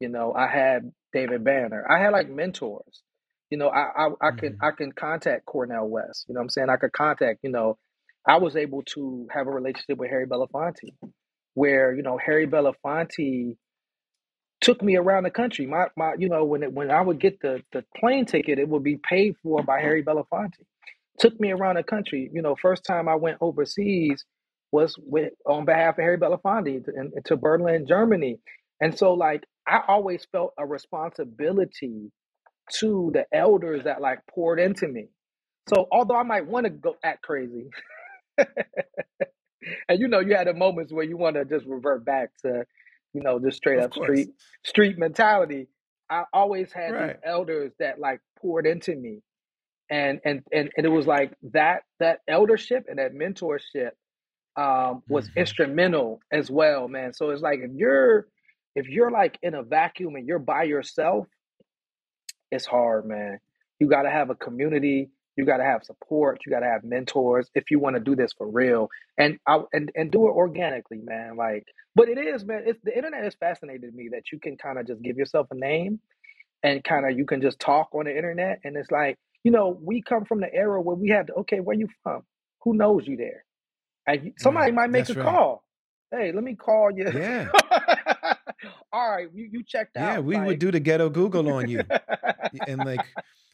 You 0.00 0.08
know, 0.08 0.34
I 0.34 0.46
had 0.48 0.92
David 1.12 1.44
Banner. 1.44 1.86
I 1.90 1.98
had 2.00 2.12
like 2.12 2.28
mentors. 2.28 3.02
You 3.50 3.58
know, 3.58 3.68
I 3.68 4.06
I, 4.06 4.28
I 4.28 4.30
can 4.36 4.54
hmm 4.54 4.62
I 4.62 4.70
can 4.72 4.92
contact 4.92 5.46
Cornel 5.46 5.88
West. 5.88 6.26
You 6.28 6.34
know 6.34 6.40
what 6.40 6.44
I'm 6.44 6.50
saying? 6.50 6.70
I 6.70 6.76
could 6.76 6.92
contact, 6.92 7.40
you 7.42 7.50
know, 7.50 7.78
I 8.26 8.38
was 8.38 8.56
able 8.56 8.82
to 8.94 9.28
have 9.32 9.46
a 9.46 9.50
relationship 9.50 9.98
with 9.98 10.10
Harry 10.10 10.26
Belafonte 10.26 10.94
where, 11.54 11.94
you 11.94 12.02
know, 12.02 12.18
Harry 12.18 12.46
Belafonte 12.46 13.56
took 14.60 14.82
me 14.82 14.96
around 14.96 15.24
the 15.24 15.30
country. 15.30 15.66
My 15.66 15.86
my 15.96 16.14
you 16.18 16.28
know, 16.28 16.44
when 16.44 16.62
it, 16.64 16.72
when 16.72 16.90
I 16.90 17.00
would 17.02 17.20
get 17.20 17.40
the 17.40 17.62
the 17.72 17.84
plane 17.98 18.26
ticket, 18.26 18.58
it 18.58 18.68
would 18.68 18.84
be 18.84 18.98
paid 18.98 19.36
for 19.42 19.62
by 19.62 19.80
Harry 19.80 20.04
Belafonte. 20.04 20.54
Took 21.20 21.40
me 21.40 21.52
around 21.52 21.76
the 21.76 21.84
country. 21.84 22.30
You 22.32 22.42
know, 22.42 22.56
first 22.56 22.84
time 22.84 23.08
I 23.08 23.16
went 23.16 23.38
overseas 23.40 24.24
was 24.72 24.96
with 24.98 25.32
on 25.46 25.64
behalf 25.66 25.98
of 25.98 26.04
Harry 26.04 26.18
Belafonte 26.18 26.84
to, 26.86 26.92
in, 26.94 27.12
to 27.26 27.36
Berlin, 27.36 27.86
Germany. 27.86 28.38
And 28.80 28.96
so 28.98 29.14
like 29.14 29.44
I 29.68 29.82
always 29.88 30.26
felt 30.32 30.54
a 30.58 30.66
responsibility 30.66 32.12
to 32.74 33.12
the 33.14 33.26
elders 33.36 33.84
that 33.84 34.00
like 34.02 34.20
poured 34.30 34.60
into 34.60 34.88
me. 34.88 35.08
So 35.68 35.88
although 35.92 36.16
I 36.16 36.24
might 36.24 36.46
want 36.46 36.64
to 36.64 36.70
go 36.70 36.96
act 37.04 37.22
crazy, 37.22 37.70
and 38.38 40.00
you 40.00 40.08
know, 40.08 40.20
you 40.20 40.36
had 40.36 40.48
the 40.48 40.54
moments 40.54 40.92
where 40.92 41.04
you 41.04 41.16
want 41.18 41.36
to 41.36 41.44
just 41.46 41.66
revert 41.66 42.04
back 42.04 42.30
to, 42.44 42.64
you 43.14 43.22
know, 43.22 43.40
just 43.40 43.58
straight 43.58 43.80
Of 43.80 43.84
up 43.84 43.94
course. 43.94 44.14
street 44.14 44.30
street 44.64 44.98
mentality. 44.98 45.68
I 46.10 46.24
always 46.32 46.72
had 46.72 46.98
these 46.98 47.14
elders 47.24 47.72
that 47.80 48.00
like 48.00 48.20
poured 48.40 48.66
into 48.66 48.96
me, 48.96 49.20
and 49.90 50.20
and 50.24 50.42
and, 50.52 50.70
and 50.76 50.86
it 50.86 50.90
was 50.90 51.06
like 51.06 51.34
that 51.52 51.82
that 52.00 52.20
eldership 52.28 52.86
and 52.88 52.98
that 52.98 53.14
mentorship 53.14 53.90
um, 54.56 55.02
was 55.08 55.30
hmm 55.30 55.36
instrumental 55.36 56.20
as 56.32 56.50
well, 56.50 56.88
man. 56.88 57.14
So 57.14 57.30
it's 57.30 57.42
like 57.42 57.60
if 57.60 57.72
you're 57.74 58.28
if 58.76 58.88
you're 58.88 59.12
like 59.12 59.38
in 59.42 59.54
a 59.54 59.64
vacuum 59.64 60.16
and 60.16 60.28
you're 60.28 60.40
by 60.40 60.64
yourself, 60.64 61.28
it's 62.50 62.66
hard, 62.66 63.06
man. 63.06 63.38
You 63.80 63.88
got 63.88 64.02
to 64.02 64.10
have 64.10 64.30
a 64.30 64.34
community. 64.34 65.10
You 65.36 65.46
got 65.46 65.58
to 65.58 65.64
have 65.64 65.84
support. 65.84 66.40
You 66.46 66.52
got 66.52 66.60
to 66.60 66.66
have 66.66 66.84
mentors 66.84 67.50
if 67.54 67.70
you 67.70 67.78
want 67.80 67.96
to 67.96 68.00
do 68.00 68.16
this 68.16 68.32
for 68.36 68.48
real, 68.48 68.90
and 69.18 69.38
I, 69.46 69.60
and 69.72 69.92
and 69.96 70.10
do 70.10 70.28
it 70.28 70.32
organically, 70.32 71.00
man. 71.04 71.36
Like, 71.36 71.64
but 71.94 72.08
it 72.08 72.18
is, 72.18 72.44
man. 72.44 72.64
It's 72.66 72.80
the 72.84 72.96
internet 72.96 73.24
has 73.24 73.34
fascinated 73.36 73.94
me 73.94 74.10
that 74.12 74.32
you 74.32 74.40
can 74.40 74.56
kind 74.56 74.78
of 74.78 74.86
just 74.86 75.02
give 75.02 75.16
yourself 75.18 75.48
a 75.52 75.56
name 75.56 76.00
and 76.62 76.84
kind 76.84 77.06
of 77.10 77.18
you 77.18 77.26
can 77.26 77.42
just 77.42 77.60
talk 77.60 77.90
on 77.94 78.06
the 78.06 78.16
internet, 78.16 78.60
and 78.64 78.76
it's 78.76 78.90
like 78.90 79.18
you 79.46 79.52
know 79.52 79.78
we 79.80 80.02
come 80.02 80.24
from 80.24 80.40
the 80.40 80.52
era 80.52 80.82
where 80.82 80.96
we 80.96 81.08
had 81.08 81.28
to, 81.28 81.34
okay, 81.34 81.60
where 81.60 81.76
you 81.76 81.86
from? 82.02 82.22
Who 82.62 82.74
knows 82.74 83.06
you 83.06 83.16
there? 83.16 83.44
And 84.04 84.32
somebody 84.38 84.72
Right. 84.72 84.74
might 84.74 84.90
make 84.90 85.08
a 85.08 85.14
right. 85.14 85.24
call. 85.24 85.62
Hey, 86.10 86.32
let 86.32 86.42
me 86.42 86.56
call 86.56 86.90
you. 86.90 87.08
Yeah. 87.14 87.46
All 88.92 89.08
right, 89.08 89.28
you, 89.32 89.48
you 89.52 89.62
checked 89.62 89.96
out. 89.96 90.14
Yeah. 90.14 90.18
We 90.18 90.36
would 90.36 90.58
do 90.58 90.72
the 90.72 90.80
ghetto 90.80 91.10
Google 91.10 91.48
on 91.52 91.68
you. 91.68 91.82
And 92.66 92.78
like, 92.84 93.06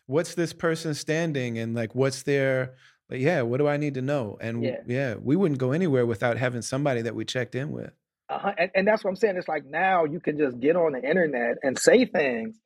what's 0.07 0.35
this 0.35 0.55
person 0.55 0.95
standing 0.95 1.59
and 1.59 1.75
like, 1.75 1.95
what's 1.95 2.23
their, 2.23 2.75
like, 3.11 3.21
yeah, 3.21 3.43
what 3.43 3.59
do 3.59 3.69
I 3.69 3.77
need 3.77 3.93
to 3.95 4.03
know? 4.03 4.39
And 4.41 4.65
yeah. 4.65 4.77
yeah, 4.87 5.15
we 5.21 5.37
wouldn't 5.37 5.61
go 5.61 5.73
anywhere 5.73 6.07
without 6.07 6.39
having 6.39 6.63
somebody 6.63 7.03
that 7.03 7.15
we 7.15 7.27
checked 7.27 7.55
in 7.55 7.71
with. 7.71 7.93
Uh-huh. 8.31 8.53
And, 8.57 8.71
and 8.75 8.89
that's 8.89 9.05
what 9.05 9.11
I'm 9.11 9.17
saying. 9.17 9.37
It's 9.37 9.49
like 9.49 9.67
now 9.67 10.05
you 10.07 10.21
can 10.21 10.39
just 10.39 10.59
get 10.59 10.75
on 10.75 10.93
the 10.93 11.07
internet 11.07 11.57
and 11.63 11.79
say 11.79 12.07
things, 12.07 12.57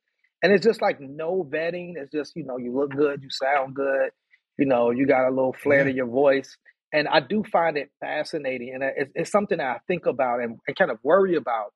and 0.41 0.51
it's 0.53 0.65
just 0.65 0.81
like 0.81 0.99
no 0.99 1.47
vetting. 1.49 1.93
It's 1.97 2.11
just 2.11 2.35
you 2.35 2.45
know 2.45 2.57
you 2.57 2.73
look 2.77 2.91
good, 2.95 3.21
you 3.23 3.29
sound 3.31 3.75
good, 3.75 4.11
you 4.57 4.65
know 4.65 4.91
you 4.91 5.07
got 5.07 5.27
a 5.27 5.29
little 5.29 5.53
flair 5.53 5.83
to 5.83 5.91
your 5.91 6.07
voice, 6.07 6.57
and 6.93 7.07
I 7.07 7.19
do 7.19 7.43
find 7.51 7.77
it 7.77 7.91
fascinating, 7.99 8.73
and 8.73 8.83
it's, 8.83 9.11
it's 9.15 9.31
something 9.31 9.57
that 9.59 9.67
I 9.67 9.79
think 9.87 10.05
about 10.05 10.41
and, 10.41 10.57
and 10.67 10.77
kind 10.77 10.91
of 10.91 10.99
worry 11.03 11.35
about. 11.35 11.73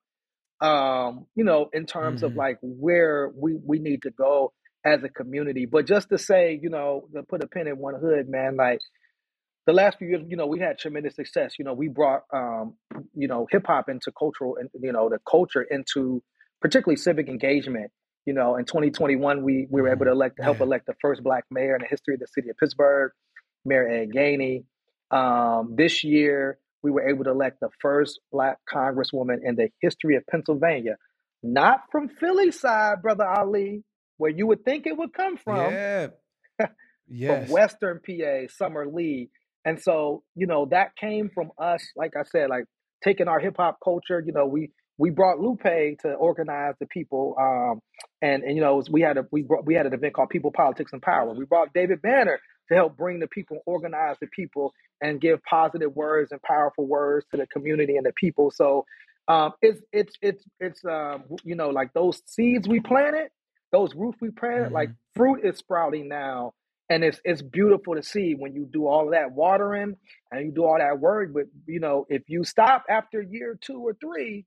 Um, 0.60 1.26
you 1.34 1.44
know, 1.44 1.70
in 1.72 1.86
terms 1.86 2.22
of 2.22 2.32
hmm 2.32 2.36
like 2.36 2.58
where 2.62 3.30
we 3.34 3.58
we 3.64 3.78
need 3.78 4.02
to 4.02 4.10
go 4.10 4.52
as 4.84 5.02
a 5.04 5.08
community. 5.08 5.66
But 5.66 5.86
just 5.86 6.08
to 6.10 6.18
say, 6.18 6.58
you 6.60 6.70
know, 6.70 7.08
to 7.14 7.22
put 7.22 7.42
a 7.42 7.46
pin 7.46 7.68
in 7.68 7.76
1Hood, 7.76 8.28
man, 8.28 8.56
like 8.56 8.80
the 9.66 9.72
last 9.72 9.98
few 9.98 10.08
years, 10.08 10.22
you 10.28 10.36
know, 10.36 10.46
we 10.46 10.60
had 10.60 10.78
tremendous 10.78 11.14
success. 11.16 11.54
You 11.58 11.64
know, 11.64 11.72
we 11.74 11.88
brought, 11.88 12.22
um, 12.32 12.74
you 13.14 13.28
know, 13.28 13.46
hip 13.50 13.66
hop 13.66 13.88
into 13.88 14.12
cultural, 14.18 14.56
and 14.58 14.68
you 14.80 14.92
know, 14.92 15.08
the 15.08 15.18
culture 15.28 15.62
into 15.62 16.22
particularly 16.60 16.96
civic 16.96 17.28
engagement. 17.28 17.90
You 18.26 18.34
know, 18.34 18.56
in 18.56 18.64
2021, 18.64 19.42
we 19.42 19.66
we 19.70 19.82
were 19.82 19.90
able 19.90 20.04
to 20.04 20.12
elect 20.12 20.40
help 20.40 20.60
elect 20.60 20.86
the 20.86 20.94
first 21.00 21.22
black 21.22 21.44
mayor 21.50 21.74
in 21.74 21.82
the 21.82 21.88
history 21.88 22.14
of 22.14 22.20
the 22.20 22.26
city 22.28 22.50
of 22.50 22.56
Pittsburgh, 22.56 23.12
Mayor 23.64 23.88
Ed 23.88 24.10
Gainey. 24.14 24.64
Um, 25.10 25.74
this 25.76 26.04
year, 26.04 26.58
we 26.82 26.90
were 26.90 27.08
able 27.08 27.24
to 27.24 27.30
elect 27.30 27.60
the 27.60 27.68
first 27.80 28.20
black 28.30 28.58
congresswoman 28.72 29.38
in 29.44 29.56
the 29.56 29.68
history 29.80 30.16
of 30.16 30.26
Pennsylvania, 30.26 30.96
not 31.42 31.80
from 31.90 32.08
Philly 32.08 32.50
side, 32.52 33.02
brother 33.02 33.26
Ali, 33.26 33.82
where 34.18 34.30
you 34.30 34.46
would 34.46 34.64
think 34.64 34.86
it 34.86 34.96
would 34.96 35.12
come 35.12 35.36
from, 35.36 35.72
Yeah. 35.72 36.06
from 36.58 36.68
Yes. 37.08 37.50
Western 37.50 38.00
PA, 38.06 38.46
Summer 38.48 38.86
Lee. 38.86 39.30
And 39.64 39.80
so, 39.80 40.22
you 40.34 40.46
know, 40.46 40.66
that 40.70 40.96
came 40.96 41.28
from 41.34 41.50
us, 41.58 41.84
like 41.96 42.12
I 42.16 42.22
said, 42.22 42.48
like 42.50 42.64
taking 43.04 43.28
our 43.28 43.38
hip 43.38 43.56
hop 43.58 43.78
culture, 43.82 44.22
you 44.24 44.32
know, 44.32 44.46
we 44.46 44.70
we 44.98 45.10
brought 45.10 45.40
Lupe 45.40 45.62
to 45.62 46.12
organize 46.18 46.74
the 46.80 46.86
people. 46.86 47.34
Um, 47.40 47.80
and, 48.22 48.44
and 48.44 48.56
you 48.56 48.62
know, 48.62 48.82
we 48.90 49.02
had 49.02 49.18
a 49.18 49.26
we 49.32 49.42
brought 49.42 49.66
we 49.66 49.74
had 49.74 49.86
an 49.86 49.94
event 49.94 50.14
called 50.14 50.30
People, 50.30 50.52
Politics, 50.52 50.92
and 50.94 51.02
Power. 51.02 51.34
We 51.34 51.46
brought 51.46 51.74
David 51.74 52.02
Banner 52.02 52.40
to 52.70 52.76
help 52.76 52.96
bring 52.98 53.20
the 53.20 53.28
people, 53.28 53.60
organize 53.66 54.16
the 54.20 54.28
people, 54.28 54.74
and 55.02 55.20
give 55.20 55.42
positive 55.44 55.96
words 55.96 56.32
and 56.32 56.42
powerful 56.42 56.86
words 56.86 57.26
to 57.32 57.38
the 57.38 57.48
community 57.48 57.96
and 57.98 58.06
the 58.06 58.14
people. 58.14 58.52
So 58.52 58.86
um, 59.28 59.52
it's 59.62 59.82
it's 59.92 60.14
it's 60.22 60.44
it's 60.60 60.84
um, 60.86 61.24
you 61.44 61.56
know, 61.56 61.70
like 61.70 61.94
those 61.94 62.22
seeds 62.26 62.68
we 62.68 62.80
planted, 62.80 63.30
those 63.72 63.94
roots 63.94 64.18
we 64.22 64.30
planted, 64.30 64.72
like 64.72 64.90
hmm 64.90 64.92
fruit 65.16 65.42
is 65.44 65.58
sprouting 65.58 66.08
now 66.08 66.52
and 66.88 67.04
it's 67.04 67.20
it's 67.24 67.42
beautiful 67.42 67.94
to 67.94 68.02
see 68.02 68.34
when 68.34 68.54
you 68.54 68.68
do 68.72 68.86
all 68.86 69.06
of 69.06 69.12
that 69.12 69.32
watering 69.32 69.96
and 70.30 70.46
you 70.46 70.52
do 70.52 70.64
all 70.64 70.78
that 70.78 71.00
work 71.00 71.30
but 71.32 71.44
you 71.66 71.80
know 71.80 72.06
if 72.08 72.22
you 72.28 72.44
stop 72.44 72.84
after 72.88 73.20
year 73.22 73.58
two 73.60 73.80
or 73.80 73.94
three 73.94 74.44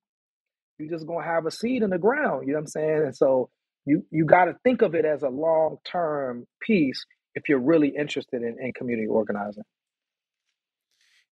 you're 0.80 0.89
just 0.89 1.07
gonna 1.07 1.26
have 1.26 1.45
a 1.45 1.52
seed 1.52 1.84
in 1.84 1.89
the 1.91 1.97
ground 1.97 2.47
you 2.47 2.53
know 2.53 2.60
what 2.60 2.64
i'm 2.64 2.68
saying 2.68 3.03
and 3.06 3.15
so 3.18 3.49
you 3.86 4.06
you 4.12 4.26
got 4.26 4.45
to 4.45 4.56
think 4.64 4.82
of 4.82 4.95
it 4.95 5.06
as 5.06 5.24
a 5.24 5.30
long 5.30 5.78
term 5.86 6.45
piece 6.62 7.06
if 7.36 7.49
you're 7.49 7.60
really 7.60 7.90
interested 7.90 8.44
in, 8.44 8.57
in 8.62 8.74
community 8.74 9.07
organizing 9.07 9.64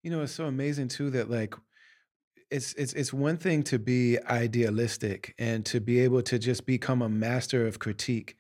You 0.01 0.11
know, 0.11 0.21
it's 0.21 0.33
so 0.33 0.45
amazing 0.45 0.89
too 0.89 1.09
that 1.11 1.29
like 1.29 1.55
it's 2.51 2.73
it's 2.75 2.93
it's 2.93 3.13
one 3.13 3.37
thing 3.37 3.63
to 3.63 3.79
be 3.79 4.19
idealistic 4.29 5.35
and 5.39 5.65
to 5.67 5.79
be 5.81 5.99
able 6.01 6.21
to 6.23 6.39
just 6.39 6.65
become 6.65 7.01
a 7.01 7.09
master 7.09 7.67
of 7.67 7.79
critique. 7.79 8.37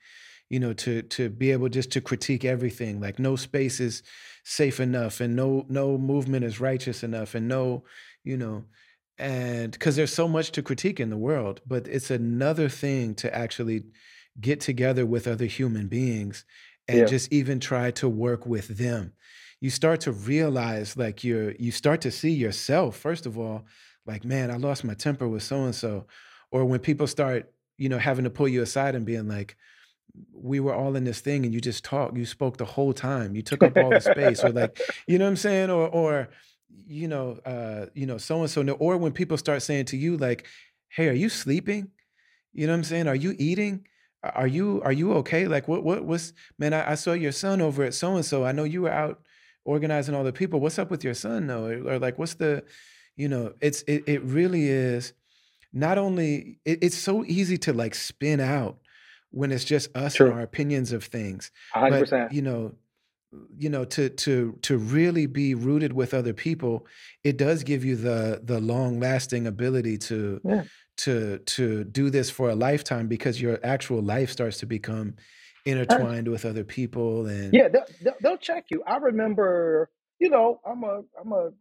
you 0.49 0.59
know, 0.61 0.73
to 0.73 1.03
to 1.03 1.29
be 1.29 1.51
able 1.51 1.69
just 1.69 1.91
to 1.93 2.01
critique 2.01 2.45
everything. 2.45 3.01
Like 3.01 3.19
no 3.19 3.35
space 3.37 3.81
is 3.81 4.03
safe 4.45 4.79
enough, 4.79 5.21
and 5.21 5.35
no 5.35 5.65
no 5.69 5.97
movement 5.99 6.45
is 6.45 6.61
righteous 6.61 7.03
enough, 7.03 7.35
and 7.35 7.47
no, 7.49 7.85
you 8.23 8.37
know, 8.37 8.65
and 9.17 9.71
because 9.71 9.95
there's 9.95 10.13
so 10.13 10.27
much 10.27 10.51
to 10.53 10.61
critique 10.63 10.99
in 10.99 11.09
the 11.09 11.17
world, 11.17 11.61
but 11.67 11.87
it's 11.87 12.09
another 12.11 12.69
thing 12.69 13.15
to 13.15 13.33
actually 13.35 13.83
get 14.39 14.59
together 14.59 15.05
with 15.05 15.27
other 15.27 15.45
human 15.45 15.87
beings 15.87 16.45
and 16.87 16.99
Yeah. 16.99 17.05
just 17.05 17.31
even 17.31 17.59
try 17.59 17.91
to 17.91 18.09
work 18.09 18.45
with 18.45 18.67
them 18.77 19.13
you 19.61 19.69
start 19.69 20.01
to 20.01 20.11
realize 20.11 20.97
like 20.97 21.23
you're 21.23 21.51
you 21.53 21.71
start 21.71 22.01
to 22.01 22.11
see 22.11 22.31
yourself 22.31 22.97
first 22.97 23.25
of 23.25 23.37
all 23.39 23.63
like 24.05 24.25
man 24.25 24.51
i 24.51 24.57
lost 24.57 24.83
my 24.83 24.93
temper 24.93 25.25
with 25.27 25.43
so 25.43 25.63
and 25.63 25.73
so 25.75 26.05
or 26.51 26.65
when 26.65 26.79
people 26.81 27.07
start 27.07 27.53
you 27.77 27.87
know 27.87 27.97
having 27.99 28.25
to 28.25 28.29
pull 28.29 28.47
you 28.49 28.61
aside 28.61 28.95
and 28.95 29.05
being 29.05 29.27
like 29.29 29.55
we 30.33 30.59
were 30.59 30.73
all 30.73 30.95
in 30.97 31.05
this 31.05 31.21
thing 31.21 31.45
and 31.45 31.53
you 31.53 31.61
just 31.61 31.85
talked 31.85 32.17
you 32.17 32.25
spoke 32.25 32.57
the 32.57 32.65
whole 32.65 32.91
time 32.91 33.35
you 33.35 33.41
took 33.41 33.63
up 33.63 33.77
all 33.77 33.89
the 33.91 34.01
space 34.01 34.43
or 34.43 34.51
like 34.51 34.77
you 35.07 35.17
know 35.17 35.23
what 35.25 35.29
i'm 35.29 35.37
saying 35.37 35.69
or 35.69 35.87
or 35.87 36.27
you 36.87 37.07
know 37.07 37.39
uh 37.45 37.87
you 37.93 38.05
know 38.05 38.17
so 38.17 38.41
and 38.41 38.49
so 38.49 38.67
or 38.73 38.97
when 38.97 39.11
people 39.11 39.37
start 39.37 39.61
saying 39.61 39.85
to 39.85 39.97
you 39.97 40.17
like 40.17 40.45
hey 40.89 41.07
are 41.07 41.13
you 41.13 41.29
sleeping? 41.29 41.91
You 42.53 42.67
know 42.67 42.73
what 42.73 42.77
i'm 42.77 42.83
saying? 42.83 43.07
Are 43.07 43.15
you 43.15 43.35
eating? 43.37 43.87
Are 44.23 44.47
you 44.47 44.81
are 44.83 44.91
you 44.91 45.13
okay? 45.15 45.47
Like 45.47 45.67
what 45.67 45.83
what 45.83 46.05
was 46.05 46.33
man 46.57 46.73
i, 46.73 46.91
I 46.91 46.95
saw 46.95 47.13
your 47.13 47.31
son 47.31 47.61
over 47.61 47.83
at 47.83 47.93
so 47.93 48.15
and 48.15 48.25
so. 48.25 48.45
I 48.45 48.51
know 48.51 48.63
you 48.63 48.83
were 48.83 48.91
out 48.91 49.21
organizing 49.65 50.15
all 50.15 50.23
the 50.23 50.33
people. 50.33 50.59
What's 50.59 50.79
up 50.79 50.91
with 50.91 51.03
your 51.03 51.13
son 51.13 51.47
though? 51.47 51.65
Or, 51.65 51.93
or 51.93 51.99
like 51.99 52.17
what's 52.17 52.35
the 52.35 52.63
you 53.15 53.27
know 53.27 53.53
it's 53.61 53.81
it, 53.83 54.03
it 54.07 54.23
really 54.23 54.67
is 54.67 55.13
not 55.71 55.97
only 55.97 56.59
it, 56.65 56.79
it's 56.81 56.97
so 56.97 57.23
easy 57.25 57.57
to 57.59 57.73
like 57.73 57.95
spin 57.95 58.39
out 58.39 58.77
when 59.31 59.51
it's 59.51 59.63
just 59.63 59.95
us 59.95 60.19
and 60.19 60.31
our 60.31 60.41
opinions 60.41 60.91
of 60.91 61.03
things 61.03 61.51
hundred 61.71 62.09
but 62.09 62.33
you 62.33 62.41
know 62.41 62.73
you 63.57 63.69
know 63.69 63.85
to 63.85 64.09
to 64.09 64.57
to 64.61 64.77
really 64.77 65.25
be 65.25 65.55
rooted 65.55 65.93
with 65.93 66.13
other 66.13 66.33
people 66.33 66.85
it 67.23 67.37
does 67.37 67.63
give 67.63 67.83
you 67.83 67.95
the 67.95 68.41
the 68.43 68.59
long 68.59 68.99
lasting 68.99 69.47
ability 69.47 69.97
to 69.97 70.39
Yeah. 70.43 70.63
to 70.97 71.39
to 71.39 71.83
do 71.85 72.09
this 72.09 72.29
for 72.29 72.49
a 72.49 72.55
lifetime 72.55 73.07
because 73.07 73.41
your 73.41 73.59
actual 73.63 74.01
life 74.01 74.29
starts 74.31 74.57
to 74.59 74.65
become 74.65 75.15
intertwined 75.65 76.27
with 76.27 76.45
other 76.45 76.63
people 76.63 77.25
and 77.27 77.53
Yeah, 77.53 77.69
they'll, 77.69 77.85
they'll, 78.01 78.13
they'll 78.21 78.37
check 78.37 78.65
you. 78.69 78.83
I 78.85 78.97
remember, 78.97 79.89
you 80.19 80.29
know, 80.29 80.59
I'm 80.65 80.83
a 80.83 81.01
I'm 81.19 81.31
a 81.31 81.51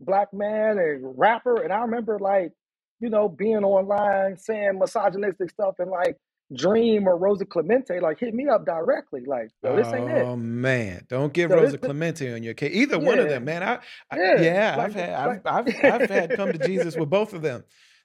black 0.00 0.32
man 0.32 0.78
and 0.78 1.14
rapper, 1.18 1.62
and 1.62 1.72
I 1.72 1.80
remember 1.82 2.18
like, 2.18 2.52
you 3.00 3.10
know, 3.10 3.28
being 3.28 3.64
online 3.64 4.36
saying 4.38 4.78
misogynistic 4.78 5.50
stuff 5.50 5.74
and 5.78 5.90
like 5.90 6.16
Dream 6.54 7.08
or 7.08 7.16
Rosa 7.18 7.46
Clemente 7.46 8.00
like 8.00 8.20
hit 8.20 8.34
me 8.34 8.48
up 8.48 8.66
directly, 8.66 9.24
like, 9.26 9.50
yo, 9.62 9.76
this 9.76 9.92
ain't 9.94 10.10
it. 10.10 10.28
oh 10.28 10.36
man 10.36 11.06
don't 11.08 11.32
give 11.32 11.50
Yo, 11.50 11.54
rosa 11.54 11.78
this 11.78 11.78
clemente 11.78 12.32
on 12.32 12.42
your 12.42 12.54
case 12.54 12.72
either 12.74 12.98
one 12.98 13.20
of 13.20 13.28
them 13.28 13.44
man 13.44 13.62
i, 13.62 13.78
I 14.10 14.18
yeah, 14.18 14.32
yeah 14.34 14.76
like 14.76 14.90
i've 14.90 14.94
had 14.94 15.14
like 15.24 15.40
I've, 15.46 15.46
I've 15.46 15.70
i've 15.84 16.08
had 16.08 16.34
come 16.34 16.52
to 16.52 16.58
jesus 16.58 16.96
with 16.96 17.10
both 17.10 17.34
of 17.34 17.42
them 17.42 17.64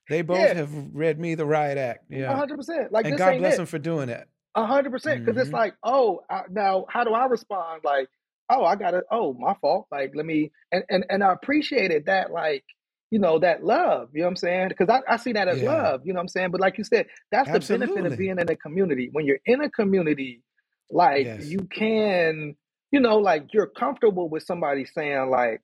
they 0.10 0.22
both 0.24 0.52
yeah, 0.52 0.54
have 0.54 0.70
read 0.94 1.20
me 1.20 1.36
the 1.36 1.46
riot 1.46 1.78
act 1.78 2.06
yeah 2.10 2.38
hundred 2.38 2.58
percent. 2.58 2.92
Like 2.92 3.08
and 3.08 3.10
this 3.10 3.18
god 3.18 3.28
ain't 3.28 3.38
bless 3.38 3.58
it. 3.58 3.58
them 3.58 3.68
for 3.68 3.80
doing 3.80 4.08
that 4.08 4.30
A 4.56 4.66
hundred 4.68 4.92
percent, 4.92 5.22
because 5.26 5.42
it's 5.42 5.54
hmm 5.54 5.54
like, 5.54 5.76
oh, 5.84 6.22
I, 6.30 6.44
now 6.52 6.86
how 6.90 7.06
do 7.06 7.14
I 7.14 7.26
respond? 7.28 7.84
Like, 7.86 8.10
oh, 8.50 8.66
I 8.66 8.76
got 8.76 8.92
to 8.92 9.04
Oh, 9.12 9.34
my 9.34 9.56
fault. 9.62 9.88
Like, 9.92 10.14
let 10.16 10.26
me 10.26 10.52
and 10.72 10.84
and 10.90 11.06
and 11.10 11.24
I 11.24 11.34
appreciated 11.34 12.08
that, 12.08 12.32
like, 12.32 12.66
you 13.12 13.20
know, 13.20 13.40
that 13.40 13.64
love. 13.64 14.10
You 14.14 14.22
know 14.22 14.28
what 14.28 14.32
I'm 14.32 14.36
saying? 14.38 14.70
Because 14.70 14.90
I, 14.90 15.14
I 15.14 15.18
see 15.18 15.34
that 15.34 15.48
as 15.48 15.62
yeah 15.62 15.72
love. 15.72 16.02
You 16.06 16.14
know 16.14 16.20
what 16.20 16.24
I'm 16.24 16.28
saying? 16.30 16.52
But 16.52 16.62
like 16.62 16.78
you 16.78 16.84
said, 16.84 17.08
that's 17.32 17.52
the 17.52 17.60
benefit 17.62 18.06
of 18.06 18.18
being 18.18 18.40
in 18.40 18.50
a 18.50 18.56
community. 18.56 19.10
When 19.12 19.26
you're 19.26 19.40
in 19.46 19.62
a 19.62 19.70
community, 19.70 20.42
like 20.90 21.26
yes 21.26 21.46
you 21.46 21.60
can, 21.72 22.56
you 22.92 23.00
know, 23.00 23.18
like 23.18 23.54
you're 23.54 23.68
comfortable 23.68 24.30
with 24.30 24.44
somebody 24.44 24.86
saying, 24.86 25.30
like, 25.30 25.62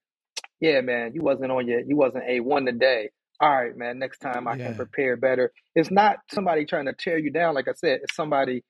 yeah, 0.59 0.81
man, 0.81 1.13
you 1.15 1.21
wasn't 1.21 1.51
on 1.51 1.67
your, 1.67 1.81
you 1.81 1.95
wasn't 1.97 2.23
a 2.27 2.39
one 2.41 2.65
today. 2.65 3.09
All 3.41 3.51
right, 3.51 3.75
man, 3.75 3.99
next 3.99 4.19
time 4.19 4.47
I 4.47 4.57
can 4.57 4.75
prepare 4.75 5.17
better. 5.17 5.51
It's 5.75 5.91
not 5.91 6.17
somebody 6.33 6.65
trying 6.65 6.85
to 6.85 6.93
tear 6.93 7.17
you 7.17 7.31
down. 7.31 7.55
Like 7.55 7.67
I 7.67 7.73
said, 7.73 8.01
it's 8.03 8.15
somebody 8.15 8.63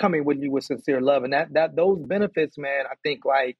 coming 0.00 0.24
with 0.24 0.38
you 0.40 0.50
with 0.50 0.64
sincere 0.64 1.00
love, 1.00 1.24
and 1.24 1.32
that 1.32 1.54
that 1.54 1.76
those 1.76 2.00
benefits, 2.06 2.58
man. 2.58 2.84
I 2.86 2.94
think 3.02 3.24
like, 3.24 3.56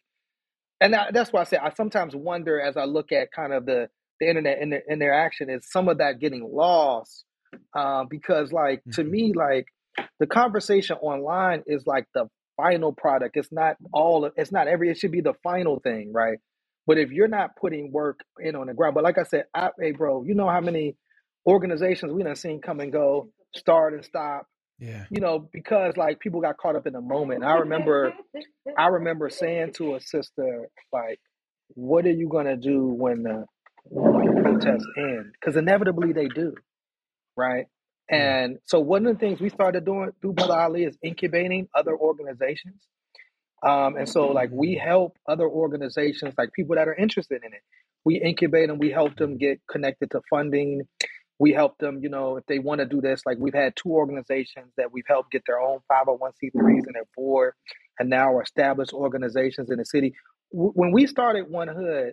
and 0.80 0.94
that, 0.94 1.14
that's 1.14 1.32
why 1.32 1.42
I 1.42 1.44
say 1.44 1.56
I 1.58 1.72
sometimes 1.74 2.14
wonder 2.16 2.60
as 2.60 2.76
I 2.76 2.84
look 2.84 3.12
at 3.12 3.32
kind 3.32 3.54
of 3.54 3.66
the 3.66 3.88
the 4.20 4.28
internet 4.28 4.58
and 4.60 4.72
their 4.72 4.82
interaction 4.90 5.50
is 5.50 5.70
some 5.70 5.88
of 5.88 5.98
that 5.98 6.20
getting 6.20 6.48
lost 6.52 7.24
uh, 7.76 8.04
because 8.08 8.52
like 8.52 8.82
to 8.92 9.04
hmm 9.04 9.10
me 9.10 9.32
like 9.34 9.66
the 10.20 10.26
conversation 10.26 10.96
online 10.98 11.62
is 11.66 11.86
like 11.86 12.06
the 12.14 12.26
final 12.56 12.92
product. 12.92 13.36
It's 13.36 13.52
not 13.52 13.76
all. 13.92 14.30
It's 14.36 14.52
not 14.52 14.68
every. 14.68 14.90
It 14.90 14.98
should 14.98 15.12
be 15.12 15.20
the 15.20 15.34
final 15.42 15.80
thing, 15.80 16.12
right? 16.12 16.38
But 16.86 16.98
if 16.98 17.10
you're 17.12 17.28
not 17.28 17.56
putting 17.56 17.92
work 17.92 18.20
in 18.40 18.56
on 18.56 18.66
the 18.68 18.74
ground, 18.74 18.94
but 18.94 19.04
like 19.04 19.18
I 19.18 19.24
said, 19.24 19.44
I, 19.54 19.70
hey, 19.80 19.92
bro, 19.92 20.24
you 20.24 20.34
know 20.34 20.48
how 20.48 20.60
many 20.60 20.96
organizations 21.46 22.12
we 22.12 22.22
done 22.22 22.36
seen 22.36 22.60
come 22.60 22.80
and 22.80 22.92
go, 22.92 23.30
start 23.56 23.94
and 23.94 24.04
stop, 24.04 24.46
yeah 24.78 25.06
you 25.10 25.20
know, 25.20 25.48
because 25.52 25.96
like 25.96 26.20
people 26.20 26.40
got 26.40 26.58
caught 26.58 26.76
up 26.76 26.86
in 26.86 26.94
the 26.94 27.00
moment. 27.00 27.42
And 27.42 27.52
I 27.52 27.56
remember, 27.56 28.14
I 28.78 28.88
remember 28.88 29.30
saying 29.30 29.72
to 29.76 29.96
a 29.96 30.00
sister, 30.00 30.68
like, 30.92 31.20
what 31.74 32.06
are 32.06 32.12
you 32.12 32.28
gonna 32.28 32.56
do 32.56 32.86
when 32.86 33.22
when 33.22 33.22
the 33.24 33.46
protests 34.42 34.86
end? 34.96 35.32
Because 35.40 35.56
inevitably 35.56 36.12
they 36.12 36.28
do, 36.28 36.54
right? 37.36 37.66
yeah 38.14 38.34
And 38.34 38.58
so 38.66 38.80
one 38.80 39.06
of 39.06 39.14
the 39.14 39.20
things 39.20 39.40
we 39.40 39.50
started 39.50 39.84
doing 39.84 40.10
through 40.22 40.34
Brother 40.34 40.54
Ali 40.54 40.84
is 40.84 40.98
incubating 41.02 41.68
other 41.74 41.96
organizations. 41.96 42.82
Um, 43.66 43.96
and 43.96 44.08
so 44.08 44.30
like 44.30 44.50
we 44.52 44.76
hmm 44.76 44.82
help 44.82 45.18
other 45.28 45.48
organizations, 45.48 46.34
like 46.38 46.52
people 46.54 46.76
that 46.76 46.88
are 46.88 46.94
interested 46.94 47.42
in 47.44 47.54
it. 47.54 47.62
We 48.04 48.20
incubate 48.20 48.68
them, 48.68 48.78
we 48.78 48.90
help 48.90 49.16
them 49.16 49.36
hmm 49.36 49.38
get 49.38 49.60
connected 49.70 50.10
to 50.12 50.22
funding. 50.30 50.82
We 51.38 51.52
help 51.52 51.78
them, 51.78 52.00
you 52.02 52.10
know, 52.10 52.38
if 52.38 52.46
they 52.46 52.60
want 52.60 52.80
to 52.80 52.86
do 52.86 53.02
this. 53.02 53.22
Like 53.26 53.38
we've 53.40 53.54
had 53.54 53.74
two 53.76 53.90
organizations 53.90 54.72
that 54.78 54.92
we've 54.92 55.04
helped 55.08 55.32
get 55.32 55.44
their 55.46 55.60
own 55.60 55.80
501c3s 55.92 56.86
and 56.86 56.94
their 56.96 57.04
board, 57.16 57.54
and 58.00 58.10
now 58.10 58.34
are 58.36 58.42
established 58.42 58.94
organizations 58.94 59.70
in 59.70 59.78
the 59.78 59.86
city. 59.86 60.14
W- 60.54 60.72
When 60.74 60.92
we 60.92 61.06
started 61.08 61.48
1Hood, 61.52 62.12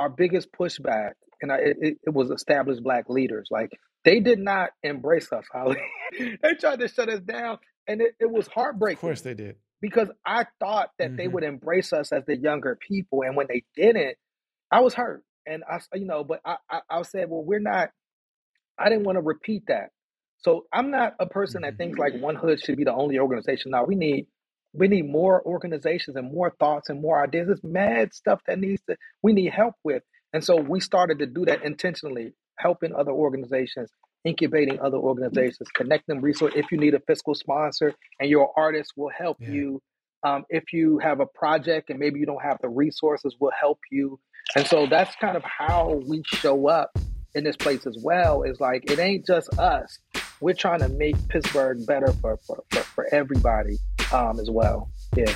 our 0.00 0.10
biggest 0.10 0.52
pushback, 0.52 1.12
and 1.42 1.52
I, 1.52 1.58
it, 1.58 1.98
it 2.04 2.14
was 2.14 2.30
established 2.32 2.82
black 2.84 3.10
leaders. 3.10 3.48
Like 3.52 3.70
they 4.04 4.20
did 4.20 4.40
not 4.40 4.70
embrace 4.84 5.32
us, 5.32 5.46
Holly. 5.52 5.78
they 6.18 6.54
tried 6.60 6.80
to 6.80 6.88
shut 6.88 7.10
us 7.10 7.20
down, 7.22 7.58
and 7.88 8.02
it, 8.02 8.16
it 8.20 8.30
was 8.32 8.48
heartbreaking. 8.48 8.98
of 8.98 9.02
course 9.02 9.22
they 9.22 9.34
did 9.34 9.56
because 9.82 10.10
I 10.26 10.46
thought 10.60 10.90
that 11.00 11.12
they 11.18 11.28
hmm 11.28 11.34
would 11.34 11.44
embrace 11.44 11.92
us 11.94 12.12
as 12.12 12.24
the 12.26 12.36
younger 12.38 12.76
people, 12.76 13.22
and 13.24 13.36
when 13.36 13.48
they 13.48 13.64
didn't, 13.76 14.16
I 14.72 14.80
was 14.82 14.94
hurt. 14.94 15.24
And 15.46 15.64
I, 15.70 15.80
you 15.94 16.06
know, 16.06 16.24
but 16.24 16.40
I, 16.44 16.56
I, 16.70 16.80
I 16.90 17.02
said, 17.02 17.30
well, 17.30 17.44
we're 17.44 17.60
not. 17.60 17.90
I 18.78 18.88
didn't 18.90 19.04
want 19.04 19.16
to 19.16 19.22
repeat 19.22 19.64
that. 19.68 19.90
So 20.38 20.66
I'm 20.72 20.90
not 20.90 21.14
a 21.20 21.26
person 21.26 21.62
that 21.62 21.78
thinks 21.78 21.98
like 21.98 22.14
1Hood 22.14 22.64
should 22.64 22.76
be 22.76 22.84
the 22.84 22.94
only 22.94 23.18
organization. 23.18 23.72
Now 23.72 23.84
we 23.84 23.96
need 23.96 24.26
we 24.72 24.88
need 24.88 25.08
more 25.08 25.42
organizations 25.44 26.16
and 26.16 26.32
more 26.32 26.54
thoughts 26.58 26.88
and 26.88 27.00
more 27.00 27.22
ideas. 27.22 27.46
There's 27.48 27.64
mad 27.64 28.14
stuff 28.14 28.40
that 28.46 28.58
needs 28.58 28.82
to 28.88 28.96
we 29.22 29.32
need 29.32 29.52
help 29.52 29.74
with. 29.84 30.02
And 30.32 30.44
so 30.44 30.56
we 30.56 30.80
started 30.80 31.18
to 31.18 31.26
do 31.26 31.44
that 31.46 31.64
intentionally, 31.64 32.32
helping 32.56 32.94
other 32.94 33.10
organizations, 33.10 33.90
incubating 34.24 34.78
other 34.80 34.98
organizations, 34.98 35.68
connecting 35.74 36.20
resource. 36.20 36.52
If 36.54 36.70
you 36.70 36.78
need 36.78 36.94
a 36.94 37.00
fiscal 37.00 37.34
sponsor 37.34 37.94
and 38.20 38.30
your 38.30 38.52
artist 38.56 38.92
will 38.96 39.10
help 39.10 39.38
yeah 39.40 39.50
you. 39.50 39.82
Um, 40.22 40.44
if 40.50 40.74
you 40.74 40.98
have 40.98 41.20
a 41.20 41.26
project 41.26 41.88
and 41.88 41.98
maybe 41.98 42.20
you 42.20 42.26
don't 42.26 42.42
have 42.42 42.58
the 42.60 42.68
resources, 42.68 43.36
we'll 43.40 43.52
help 43.58 43.78
you. 43.90 44.20
And 44.54 44.66
so 44.66 44.86
that's 44.86 45.16
kind 45.16 45.34
of 45.34 45.42
how 45.42 46.02
we 46.06 46.22
show 46.26 46.68
up 46.68 46.90
in 47.34 47.44
this 47.44 47.56
place 47.56 47.86
as 47.86 47.96
well 48.02 48.42
is 48.42 48.60
like 48.60 48.90
it 48.90 48.98
ain't 48.98 49.26
just 49.26 49.56
us 49.58 49.98
we're 50.40 50.54
trying 50.54 50.80
to 50.80 50.88
make 50.88 51.16
pittsburgh 51.28 51.86
better 51.86 52.12
for 52.14 52.38
for, 52.46 52.62
for, 52.70 52.80
for 52.80 53.14
everybody 53.14 53.78
um 54.12 54.38
as 54.40 54.50
well. 54.50 54.90
Yeah 55.16 55.34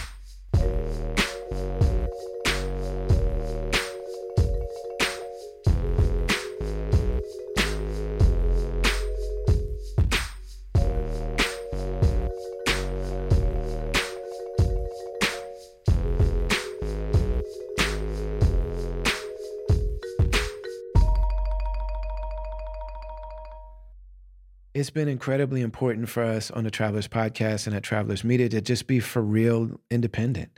It's 24.85 24.91
been 24.91 25.09
incredibly 25.09 25.63
important 25.63 26.11
for 26.11 26.23
us 26.23 26.51
on 26.51 26.65
the 26.65 26.71
Travelers 26.71 27.09
Podcast 27.09 27.67
and 27.67 27.75
at 27.75 27.83
Travelers 27.83 28.23
Media 28.23 28.51
to 28.51 28.61
just 28.61 28.87
be 28.87 29.01
for 29.01 29.23
real 29.23 29.81
independent 29.91 30.51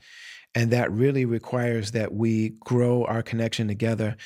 And 0.56 0.72
that 0.72 0.90
really 0.90 1.24
requires 1.24 1.92
that 1.92 2.12
we 2.12 2.48
grow 2.58 3.04
our 3.04 3.22
connection 3.22 3.68
together. 3.68 4.16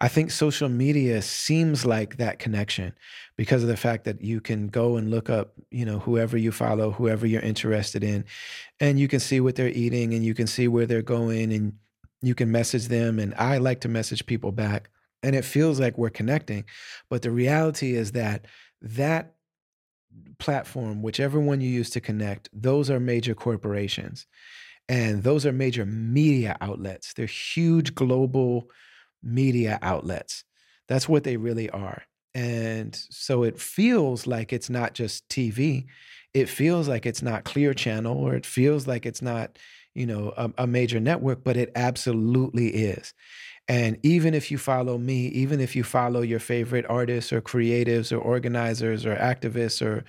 I 0.00 0.08
think 0.08 0.30
social 0.30 0.70
media 0.70 1.20
seems 1.20 1.84
like 1.84 2.16
that 2.16 2.38
connection 2.38 2.94
because 3.36 3.62
of 3.62 3.68
the 3.68 3.76
fact 3.76 4.04
that 4.04 4.22
you 4.22 4.40
can 4.40 4.68
go 4.68 4.96
and 4.96 5.10
look 5.10 5.28
up, 5.28 5.52
you 5.70 5.84
know, 5.84 5.98
whoever 5.98 6.38
you 6.38 6.52
follow, 6.52 6.92
whoever 6.92 7.26
you're 7.26 7.42
interested 7.42 8.02
in, 8.02 8.24
and 8.80 8.98
you 8.98 9.08
can 9.08 9.20
see 9.20 9.40
what 9.40 9.56
they're 9.56 9.68
eating 9.68 10.14
and 10.14 10.24
you 10.24 10.32
can 10.32 10.46
see 10.46 10.68
where 10.68 10.86
they're 10.86 11.02
going 11.02 11.52
and 11.52 11.74
you 12.22 12.34
can 12.34 12.50
message 12.50 12.88
them. 12.88 13.18
And 13.18 13.34
I 13.34 13.58
like 13.58 13.82
to 13.82 13.88
message 13.88 14.24
people 14.24 14.52
back 14.52 14.88
and 15.22 15.36
it 15.36 15.44
feels 15.44 15.78
like 15.78 15.98
we're 15.98 16.08
connecting. 16.08 16.64
But 17.10 17.20
the 17.20 17.30
reality 17.30 17.94
is 17.94 18.12
that 18.12 18.46
that 18.80 19.34
platform, 20.38 21.02
whichever 21.02 21.40
one 21.40 21.60
you 21.60 21.68
use 21.70 21.90
to 21.90 22.00
connect, 22.00 22.48
those 22.52 22.90
are 22.90 23.00
major 23.00 23.34
corporations. 23.34 24.26
And 24.88 25.22
those 25.22 25.46
are 25.46 25.52
major 25.52 25.86
media 25.86 26.56
outlets. 26.60 27.14
They're 27.14 27.26
huge 27.26 27.94
global 27.94 28.70
media 29.22 29.78
outlets. 29.82 30.44
That's 30.88 31.08
what 31.08 31.24
they 31.24 31.36
really 31.36 31.70
are. 31.70 32.02
And 32.34 32.94
so 33.10 33.42
it 33.42 33.58
feels 33.60 34.26
like 34.26 34.52
it's 34.52 34.70
not 34.70 34.94
just 34.94 35.28
TV. 35.28 35.86
It 36.34 36.48
feels 36.48 36.88
like 36.88 37.06
it's 37.06 37.22
not 37.22 37.44
Clear 37.44 37.74
Channel 37.74 38.16
or 38.16 38.34
it 38.34 38.46
feels 38.46 38.86
like 38.86 39.04
it's 39.06 39.22
not, 39.22 39.58
you 39.94 40.06
know, 40.06 40.32
a, 40.36 40.50
a 40.58 40.66
major 40.66 41.00
network, 41.00 41.42
but 41.44 41.56
it 41.56 41.70
absolutely 41.74 42.68
is. 42.68 43.12
And 43.70 43.98
even 44.02 44.34
if 44.34 44.50
you 44.50 44.58
follow 44.58 44.98
me, 44.98 45.28
even 45.28 45.60
if 45.60 45.76
you 45.76 45.84
follow 45.84 46.22
your 46.22 46.40
favorite 46.40 46.86
artists 46.90 47.32
or 47.32 47.40
creatives 47.40 48.12
or 48.12 48.18
organizers 48.18 49.06
or 49.06 49.14
activists 49.16 49.80
or 49.80 50.04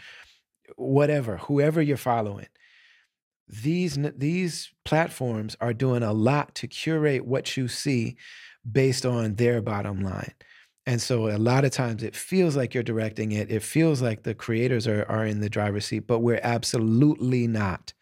whatever, 0.77 1.37
whoever 1.37 1.81
you're 1.81 1.97
following, 1.97 2.47
these 3.47 3.99
these 4.17 4.71
platforms 4.85 5.55
are 5.61 5.73
doing 5.73 6.03
a 6.03 6.13
lot 6.13 6.55
to 6.55 6.67
curate 6.67 7.25
what 7.25 7.57
you 7.57 7.67
see 7.67 8.17
based 8.71 9.05
on 9.05 9.35
their 9.35 9.61
bottom 9.61 10.01
line. 10.01 10.33
And 10.87 11.01
so 11.01 11.29
a 11.29 11.37
lot 11.37 11.65
of 11.65 11.71
times 11.71 12.03
it 12.03 12.15
feels 12.15 12.57
like 12.57 12.73
you're 12.73 12.83
directing 12.83 13.31
it. 13.33 13.51
It 13.51 13.63
feels 13.63 14.01
like 14.01 14.23
the 14.23 14.33
creators 14.33 14.87
are, 14.87 15.05
are 15.09 15.25
in 15.25 15.41
the 15.41 15.49
driver's 15.49 15.85
seat, 15.85 16.07
but 16.07 16.19
we're 16.19 16.39
absolutely 16.43 17.47
not. 17.47 17.93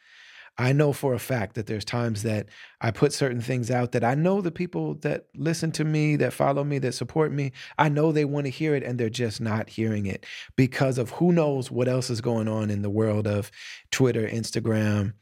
I 0.59 0.73
know 0.73 0.91
for 0.91 1.13
a 1.13 1.19
fact 1.19 1.55
that 1.55 1.67
there's 1.67 1.85
times 1.85 2.23
that 2.23 2.47
I 2.81 2.91
put 2.91 3.13
certain 3.13 3.39
things 3.39 3.71
out 3.71 3.93
that 3.93 4.03
I 4.03 4.13
know 4.13 4.41
the 4.41 4.51
people 4.51 4.95
that 4.95 5.27
listen 5.33 5.71
to 5.71 5.85
me, 5.85 6.17
that 6.17 6.33
follow 6.33 6.65
me, 6.65 6.79
that 6.79 6.91
support 6.91 7.31
me, 7.31 7.53
I 7.77 7.87
know 7.87 8.11
they 8.11 8.25
want 8.25 8.45
to 8.45 8.51
hear 8.51 8.75
it 8.75 8.83
and 8.83 8.99
they're 8.99 9.09
just 9.09 9.39
not 9.39 9.69
hearing 9.69 10.05
it 10.05 10.25
because 10.57 10.97
of 10.97 11.11
who 11.11 11.31
knows 11.31 11.71
what 11.71 11.87
else 11.87 12.09
is 12.09 12.19
going 12.19 12.49
on 12.49 12.69
in 12.69 12.81
the 12.81 12.89
world 12.89 13.25
of 13.25 13.49
Twitter, 13.89 14.27
Instagram, 14.27 15.13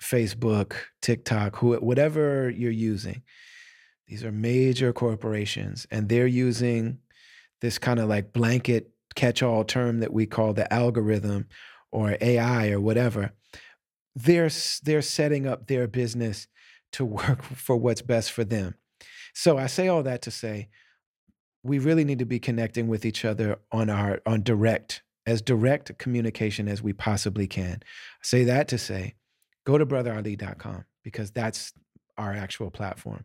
Facebook, 0.00 0.74
TikTok, 1.02 1.56
who, 1.56 1.74
whatever 1.78 2.48
you're 2.48 2.70
using. 2.70 3.22
These 4.06 4.22
are 4.22 4.30
major 4.30 4.92
corporations 4.92 5.88
and 5.90 6.08
they're 6.08 6.28
using 6.28 6.98
this 7.60 7.78
kind 7.78 7.98
of 7.98 8.08
like 8.08 8.32
blanket 8.32 8.92
catch 9.16 9.42
all 9.42 9.64
term 9.64 9.98
that 9.98 10.12
we 10.12 10.24
call 10.24 10.52
the 10.52 10.72
algorithm 10.72 11.48
or 11.90 12.16
AI 12.20 12.70
or 12.70 12.78
whatever 12.78 13.32
they're 14.24 14.50
they're 14.82 15.02
setting 15.02 15.46
up 15.46 15.66
their 15.66 15.86
business 15.86 16.48
to 16.92 17.04
work 17.04 17.42
for 17.54 17.76
what's 17.76 18.02
best 18.02 18.32
for 18.32 18.44
them. 18.44 18.74
So 19.34 19.58
I 19.58 19.66
say 19.66 19.88
all 19.88 20.02
that 20.02 20.22
to 20.22 20.30
say 20.30 20.68
we 21.62 21.78
really 21.78 22.04
need 22.04 22.18
to 22.20 22.24
be 22.24 22.38
connecting 22.38 22.88
with 22.88 23.04
each 23.04 23.24
other 23.24 23.58
on 23.72 23.90
our 23.90 24.20
on 24.26 24.42
direct 24.42 25.02
as 25.26 25.42
direct 25.42 25.96
communication 25.98 26.68
as 26.68 26.82
we 26.82 26.92
possibly 26.92 27.46
can. 27.46 27.80
I 27.82 28.22
say 28.22 28.44
that 28.44 28.68
to 28.68 28.78
say 28.78 29.14
go 29.64 29.78
to 29.78 29.86
brotherali.com 29.86 30.84
because 31.04 31.30
that's 31.30 31.72
our 32.16 32.32
actual 32.32 32.70
platform. 32.70 33.24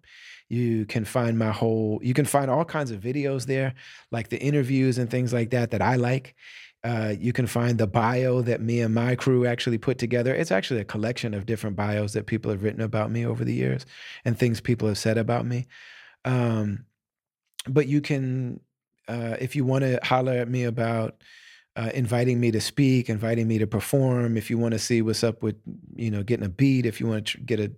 You 0.50 0.86
can 0.86 1.06
find 1.06 1.40
my 1.40 1.52
whole 1.52 2.00
you 2.04 2.14
can 2.14 2.26
find 2.26 2.52
all 2.52 2.66
kinds 2.66 2.92
of 2.92 3.02
videos 3.02 3.46
there 3.46 3.74
like 4.12 4.30
the 4.30 4.40
interviews 4.40 4.98
and 5.00 5.10
things 5.10 5.34
like 5.34 5.50
that 5.52 5.72
that 5.72 5.82
I 5.82 5.96
like. 5.96 6.36
Uh, 6.84 7.14
you 7.18 7.32
can 7.32 7.48
find 7.48 7.78
the 7.78 7.88
bio 7.88 8.42
that 8.42 8.60
me 8.60 8.82
and 8.82 8.94
my 8.94 9.16
crew 9.16 9.46
actually 9.46 9.78
put 9.78 9.98
together. 9.98 10.36
It's 10.36 10.52
actually 10.52 10.82
a 10.82 10.86
collection 10.86 11.34
of 11.34 11.46
different 11.46 11.78
bios 11.78 12.12
that 12.12 12.26
people 12.26 12.52
have 12.52 12.62
written 12.62 12.82
about 12.82 13.10
me 13.10 13.26
over 13.26 13.46
the 13.46 13.54
years 13.54 13.86
and 14.26 14.38
things 14.38 14.60
people 14.60 14.90
have 14.90 14.98
said 14.98 15.18
about 15.18 15.46
me. 15.46 15.68
Um, 16.26 16.86
but 17.68 17.88
you 17.88 18.02
can, 18.02 18.60
uh, 19.08 19.38
if 19.40 19.56
you 19.56 19.64
want 19.64 19.84
to 19.86 20.00
holler 20.04 20.34
at 20.34 20.50
me 20.50 20.64
about 20.64 21.24
uh, 21.78 21.90
inviting 21.94 22.40
me 22.42 22.52
to 22.52 22.60
speak, 22.60 23.10
inviting 23.10 23.48
me 23.48 23.60
to 23.60 23.68
perform, 23.68 24.36
if 24.36 24.50
you 24.50 24.58
want 24.58 24.74
to 24.74 24.80
see 24.80 25.02
what's 25.02 25.24
up 25.24 25.42
with, 25.42 25.56
you 25.96 26.12
know, 26.12 26.22
getting 26.22 26.46
a 26.46 26.50
beat, 26.50 26.86
if 26.86 27.00
you 27.00 27.08
want 27.08 27.28
to 27.28 27.38
get 27.40 27.62
a, 27.62 27.72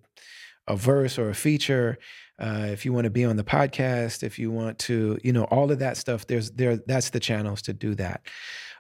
a 0.68 0.76
verse 0.76 1.20
or 1.20 1.30
a 1.30 1.36
feature, 1.36 2.00
uh, 2.40 2.68
if 2.70 2.86
you 2.86 2.92
want 2.92 3.06
to 3.06 3.12
be 3.12 3.24
on 3.24 3.38
the 3.38 3.44
podcast, 3.44 4.24
if 4.24 4.40
you 4.40 4.50
want 4.50 4.80
to, 4.80 5.20
you 5.24 5.32
know, 5.32 5.44
all 5.46 5.72
of 5.72 5.78
that 5.78 5.96
stuff, 5.96 6.26
there's 6.26 6.50
there, 6.52 6.78
that's 6.88 7.12
the 7.12 7.20
channels 7.20 7.62
to 7.62 7.72
do 7.72 7.94
that 7.94 8.22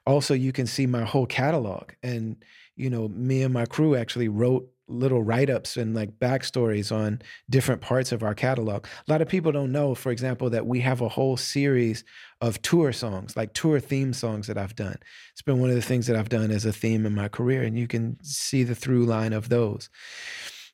also 0.06 0.34
you 0.34 0.52
can 0.52 0.68
see 0.68 0.86
my 0.86 1.04
whole 1.04 1.26
catalog 1.26 1.92
and 2.04 2.44
you 2.76 2.90
know 2.90 3.08
me 3.10 3.44
and 3.44 3.54
my 3.54 3.66
crew 3.66 3.96
actually 3.96 4.28
wrote 4.28 4.70
little 4.88 5.24
write-ups 5.24 5.78
and 5.78 5.96
like 5.96 6.20
backstories 6.20 6.96
on 6.96 7.20
different 7.50 7.82
parts 7.82 8.12
of 8.12 8.22
our 8.22 8.36
catalog. 8.36 8.86
A 8.86 9.12
lot 9.12 9.22
of 9.22 9.28
people 9.28 9.52
don't 9.52 9.72
know 9.72 9.96
for 9.96 10.12
example 10.12 10.50
that 10.52 10.68
we 10.68 10.82
have 10.82 11.02
a 11.02 11.10
whole 11.10 11.38
series 11.38 12.04
of 12.40 12.62
tour 12.62 12.94
songs 12.94 13.36
like 13.36 13.54
tour 13.54 13.80
theme 13.80 14.14
songs 14.14 14.48
that 14.48 14.58
i've 14.58 14.76
done. 14.76 14.98
It's 15.32 15.42
been 15.42 15.60
one 15.60 15.70
of 15.70 15.76
the 15.76 15.82
things 15.82 16.08
that 16.08 16.16
i've 16.16 16.30
done 16.30 16.52
as 16.52 16.66
a 16.66 16.74
theme 16.74 17.06
in 17.06 17.16
my 17.16 17.28
career 17.28 17.64
and 17.64 17.78
you 17.80 17.88
can 17.88 18.18
see 18.24 18.64
the 18.64 18.76
through 18.76 19.06
line 19.06 19.34
of 19.34 19.50
those. 19.50 19.90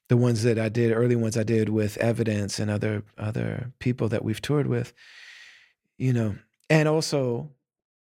The 0.09 0.17
ones 0.17 0.43
that 0.43 0.59
i 0.59 0.67
did 0.67 0.91
early 0.91 1.15
ones 1.15 1.37
i 1.37 1.43
did 1.43 1.69
with 1.69 1.97
evidence 1.97 2.59
and 2.59 2.69
other 2.69 3.03
other 3.17 3.71
people 3.79 4.09
that 4.09 4.25
we've 4.25 4.41
toured 4.41 4.67
with 4.67 4.93
you 5.97 6.11
know 6.11 6.35
and 6.69 6.89
also 6.89 7.51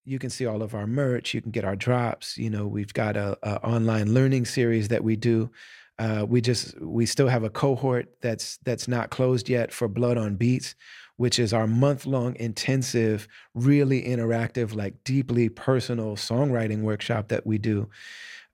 you 0.05 0.19
can 0.19 0.29
see 0.29 0.45
all 0.45 0.61
of 0.61 0.73
our 0.73 0.87
merch. 0.87 1.33
You 1.33 1.41
can 1.41 1.51
get 1.51 1.65
our 1.65 1.75
drops. 1.75 2.37
You 2.37 2.49
know, 2.49 2.67
we've 2.67 2.93
got 2.93 3.15
a, 3.15 3.37
a 3.43 3.63
online 3.63 4.13
learning 4.13 4.45
series 4.45 4.87
that 4.87 5.03
we 5.03 5.15
do. 5.15 5.51
Uh, 5.99 6.25
we 6.27 6.39
just 6.39 6.79
we 6.81 7.05
still 7.05 7.27
have 7.27 7.43
a 7.43 7.49
cohort 7.49 8.07
that's 8.21 8.57
that's 8.63 8.87
not 8.87 9.09
closed 9.09 9.49
yet 9.49 9.71
for 9.73 9.87
Blood 9.87 10.17
on 10.17 10.35
Beats, 10.35 10.75
which 11.17 11.37
is 11.37 11.53
our 11.53 11.67
month 11.67 12.05
long 12.05 12.35
intensive, 12.37 13.27
really 13.53 14.03
interactive, 14.03 14.73
like 14.73 15.03
deeply 15.03 15.49
personal 15.49 16.15
songwriting 16.15 16.81
workshop 16.81 17.27
that 17.27 17.45
we 17.45 17.57
do 17.57 17.89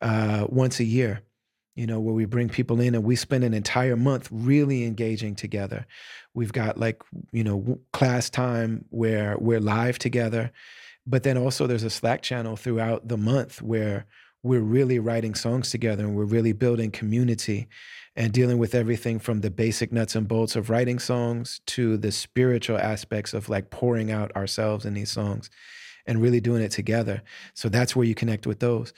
uh, 0.02 0.48
once 0.50 0.80
a 0.80 0.84
year. 0.84 1.22
You 1.76 1.86
know, 1.86 2.00
where 2.00 2.16
we 2.16 2.26
bring 2.26 2.50
people 2.50 2.80
in 2.80 2.96
and 2.96 3.04
we 3.04 3.18
spend 3.18 3.44
an 3.44 3.54
entire 3.54 3.98
month 3.98 4.30
really 4.32 4.86
engaging 4.86 5.36
together. 5.36 5.86
We've 6.34 6.54
got 6.54 6.80
like 6.80 7.04
you 7.32 7.44
know 7.44 7.80
class 7.94 8.30
time 8.30 8.86
where 8.90 9.38
we're 9.38 9.60
live 9.60 10.00
together 10.00 10.52
but 11.08 11.24
then 11.24 11.38
also 11.38 11.68
there's 11.68 11.84
a 11.84 11.90
Slack 11.90 12.22
channel 12.22 12.56
throughout 12.56 13.08
the 13.08 13.18
month 13.18 13.62
where 13.62 14.06
we're 14.44 14.62
really 14.62 15.00
writing 15.00 15.34
songs 15.34 15.72
together 15.72 16.04
and 16.04 16.16
we're 16.16 16.24
really 16.24 16.54
building 16.54 16.92
community 16.92 17.68
and 18.16 18.32
dealing 18.32 18.58
with 18.58 18.76
everything 18.76 19.20
from 19.20 19.42
the 19.42 19.50
basic 19.50 19.92
nuts 19.92 20.16
and 20.16 20.28
bolts 20.28 20.56
of 20.56 20.70
writing 20.70 21.00
songs 21.00 21.62
to 21.66 21.98
the 21.98 22.12
spiritual 22.12 22.78
aspects 22.78 23.34
of 23.34 23.50
like 23.50 23.70
pouring 23.72 24.12
out 24.12 24.34
ourselves 24.36 24.86
in 24.86 24.94
these 24.94 25.12
songs 25.12 25.50
and 26.06 26.22
really 26.22 26.40
doing 26.40 26.62
it 26.62 26.72
together. 26.72 27.24
So 27.56 27.70
that's 27.70 27.96
where 27.96 28.06
you 28.06 28.16
connect 28.16 28.46
with 28.48 28.60
those. 28.60 28.94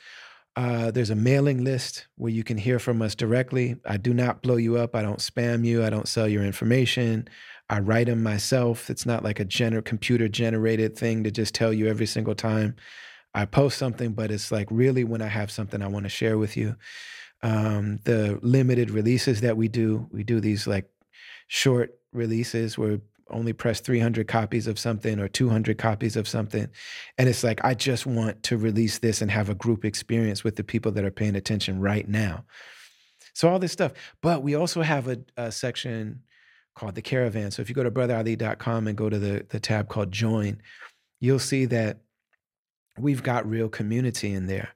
Uh, 0.56 0.92
there's 0.92 1.12
a 1.12 1.16
mailing 1.16 1.64
list 1.64 2.08
where 2.16 2.32
you 2.32 2.44
can 2.44 2.58
hear 2.58 2.80
from 2.80 3.02
us 3.02 3.16
directly. 3.16 3.78
I 3.86 3.98
do 3.98 4.14
not 4.14 4.42
blow 4.42 4.58
you 4.58 4.78
up. 4.78 4.96
I 4.96 5.02
don't 5.02 5.20
spam 5.20 5.64
you. 5.64 5.84
I 5.84 5.90
don't 5.90 6.08
sell 6.08 6.28
your 6.28 6.44
information. 6.44 7.28
I 7.70 7.80
write 7.80 8.08
them 8.08 8.24
myself. 8.24 8.90
It's 8.90 9.06
not 9.06 9.24
like 9.24 9.40
a 9.40 9.46
gener- 9.46 9.84
computer 9.84 10.28
generated 10.28 10.98
thing 10.98 11.24
to 11.24 11.32
just 11.32 11.54
tell 11.54 11.74
you 11.74 11.88
every 11.88 12.06
single 12.06 12.36
time 12.36 12.76
I 13.34 13.46
post 13.46 13.78
something, 13.78 14.14
but 14.14 14.32
it's 14.32 14.52
like 14.52 14.68
really 14.72 15.04
when 15.04 15.22
I 15.22 15.28
have 15.28 15.52
something 15.52 15.82
I 15.82 15.88
want 15.88 16.06
to 16.06 16.10
share 16.10 16.38
with 16.38 16.58
you. 16.58 16.76
Um, 17.44 18.00
the 18.04 18.40
limited 18.42 18.90
releases 18.90 19.42
that 19.42 19.58
we 19.58 19.68
do, 19.68 20.08
we 20.12 20.24
do 20.24 20.40
these 20.40 20.66
like 20.66 20.90
short 21.48 22.00
releases 22.14 22.78
where 22.78 23.00
only 23.30 23.54
press 23.54 23.80
300 23.82 24.28
copies 24.28 24.68
of 24.68 24.80
something 24.80 25.20
or 25.20 25.28
200 25.28 25.78
copies 25.78 26.16
of 26.16 26.28
something. 26.28 26.70
And 27.18 27.28
it's 27.28 27.44
like, 27.44 27.64
I 27.64 27.74
just 27.74 28.06
want 28.06 28.42
to 28.44 28.58
release 28.58 29.00
this 29.00 29.22
and 29.22 29.30
have 29.30 29.50
a 29.50 29.56
group 29.56 29.84
experience 29.86 30.44
with 30.44 30.56
the 30.56 30.64
people 30.64 30.92
that 30.94 31.04
are 31.04 31.12
paying 31.12 31.36
attention 31.36 31.80
right 31.80 32.08
now. 32.08 32.46
So, 33.34 33.50
all 33.50 33.60
this 33.60 33.72
stuff. 33.72 33.92
But 34.22 34.42
we 34.42 34.56
also 34.56 34.82
have 34.82 35.08
a, 35.08 35.20
a 35.36 35.52
section 35.52 36.24
called 36.78 36.96
the 36.96 37.02
Caravan. 37.02 37.50
So 37.50 37.62
if 37.62 37.70
you 37.70 37.76
go 37.76 37.84
to 37.84 37.92
brotherali.com 37.92 38.88
and 38.88 38.96
go 38.96 39.10
to 39.10 39.18
the, 39.18 39.46
the 39.50 39.60
tab 39.60 39.90
called 39.90 40.12
Join, 40.12 40.62
you'll 41.20 41.40
see 41.40 41.66
that 41.66 41.98
we've 43.00 43.24
got 43.24 43.50
real 43.50 43.68
community 43.68 44.32
in 44.32 44.46
there. 44.46 44.70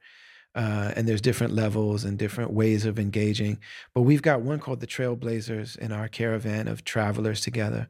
Uh, 0.54 0.92
and 0.96 1.08
there's 1.08 1.22
different 1.22 1.54
levels 1.54 2.04
and 2.04 2.18
different 2.18 2.52
ways 2.52 2.86
of 2.86 3.00
engaging. 3.00 3.60
But 3.94 4.02
we've 4.02 4.22
got 4.22 4.42
one 4.42 4.60
called 4.60 4.80
the 4.80 4.88
Trailblazers 4.88 5.78
in 5.78 5.92
our 5.92 6.08
caravan 6.08 6.68
of 6.68 6.84
travelers 6.84 7.40
together, 7.40 7.88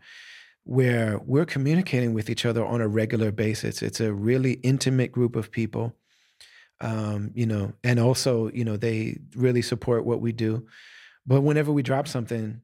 where 0.63 1.19
we're 1.25 1.45
communicating 1.45 2.13
with 2.13 2.29
each 2.29 2.45
other 2.45 2.63
on 2.63 2.81
a 2.81 2.87
regular 2.87 3.31
basis. 3.31 3.81
It's 3.81 4.01
a 4.01 4.13
really 4.13 4.53
intimate 4.55 5.11
group 5.11 5.35
of 5.35 5.51
people, 5.51 5.95
um, 6.81 7.31
you 7.33 7.47
know, 7.47 7.73
and 7.83 7.99
also, 7.99 8.51
you 8.51 8.65
know, 8.65 8.77
they 8.77 9.17
really 9.35 9.63
support 9.63 10.05
what 10.05 10.21
we 10.21 10.33
do. 10.33 10.67
But 11.25 11.41
whenever 11.41 11.71
we 11.71 11.81
drop 11.81 12.07
something, 12.07 12.61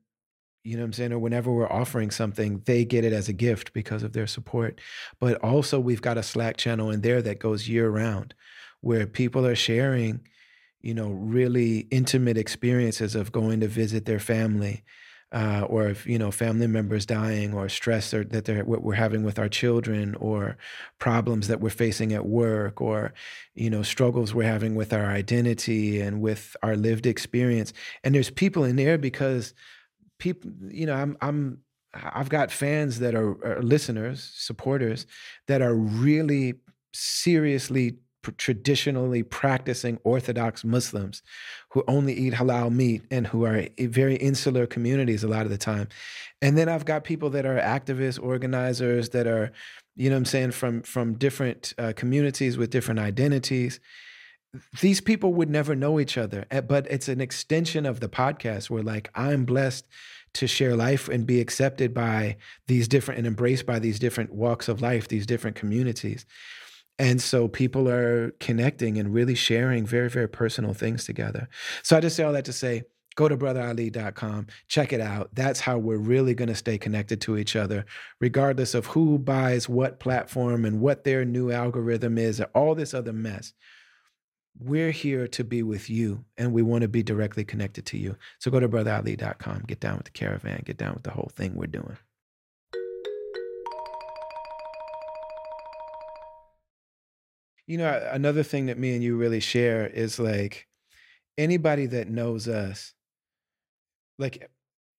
you 0.67 0.75
know 0.75 0.83
what 0.83 0.87
I'm 0.87 0.93
saying? 0.93 1.13
Or 1.13 1.19
whenever 1.19 1.51
we're 1.51 1.71
offering 1.71 2.11
something, 2.11 2.61
they 2.65 2.83
get 2.83 3.05
it 3.05 3.13
as 3.13 3.29
a 3.29 3.33
gift 3.33 3.71
because 3.71 4.03
of 4.03 4.11
their 4.11 4.27
support. 4.27 4.81
But 5.17 5.41
also, 5.41 5.79
we've 5.79 6.01
got 6.01 6.17
a 6.17 6.23
Slack 6.23 6.57
channel 6.57 6.91
in 6.91 7.01
there 7.01 7.21
that 7.21 7.39
goes 7.39 7.69
year 7.69 7.89
round 7.89 8.33
where 8.81 9.07
people 9.07 9.45
are 9.45 9.55
sharing, 9.55 10.27
you 10.81 10.93
know, 10.93 11.07
really 11.09 11.87
intimate 11.89 12.37
experiences 12.37 13.15
of 13.15 13.31
going 13.31 13.61
to 13.61 13.67
visit 13.69 14.03
their 14.03 14.19
family. 14.19 14.83
Uh, 15.29 15.65
or 15.67 15.89
if 15.89 16.07
you 16.07 16.17
know 16.17 16.31
family 16.31 16.67
members 16.67 17.05
dying 17.05 17.53
or 17.53 17.67
stress 17.67 18.13
or 18.13 18.23
that 18.23 18.45
they're 18.45 18.63
what 18.63 18.81
we're 18.81 18.93
having 18.93 19.23
with 19.23 19.37
our 19.37 19.49
children 19.49 20.15
or 20.15 20.57
problems 20.99 21.49
that 21.49 21.59
we're 21.59 21.69
facing 21.69 22.13
at 22.13 22.25
work 22.25 22.79
or 22.79 23.13
you 23.53 23.69
know 23.69 23.83
struggles 23.83 24.33
we're 24.33 24.43
having 24.43 24.73
with 24.73 24.93
our 24.93 25.07
identity 25.07 25.99
and 25.99 26.21
with 26.21 26.55
our 26.63 26.77
lived 26.77 27.05
experience 27.05 27.73
and 28.05 28.15
there's 28.15 28.29
people 28.29 28.63
in 28.63 28.77
there 28.77 28.97
because 28.97 29.53
people, 30.19 30.51
you 30.69 30.85
know, 30.85 30.95
I'm 30.95 31.17
I'm 31.21 31.59
I've 31.93 32.29
got 32.29 32.51
fans 32.51 32.99
that 32.99 33.15
are, 33.15 33.43
are 33.45 33.61
listeners, 33.61 34.31
supporters 34.35 35.05
that 35.47 35.61
are 35.61 35.73
really 35.73 36.55
seriously 36.93 37.97
traditionally 38.37 39.23
practicing 39.23 39.99
Orthodox 40.03 40.65
Muslims 40.65 41.21
who 41.71 41.83
only 41.87 42.13
eat 42.13 42.33
halal 42.33 42.73
meat 42.73 43.03
and 43.09 43.27
who 43.27 43.45
are 43.45 43.67
very 43.79 44.15
insular 44.17 44.67
communities 44.67 45.23
a 45.23 45.27
lot 45.27 45.43
of 45.43 45.49
the 45.49 45.57
time. 45.57 45.87
And 46.41 46.57
then 46.57 46.67
I've 46.67 46.83
got 46.83 47.05
people 47.05 47.29
that 47.31 47.45
are 47.45 47.57
activists, 47.57 48.21
organizers 48.21 49.09
that 49.09 49.27
are, 49.27 49.51
you 49.95 50.09
know 50.09 50.17
I'm 50.17 50.25
saying, 50.25 50.51
from, 50.51 50.81
from 50.81 51.13
different 51.13 51.73
uh, 51.77 51.93
communities 51.95 52.57
with 52.57 52.69
different 52.69 52.99
identities. 52.99 53.79
These 54.81 55.01
people 55.01 55.33
would 55.33 55.49
never 55.49 55.75
know 55.75 55.99
each 55.99 56.17
other, 56.17 56.45
eh, 56.51 56.61
but 56.61 56.87
it's 56.89 57.07
an 57.07 57.21
extension 57.21 57.85
of 57.85 57.99
the 57.99 58.09
podcast 58.09 58.69
where, 58.69 58.83
like, 58.83 59.09
I'm 59.13 59.45
blessed 59.45 59.85
to 60.33 60.47
share 60.47 60.75
life 60.75 61.09
and 61.09 61.25
be 61.25 61.41
accepted 61.41 61.93
by 61.93 62.37
these 62.67 62.87
different 62.87 63.17
and 63.17 63.27
embraced 63.27 63.65
by 63.65 63.79
these 63.79 63.99
different 63.99 64.33
walks 64.33 64.67
of 64.67 64.81
life, 64.81 65.07
these 65.07 65.25
different 65.25 65.55
communities. 65.55 66.25
And 66.99 67.21
so 67.21 67.47
people 67.47 67.87
are 67.89 68.31
connecting 68.39 68.97
and 68.97 69.13
really 69.13 69.35
sharing 69.35 69.85
very, 69.85 70.09
very 70.09 70.27
personal 70.27 70.73
things 70.73 71.05
together. 71.05 71.47
So 71.83 71.97
I 71.97 71.99
just 71.99 72.15
say 72.15 72.23
all 72.23 72.33
that 72.33 72.45
to 72.45 72.53
say, 72.53 72.83
go 73.15 73.27
to 73.27 73.37
brotherali.com, 73.37 74.47
check 74.67 74.93
it 74.93 75.01
out. 75.01 75.29
That's 75.33 75.59
how 75.59 75.77
we're 75.77 75.97
really 75.97 76.33
going 76.33 76.49
to 76.49 76.55
stay 76.55 76.77
connected 76.77 77.19
to 77.21 77.37
each 77.37 77.55
other, 77.55 77.85
regardless 78.21 78.73
of 78.73 78.85
who 78.87 79.17
buys 79.17 79.67
what 79.67 79.99
platform 79.99 80.65
and 80.65 80.79
what 80.79 81.03
their 81.03 81.25
new 81.25 81.51
algorithm 81.51 82.17
is, 82.17 82.39
or 82.39 82.45
all 82.53 82.75
this 82.75 82.93
other 82.93 83.13
mess 83.13 83.53
we're 84.59 84.91
here 84.91 85.27
to 85.27 85.43
be 85.43 85.61
with 85.61 85.89
you 85.89 86.25
and 86.37 86.51
we 86.51 86.61
want 86.61 86.81
to 86.81 86.87
be 86.87 87.03
directly 87.03 87.43
connected 87.43 87.85
to 87.87 87.97
you. 87.97 88.15
So 88.39 88.49
go 88.49 88.59
to 88.59 88.67
brotherali.com, 88.67 89.63
get 89.67 89.79
down 89.79 89.97
with 89.97 90.05
the 90.05 90.11
caravan, 90.11 90.63
get 90.65 90.77
down 90.77 90.93
with 90.93 91.03
the 91.03 91.11
whole 91.11 91.31
thing 91.35 91.55
we're 91.55 91.67
doing. 91.67 91.97
You 97.67 97.77
know, 97.77 98.09
another 98.11 98.43
thing 98.43 98.67
that 98.67 98.79
me 98.79 98.93
and 98.93 99.03
you 99.03 99.17
really 99.17 99.41
share 99.41 99.85
is 99.87 100.19
like 100.19 100.67
anybody 101.37 101.85
that 101.87 102.09
knows 102.09 102.47
us, 102.47 102.93
like, 104.17 104.49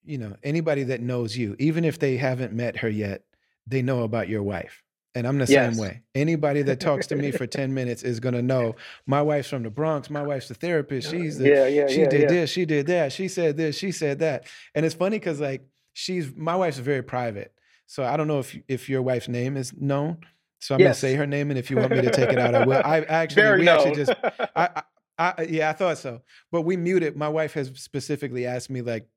you 0.04 0.18
know, 0.18 0.36
anybody 0.42 0.84
that 0.84 1.00
knows 1.00 1.36
you, 1.36 1.56
even 1.58 1.84
if 1.84 1.98
they 1.98 2.18
haven't 2.18 2.52
met 2.52 2.76
her 2.78 2.88
yet, 2.88 3.22
they 3.66 3.82
know 3.82 4.02
about 4.02 4.28
your 4.28 4.42
wife. 4.42 4.82
And 5.18 5.26
I'm 5.26 5.36
the 5.36 5.46
yes. 5.46 5.74
same 5.74 5.82
way. 5.82 6.02
Anybody 6.14 6.62
that 6.62 6.78
talks 6.78 7.08
to 7.08 7.16
me 7.16 7.30
for 7.32 7.44
10 7.44 7.74
minutes 7.74 8.04
is 8.04 8.20
gonna 8.20 8.40
know 8.40 8.76
my 9.04 9.20
wife's 9.20 9.48
from 9.48 9.64
the 9.64 9.70
Bronx, 9.70 10.08
my 10.08 10.22
wife's 10.22 10.46
the 10.46 10.54
therapist. 10.54 11.10
She's 11.10 11.38
the, 11.38 11.48
yeah, 11.48 11.66
yeah, 11.66 11.86
she 11.88 12.00
yeah, 12.02 12.08
did 12.08 12.20
yeah. 12.22 12.28
this, 12.28 12.50
she 12.50 12.64
did 12.64 12.86
that, 12.86 13.12
she 13.12 13.26
said 13.26 13.56
this, 13.56 13.76
she 13.76 13.90
said 13.90 14.20
that. 14.20 14.46
And 14.76 14.86
it's 14.86 14.94
funny 14.94 15.18
because 15.18 15.40
like 15.40 15.66
she's 15.92 16.32
my 16.36 16.54
wife's 16.54 16.78
very 16.78 17.02
private. 17.02 17.52
So 17.86 18.04
I 18.04 18.16
don't 18.16 18.28
know 18.28 18.38
if 18.38 18.56
if 18.68 18.88
your 18.88 19.02
wife's 19.02 19.28
name 19.28 19.56
is 19.56 19.72
known. 19.76 20.18
So 20.60 20.74
I'm 20.74 20.80
yes. 20.80 20.86
gonna 20.86 21.12
say 21.12 21.14
her 21.16 21.26
name, 21.26 21.50
and 21.50 21.58
if 21.58 21.70
you 21.70 21.76
want 21.78 21.90
me 21.90 22.02
to 22.02 22.10
take 22.10 22.30
it 22.30 22.38
out, 22.38 22.54
I 22.54 22.64
will. 22.64 22.82
I 22.84 23.00
actually 23.00 23.42
very 23.42 23.58
we 23.60 23.64
known. 23.64 23.78
actually 23.78 23.94
just 23.96 24.12
I, 24.54 24.82
I, 25.18 25.34
I 25.38 25.42
yeah, 25.42 25.70
I 25.70 25.72
thought 25.72 25.98
so. 25.98 26.22
But 26.52 26.62
we 26.62 26.76
muted. 26.76 27.16
My 27.16 27.28
wife 27.28 27.54
has 27.54 27.72
specifically 27.74 28.46
asked 28.46 28.70
me 28.70 28.82
like 28.82 29.08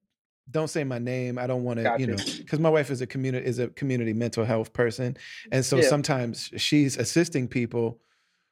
don't 0.49 0.69
say 0.69 0.83
my 0.83 0.99
name. 0.99 1.37
I 1.37 1.47
don't 1.47 1.63
want 1.63 1.79
to, 1.79 1.95
you 1.97 2.07
know, 2.07 2.17
because 2.37 2.59
my 2.59 2.69
wife 2.69 2.89
is 2.89 3.01
a 3.01 3.07
community 3.07 3.45
is 3.45 3.59
a 3.59 3.67
community 3.67 4.13
mental 4.13 4.43
health 4.45 4.73
person, 4.73 5.17
and 5.51 5.63
so 5.63 5.77
yeah. 5.77 5.87
sometimes 5.87 6.51
she's 6.57 6.97
assisting 6.97 7.47
people 7.47 7.99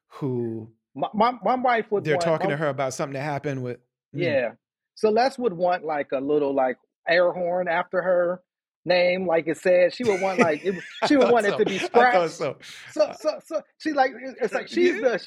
who 0.08 0.70
my 0.96 1.08
my, 1.14 1.34
my 1.44 1.56
wife 1.56 1.92
would 1.92 2.04
they're 2.04 2.16
want, 2.16 2.24
talking 2.24 2.48
my, 2.48 2.52
to 2.52 2.58
her 2.58 2.70
about 2.70 2.94
something 2.94 3.14
that 3.14 3.24
happened 3.24 3.64
with 3.64 3.80
Yeah, 4.14 4.30
mm. 4.30 4.42
yeah. 4.42 4.50
Celeste 4.96 5.40
would 5.40 5.54
want 5.54 5.86
like 5.86 6.12
a 6.14 6.20
little 6.20 6.54
like 6.54 6.78
air 7.08 7.32
horn 7.32 7.68
after 7.68 8.02
her 8.02 8.42
name, 8.86 9.28
like 9.28 9.48
it 9.48 9.58
said. 9.58 9.94
She 9.94 10.04
would 10.04 10.22
want 10.22 10.40
like 10.40 10.64
it, 10.64 10.76
she 11.08 11.18
would 11.18 11.32
want 11.32 11.46
so. 11.46 11.54
it 11.54 11.58
to 11.58 11.66
be 11.66 11.78
scratched. 11.78 12.34
so. 12.34 12.58
so. 12.92 13.14
so 13.20 13.40
so 13.46 13.62
she 13.78 13.94
like 13.94 14.12
it's 14.42 14.54
like 14.54 14.68
she's 14.68 15.00
the 15.02 15.20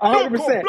hundred 0.00 0.38
percent. 0.38 0.66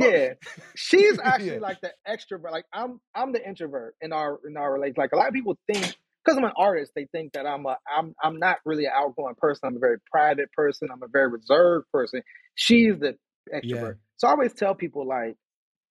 Yeah, 0.00 0.34
she's 0.74 1.18
actually 1.22 1.54
yeah. 1.54 1.58
like 1.58 1.80
the 1.80 1.92
extrovert. 2.08 2.52
Like 2.52 2.64
I'm 2.72 3.00
I'm 3.14 3.32
the 3.32 3.46
introvert 3.46 3.94
in 4.00 4.12
our 4.12 4.38
in 4.46 4.56
our 4.56 4.72
relationship. 4.72 4.98
Like 4.98 5.12
a 5.12 5.16
lot 5.16 5.28
of 5.28 5.34
people 5.34 5.56
think 5.72 5.96
because 6.24 6.38
I'm 6.38 6.44
an 6.44 6.52
artist, 6.56 6.92
they 6.94 7.06
think 7.12 7.32
that 7.34 7.46
I'm 7.46 7.66
a 7.66 7.76
I'm 7.86 8.14
I'm 8.22 8.38
not 8.38 8.58
really 8.64 8.86
an 8.86 8.92
outgoing 8.94 9.34
person. 9.38 9.60
I'm 9.64 9.76
a 9.76 9.80
very 9.80 9.98
private 10.10 10.50
person. 10.52 10.88
I'm 10.92 11.02
a 11.02 11.08
very 11.08 11.28
reserved 11.28 11.86
person. 11.92 12.22
She's 12.54 12.98
the 12.98 13.16
extrovert. 13.52 13.64
Yeah. 13.64 13.92
So 14.16 14.28
I 14.28 14.30
always 14.32 14.54
tell 14.54 14.74
people 14.74 15.06
like 15.06 15.36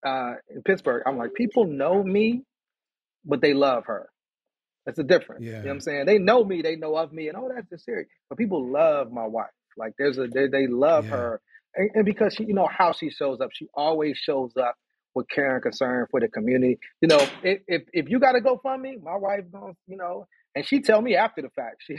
uh, 0.05 0.33
in 0.49 0.61
Pittsburgh, 0.63 1.03
I'm 1.05 1.17
like 1.17 1.33
people 1.33 1.65
know 1.65 2.03
me, 2.03 2.43
but 3.23 3.41
they 3.41 3.53
love 3.53 3.85
her. 3.87 4.09
That's 4.85 4.97
the 4.97 5.03
difference. 5.03 5.43
Yeah. 5.43 5.51
You 5.51 5.57
know 5.57 5.63
what 5.63 5.71
I'm 5.71 5.81
saying? 5.81 6.05
They 6.05 6.19
know 6.19 6.43
me, 6.43 6.61
they 6.61 6.75
know 6.75 6.95
of 6.95 7.11
me, 7.11 7.27
and 7.27 7.37
oh, 7.37 7.49
that's 7.53 7.69
the 7.69 7.77
serious. 7.77 8.07
But 8.29 8.37
people 8.37 8.71
love 8.71 9.11
my 9.11 9.25
wife. 9.25 9.47
Like 9.77 9.93
there's 9.97 10.17
a 10.17 10.27
they, 10.27 10.47
they 10.47 10.67
love 10.67 11.05
yeah. 11.05 11.11
her, 11.11 11.41
and, 11.75 11.89
and, 11.95 12.05
because 12.05 12.33
she, 12.35 12.45
you 12.45 12.53
know 12.53 12.67
how 12.71 12.93
she 12.93 13.09
shows 13.09 13.41
up, 13.41 13.49
she 13.51 13.67
always 13.73 14.17
shows 14.17 14.53
up 14.57 14.75
with 15.15 15.27
care 15.27 15.55
and 15.55 15.63
concern 15.63 16.05
for 16.11 16.19
the 16.19 16.27
community. 16.27 16.79
You 17.01 17.09
know, 17.09 17.27
if 17.43 17.61
if, 17.67 17.83
if 17.91 18.09
you 18.09 18.19
got 18.19 18.33
to 18.33 18.41
go 18.41 18.59
fund 18.61 18.81
me, 18.81 18.97
my 19.01 19.17
wife 19.17 19.43
gonna, 19.51 19.73
you 19.87 19.97
know, 19.97 20.27
and 20.55 20.65
she 20.65 20.81
tell 20.81 21.01
me 21.01 21.15
after 21.15 21.41
the 21.41 21.49
fact. 21.49 21.83
She, 21.85 21.97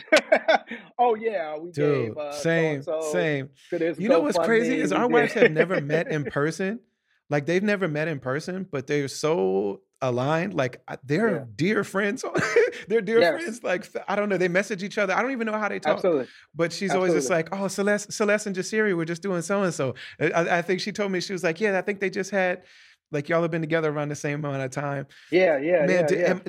oh 0.99 1.15
yeah, 1.15 1.59
we 1.59 1.73
Dude, 1.73 2.07
gave 2.07 2.17
uh, 2.17 2.33
same 2.33 2.83
same. 3.11 3.51
You 3.73 4.09
know 4.09 4.21
what's 4.21 4.39
crazy 4.39 4.81
is 4.81 4.93
our 4.93 5.09
wives 5.09 5.35
have 5.35 5.51
never 5.51 5.81
met 5.83 6.09
in 6.09 6.25
person. 6.25 6.81
Like 7.29 7.47
they've 7.47 7.63
never 7.63 7.89
met 7.89 8.09
in 8.09 8.21
person, 8.21 8.67
but 8.71 8.87
they're 8.87 9.09
so 9.09 9.83
aligned. 10.03 10.55
Like 10.55 10.83
they're 11.05 11.37
yeah. 11.37 11.45
dear 11.55 11.85
friends. 11.85 12.25
they're 12.89 13.01
dear 13.01 13.21
yes. 13.21 13.41
friends. 13.41 13.63
Like 13.63 13.89
I 14.09 14.17
don't 14.17 14.29
know. 14.29 14.37
They 14.37 14.49
message 14.49 14.83
each 14.83 14.99
other. 14.99 15.15
I 15.15 15.23
don't 15.23 15.33
even 15.33 15.47
know 15.47 15.59
how 15.59 15.69
they 15.69 15.79
talk. 15.79 15.97
Absolutely. 15.97 16.27
But 16.55 16.73
she's 16.73 16.91
Absolutely. 16.91 17.11
always 17.11 17.23
just 17.23 17.31
like, 17.31 17.49
oh, 17.53 17.69
Celeste, 17.69 18.13
Celeste 18.13 18.47
and 18.47 18.57
Jasiri 18.57 18.95
were 18.95 19.05
just 19.05 19.23
doing 19.23 19.43
so 19.43 19.63
and 19.63 19.73
so. 19.73 19.95
I 20.21 20.63
think 20.63 20.81
she 20.81 20.93
told 20.93 21.13
me 21.13 21.21
she 21.21 21.33
was 21.33 21.43
like, 21.43 21.61
yeah, 21.61 21.79
I 21.79 21.83
think 21.83 22.01
they 22.01 22.11
just 22.11 22.31
had 22.31 22.63
like 23.13 23.29
y'all 23.29 23.43
have 23.43 23.51
been 23.51 23.61
together 23.61 23.91
around 23.91 24.09
the 24.09 24.17
same 24.17 24.45
amount 24.45 24.63
of 24.63 24.71
time. 24.71 25.07
Yeah, 25.31 25.59
yeah, 25.59 25.87
Man, 25.87 25.91
yeah, 25.91 26.07
did, 26.07 26.19
yeah. 26.19 26.31
Am, 26.31 26.43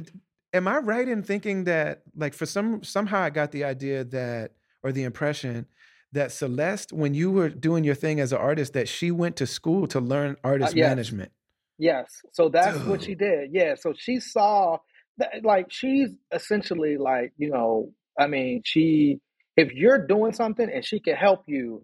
am 0.53 0.67
I 0.67 0.77
right 0.79 1.07
in 1.07 1.23
thinking 1.23 1.65
that 1.65 2.01
like 2.15 2.33
for 2.33 2.45
some 2.45 2.83
somehow 2.83 3.21
I 3.21 3.29
got 3.29 3.51
the 3.51 3.63
idea 3.63 4.03
that 4.05 4.53
or 4.83 4.91
the 4.91 5.03
impression 5.03 5.67
that 6.13 6.31
Celeste, 6.31 6.93
when 6.93 7.13
you 7.13 7.31
were 7.31 7.49
doing 7.49 7.83
your 7.83 7.95
thing 7.95 8.19
as 8.19 8.31
an 8.31 8.39
artist, 8.39 8.73
that 8.73 8.87
she 8.87 9.11
went 9.11 9.35
to 9.37 9.45
school 9.45 9.87
to 9.87 9.99
learn 9.99 10.37
artist 10.43 10.73
uh, 10.73 10.77
yes. 10.77 10.89
management. 10.89 11.31
Yes. 11.77 12.21
So 12.33 12.49
that's 12.49 12.77
Dude. 12.77 12.87
what 12.87 13.03
she 13.03 13.15
did. 13.15 13.49
Yeah. 13.53 13.75
So 13.79 13.93
she 13.97 14.19
saw 14.19 14.77
that, 15.17 15.43
like, 15.43 15.67
she's 15.69 16.09
essentially 16.33 16.97
like, 16.97 17.33
you 17.37 17.49
know, 17.49 17.91
I 18.19 18.27
mean, 18.27 18.61
she, 18.65 19.19
if 19.55 19.73
you're 19.73 20.05
doing 20.05 20.33
something 20.33 20.69
and 20.71 20.83
she 20.85 20.99
can 20.99 21.15
help 21.15 21.43
you, 21.47 21.83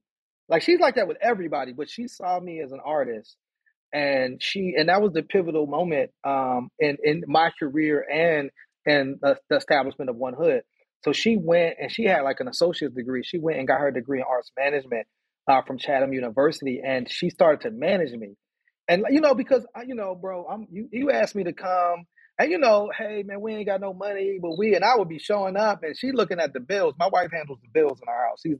like, 0.49 0.61
she's 0.61 0.79
like 0.79 0.95
that 0.95 1.07
with 1.07 1.17
everybody, 1.21 1.73
but 1.73 1.89
she 1.89 2.07
saw 2.07 2.39
me 2.39 2.61
as 2.61 2.71
an 2.71 2.79
artist. 2.83 3.37
And 3.93 4.41
she, 4.41 4.73
and 4.77 4.89
that 4.89 5.01
was 5.01 5.13
the 5.13 5.21
pivotal 5.21 5.67
moment 5.67 6.09
um, 6.23 6.69
in, 6.79 6.97
in 7.03 7.23
my 7.27 7.51
career 7.59 8.03
and 8.11 8.49
and 8.85 9.17
the, 9.21 9.37
the 9.49 9.57
establishment 9.57 10.09
of 10.09 10.17
1Hood. 10.17 10.61
So 11.03 11.11
she 11.11 11.37
went 11.37 11.75
and 11.79 11.91
she 11.91 12.05
had 12.05 12.21
like 12.21 12.39
an 12.39 12.47
associate's 12.47 12.95
degree. 12.95 13.23
She 13.23 13.37
went 13.37 13.59
and 13.59 13.67
got 13.67 13.79
her 13.79 13.91
degree 13.91 14.19
in 14.19 14.25
arts 14.29 14.51
management 14.57 15.07
uh, 15.49 15.61
from 15.67 15.77
Chatham 15.77 16.13
University, 16.13 16.81
and 16.85 17.09
she 17.09 17.29
started 17.29 17.61
to 17.61 17.71
manage 17.71 18.13
me. 18.13 18.35
And 18.87 19.05
you 19.09 19.21
know, 19.21 19.35
because 19.35 19.65
you 19.87 19.95
know, 19.95 20.15
bro, 20.15 20.45
I'm 20.47 20.67
you, 20.71 20.89
you 20.91 21.11
asked 21.11 21.35
me 21.35 21.43
to 21.45 21.53
come, 21.53 22.05
and 22.39 22.51
you 22.51 22.57
know, 22.59 22.91
hey 22.97 23.23
man, 23.25 23.41
we 23.41 23.55
ain't 23.55 23.67
got 23.67 23.81
no 23.81 23.93
money, 23.93 24.39
but 24.41 24.57
we 24.57 24.75
and 24.75 24.85
I 24.85 24.95
would 24.97 25.09
be 25.09 25.19
showing 25.19 25.57
up, 25.57 25.83
and 25.83 25.97
she 25.97 26.11
looking 26.11 26.39
at 26.39 26.53
the 26.53 26.59
bills. 26.59 26.93
My 26.99 27.07
wife 27.07 27.31
handles 27.31 27.59
the 27.61 27.69
bills 27.73 27.99
in 28.01 28.09
our 28.09 28.27
house. 28.27 28.41
She's 28.45 28.57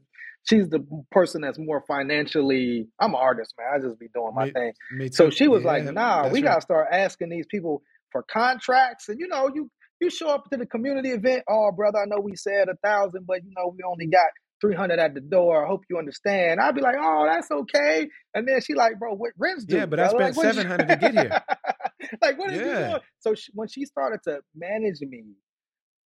she's 0.49 0.69
the 0.69 0.85
person 1.11 1.41
that's 1.41 1.59
more 1.59 1.83
financially. 1.87 2.87
I'm 2.99 3.11
an 3.13 3.19
artist, 3.21 3.53
man. 3.59 3.67
I 3.75 3.85
just 3.87 3.99
be 3.99 4.07
doing 4.15 4.33
my 4.35 4.45
me, 4.45 4.53
thing. 4.55 4.73
Me 4.91 5.09
so 5.11 5.29
she 5.29 5.47
was 5.47 5.63
yeah, 5.63 5.65
like, 5.65 5.83
Nah, 5.85 6.27
we 6.27 6.41
right. 6.41 6.43
gotta 6.43 6.61
start 6.61 6.87
asking 6.91 7.29
these 7.29 7.47
people 7.47 7.83
for 8.11 8.23
contracts, 8.23 9.09
and 9.09 9.19
you 9.19 9.27
know, 9.27 9.49
you 9.53 9.69
you 10.01 10.09
show 10.09 10.29
up 10.29 10.49
to 10.51 10.57
the 10.57 10.65
community 10.65 11.11
event. 11.11 11.43
Oh, 11.49 11.71
brother, 11.71 11.99
I 11.99 12.05
know 12.07 12.19
we 12.21 12.35
said 12.35 12.69
a 12.69 12.75
thousand, 12.83 13.27
but 13.27 13.43
you 13.45 13.51
know, 13.57 13.73
we 13.77 13.83
only 13.83 14.07
got 14.07 14.27
300 14.63 14.97
at 14.97 15.13
the 15.13 15.19
door. 15.19 15.65
I 15.65 15.67
hope 15.67 15.83
you 15.89 15.97
understand. 15.97 16.61
I'd 16.61 16.73
be 16.73 16.79
like, 16.79 16.95
oh, 16.97 17.27
that's 17.29 17.51
okay. 17.51 18.07
And 18.33 18.47
then 18.47 18.61
she 18.61 18.75
like, 18.75 18.97
bro, 18.97 19.13
what 19.13 19.31
rents 19.37 19.65
do? 19.65 19.75
Yeah, 19.75 19.85
but 19.85 19.99
I 19.99 20.07
spent 20.07 20.37
like, 20.37 20.55
700 20.55 20.87
to 20.87 20.95
get 20.95 21.11
here. 21.11 21.43
like, 22.21 22.39
what 22.39 22.53
is 22.53 22.61
yeah. 22.61 22.65
you 22.65 22.87
doing? 22.87 23.01
So 23.19 23.35
she, 23.35 23.51
when 23.53 23.67
she 23.67 23.85
started 23.85 24.21
to 24.23 24.39
manage 24.55 25.01
me, 25.01 25.25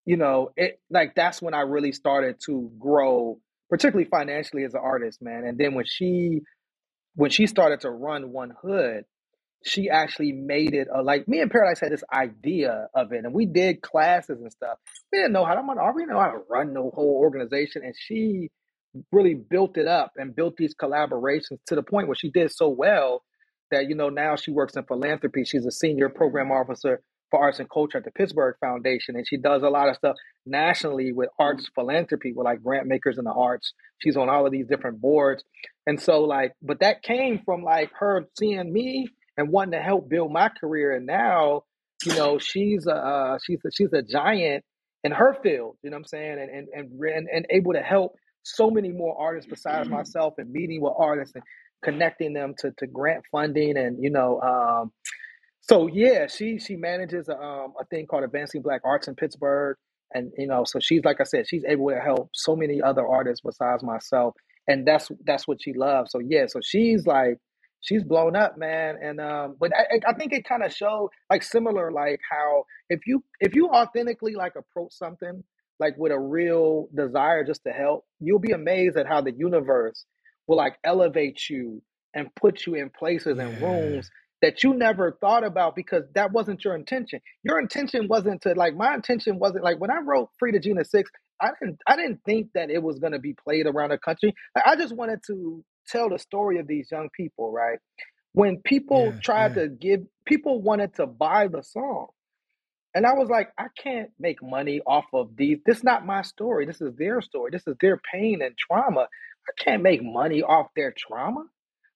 you 0.07 0.17
know, 0.17 0.53
it 0.57 0.81
like 0.89 1.15
that's 1.15 1.43
when 1.43 1.53
I 1.53 1.61
really 1.61 1.93
started 1.93 2.37
to 2.47 2.71
grow, 2.79 3.39
particularly 3.69 4.09
financially 4.09 4.65
as 4.65 4.73
an 4.73 4.81
artist, 4.83 5.21
man. 5.21 5.45
And 5.45 5.59
then 5.59 5.75
when 5.75 5.85
she 5.87 6.41
when 7.15 7.31
she 7.31 7.47
started 7.47 7.81
to 7.81 7.91
run 7.91 8.33
1Hood, 8.33 9.03
she 9.67 9.91
actually 9.91 10.33
made 10.33 10.75
it 10.75 10.89
like 11.03 11.27
me 11.27 11.41
and 11.41 11.51
Paradise 11.51 11.81
had 11.81 11.91
this 11.91 12.05
idea 12.13 12.89
of 12.95 13.13
it, 13.13 13.25
and 13.25 13.35
we 13.35 13.47
did 13.47 13.83
classes 13.83 14.41
and 14.41 14.53
stuff. 14.53 14.79
We 15.13 15.19
didn't 15.19 15.33
know 15.33 15.45
how 15.45 15.55
to 15.55 15.61
run. 15.61 15.77
Oh, 15.81 15.93
we 15.95 16.03
didn't 16.03 16.15
know 16.15 16.21
how 16.21 16.31
to 16.31 16.43
run 16.49 16.73
the 16.73 16.83
whole 16.83 17.19
organization, 17.21 17.83
and 17.85 17.95
she 17.99 18.51
really 19.13 19.35
built 19.35 19.77
it 19.77 19.89
up 19.89 20.13
and 20.17 20.35
built 20.35 20.57
these 20.57 20.75
collaborations 20.75 21.59
to 21.67 21.75
the 21.75 21.83
point 21.83 22.07
where 22.07 22.15
she 22.15 22.31
did 22.31 22.53
so 22.53 22.69
well 22.69 23.23
that 23.71 23.89
you 23.89 23.97
know 23.97 24.09
now 24.09 24.37
she 24.37 24.53
works 24.53 24.77
in 24.77 24.85
philanthropy. 24.85 25.45
She's 25.45 25.67
a 25.67 25.73
senior 25.73 26.09
program 26.09 26.53
officer 26.53 27.03
for 27.31 27.41
arts 27.41 27.59
and 27.59 27.69
culture 27.69 27.99
at 27.99 28.05
the 28.05 28.13
Pittsburgh 28.13 28.55
Foundation, 28.61 29.17
and 29.17 29.27
she 29.27 29.37
does 29.37 29.63
a 29.65 29.69
lot 29.69 29.89
of 29.89 29.97
stuff 29.97 30.15
nationally 30.47 31.13
with 31.13 31.29
arts 31.41 31.69
philanthropy, 31.75 32.33
with 32.33 32.45
like 32.45 32.63
grant 32.63 32.87
makers 32.87 33.19
in 33.19 33.25
the 33.25 33.33
arts. 33.33 33.73
She's 33.99 34.17
on 34.17 34.29
all 34.29 34.47
of 34.47 34.53
these 34.53 34.69
different 34.69 35.01
boards, 35.01 35.43
and 35.89 36.01
so 36.01 36.21
like, 36.21 36.53
but 36.63 36.81
that 36.81 37.03
came 37.03 37.43
from 37.45 37.65
like 37.65 37.91
her 37.99 38.29
seeing 38.39 38.73
me 38.73 39.09
and 39.37 39.51
wanting 39.51 39.73
to 39.73 39.81
help 39.81 40.09
build 40.09 40.33
my 40.33 40.49
career, 40.49 40.93
and 40.97 41.07
now 41.07 41.63
you 42.05 42.15
know 42.15 42.39
she's 42.39 42.87
a 42.87 42.95
uh, 42.95 43.39
she's 43.45 43.61
a, 43.67 43.71
she's 43.73 43.93
a 43.93 44.03
giant 44.03 44.65
in 45.05 45.13
her 45.13 45.37
field. 45.43 45.77
You 45.83 45.91
know 45.91 45.97
what 45.97 46.01
I'm 46.01 46.05
saying, 46.07 46.39
and 46.41 46.51
and 46.51 46.69
and 46.75 47.01
and, 47.01 47.29
and 47.33 47.47
able 47.51 47.73
to 47.75 47.83
help 47.83 48.13
so 48.43 48.71
many 48.71 48.93
more 48.93 49.17
artists 49.21 49.49
besides 49.51 49.89
myself, 49.89 50.35
and 50.39 50.51
meeting 50.51 50.81
with 50.81 50.95
artists 50.97 51.35
and 51.35 51.45
connecting 51.83 52.33
them 52.33 52.55
to, 52.59 52.73
to 52.79 52.87
grant 52.87 53.25
funding 53.31 53.77
and 53.77 54.03
you 54.03 54.11
know 54.11 54.41
um, 54.41 54.93
so 55.61 55.87
yeah 55.87 56.27
she 56.27 56.59
she 56.59 56.77
manages 56.77 57.29
a, 57.29 57.37
um, 57.37 57.75
a 57.81 57.85
thing 57.87 58.07
called 58.07 58.25
advancing 58.25 58.63
black 58.63 58.81
arts 58.85 59.09
in 59.09 59.15
pittsburgh 59.15 59.77
and 60.13 60.33
you 60.39 60.47
know 60.47 60.65
so 60.65 60.79
she's 60.81 61.05
like 61.05 61.21
i 61.21 61.25
said 61.25 61.47
she's 61.47 61.65
able 61.69 61.89
to 61.91 62.01
help 62.01 62.31
so 62.33 62.57
many 62.57 62.81
other 62.83 63.07
artists 63.07 63.43
besides 63.45 63.83
myself 63.83 64.35
and 64.67 64.87
that's 64.87 65.11
that's 65.25 65.47
what 65.47 65.63
she 65.63 65.73
loves 65.75 66.11
so 66.11 66.19
yeah 66.19 66.47
so 66.47 66.61
she's 66.63 67.07
like 67.07 67.39
she's 67.83 68.05
blown 68.05 68.37
up 68.37 68.59
man 68.59 68.97
and 69.03 69.21
um 69.21 69.57
but 69.61 69.73
i, 69.77 70.01
I 70.09 70.15
think 70.15 70.33
it 70.33 70.47
kind 70.49 70.65
of 70.65 70.73
showed 70.73 71.11
like 71.31 71.43
similar 71.43 71.93
like 71.93 72.21
how 72.31 72.65
if 72.91 73.01
you 73.07 73.25
if 73.41 73.55
you 73.55 73.69
authentically 73.69 74.35
like 74.35 74.55
approach 74.57 74.93
something 74.95 75.45
like 75.81 75.95
with 75.99 76.13
a 76.13 76.19
real 76.21 76.89
desire 76.95 77.45
just 77.45 77.65
to 77.65 77.73
help 77.73 78.07
you'll 78.21 78.41
be 78.41 78.53
amazed 78.53 78.97
at 78.99 79.07
how 79.07 79.23
the 79.23 79.33
universe 79.33 80.07
will 80.49 80.59
like 80.59 80.77
elevate 80.85 81.51
you 81.51 81.83
and 82.15 82.35
put 82.37 82.67
you 82.67 82.75
in 82.75 82.91
places 82.91 83.39
and 83.39 83.61
rooms 83.63 84.11
that 84.43 84.65
you 84.65 84.75
never 84.75 85.19
thought 85.21 85.45
about 85.45 85.77
because 85.77 86.05
that 86.15 86.33
wasn't 86.33 86.65
your 86.65 86.77
intention. 86.77 87.21
Your 87.45 87.61
intention 87.61 88.09
wasn't 88.09 88.43
to 88.45 88.55
like 88.55 88.77
my 88.77 88.95
intention 88.95 89.41
wasn't 89.41 89.65
like 89.65 89.81
when 89.81 89.91
I 89.93 90.01
wrote 90.05 90.31
Free 90.39 90.53
to 90.53 90.61
Jena 90.61 90.85
Six, 90.87 91.11
I 91.43 91.51
didn't 91.61 91.81
I 91.89 91.97
didn't 91.97 92.21
think 92.27 92.49
that 92.55 92.71
it 92.71 92.83
was 92.83 93.01
gonna 93.01 93.21
be 93.21 93.35
played 93.35 93.67
around 93.67 93.91
the 93.91 93.99
country. 93.99 94.35
Like, 94.57 94.67
I 94.67 94.77
just 94.77 94.97
wanted 94.97 95.21
to 95.29 95.65
tell 95.89 96.11
the 96.11 96.19
story 96.19 96.59
of 96.59 96.67
these 96.67 96.89
young 96.91 97.09
people, 97.17 97.53
right? 97.53 97.79
When 98.33 98.59
people 98.65 99.13
yeah, 99.15 99.21
tried 99.23 99.57
yeah. 99.57 99.63
to 99.63 99.69
give 99.69 100.01
people 100.27 100.63
wanted 100.63 100.95
to 100.97 101.07
buy 101.07 101.49
the 101.49 101.63
song. 101.63 102.09
And 102.95 103.07
I 103.07 103.13
was 103.13 103.29
like, 103.29 103.49
I 103.59 103.67
can't 103.83 104.11
make 104.19 104.43
money 104.43 104.81
off 104.87 105.05
of 105.13 105.37
these. 105.37 105.59
This 105.67 105.79
is 105.79 105.85
not 105.85 106.07
my 106.07 106.23
story. 106.23 106.65
This 106.67 106.81
is 106.81 106.95
their 106.97 107.21
story. 107.21 107.51
This 107.53 107.67
is 107.67 107.77
their 107.81 108.01
pain 108.13 108.41
and 108.43 108.55
trauma. 108.57 109.03
I 109.03 109.63
can't 109.63 109.83
make 109.83 110.03
money 110.03 110.43
off 110.43 110.69
their 110.75 110.95
trauma. 110.97 111.45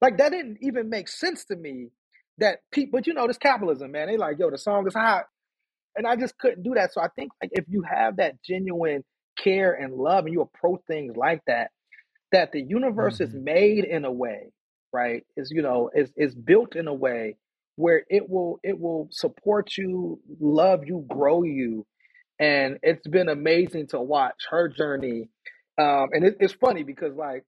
Like 0.00 0.18
that 0.18 0.30
didn't 0.30 0.58
even 0.60 0.90
make 0.90 1.08
sense 1.08 1.44
to 1.46 1.56
me. 1.56 1.88
That 2.38 2.60
people, 2.72 2.98
but 2.98 3.06
you 3.06 3.14
know, 3.14 3.26
this 3.26 3.38
capitalism, 3.38 3.92
man. 3.92 4.08
They 4.08 4.16
like, 4.16 4.38
yo, 4.38 4.50
the 4.50 4.58
song 4.58 4.86
is 4.86 4.94
hot, 4.94 5.24
and 5.96 6.06
I 6.06 6.16
just 6.16 6.38
couldn't 6.38 6.62
do 6.62 6.74
that. 6.74 6.92
So 6.92 7.00
I 7.02 7.08
think 7.08 7.32
like 7.42 7.50
if 7.52 7.66
you 7.68 7.82
have 7.82 8.16
that 8.16 8.42
genuine 8.42 9.04
care 9.38 9.72
and 9.72 9.94
love, 9.94 10.24
and 10.24 10.32
you 10.32 10.40
approach 10.42 10.80
things 10.86 11.16
like 11.16 11.42
that, 11.46 11.70
that 12.32 12.52
the 12.52 12.62
universe 12.62 13.14
mm-hmm. 13.14 13.36
is 13.36 13.42
made 13.42 13.84
in 13.84 14.04
a 14.04 14.12
way, 14.12 14.52
right? 14.92 15.24
Is 15.36 15.50
you 15.50 15.62
know, 15.62 15.90
is 15.94 16.12
is 16.16 16.34
built 16.34 16.76
in 16.76 16.88
a 16.88 16.94
way 16.94 17.36
where 17.76 18.04
it 18.08 18.28
will 18.28 18.60
it 18.62 18.78
will 18.78 19.08
support 19.10 19.76
you, 19.76 20.20
love 20.40 20.86
you, 20.86 21.04
grow 21.08 21.42
you, 21.42 21.86
and 22.38 22.78
it's 22.82 23.06
been 23.06 23.28
amazing 23.28 23.88
to 23.88 24.00
watch 24.00 24.46
her 24.50 24.68
journey 24.68 25.28
um, 25.80 26.08
and 26.12 26.24
it, 26.24 26.36
it's 26.40 26.52
funny 26.52 26.82
because 26.82 27.14
like 27.14 27.44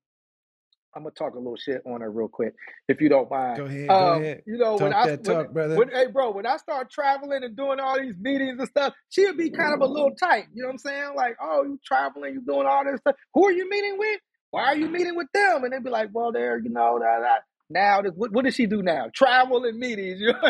I'm 0.94 1.02
gonna 1.02 1.14
talk 1.14 1.34
a 1.34 1.38
little 1.38 1.56
shit 1.56 1.82
on 1.86 2.00
her 2.00 2.10
real 2.10 2.28
quick, 2.28 2.54
if 2.88 3.00
you 3.00 3.08
don't 3.08 3.30
mind. 3.30 3.58
Go 3.58 3.64
ahead, 3.64 3.88
go 3.88 3.94
um, 3.94 4.22
ahead. 4.22 4.42
You 4.46 4.58
know, 4.58 4.78
talk 4.78 4.80
when 4.80 4.92
I 4.92 5.06
that 5.06 5.24
talk, 5.24 5.44
when, 5.44 5.52
brother. 5.52 5.76
When, 5.76 5.88
hey, 5.88 6.06
bro, 6.06 6.30
when 6.30 6.46
I 6.46 6.56
start 6.56 6.90
traveling 6.90 7.44
and 7.44 7.56
doing 7.56 7.80
all 7.80 8.00
these 8.00 8.16
meetings 8.18 8.58
and 8.58 8.68
stuff, 8.68 8.94
she'll 9.10 9.36
be 9.36 9.50
kind 9.50 9.74
of 9.74 9.80
a 9.80 9.86
little 9.86 10.14
tight. 10.14 10.46
You 10.54 10.62
know 10.62 10.68
what 10.68 10.72
I'm 10.72 10.78
saying? 10.78 11.12
Like, 11.16 11.36
oh, 11.42 11.64
you 11.64 11.78
traveling, 11.84 12.34
you 12.34 12.42
doing 12.42 12.66
all 12.66 12.84
this 12.84 13.00
stuff. 13.00 13.16
Who 13.34 13.46
are 13.46 13.52
you 13.52 13.68
meeting 13.68 13.96
with? 13.98 14.20
Why 14.52 14.64
are 14.64 14.76
you 14.76 14.88
meeting 14.88 15.16
with 15.16 15.28
them? 15.34 15.64
And 15.64 15.72
they'd 15.72 15.82
be 15.82 15.90
like, 15.90 16.10
well, 16.12 16.30
they're, 16.30 16.58
you 16.58 16.70
know, 16.70 16.98
that, 17.00 17.20
that. 17.22 17.40
Now, 17.70 18.02
what, 18.14 18.32
what 18.32 18.44
does 18.44 18.54
she 18.54 18.66
do 18.66 18.82
now? 18.82 19.06
Travel 19.14 19.64
and 19.64 19.78
meetings. 19.78 20.20
You 20.20 20.32
know? 20.32 20.40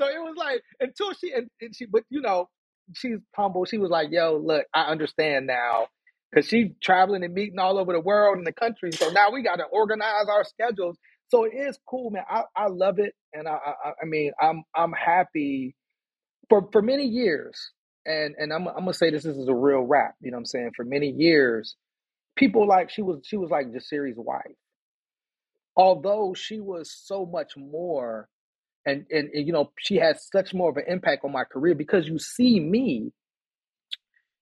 so 0.00 0.06
it 0.08 0.18
was 0.18 0.34
like 0.36 0.62
until 0.80 1.12
she 1.12 1.32
and, 1.32 1.48
and 1.60 1.76
she, 1.76 1.86
but 1.86 2.02
you 2.10 2.22
know, 2.22 2.48
she's 2.94 3.18
humble. 3.36 3.66
She 3.66 3.78
was 3.78 3.90
like, 3.90 4.10
yo, 4.10 4.40
look, 4.42 4.66
I 4.74 4.84
understand 4.84 5.46
now 5.46 5.88
because 6.32 6.48
she's 6.48 6.70
traveling 6.82 7.24
and 7.24 7.34
meeting 7.34 7.58
all 7.58 7.78
over 7.78 7.92
the 7.92 8.00
world 8.00 8.38
and 8.38 8.46
the 8.46 8.52
country. 8.52 8.90
So 8.92 9.10
now 9.10 9.30
we 9.30 9.42
got 9.42 9.56
to 9.56 9.64
organize 9.64 10.26
our 10.30 10.44
schedules. 10.44 10.96
So 11.28 11.44
it 11.44 11.52
is 11.54 11.78
cool, 11.86 12.10
man. 12.10 12.24
I, 12.28 12.42
I 12.56 12.68
love 12.68 12.98
it, 12.98 13.14
and 13.34 13.48
I, 13.48 13.52
I 13.52 13.90
I 14.02 14.04
mean 14.06 14.32
I'm 14.40 14.64
I'm 14.74 14.92
happy 14.92 15.74
for 16.48 16.68
for 16.72 16.82
many 16.82 17.04
years. 17.04 17.70
And 18.04 18.34
and 18.38 18.52
I'm 18.52 18.66
I'm 18.68 18.80
gonna 18.80 18.94
say 18.94 19.10
this, 19.10 19.24
this 19.24 19.36
is 19.36 19.48
a 19.48 19.54
real 19.54 19.80
rap. 19.82 20.14
You 20.20 20.30
know 20.30 20.36
what 20.36 20.40
I'm 20.40 20.46
saying? 20.46 20.70
For 20.76 20.84
many 20.84 21.10
years, 21.10 21.76
people 22.36 22.66
like 22.66 22.90
she 22.90 23.02
was 23.02 23.20
she 23.24 23.36
was 23.36 23.50
like 23.50 23.68
Jasiri's 23.68 24.16
wife. 24.16 24.56
Although 25.76 26.34
she 26.34 26.60
was 26.60 26.92
so 26.92 27.24
much 27.24 27.56
more, 27.56 28.28
and, 28.84 29.06
and 29.10 29.30
and 29.30 29.46
you 29.46 29.52
know 29.52 29.72
she 29.78 29.96
had 29.96 30.18
such 30.20 30.52
more 30.52 30.70
of 30.70 30.76
an 30.76 30.84
impact 30.86 31.24
on 31.24 31.32
my 31.32 31.44
career 31.44 31.74
because 31.74 32.06
you 32.06 32.18
see 32.18 32.60
me, 32.60 33.12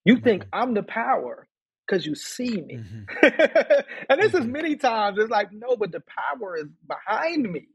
you 0.05 0.19
think 0.21 0.45
mm-hmm. 0.45 0.63
I'm 0.63 0.75
the 0.75 0.83
power 0.83 1.49
because 1.87 2.07
you 2.07 2.15
see 2.15 2.61
me. 2.61 2.79
Mm-hmm. 2.79 3.83
and 4.09 4.21
this 4.21 4.33
mm-hmm. 4.33 4.43
is 4.43 4.47
many 4.47 4.77
times, 4.77 5.19
it's 5.19 5.31
like, 5.31 5.53
no, 5.53 5.77
but 5.77 5.93
the 5.93 6.03
power 6.03 6.57
is 6.57 6.67
behind 6.87 7.51
me. 7.51 7.67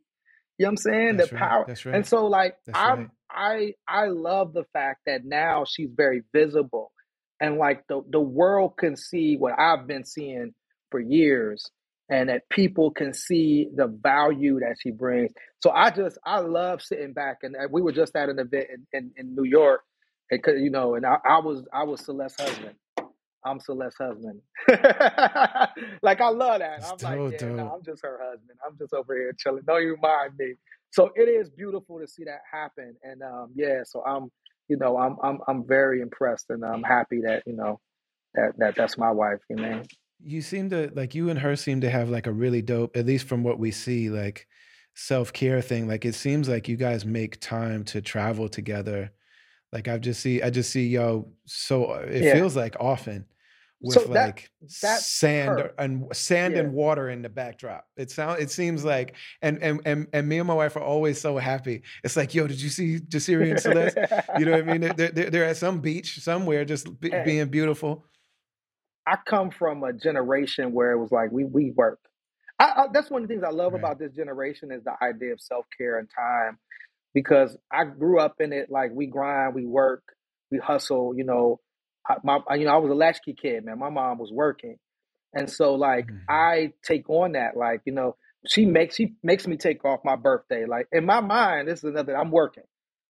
You 0.58 0.64
know 0.64 0.68
what 0.68 0.72
I'm 0.72 0.78
saying? 0.78 1.18
That's 1.18 1.30
the 1.30 1.36
right. 1.36 1.50
power. 1.50 1.66
Right. 1.68 1.96
And 1.96 2.08
so 2.08 2.28
like 2.28 2.56
That's 2.66 2.78
I'm 2.78 3.12
right. 3.34 3.74
I 3.88 4.04
I 4.04 4.08
love 4.08 4.54
the 4.54 4.64
fact 4.72 5.02
that 5.06 5.26
now 5.26 5.66
she's 5.68 5.90
very 5.94 6.24
visible 6.34 6.92
and 7.46 7.58
like 7.58 7.88
the, 7.88 8.04
the 8.12 8.20
world 8.22 8.78
can 8.78 8.98
see 8.98 9.38
what 9.38 9.60
I've 9.60 9.88
been 9.88 10.06
seeing 10.06 10.54
for 10.92 11.00
years 11.00 11.70
and 12.10 12.30
that 12.30 12.50
people 12.50 12.92
can 12.92 13.14
see 13.14 13.70
the 13.76 13.88
value 13.88 14.60
that 14.62 14.78
she 14.82 14.92
brings. 14.92 15.32
So 15.62 15.72
I 15.72 15.92
just 15.92 16.18
I 16.26 16.40
love 16.40 16.82
sitting 16.82 17.14
back 17.14 17.40
and 17.44 17.56
we 17.72 17.82
were 17.82 17.94
just 17.94 18.16
at 18.16 18.30
an 18.30 18.40
event 18.40 18.68
in, 18.74 18.88
in, 18.94 19.12
in 19.18 19.36
New 19.36 19.46
York 19.46 19.82
because 20.30 20.62
you 20.62 20.72
know 20.72 20.96
and 20.96 21.06
I, 21.06 21.18
I 21.26 21.40
was 21.40 21.66
I 21.74 21.84
was 21.84 22.02
Celeste's 22.06 22.48
husband 22.48 22.76
I'm 23.46 23.60
Celeste's 23.60 23.98
husband. 24.00 24.42
like 26.04 26.22
I 26.22 26.30
love 26.30 26.60
that. 26.60 26.84
I'm 26.86 27.00
like, 27.02 27.24
yeah, 27.32 27.50
no, 27.50 27.74
I'm 27.76 27.84
just 27.84 28.04
her 28.04 28.20
husband. 28.24 28.60
I'm 28.68 28.78
just 28.78 28.94
over 28.94 29.16
here 29.16 29.34
chilling. 29.38 29.64
Don't 29.68 29.84
you 29.84 29.98
mind 30.02 30.34
me. 30.40 30.56
So 30.92 31.12
it 31.16 31.30
is 31.30 31.50
beautiful 31.50 32.00
to 32.00 32.08
see 32.08 32.26
that 32.26 32.42
happen. 32.52 32.96
And 33.04 33.24
um, 33.24 33.52
yeah, 33.56 33.82
so 33.86 34.04
I'm, 34.06 34.32
you 34.68 34.78
know, 34.78 34.98
I'm 34.98 35.18
I'm 35.24 35.40
I'm 35.48 35.68
very 35.68 36.02
impressed 36.02 36.50
and 36.50 36.64
I'm 36.64 36.84
happy 36.84 37.22
that, 37.22 37.44
you 37.46 37.56
know, 37.56 37.80
that 38.34 38.54
that 38.58 38.76
that's 38.76 38.98
my 38.98 39.12
wife, 39.12 39.40
you 39.50 39.58
know. 39.58 39.82
You 40.24 40.42
seem 40.42 40.70
to 40.70 40.92
like 40.96 41.14
you 41.14 41.30
and 41.30 41.40
her 41.40 41.56
seem 41.56 41.82
to 41.82 41.90
have 41.90 42.10
like 42.10 42.28
a 42.28 42.32
really 42.32 42.62
dope, 42.62 42.96
at 42.96 43.06
least 43.06 43.28
from 43.28 43.44
what 43.44 43.60
we 43.60 43.72
see, 43.72 44.10
like 44.10 44.48
self-care 44.96 45.62
thing. 45.62 45.88
Like 45.88 46.06
it 46.06 46.16
seems 46.16 46.48
like 46.50 46.68
you 46.68 46.78
guys 46.78 47.06
make 47.06 47.40
time 47.40 47.84
to 47.86 48.02
travel 48.02 48.50
together. 48.50 49.12
Like 49.72 49.88
I've 49.88 50.02
just 50.02 50.22
see 50.22 50.42
I 50.42 50.50
just 50.50 50.72
see 50.72 50.88
y'all 50.88 51.32
so 51.46 51.94
it 51.94 52.24
yeah. 52.24 52.34
feels 52.34 52.56
like 52.56 52.76
often 52.80 53.26
with 53.86 53.94
so 54.02 54.14
that, 54.14 54.28
like 54.28 54.52
sand 54.68 55.60
her. 55.60 55.74
and 55.78 56.08
sand 56.14 56.56
yeah. 56.56 56.62
and 56.62 56.74
water 56.74 57.10
in 57.10 57.22
the 57.22 57.30
backdrop. 57.30 57.86
It 57.96 58.10
sounds 58.10 58.42
it 58.42 58.50
seems 58.50 58.84
like 58.84 59.16
and 59.42 59.62
and 59.62 59.80
and 59.86 60.08
and 60.12 60.28
me 60.28 60.40
and 60.40 60.48
my 60.48 60.56
wife 60.56 60.76
are 60.76 60.84
always 60.84 61.22
so 61.22 61.38
happy. 61.38 61.84
It's 62.04 62.18
like, 62.18 62.34
yo, 62.34 62.48
did 62.48 62.60
you 62.60 62.70
see 62.70 63.00
Jasiri 63.00 63.52
and 63.52 63.60
Celeste? 63.60 63.98
you 64.40 64.46
know 64.46 64.54
what 64.54 64.68
I 64.68 64.78
mean? 64.78 64.94
They're, 64.96 65.10
they're, 65.10 65.30
they're 65.30 65.46
at 65.46 65.58
some 65.58 65.82
beach 65.82 66.20
somewhere, 66.20 66.66
just 66.66 67.00
be, 67.00 67.12
being 67.24 67.48
beautiful. 67.50 68.06
I 69.08 69.18
come 69.24 69.52
from 69.52 69.84
a 69.84 69.94
generation 69.94 70.74
where 70.74 70.92
it 70.92 71.00
was 71.00 71.12
like 71.12 71.32
we 71.32 71.46
we 71.46 71.72
work. 71.76 72.00
I, 72.60 72.64
I, 72.64 72.86
that's 72.92 73.12
one 73.12 73.22
of 73.22 73.28
the 73.28 73.34
things 73.34 73.44
I 73.44 73.52
love 73.52 73.74
right. 73.74 73.80
about 73.80 74.00
this 74.00 74.14
generation 74.14 74.72
is 74.72 74.84
the 74.84 74.96
idea 75.02 75.34
of 75.34 75.42
self 75.42 75.66
care 75.78 76.00
and 76.00 76.10
time, 76.10 76.58
because 77.14 77.56
I 77.72 77.86
grew 77.86 78.20
up 78.20 78.38
in 78.40 78.52
it. 78.52 78.72
Like 78.72 78.92
we 78.94 79.06
grind, 79.06 79.54
we 79.54 79.68
work, 79.68 80.04
we 80.52 80.58
hustle. 80.58 81.14
You 81.16 81.26
know, 81.26 81.60
I, 82.08 82.16
my 82.24 82.40
you 82.56 82.66
know 82.66 82.74
I 82.74 82.78
was 82.78 82.92
a 82.92 82.96
latchkey 82.96 83.34
kid, 83.34 83.66
man. 83.66 83.80
My 83.80 83.90
mom 83.90 84.18
was 84.18 84.32
working, 84.32 84.78
and 85.34 85.50
so 85.50 85.76
like 85.76 86.08
mm-hmm. 86.08 86.18
I 86.30 86.74
take 86.84 87.10
on 87.10 87.34
that. 87.34 87.58
Like 87.58 87.82
you 87.86 87.94
know, 87.94 88.16
she 88.48 88.66
makes 88.66 88.96
she 88.96 89.16
makes 89.24 89.48
me 89.48 89.58
take 89.58 89.84
off 89.86 90.02
my 90.04 90.16
birthday. 90.16 90.66
Like 90.66 90.88
in 90.92 91.06
my 91.06 91.22
mind, 91.22 91.68
this 91.68 91.80
is 91.80 91.86
another. 91.86 92.18
I'm 92.18 92.32
working. 92.32 92.64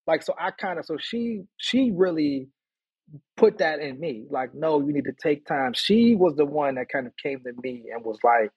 Like 0.07 0.23
so 0.23 0.33
I 0.39 0.51
kind 0.51 0.79
of 0.79 0.85
so 0.85 0.97
she 0.99 1.43
she 1.57 1.91
really 1.91 2.49
put 3.37 3.59
that 3.59 3.79
in 3.79 3.99
me. 3.99 4.25
Like, 4.29 4.53
no, 4.53 4.79
you 4.81 4.93
need 4.93 5.05
to 5.05 5.13
take 5.13 5.45
time. 5.45 5.73
She 5.73 6.15
was 6.15 6.35
the 6.35 6.45
one 6.45 6.75
that 6.75 6.89
kind 6.89 7.07
of 7.07 7.13
came 7.21 7.39
to 7.43 7.53
me 7.61 7.85
and 7.93 8.03
was 8.03 8.19
like, 8.23 8.51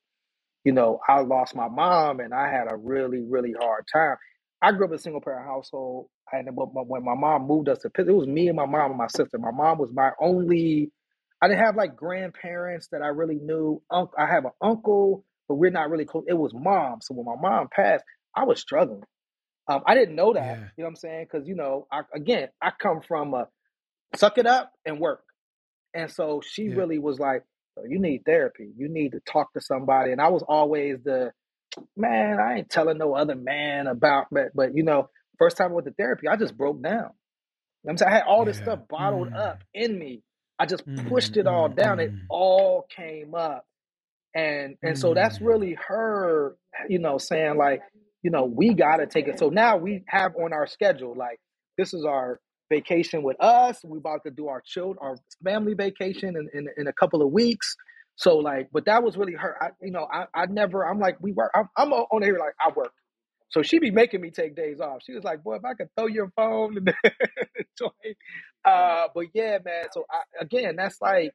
you 0.65 0.73
know, 0.73 1.01
I 1.09 1.21
lost 1.21 1.55
my 1.55 1.69
mom 1.69 2.21
and 2.21 2.35
I 2.35 2.51
had 2.51 2.71
a 2.71 2.77
really, 2.77 3.23
really 3.23 3.55
hard 3.59 3.85
time. 3.93 4.17
I 4.61 4.73
grew 4.73 4.87
up 4.87 4.91
in 4.91 4.97
a 4.97 4.99
single 4.99 5.21
parent 5.21 5.47
household. 5.47 6.09
And 6.33 6.49
when 6.53 7.05
my 7.05 7.15
mom 7.15 7.47
moved 7.47 7.69
us 7.69 7.79
to 7.81 7.91
Pittsburgh, 7.91 8.15
it 8.15 8.19
was 8.19 8.27
me 8.27 8.49
and 8.49 8.57
my 8.57 8.67
mom 8.67 8.91
and 8.91 8.99
my 8.99 9.09
sister. 9.09 9.39
My 9.39 9.51
mom 9.51 9.79
was 9.79 9.91
my 9.93 10.11
only, 10.21 10.91
I 11.43 11.49
didn't 11.49 11.65
have 11.65 11.77
like 11.77 11.97
grandparents 11.97 12.89
that 12.93 13.03
I 13.03 13.09
really 13.09 13.39
knew. 13.39 13.83
I 13.91 14.27
have 14.27 14.45
an 14.45 14.53
uncle, 14.63 15.25
but 15.49 15.57
we're 15.57 15.71
not 15.71 15.91
really 15.91 16.05
close. 16.05 16.25
It 16.29 16.35
was 16.35 16.53
mom. 16.55 17.01
So 17.03 17.15
when 17.15 17.27
my 17.27 17.41
mom 17.41 17.69
passed, 17.75 18.05
I 18.35 18.45
was 18.45 18.61
struggling. 18.61 19.05
Um, 19.69 19.83
I 19.87 19.95
didn't 19.95 20.15
know 20.17 20.33
that, 20.33 20.41
yeah. 20.45 20.55
you 20.77 20.83
know 20.83 20.85
what 20.85 20.89
I'm 20.89 20.97
saying? 20.97 21.27
Because, 21.31 21.47
you 21.47 21.55
know, 21.55 21.87
I, 21.93 22.01
again, 22.15 22.49
I 22.63 22.71
come 22.79 23.03
from 23.07 23.35
a 23.35 23.49
suck 24.17 24.39
it 24.39 24.47
up 24.47 24.73
and 24.87 24.99
work. 24.99 25.23
And 25.95 26.11
so 26.11 26.41
she 26.43 26.65
yeah. 26.65 26.75
really 26.75 26.99
was 26.99 27.19
like, 27.19 27.43
you 27.87 27.99
need 27.99 28.23
therapy. 28.25 28.71
You 28.77 28.89
need 28.89 29.13
to 29.13 29.21
talk 29.21 29.53
to 29.53 29.61
somebody. 29.61 30.13
And 30.13 30.21
I 30.21 30.29
was 30.29 30.43
always 30.49 30.99
the 31.05 31.33
man, 31.97 32.41
I 32.41 32.59
ain't 32.59 32.71
telling 32.71 32.99
no 32.99 33.15
other 33.15 33.37
man 33.37 33.87
about 33.87 34.27
but 34.31 34.49
but 34.55 34.75
you 34.75 34.83
know, 34.83 35.11
first 35.39 35.57
time 35.57 35.71
I 35.71 35.75
went 35.75 35.87
to 35.87 35.95
therapy, 35.95 36.29
I 36.29 36.37
just 36.37 36.57
broke 36.57 36.83
down. 36.83 37.11
I'm 37.89 37.97
saying 37.97 38.11
I 38.11 38.15
had 38.17 38.25
all 38.25 38.45
this 38.45 38.59
yeah. 38.59 38.65
stuff 38.65 38.81
bottled 38.89 39.31
mm. 39.31 39.39
up 39.39 39.63
in 39.75 39.99
me. 39.99 40.23
I 40.59 40.67
just 40.67 40.87
mm, 40.87 41.09
pushed 41.09 41.37
it 41.37 41.47
all 41.47 41.69
mm, 41.69 41.77
down. 41.77 42.01
It 42.01 42.13
mm. 42.13 42.21
all 42.29 42.87
came 42.95 43.35
up. 43.35 43.65
And 44.35 44.77
and 44.83 44.99
so 44.99 45.15
that's 45.15 45.39
mm. 45.39 45.47
really 45.47 45.77
her, 45.89 46.57
you 46.89 46.99
know, 46.99 47.19
saying 47.19 47.57
like, 47.57 47.83
you 48.23 48.31
know, 48.31 48.45
we 48.45 48.75
gotta 48.75 49.07
take 49.07 49.29
it. 49.29 49.39
So 49.39 49.49
now 49.49 49.77
we 49.77 50.05
have 50.09 50.35
on 50.37 50.53
our 50.53 50.67
schedule, 50.67 51.15
like 51.17 51.39
this 51.79 51.95
is 51.95 52.05
our 52.05 52.41
vacation 52.71 53.23
with 53.23 53.37
us. 53.41 53.81
We're 53.85 53.99
about 53.99 54.25
to 54.27 54.31
do 54.31 54.49
our 54.49 54.63
children, 54.65 54.99
our 55.01 55.17
family 55.43 55.75
vacation 55.75 56.37
in, 56.37 56.49
in, 56.53 56.69
in 56.77 56.87
a 56.89 56.93
couple 56.93 57.23
of 57.23 57.33
weeks. 57.33 57.75
So 58.17 58.37
like, 58.37 58.69
but 58.73 58.85
that 58.87 59.03
was 59.03 59.17
really 59.17 59.35
her. 59.35 59.57
I, 59.63 59.69
you 59.81 59.93
know, 59.93 60.07
I, 60.13 60.27
I 60.35 60.47
never. 60.47 60.85
I'm 60.87 60.99
like, 60.99 61.17
we 61.21 61.33
work. 61.33 61.53
I'm, 61.55 61.69
I'm 61.77 61.93
on 61.93 62.23
here 62.23 62.37
like 62.39 62.55
I 62.61 62.71
work. 62.75 62.93
So 63.51 63.63
she 63.63 63.79
be 63.79 63.91
making 63.91 64.21
me 64.21 64.31
take 64.31 64.57
days 64.57 64.81
off. 64.81 65.01
She 65.05 65.15
was 65.15 65.25
like, 65.25 65.43
boy, 65.45 65.57
if 65.57 65.65
I 65.65 65.75
could 65.75 65.89
throw 65.97 66.07
your 66.09 66.31
phone. 66.37 66.87
Uh, 68.65 69.09
but 69.15 69.27
yeah, 69.35 69.59
man. 69.65 69.87
So 69.93 70.05
I, 70.11 70.23
again, 70.43 70.77
that's 70.77 71.01
like 71.03 71.33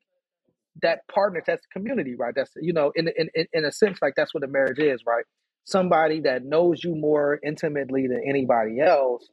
that 0.82 1.08
partner. 1.14 1.44
That's 1.46 1.66
community, 1.74 2.16
right? 2.16 2.34
That's 2.36 2.52
you 2.62 2.74
know, 2.74 2.92
in 2.96 3.10
in 3.18 3.30
in 3.54 3.66
a 3.66 3.72
sense, 3.72 4.00
like 4.02 4.14
that's 4.16 4.34
what 4.34 4.44
a 4.44 4.48
marriage 4.48 4.80
is, 4.80 5.02
right? 5.08 5.26
Somebody 5.66 6.22
that 6.22 6.46
knows 6.46 6.84
you 6.84 6.96
more 6.96 7.40
intimately 7.46 8.08
than 8.08 8.24
anybody 8.28 8.82
else 8.82 9.28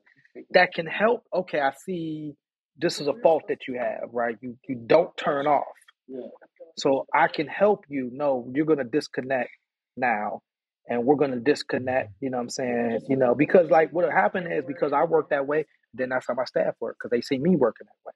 that 0.52 0.74
can 0.74 0.86
help. 0.86 1.24
Okay, 1.35 1.61
I 1.61 1.73
see 1.86 2.35
this 2.78 3.01
is 3.01 3.09
a 3.09 3.15
fault 3.23 3.44
that 3.48 3.69
you 3.69 3.74
have, 3.78 4.11
right? 4.12 4.36
You 4.43 4.57
you 4.69 4.77
don't 4.86 5.16
turn 5.16 5.47
off. 5.47 5.66
So 6.78 7.07
I 7.15 7.28
can 7.28 7.48
help 7.48 7.85
you. 7.89 8.11
No, 8.12 8.51
you're 8.55 8.66
gonna 8.66 8.85
disconnect 8.85 9.51
now. 9.97 10.43
And 10.89 11.05
we're 11.05 11.16
gonna 11.16 11.40
disconnect, 11.40 12.12
you 12.20 12.31
know 12.31 12.39
what 12.39 12.44
I'm 12.44 12.51
saying? 12.51 13.01
You 13.09 13.16
know, 13.16 13.35
because 13.35 13.70
like 13.70 13.93
what 13.93 14.11
happened 14.11 14.52
is 14.52 14.65
because 14.66 14.93
I 14.93 15.05
work 15.05 15.31
that 15.31 15.47
way, 15.47 15.66
then 15.94 16.09
that's 16.09 16.27
how 16.27 16.35
my 16.35 16.44
staff 16.44 16.74
work, 16.81 16.97
because 16.98 17.11
they 17.11 17.20
see 17.20 17.39
me 17.39 17.57
working 17.57 17.86
that 17.86 18.07
way. 18.07 18.12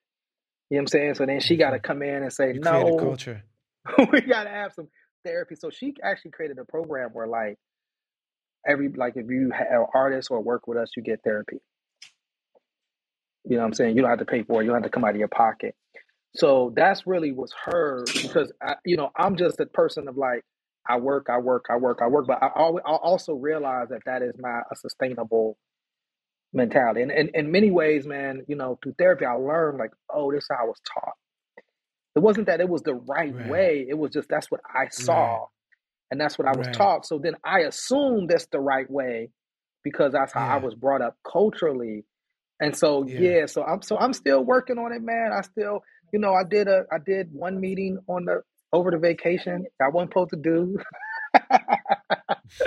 You 0.71 0.77
know 0.77 0.79
what 0.79 0.83
I'm 0.83 0.87
saying? 0.89 1.15
So 1.15 1.27
then 1.27 1.41
she 1.41 1.57
gotta 1.57 1.77
mm-hmm. 1.77 1.87
come 1.87 2.03
in 2.03 2.23
and 2.23 2.33
say, 2.33 2.55
you 2.55 2.61
No, 2.61 2.97
culture. 2.97 3.45
we 4.13 4.21
gotta 4.23 4.51
have 4.51 4.73
some 4.73 4.89
therapy. 5.25 5.55
So 5.57 5.71
she 5.71 5.95
actually 6.03 6.33
created 6.33 6.59
a 6.59 6.65
program 6.65 7.11
where 7.13 7.27
like 7.27 7.59
every 8.67 8.89
like 8.89 9.15
if 9.17 9.29
you 9.29 9.51
have 9.51 9.87
artists 9.95 10.31
or 10.31 10.41
work 10.41 10.67
with 10.67 10.79
us, 10.79 10.91
you 10.97 11.03
get 11.03 11.21
therapy. 11.23 11.59
You 13.45 13.57
know 13.57 13.63
what 13.63 13.69
I'm 13.69 13.75
saying? 13.75 13.97
You 13.97 14.03
don't 14.03 14.11
have 14.11 14.21
to 14.21 14.25
pay 14.25 14.43
for 14.43 14.61
it. 14.61 14.65
You 14.65 14.71
don't 14.71 14.83
have 14.83 14.91
to 14.91 14.95
come 14.95 15.05
out 15.05 15.11
of 15.11 15.17
your 15.17 15.29
pocket. 15.29 15.75
So 16.35 16.73
that's 16.75 17.07
really 17.07 17.31
was 17.31 17.53
her 17.67 18.05
because 18.07 18.53
I, 18.63 18.75
you 18.85 18.97
know 18.97 19.11
I'm 19.17 19.37
just 19.37 19.61
a 19.61 19.67
person 19.67 20.09
of 20.09 20.17
like 20.17 20.43
I 20.87 20.99
work, 20.99 21.27
I 21.31 21.39
work, 21.39 21.67
I 21.71 21.77
work, 21.77 22.01
I 22.03 22.09
work, 22.09 22.27
but 22.27 22.43
I, 22.43 22.49
always, 22.55 22.83
I 22.87 22.93
also 22.93 23.35
realize 23.35 23.89
that 23.89 24.03
that 24.07 24.23
is 24.23 24.35
not 24.39 24.65
a 24.71 24.77
sustainable 24.77 25.57
mentality. 26.53 27.03
And, 27.03 27.11
in 27.11 27.51
many 27.51 27.71
ways, 27.71 28.07
man, 28.07 28.45
you 28.49 28.57
know, 28.57 28.79
through 28.83 28.95
therapy, 28.99 29.25
I 29.25 29.33
learned 29.35 29.79
like, 29.79 29.93
oh, 30.11 30.31
this 30.33 30.45
is 30.45 30.49
how 30.51 30.65
I 30.65 30.67
was 30.67 30.81
taught. 30.93 31.15
It 32.15 32.21
wasn't 32.21 32.47
that 32.47 32.61
it 32.61 32.69
was 32.69 32.83
the 32.83 32.95
right, 32.95 33.35
right. 33.35 33.49
way. 33.49 33.87
It 33.89 33.99
was 33.99 34.13
just 34.13 34.29
that's 34.29 34.51
what 34.51 34.61
I 34.73 34.89
saw, 34.89 35.33
right. 35.33 35.47
and 36.13 36.21
that's 36.21 36.39
what 36.39 36.47
I 36.47 36.57
was 36.57 36.69
right. 36.69 36.77
taught. 36.77 37.07
So 37.07 37.19
then 37.19 37.35
I 37.45 37.61
assumed 37.61 38.31
that's 38.31 38.47
the 38.47 38.61
right 38.61 38.89
way 38.89 39.31
because 39.83 40.13
that's 40.13 40.33
how 40.33 40.47
yeah. 40.47 40.55
I 40.55 40.57
was 40.59 40.75
brought 40.77 41.03
up 41.03 41.17
culturally. 41.31 42.05
And 42.61 42.77
so 42.77 43.05
yeah. 43.05 43.19
yeah, 43.19 43.47
so 43.47 43.65
I'm 43.65 43.83
so 43.83 43.99
I'm 43.99 44.13
still 44.13 44.45
working 44.45 44.79
on 44.79 44.93
it, 44.93 45.03
man. 45.03 45.33
I 45.33 45.41
still, 45.41 45.83
you 46.13 46.21
know, 46.21 46.35
I 46.35 46.45
did 46.45 46.69
a 46.69 46.85
I 46.93 46.99
did 47.05 47.33
one 47.33 47.61
meeting 47.61 47.99
on 48.07 48.27
the 48.27 48.43
over 48.75 48.91
the 48.91 48.99
vacation. 48.99 49.67
I 49.81 49.89
wasn't 49.89 50.11
supposed 50.11 50.31
to 50.31 50.37
do, 50.37 50.79
but 51.49 51.59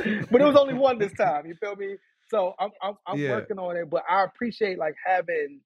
it 0.04 0.32
was 0.32 0.56
only 0.56 0.74
one 0.74 0.98
this 0.98 1.14
time. 1.14 1.46
You 1.46 1.56
feel 1.56 1.76
me? 1.76 1.98
So 2.30 2.54
I'm 2.60 2.72
I'm, 2.82 2.96
I'm 3.06 3.20
yeah. 3.20 3.32
working 3.32 3.60
on 3.60 3.78
it, 3.78 3.90
but 3.90 4.04
I 4.10 4.24
appreciate 4.24 4.80
like 4.80 4.96
having, 5.06 5.62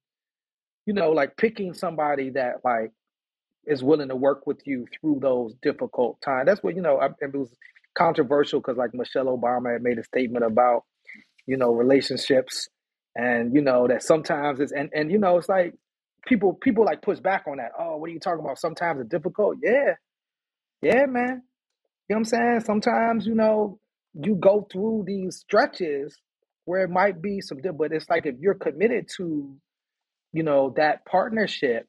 you 0.86 0.94
know, 0.94 1.12
like 1.12 1.36
picking 1.36 1.74
somebody 1.74 2.30
that 2.30 2.56
like 2.64 2.92
is 3.66 3.82
willing 3.82 4.08
to 4.08 4.16
work 4.16 4.46
with 4.46 4.60
you 4.66 4.86
through 5.00 5.20
those 5.22 5.54
difficult 5.62 6.20
times. 6.20 6.46
That's 6.46 6.62
what 6.62 6.74
you 6.74 6.82
know. 6.82 7.00
I, 7.00 7.08
it 7.20 7.32
was 7.32 7.48
controversial 7.94 8.60
because 8.60 8.76
like 8.76 8.94
Michelle 8.94 9.26
Obama 9.26 9.72
had 9.74 9.82
made 9.82 9.98
a 9.98 10.04
statement 10.04 10.44
about, 10.44 10.84
you 11.46 11.56
know, 11.56 11.72
relationships 11.72 12.68
and 13.14 13.54
you 13.54 13.60
know 13.60 13.86
that 13.86 14.02
sometimes 14.02 14.58
it's 14.58 14.72
and 14.72 14.90
and 14.94 15.10
you 15.10 15.18
know 15.18 15.36
it's 15.36 15.48
like 15.48 15.74
people 16.26 16.54
people 16.54 16.84
like 16.84 17.02
push 17.02 17.20
back 17.20 17.44
on 17.46 17.58
that. 17.58 17.72
Oh, 17.78 17.96
what 17.98 18.10
are 18.10 18.12
you 18.12 18.20
talking 18.20 18.44
about? 18.44 18.58
Sometimes 18.58 19.00
it's 19.00 19.10
difficult. 19.10 19.58
Yeah, 19.62 19.94
yeah, 20.82 21.06
man. 21.06 21.42
You 22.08 22.16
know 22.16 22.16
what 22.16 22.16
I'm 22.18 22.24
saying? 22.26 22.60
Sometimes 22.60 23.26
you 23.26 23.34
know 23.34 23.80
you 24.14 24.36
go 24.36 24.66
through 24.72 25.04
these 25.06 25.38
stretches 25.38 26.18
where 26.66 26.82
it 26.84 26.90
might 26.90 27.22
be 27.22 27.40
some, 27.40 27.60
but 27.78 27.92
it's 27.92 28.08
like 28.10 28.26
if 28.26 28.36
you're 28.40 28.54
committed 28.54 29.08
to, 29.16 29.56
you 30.32 30.42
know, 30.42 30.74
that 30.76 31.04
partnership, 31.06 31.86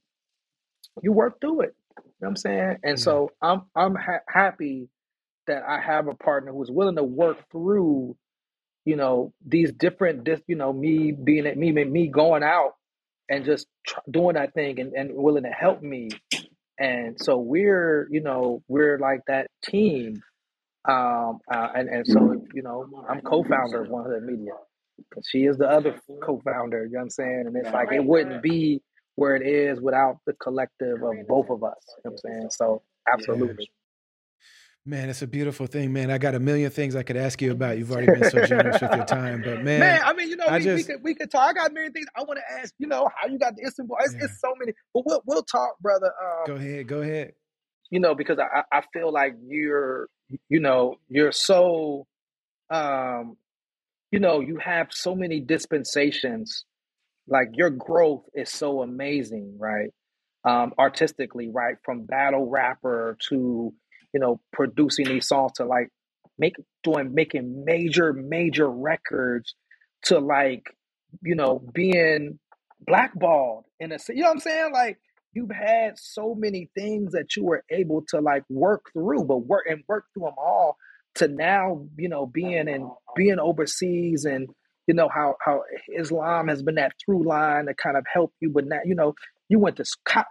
you 1.03 1.11
work 1.13 1.41
through 1.41 1.61
it. 1.61 1.75
You 1.97 2.03
know 2.05 2.11
what 2.19 2.29
I'm 2.29 2.35
saying? 2.37 2.77
And 2.83 2.99
yeah. 2.99 3.03
so 3.03 3.31
I'm 3.41 3.63
I'm 3.75 3.95
ha- 3.95 4.25
happy 4.29 4.89
that 5.47 5.63
I 5.67 5.79
have 5.81 6.07
a 6.07 6.15
partner 6.15 6.51
who's 6.53 6.71
willing 6.71 6.95
to 6.97 7.03
work 7.03 7.37
through 7.51 8.15
you 8.85 8.95
know 8.95 9.33
these 9.45 9.71
different 9.71 10.25
this 10.25 10.41
you 10.47 10.55
know 10.55 10.73
me 10.73 11.11
being 11.11 11.45
at 11.47 11.57
me 11.57 11.71
me 11.71 12.07
going 12.07 12.43
out 12.43 12.73
and 13.29 13.45
just 13.45 13.67
tr- 13.87 13.99
doing 14.09 14.35
that 14.35 14.53
thing 14.53 14.79
and, 14.79 14.93
and 14.93 15.11
willing 15.13 15.43
to 15.43 15.49
help 15.49 15.81
me 15.81 16.09
and 16.79 17.17
so 17.19 17.37
we're 17.37 18.07
you 18.11 18.21
know 18.21 18.61
we're 18.67 18.97
like 18.99 19.21
that 19.27 19.47
team 19.63 20.21
um 20.87 21.39
uh, 21.51 21.69
and 21.75 21.89
and 21.89 22.05
so 22.07 22.33
you 22.53 22.61
know 22.63 22.85
i'm 23.09 23.21
co-founder 23.21 23.83
of 23.83 23.89
1Hood 23.89 24.23
media 24.23 24.53
because 25.09 25.27
she 25.29 25.39
is 25.45 25.57
the 25.57 25.67
other 25.67 25.99
co-founder 26.23 26.85
you 26.85 26.91
know 26.91 26.99
what 26.99 27.03
i'm 27.03 27.09
saying? 27.09 27.43
And 27.47 27.55
it's 27.55 27.71
like 27.71 27.91
it 27.91 28.03
wouldn't 28.03 28.41
be 28.41 28.81
where 29.15 29.35
it 29.35 29.45
is 29.47 29.79
without 29.79 30.17
the 30.25 30.33
collective 30.33 31.01
of 31.03 31.15
both 31.27 31.49
of 31.49 31.63
us 31.63 31.75
you 32.03 32.11
know 32.11 32.11
what 32.11 32.11
i'm 32.11 32.17
saying? 32.17 32.49
So 32.51 32.81
absolutely 33.11 33.71
Man, 34.85 35.09
it's 35.09 35.21
a 35.21 35.27
beautiful 35.27 35.65
thing, 35.65 35.93
man. 35.93 36.11
I 36.11 36.17
got 36.17 36.35
a 36.35 36.41
million 36.41 36.69
things 36.69 36.93
I 36.93 37.03
could 37.03 37.15
ask 37.15 37.41
you 37.41 37.53
about. 37.53 37.77
You've 37.77 37.89
already 37.89 38.19
been 38.19 38.29
so 38.29 38.45
generous 38.45 38.81
with 38.81 38.91
your 38.93 39.05
time, 39.05 39.41
but 39.41 39.63
man, 39.63 39.79
man, 39.79 40.01
I 40.03 40.11
mean, 40.11 40.27
you 40.27 40.35
know, 40.35 40.47
we, 40.51 40.59
just, 40.59 40.75
we, 40.75 40.93
could 40.93 41.03
we 41.03 41.15
could 41.15 41.31
talk. 41.31 41.51
I 41.51 41.53
got 41.53 41.71
a 41.71 41.73
million 41.73 41.93
things 41.93 42.07
I 42.17 42.23
want 42.23 42.39
to 42.39 42.59
ask. 42.59 42.73
You 42.79 42.87
know, 42.87 43.07
how 43.15 43.27
you 43.29 43.39
got 43.39 43.55
the 43.55 43.65
Istanbul? 43.65 43.95
It's, 44.01 44.13
yeah. 44.13 44.25
it's 44.25 44.41
so 44.41 44.53
many, 44.59 44.73
but 44.93 45.03
we'll 45.05 45.21
we'll 45.25 45.43
talk, 45.43 45.79
brother. 45.79 46.07
Um, 46.07 46.47
go 46.47 46.55
ahead, 46.55 46.87
go 46.87 47.01
ahead. 47.01 47.31
You 47.91 48.01
know, 48.01 48.13
because 48.13 48.39
I 48.39 48.63
I 48.73 48.81
feel 48.91 49.13
like 49.13 49.35
you're 49.47 50.09
you 50.49 50.59
know 50.59 50.95
you're 51.07 51.31
so 51.31 52.05
um 52.69 53.37
you 54.11 54.19
know 54.19 54.41
you 54.41 54.57
have 54.57 54.87
so 54.91 55.15
many 55.15 55.39
dispensations. 55.39 56.65
Like 57.25 57.51
your 57.53 57.69
growth 57.69 58.25
is 58.33 58.49
so 58.49 58.81
amazing, 58.81 59.55
right? 59.57 59.91
Um, 60.43 60.73
artistically, 60.77 61.47
right? 61.47 61.75
From 61.85 62.03
battle 62.03 62.49
rapper 62.49 63.17
to 63.29 63.73
you 64.13 64.19
know, 64.19 64.39
producing 64.51 65.07
these 65.07 65.27
songs 65.27 65.53
to 65.53 65.65
like 65.65 65.89
make 66.37 66.55
doing 66.83 67.13
making 67.13 67.63
major, 67.65 68.13
major 68.13 68.69
records 68.69 69.55
to 70.03 70.19
like, 70.19 70.63
you 71.21 71.35
know, 71.35 71.61
being 71.73 72.39
blackballed 72.85 73.65
in 73.79 73.91
a 73.91 73.97
you 74.09 74.21
know 74.21 74.29
what 74.29 74.33
I'm 74.33 74.39
saying? 74.39 74.73
Like 74.73 74.99
you've 75.33 75.51
had 75.51 75.97
so 75.97 76.35
many 76.35 76.69
things 76.75 77.13
that 77.13 77.35
you 77.35 77.45
were 77.45 77.63
able 77.69 78.03
to 78.09 78.19
like 78.19 78.43
work 78.49 78.91
through, 78.93 79.23
but 79.25 79.37
work 79.37 79.65
and 79.69 79.83
work 79.87 80.05
through 80.13 80.23
them 80.23 80.35
all 80.37 80.77
to 81.15 81.27
now, 81.27 81.87
you 81.97 82.09
know, 82.09 82.25
being 82.25 82.67
and 82.67 82.89
being 83.15 83.39
overseas 83.39 84.25
and 84.25 84.49
you 84.87 84.93
know 84.93 85.07
how 85.07 85.35
how 85.39 85.63
Islam 85.97 86.49
has 86.49 86.61
been 86.61 86.75
that 86.75 86.93
through 87.03 87.25
line 87.25 87.67
to 87.67 87.73
kind 87.73 87.95
of 87.95 88.05
help 88.11 88.33
you, 88.41 88.49
but 88.49 88.65
now 88.65 88.79
you 88.83 88.95
know 88.95 89.13
you 89.49 89.59
went 89.59 89.77
to 89.77 89.85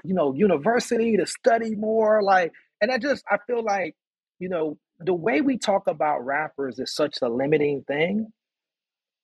you 0.05 0.15
know 0.15 0.35
university 0.35 1.17
to 1.17 1.27
study 1.27 1.75
more, 1.75 2.23
like 2.23 2.53
and 2.83 2.93
I 2.93 2.99
just 2.99 3.25
I 3.31 3.39
feel 3.49 3.65
like, 3.65 3.97
you 4.41 4.51
know, 4.51 4.79
the 5.01 5.15
way 5.15 5.43
we 5.43 5.59
talk 5.59 5.89
about 5.89 6.27
rappers 6.27 6.81
is 6.81 6.95
such 6.95 7.19
a 7.23 7.31
limiting 7.31 7.85
thing. 7.89 8.29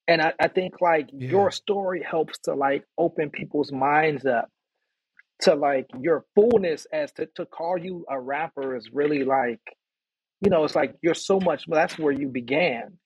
and 0.08 0.20
I, 0.20 0.32
I 0.40 0.48
think 0.48 0.80
like 0.80 1.08
Yeah. 1.18 1.30
your 1.30 1.50
story 1.50 2.02
helps 2.08 2.38
to 2.40 2.54
like 2.54 2.84
open 2.98 3.30
people's 3.30 3.72
minds 3.72 4.26
up 4.26 4.48
to 5.42 5.54
like 5.54 5.86
your 6.00 6.24
fullness 6.34 6.86
as 6.92 7.12
to, 7.14 7.26
to 7.36 7.46
call 7.46 7.78
you 7.78 8.06
a 8.10 8.20
rapper 8.20 8.76
is 8.76 8.90
really 8.92 9.24
like 9.24 9.60
you 10.42 10.50
know 10.50 10.64
it's 10.64 10.76
like 10.76 10.94
you're 11.02 11.14
so 11.14 11.40
much 11.40 11.64
that's 11.68 11.98
where 11.98 12.12
you 12.12 12.28
began 12.28 12.98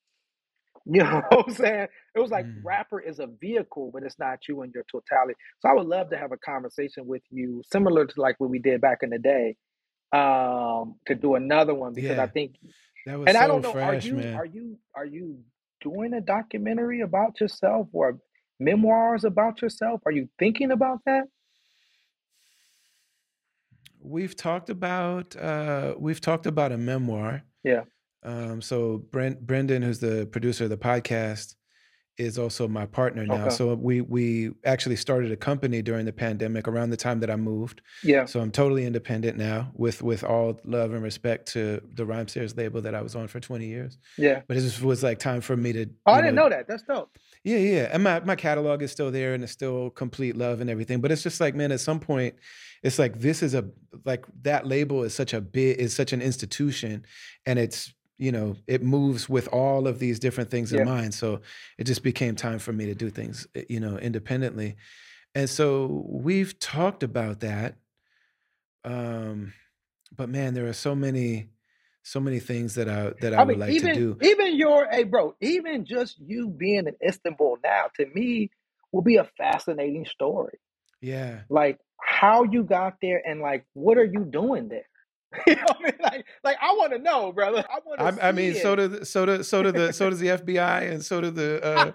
you 0.87 1.03
know 1.05 1.23
what 1.31 1.47
i'm 1.49 1.55
saying 1.55 1.89
it 2.17 2.21
was 2.21 2.31
like 2.31 2.47
Mm. 2.47 2.65
rapper 2.65 3.01
is 3.01 3.21
a 3.21 3.29
vehicle 3.41 3.91
but 3.95 4.03
it's 4.05 4.19
not 4.19 4.39
you 4.49 4.63
in 4.63 4.73
your 4.75 4.85
totality 4.91 5.35
so 5.61 5.69
i 5.71 5.75
would 5.75 5.87
love 5.87 6.11
to 6.11 6.19
have 6.19 6.33
a 6.33 6.39
conversation 6.39 7.07
with 7.07 7.23
you 7.31 7.63
similar 7.73 8.07
to 8.07 8.21
like 8.21 8.37
what 8.41 8.51
we 8.51 8.59
did 8.61 8.81
back 8.81 8.99
in 9.03 9.11
the 9.11 9.19
day 9.21 9.57
um 10.13 10.97
to 11.07 11.15
do 11.15 11.35
another 11.35 11.75
one 11.75 11.93
because 11.95 12.19
i 12.19 12.27
think 12.27 12.57
That 13.07 13.19
was 13.19 13.29
and 13.29 13.37
i 13.37 13.47
don't 13.47 13.63
know 13.63 13.73
are 13.81 13.95
you 13.95 14.15
man. 14.17 14.35
are 14.35 14.45
you 14.45 14.79
are 14.95 15.07
you 15.07 15.39
doing 15.81 16.13
a 16.13 16.21
documentary 16.21 17.01
about 17.01 17.41
yourself 17.41 17.89
or 17.93 18.19
memoirs 18.61 19.25
about 19.25 19.63
yourself 19.63 20.03
are 20.07 20.13
you 20.13 20.29
thinking 20.39 20.71
about 20.71 21.01
that 21.07 21.25
We've 24.05 24.35
talked 24.37 24.69
about 24.69 25.37
uh 25.37 25.95
we've 25.99 26.21
talked 26.21 26.47
about 26.47 26.73
a 26.73 26.77
memoir. 26.79 27.43
yeah 27.63 27.83
Um 28.25 28.61
so 28.61 28.99
Brent 28.99 29.41
Brendan, 29.47 29.83
who's 29.83 30.01
the 30.01 30.27
producer 30.31 30.65
of 30.65 30.71
the 30.71 30.77
podcast, 30.77 31.55
is 32.19 32.39
also 32.39 32.69
my 32.69 32.87
partner 32.87 33.27
now. 33.27 33.47
okay 33.47 33.51
So 33.51 33.75
we 33.75 34.01
we 34.01 34.51
actually 34.65 34.97
started 34.97 35.33
a 35.33 35.37
company 35.37 35.83
during 35.83 36.05
the 36.05 36.13
pandemic 36.13 36.69
around 36.69 36.91
the 36.91 36.97
time 36.97 37.21
that 37.21 37.31
I 37.31 37.37
moved. 37.37 37.81
yeah 38.03 38.25
So 38.27 38.41
I'm 38.41 38.51
totally 38.51 38.85
independent 38.85 39.39
now 39.39 39.71
with 39.75 40.03
with 40.03 40.23
all 40.25 40.61
love 40.65 40.93
and 40.93 41.03
respect 41.03 41.47
to 41.53 41.81
the 41.95 42.05
Rhymesayers 42.05 42.57
label 42.57 42.81
that 42.83 42.95
I 42.95 43.03
was 43.03 43.15
on 43.17 43.29
for 43.29 43.41
20 43.41 43.67
years. 43.67 43.99
yeah 44.19 44.43
But 44.47 44.57
it 44.57 44.61
just 44.61 44.83
was 44.83 45.03
like 45.03 45.19
time 45.19 45.41
for 45.41 45.57
me 45.57 45.73
to, 45.73 45.87
oh 46.07 46.13
i 46.13 46.21
didn't 46.21 46.35
know, 46.35 46.45
know 46.45 46.51
that 46.51 46.69
that's 46.69 46.83
dope 46.83 47.17
yeah, 47.45 47.57
yeah. 47.59 47.89
And 47.93 48.05
my, 48.05 48.21
my 48.21 48.37
catalog 48.37 48.83
is 48.83 48.93
still 48.93 49.11
there 49.11 49.35
and 49.35 49.43
it's 49.43 49.53
still 49.53 49.91
complete 49.91 50.37
love 50.37 50.61
and 50.61 50.71
everything. 50.71 51.01
But 51.01 51.11
it's 51.11 51.25
just 51.25 51.41
like, 51.41 51.55
man, 51.57 51.73
at 51.73 51.81
some 51.81 51.99
point, 51.99 52.37
it's 52.85 52.99
like 52.99 53.19
this 53.19 53.43
is 53.43 53.55
a 53.55 53.65
like 54.05 54.25
that 54.43 54.67
label 54.67 55.03
is 55.03 55.15
such 55.15 55.33
a 55.35 55.41
big 55.41 55.79
is 55.79 55.95
such 55.95 56.13
an 56.13 56.23
institution 56.23 57.05
and 57.47 57.59
it's 57.59 57.93
you 58.23 58.31
know, 58.31 58.57
it 58.69 58.85
moves 58.85 59.29
with 59.29 59.49
all 59.49 59.89
of 59.89 59.99
these 59.99 60.21
different 60.21 60.49
things 60.49 60.73
in 60.73 60.79
yeah 60.79 60.85
mind. 60.85 61.13
So 61.13 61.41
it 61.77 61.85
just 61.85 62.05
became 62.05 62.37
time 62.37 62.61
for 62.61 62.73
me 62.73 62.87
to 62.87 62.95
do 62.95 63.11
things, 63.11 63.49
eh, 63.57 63.65
you 63.69 63.81
know, 63.81 63.99
independently. 63.99 64.77
And 65.35 65.51
so 65.51 66.07
we've 66.09 66.57
talked 66.61 67.03
about 67.03 67.41
that. 67.41 67.77
Um, 68.85 69.55
but 70.17 70.29
man, 70.29 70.55
there 70.55 70.69
are 70.69 70.73
so 70.73 70.95
many, 70.95 71.49
so 72.05 72.21
many 72.21 72.39
things 72.39 72.77
that 72.77 72.89
I 72.89 73.13
that 73.23 73.35
I 73.35 73.39
I 73.39 73.45
would 73.45 73.59
mean, 73.59 73.59
like 73.59 73.77
to 73.79 73.89
do. 73.89 74.23
even 74.23 74.57
your 74.57 74.89
hey 74.89 75.03
bro, 75.05 75.35
even 75.41 75.85
just 75.85 76.21
you 76.21 76.49
being 76.49 76.87
in 76.87 76.97
Istanbul 77.05 77.59
now, 77.65 77.87
to 77.97 78.07
me, 78.07 78.51
will 78.93 79.03
be 79.03 79.17
a 79.17 79.31
fascinating 79.37 80.07
story. 80.07 80.61
Yeah. 81.01 81.41
Like 81.51 81.81
how 82.01 82.45
you 82.45 82.63
got 82.63 82.99
there 83.03 83.23
and 83.27 83.41
like 83.41 83.67
what 83.75 83.99
are 83.99 84.05
you 84.05 84.25
doing 84.25 84.69
there? 84.69 84.89
you 85.47 85.57
know 85.57 85.63
I 85.81 85.83
mean? 85.83 85.93
Like 86.01 86.27
like 86.45 86.57
I 86.61 86.73
want 86.73 86.93
to 86.93 86.99
know, 86.99 87.33
brother. 87.33 87.65
I 87.69 87.79
want 87.85 88.01
to 88.01 88.25
I, 88.25 88.29
I 88.29 88.33
mean, 88.33 88.55
see 88.55 88.61
so 88.61 88.73
it. 88.75 88.77
do 88.77 89.05
so 89.05 89.27
do 89.27 89.43
so 89.43 89.63
do 89.63 89.73
the 89.73 89.93
so 89.93 90.11
does 90.11 90.19
the 90.21 90.29
FBI 90.29 90.91
and 90.91 91.05
so 91.05 91.21
do 91.21 91.31
the 91.31 91.61
uh, 91.65 91.93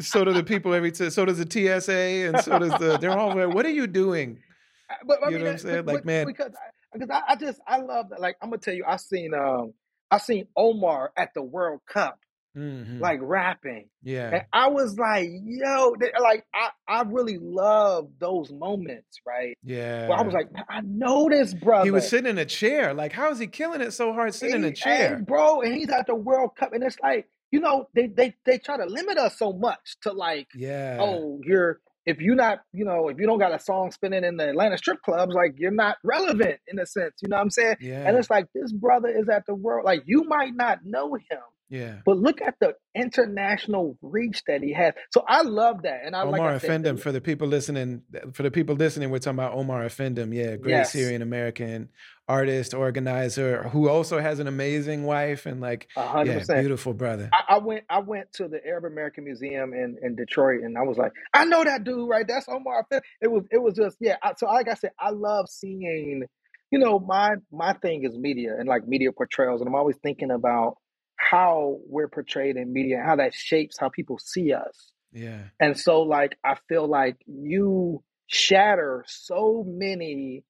so 0.00 0.24
do 0.24 0.32
the 0.32 0.44
people 0.44 0.74
every 0.74 0.92
t- 0.92 1.10
so 1.10 1.24
does 1.24 1.38
the 1.38 1.48
TSA 1.50 1.92
and 2.28 2.40
so 2.40 2.58
does 2.58 2.76
the 2.78 2.98
they're 2.98 3.18
all 3.18 3.34
like, 3.34 3.54
what 3.54 3.66
are 3.66 3.70
you 3.70 3.86
doing? 3.86 4.38
but 5.06 5.22
I 5.22 5.30
You 5.30 5.38
mean, 5.38 5.44
know 5.44 5.44
what 5.46 5.52
I'm 5.52 5.58
saying? 5.58 5.84
but, 5.84 5.94
Like, 5.94 6.04
but 6.04 6.04
man, 6.06 6.26
because 6.26 6.52
I, 6.54 6.98
because 6.98 7.10
I, 7.10 7.22
I 7.32 7.36
just 7.36 7.60
I 7.66 7.78
love 7.78 8.10
that. 8.10 8.20
Like 8.20 8.36
I'm 8.42 8.50
gonna 8.50 8.58
tell 8.60 8.74
you, 8.74 8.84
I 8.86 8.96
seen 8.96 9.34
um 9.34 9.72
I 10.10 10.18
seen 10.18 10.46
Omar 10.56 11.12
at 11.16 11.34
the 11.34 11.42
World 11.42 11.80
Cup, 11.86 12.18
hmm 12.54 13.00
like 13.00 13.20
rapping. 13.22 13.88
yeah, 14.02 14.30
And 14.32 14.42
I 14.52 14.68
was 14.68 14.98
like, 14.98 15.28
yo, 15.44 15.94
they- 16.00 16.12
like 16.20 16.44
I, 16.54 16.70
I 16.88 17.02
really 17.02 17.38
love 17.40 18.08
those 18.18 18.50
moments, 18.50 19.20
right? 19.26 19.56
Yeah. 19.62 20.08
Where 20.08 20.18
I 20.18 20.22
was 20.22 20.34
like, 20.34 20.48
I 20.68 20.80
know 20.82 21.28
this 21.28 21.54
brother. 21.54 21.84
He 21.84 21.90
was 21.90 22.08
sitting 22.08 22.30
in 22.30 22.38
a 22.38 22.44
chair. 22.44 22.94
Like, 22.94 23.12
how 23.12 23.30
is 23.30 23.38
he 23.38 23.46
killing 23.46 23.80
it 23.80 23.92
so 23.92 24.12
hard 24.12 24.34
sitting 24.34 24.56
in 24.56 24.64
a 24.64 24.68
He, 24.68 24.74
chair? 24.74 25.22
bro, 25.26 25.60
and 25.60 25.74
he's 25.74 25.90
at 25.90 26.06
the 26.06 26.14
World 26.14 26.50
Cup, 26.58 26.72
and 26.72 26.82
it's 26.82 26.98
like, 27.02 27.28
you 27.50 27.60
know, 27.60 27.86
they 27.94 28.06
they 28.08 28.34
they 28.44 28.58
try 28.58 28.76
to 28.76 28.84
limit 28.86 29.16
us 29.18 29.38
so 29.38 29.52
much 29.52 29.96
to 30.02 30.12
like, 30.12 30.48
Yeah, 30.54 30.98
oh, 31.00 31.40
you're 31.44 31.80
if 32.06 32.20
you're 32.20 32.34
not, 32.34 32.60
you 32.72 32.84
know, 32.86 33.08
if 33.08 33.18
you 33.18 33.26
don't 33.26 33.38
got 33.38 33.54
a 33.54 33.58
song 33.58 33.90
spinning 33.90 34.24
in 34.24 34.36
the 34.38 34.48
Atlanta 34.48 34.78
strip 34.78 35.00
clubs, 35.02 35.34
like 35.34 35.54
you're 35.58 35.70
not 35.70 35.96
relevant 36.02 36.58
in 36.66 36.78
a 36.78 36.86
sense, 36.86 37.14
you 37.20 37.28
know 37.28 37.36
what 37.36 37.42
I'm 37.42 37.50
saying? 37.50 37.76
Yeah. 37.80 38.08
And 38.08 38.16
it's 38.16 38.30
like 38.30 38.46
this 38.54 38.72
brother 38.72 39.08
is 39.08 39.28
at 39.28 39.44
the 39.46 39.54
world, 39.54 39.84
like 39.84 40.02
you 40.06 40.24
might 40.24 40.54
not 40.56 40.78
know 40.84 41.14
him, 41.14 41.40
yeah. 41.68 41.96
but 42.04 42.18
look 42.18 42.40
at 42.42 42.54
the 42.60 42.74
international 42.94 43.98
reach 44.02 44.42
that 44.46 44.62
he 44.62 44.72
has. 44.72 44.94
So 45.10 45.24
I 45.26 45.42
love 45.42 45.82
that, 45.82 46.00
and 46.04 46.14
I 46.14 46.22
like 46.22 46.40
Omar 46.40 46.58
said, 46.58 46.82
Offendum, 46.82 47.00
for 47.00 47.12
the 47.12 47.20
people 47.20 47.48
listening, 47.48 48.02
for 48.32 48.42
the 48.42 48.50
people 48.50 48.76
listening, 48.76 49.10
we're 49.10 49.18
talking 49.18 49.38
about 49.38 49.54
Omar 49.54 49.84
Offendum. 49.84 50.34
Yeah, 50.34 50.56
great 50.56 50.72
yes, 50.72 50.92
Syrian 50.92 51.22
American 51.22 51.90
artist, 52.28 52.74
organizer, 52.74 53.64
who 53.70 53.88
also 53.88 54.18
has 54.20 54.38
an 54.38 54.46
amazing 54.46 55.04
wife 55.04 55.46
and 55.46 55.60
like, 55.60 55.88
a 55.96 56.24
yeah, 56.24 56.60
beautiful 56.60 56.92
brother. 56.92 57.30
I, 57.32 57.54
I 57.54 57.58
went 57.58 57.84
I 57.88 58.00
went 58.00 58.32
to 58.34 58.48
the 58.48 58.64
Arab 58.66 58.84
American 58.84 59.24
Museum 59.24 59.72
in, 59.72 59.96
in 60.02 60.14
Detroit 60.14 60.62
and 60.62 60.76
I 60.76 60.82
was 60.82 60.98
like, 60.98 61.12
I 61.32 61.46
know 61.46 61.64
that 61.64 61.84
dude, 61.84 62.08
right? 62.08 62.26
That's 62.28 62.46
Omar. 62.48 62.86
Fin-" 62.90 63.00
It 63.20 63.28
was 63.28 63.44
it 63.50 63.62
was 63.62 63.74
just 63.74 63.96
yeah. 64.00 64.16
I, 64.22 64.32
so 64.36 64.46
like 64.46 64.68
I 64.68 64.74
said, 64.74 64.90
I 65.00 65.10
love 65.10 65.48
seeing, 65.48 66.24
you 66.70 66.78
know, 66.78 66.98
my 66.98 67.36
my 67.50 67.72
thing 67.72 68.04
is 68.04 68.16
media 68.16 68.54
and 68.58 68.68
like 68.68 68.86
media 68.86 69.10
portrayals, 69.12 69.60
and 69.60 69.68
I'm 69.68 69.74
always 69.74 69.96
thinking 70.02 70.30
about 70.30 70.76
how 71.18 71.78
we're 71.86 72.08
portrayed 72.08 72.56
in 72.56 72.72
media 72.72 72.96
and 72.98 73.06
how 73.06 73.16
that 73.16 73.34
shapes 73.34 73.76
how 73.78 73.88
people 73.88 74.18
see 74.18 74.52
us. 74.52 74.92
Yeah, 75.12 75.44
And 75.60 75.78
so 75.78 76.02
like 76.02 76.36
I 76.44 76.56
feel 76.68 76.86
like 76.86 77.16
you 77.26 78.02
shatter 78.26 79.04
so 79.06 79.64
many 79.66 80.44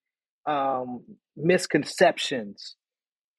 um 0.46 1.02
misconceptions 1.36 2.76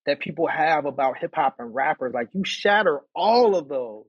that 0.05 0.19
people 0.19 0.47
have 0.47 0.85
about 0.85 1.17
hip 1.17 1.31
hop 1.35 1.55
and 1.59 1.73
rappers. 1.73 2.13
Like 2.13 2.29
you 2.33 2.43
shatter 2.45 3.01
all 3.13 3.55
of 3.55 3.67
those. 3.67 4.05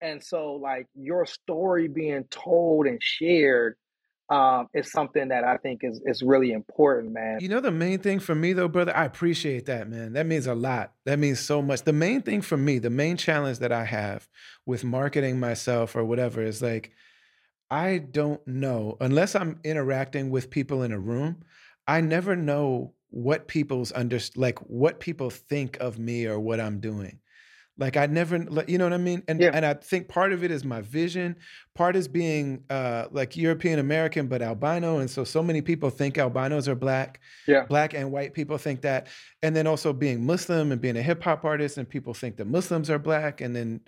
And 0.00 0.22
so 0.22 0.54
like 0.54 0.88
your 0.94 1.26
story 1.26 1.88
being 1.88 2.24
told 2.24 2.86
and 2.86 2.98
shared 3.00 3.76
um 4.32 4.68
is 4.72 4.90
something 4.90 5.28
that 5.28 5.44
I 5.44 5.58
think 5.58 5.80
is 5.82 6.00
is 6.06 6.22
really 6.22 6.52
important, 6.52 7.12
man. 7.12 7.38
You 7.40 7.48
know, 7.48 7.60
the 7.60 7.70
main 7.70 7.98
thing 7.98 8.18
for 8.18 8.34
me, 8.34 8.54
though, 8.54 8.68
brother, 8.68 8.96
I 8.96 9.04
appreciate 9.04 9.66
that, 9.66 9.90
man. 9.90 10.14
That 10.14 10.26
means 10.26 10.46
a 10.46 10.54
lot. 10.54 10.92
That 11.04 11.18
means 11.18 11.38
so 11.38 11.60
much. 11.60 11.82
The 11.82 11.92
main 11.92 12.22
thing 12.22 12.40
for 12.40 12.56
me, 12.56 12.78
the 12.78 12.90
main 12.90 13.18
challenge 13.18 13.58
that 13.58 13.72
I 13.72 13.84
have 13.84 14.28
with 14.64 14.84
marketing 14.84 15.38
myself 15.38 15.94
or 15.94 16.04
whatever 16.04 16.42
is 16.42 16.62
like, 16.62 16.92
I 17.70 17.98
don't 17.98 18.46
know, 18.46 18.96
unless 19.00 19.34
I'm 19.34 19.60
interacting 19.64 20.30
with 20.30 20.50
people 20.50 20.82
in 20.82 20.92
a 20.92 20.98
room, 20.98 21.44
I 21.86 22.00
never 22.00 22.34
know 22.34 22.94
what 23.10 23.48
people's 23.48 23.92
under, 23.92 24.18
like 24.36 24.58
what 24.60 24.98
people 24.98 25.28
think 25.28 25.76
of 25.78 25.98
me 25.98 26.26
or 26.26 26.40
what 26.40 26.58
I'm 26.58 26.80
doing. 26.80 27.18
Like 27.78 27.96
I 27.96 28.04
never, 28.06 28.36
you 28.68 28.76
know 28.76 28.84
what 28.84 28.92
I 28.92 28.98
mean? 28.98 29.22
And 29.28 29.40
Yeah. 29.40 29.50
and 29.54 29.64
I 29.64 29.74
think 29.74 30.08
part 30.08 30.32
of 30.32 30.44
it 30.44 30.50
is 30.50 30.62
my 30.64 30.82
vision. 30.82 31.36
Part 31.74 31.96
is 31.96 32.06
being 32.06 32.64
uh, 32.68 33.06
like 33.10 33.34
European 33.36 33.78
American, 33.78 34.26
but 34.28 34.42
albino, 34.42 34.98
and 34.98 35.10
so 35.10 35.24
so 35.24 35.42
many 35.42 35.62
people 35.62 35.88
think 35.88 36.18
albinos 36.18 36.68
are 36.68 36.74
black. 36.74 37.20
Yeah. 37.46 37.64
Black 37.64 37.94
and 37.94 38.12
white 38.12 38.34
people 38.34 38.58
think 38.58 38.82
that, 38.82 39.08
and 39.42 39.56
then 39.56 39.66
also 39.66 39.92
being 39.94 40.24
Muslim 40.26 40.70
and 40.70 40.80
being 40.82 40.98
a 40.98 41.02
hip 41.02 41.22
hop 41.22 41.44
artist, 41.44 41.78
and 41.78 41.88
people 41.88 42.12
think 42.12 42.36
that 42.36 42.46
Muslims 42.46 42.90
are 42.90 42.98
black, 42.98 43.40
and 43.40 43.56
then, 43.56 43.80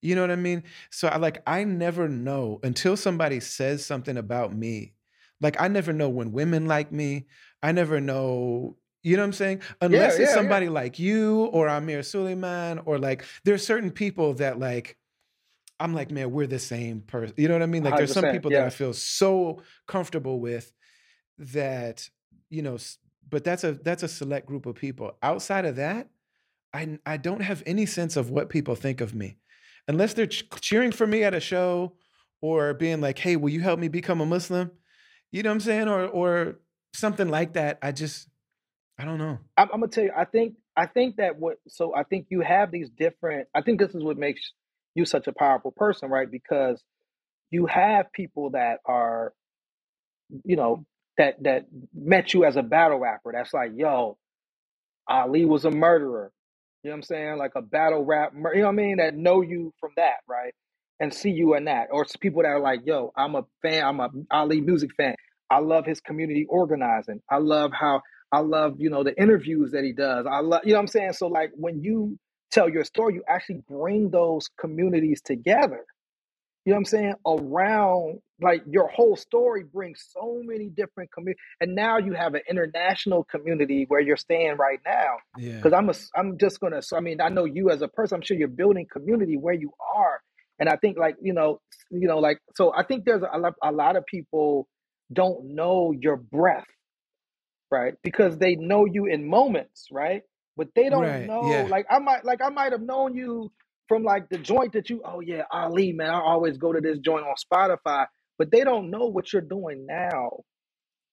you 0.00 0.14
know 0.14 0.20
what 0.20 0.30
I 0.30 0.36
mean? 0.36 0.62
So 0.90 1.08
I 1.08 1.16
like 1.16 1.42
I 1.46 1.64
never 1.64 2.08
know 2.08 2.60
until 2.62 2.96
somebody 2.96 3.40
says 3.40 3.84
something 3.84 4.16
about 4.16 4.54
me. 4.54 4.94
Like 5.40 5.60
I 5.60 5.66
never 5.66 5.92
know 5.92 6.08
when 6.08 6.30
women 6.30 6.66
like 6.66 6.92
me. 6.92 7.26
I 7.64 7.72
never 7.72 8.00
know. 8.00 8.76
You 9.04 9.16
know 9.16 9.22
what 9.22 9.26
I'm 9.26 9.32
saying? 9.34 9.60
Unless 9.82 10.18
yeah, 10.18 10.22
it's 10.24 10.30
yeah. 10.30 10.34
somebody 10.34 10.70
like 10.70 10.98
you 10.98 11.44
or 11.52 11.68
Amir 11.68 12.02
Sulaiman 12.02 12.80
or 12.86 12.98
like 12.98 13.24
there's 13.44 13.64
certain 13.64 13.90
people 13.90 14.32
that 14.34 14.58
like 14.58 14.96
I'm 15.78 15.92
like, 15.92 16.10
man, 16.10 16.30
we're 16.30 16.46
the 16.46 16.58
same 16.58 17.02
person. 17.02 17.34
You 17.36 17.48
know 17.48 17.54
what 17.54 17.62
I 17.62 17.66
mean? 17.66 17.84
Like 17.84 17.96
there's 17.96 18.12
some 18.12 18.24
100%, 18.24 18.32
people 18.32 18.50
that 18.52 18.64
I 18.64 18.70
feel 18.70 18.94
so 18.94 19.60
comfortable 19.86 20.40
with 20.40 20.72
that, 21.38 22.08
you 22.48 22.62
know, 22.62 22.78
but 23.28 23.44
that's 23.44 23.62
a 23.62 23.72
that's 23.72 24.02
a 24.02 24.08
select 24.08 24.46
group 24.46 24.64
of 24.64 24.74
people. 24.76 25.12
Outside 25.22 25.66
of 25.66 25.76
that, 25.76 26.08
I 26.72 26.98
I 27.04 27.18
don't 27.18 27.42
have 27.42 27.62
any 27.66 27.84
sense 27.84 28.16
of 28.16 28.30
what 28.30 28.48
people 28.48 28.74
think 28.74 29.02
of 29.02 29.14
me. 29.14 29.36
Unless 29.86 30.14
they're 30.14 30.26
ch- 30.26 30.48
cheering 30.60 30.92
for 30.92 31.06
me 31.06 31.24
at 31.24 31.34
a 31.34 31.40
show 31.40 31.92
or 32.40 32.72
being 32.72 33.02
like, 33.02 33.18
"Hey, 33.18 33.36
will 33.36 33.50
you 33.50 33.60
help 33.60 33.78
me 33.78 33.88
become 33.88 34.22
a 34.22 34.26
Muslim?" 34.26 34.70
You 35.30 35.42
know 35.42 35.50
what 35.50 35.54
I'm 35.54 35.60
saying? 35.60 35.88
Or 35.88 36.06
or 36.06 36.60
something 36.94 37.28
like 37.28 37.52
that. 37.54 37.78
I 37.82 37.92
just 37.92 38.28
I 38.98 39.04
don't 39.04 39.18
know. 39.18 39.38
I'm, 39.56 39.68
I'm 39.72 39.80
gonna 39.80 39.88
tell 39.88 40.04
you, 40.04 40.12
I 40.16 40.24
think 40.24 40.54
I 40.76 40.86
think 40.86 41.16
that 41.16 41.38
what 41.38 41.58
so 41.68 41.94
I 41.94 42.04
think 42.04 42.28
you 42.30 42.42
have 42.42 42.70
these 42.72 42.90
different 42.90 43.48
I 43.54 43.62
think 43.62 43.80
this 43.80 43.94
is 43.94 44.04
what 44.04 44.18
makes 44.18 44.52
you 44.94 45.04
such 45.06 45.28
a 45.28 45.32
powerful 45.32 45.72
person, 45.72 46.10
right? 46.10 46.30
Because 46.30 46.82
you 47.50 47.66
have 47.66 48.12
people 48.12 48.50
that 48.52 48.78
are, 48.86 49.34
you 50.44 50.56
know, 50.56 50.86
that 51.18 51.42
that 51.44 51.66
met 51.94 52.34
you 52.34 52.44
as 52.44 52.56
a 52.56 52.62
battle 52.62 52.98
rapper. 53.00 53.32
That's 53.32 53.54
like, 53.54 53.72
yo, 53.76 54.18
Ali 55.08 55.44
was 55.44 55.64
a 55.64 55.70
murderer. 55.72 56.32
You 56.84 56.90
know 56.90 56.94
what 56.94 56.98
I'm 56.98 57.02
saying? 57.04 57.38
Like 57.38 57.52
a 57.56 57.62
battle 57.62 58.04
rap, 58.04 58.32
you 58.34 58.42
know 58.42 58.66
what 58.66 58.68
I 58.68 58.72
mean? 58.72 58.98
That 58.98 59.16
know 59.16 59.42
you 59.42 59.74
from 59.80 59.92
that, 59.96 60.18
right? 60.28 60.52
and 61.00 61.12
see 61.12 61.30
you 61.30 61.54
in 61.56 61.64
that, 61.66 61.88
or 61.90 62.06
people 62.20 62.42
that 62.42 62.48
are 62.48 62.60
like, 62.60 62.80
"Yo, 62.86 63.12
I'm 63.16 63.34
a 63.34 63.44
fan. 63.62 63.84
I'm 63.84 64.00
a 64.00 64.10
Ali 64.30 64.60
music 64.60 64.90
fan. 64.96 65.14
I 65.50 65.58
love 65.60 65.86
his 65.86 66.00
community 66.00 66.46
organizing. 66.48 67.20
I 67.30 67.38
love 67.38 67.72
how 67.72 68.02
I 68.32 68.40
love 68.40 68.76
you 68.78 68.90
know 68.90 69.04
the 69.04 69.16
interviews 69.20 69.72
that 69.72 69.84
he 69.84 69.92
does. 69.92 70.26
I 70.26 70.40
love 70.40 70.62
you 70.64 70.72
know 70.72 70.78
what 70.78 70.82
I'm 70.82 70.88
saying. 70.88 71.12
So 71.14 71.28
like 71.28 71.50
when 71.54 71.82
you 71.82 72.18
tell 72.50 72.68
your 72.68 72.84
story, 72.84 73.14
you 73.14 73.22
actually 73.28 73.62
bring 73.68 74.10
those 74.10 74.48
communities 74.58 75.20
together 75.22 75.84
you 76.64 76.70
know 76.72 76.76
what 76.76 76.80
I'm 76.80 76.84
saying, 76.86 77.14
around 77.26 78.20
like 78.40 78.62
your 78.68 78.88
whole 78.88 79.16
story 79.16 79.64
brings 79.64 80.06
so 80.10 80.40
many 80.44 80.70
different 80.70 81.12
communities. 81.12 81.40
And 81.60 81.74
now 81.74 81.98
you 81.98 82.14
have 82.14 82.34
an 82.34 82.40
international 82.48 83.24
community 83.24 83.84
where 83.88 84.00
you're 84.00 84.16
staying 84.16 84.56
right 84.56 84.80
now. 84.84 85.16
Yeah. 85.36 85.56
Because 85.56 85.74
I'm 85.74 85.90
a, 85.90 85.94
I'm 86.16 86.38
just 86.38 86.60
gonna. 86.60 86.80
So 86.80 86.96
I 86.96 87.00
mean, 87.00 87.20
I 87.20 87.28
know 87.28 87.44
you 87.44 87.68
as 87.68 87.82
a 87.82 87.88
person. 87.88 88.16
I'm 88.16 88.22
sure 88.22 88.36
you're 88.36 88.48
building 88.48 88.86
community 88.90 89.36
where 89.36 89.54
you 89.54 89.72
are. 89.94 90.20
And 90.58 90.70
I 90.70 90.76
think 90.76 90.96
like 90.96 91.16
you 91.20 91.34
know, 91.34 91.60
you 91.90 92.08
know, 92.08 92.18
like 92.18 92.38
so. 92.56 92.72
I 92.74 92.82
think 92.82 93.04
there's 93.04 93.22
a 93.30 93.38
lot, 93.38 93.54
a 93.62 93.70
lot 93.70 93.96
of 93.96 94.06
people 94.06 94.66
don't 95.12 95.54
know 95.54 95.92
your 95.92 96.16
breath, 96.16 96.64
right? 97.74 97.94
Because 98.04 98.38
they 98.38 98.56
know 98.56 98.86
you 98.86 99.06
in 99.06 99.28
moments, 99.28 99.88
right? 99.92 100.22
But 100.56 100.68
they 100.76 100.90
don't 100.90 101.12
Right. 101.12 101.26
know. 101.26 101.42
Yeah. 101.42 101.70
Like 101.70 101.86
I 101.90 102.00
might, 102.00 102.24
like 102.26 102.42
I 102.42 102.50
might 102.50 102.72
have 102.72 102.82
known 102.82 103.16
you 103.16 103.52
from 103.88 104.04
like 104.04 104.30
the 104.30 104.38
joint 104.38 104.74
that 104.74 104.90
you, 104.90 105.02
oh 105.06 105.20
yeah, 105.20 105.44
Ali, 105.52 105.92
man, 105.94 106.10
I 106.10 106.20
always 106.20 106.58
go 106.58 106.72
to 106.74 106.80
this 106.82 107.00
joint 107.00 107.26
on 107.26 107.36
Spotify, 107.36 108.06
but 108.38 108.52
they 108.52 108.64
don't 108.64 108.90
know 108.90 109.06
what 109.06 109.32
you're 109.34 109.42
doing 109.42 109.86
now. 109.86 110.40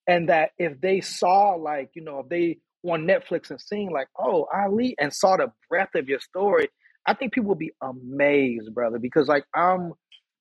And 0.08 0.30
that 0.30 0.52
if 0.60 0.82
they 0.82 1.02
saw 1.02 1.56
like, 1.56 1.92
you 1.96 2.04
know, 2.04 2.20
if 2.22 2.30
they 2.30 2.60
on 2.84 3.08
Netflix 3.08 3.52
and 3.52 3.62
seen 3.62 3.92
like, 3.92 4.10
oh, 4.20 4.48
Ali, 4.54 4.96
and 5.00 5.14
saw 5.14 5.38
the 5.38 5.52
breadth 5.70 5.96
of 5.96 6.10
your 6.10 6.22
story, 6.22 6.70
I 7.08 7.16
think 7.16 7.34
people 7.34 7.50
would 7.52 7.60
be 7.60 7.74
amazed, 7.82 8.74
brother, 8.76 9.00
because 9.00 9.28
like 9.28 9.46
I'm 9.56 9.94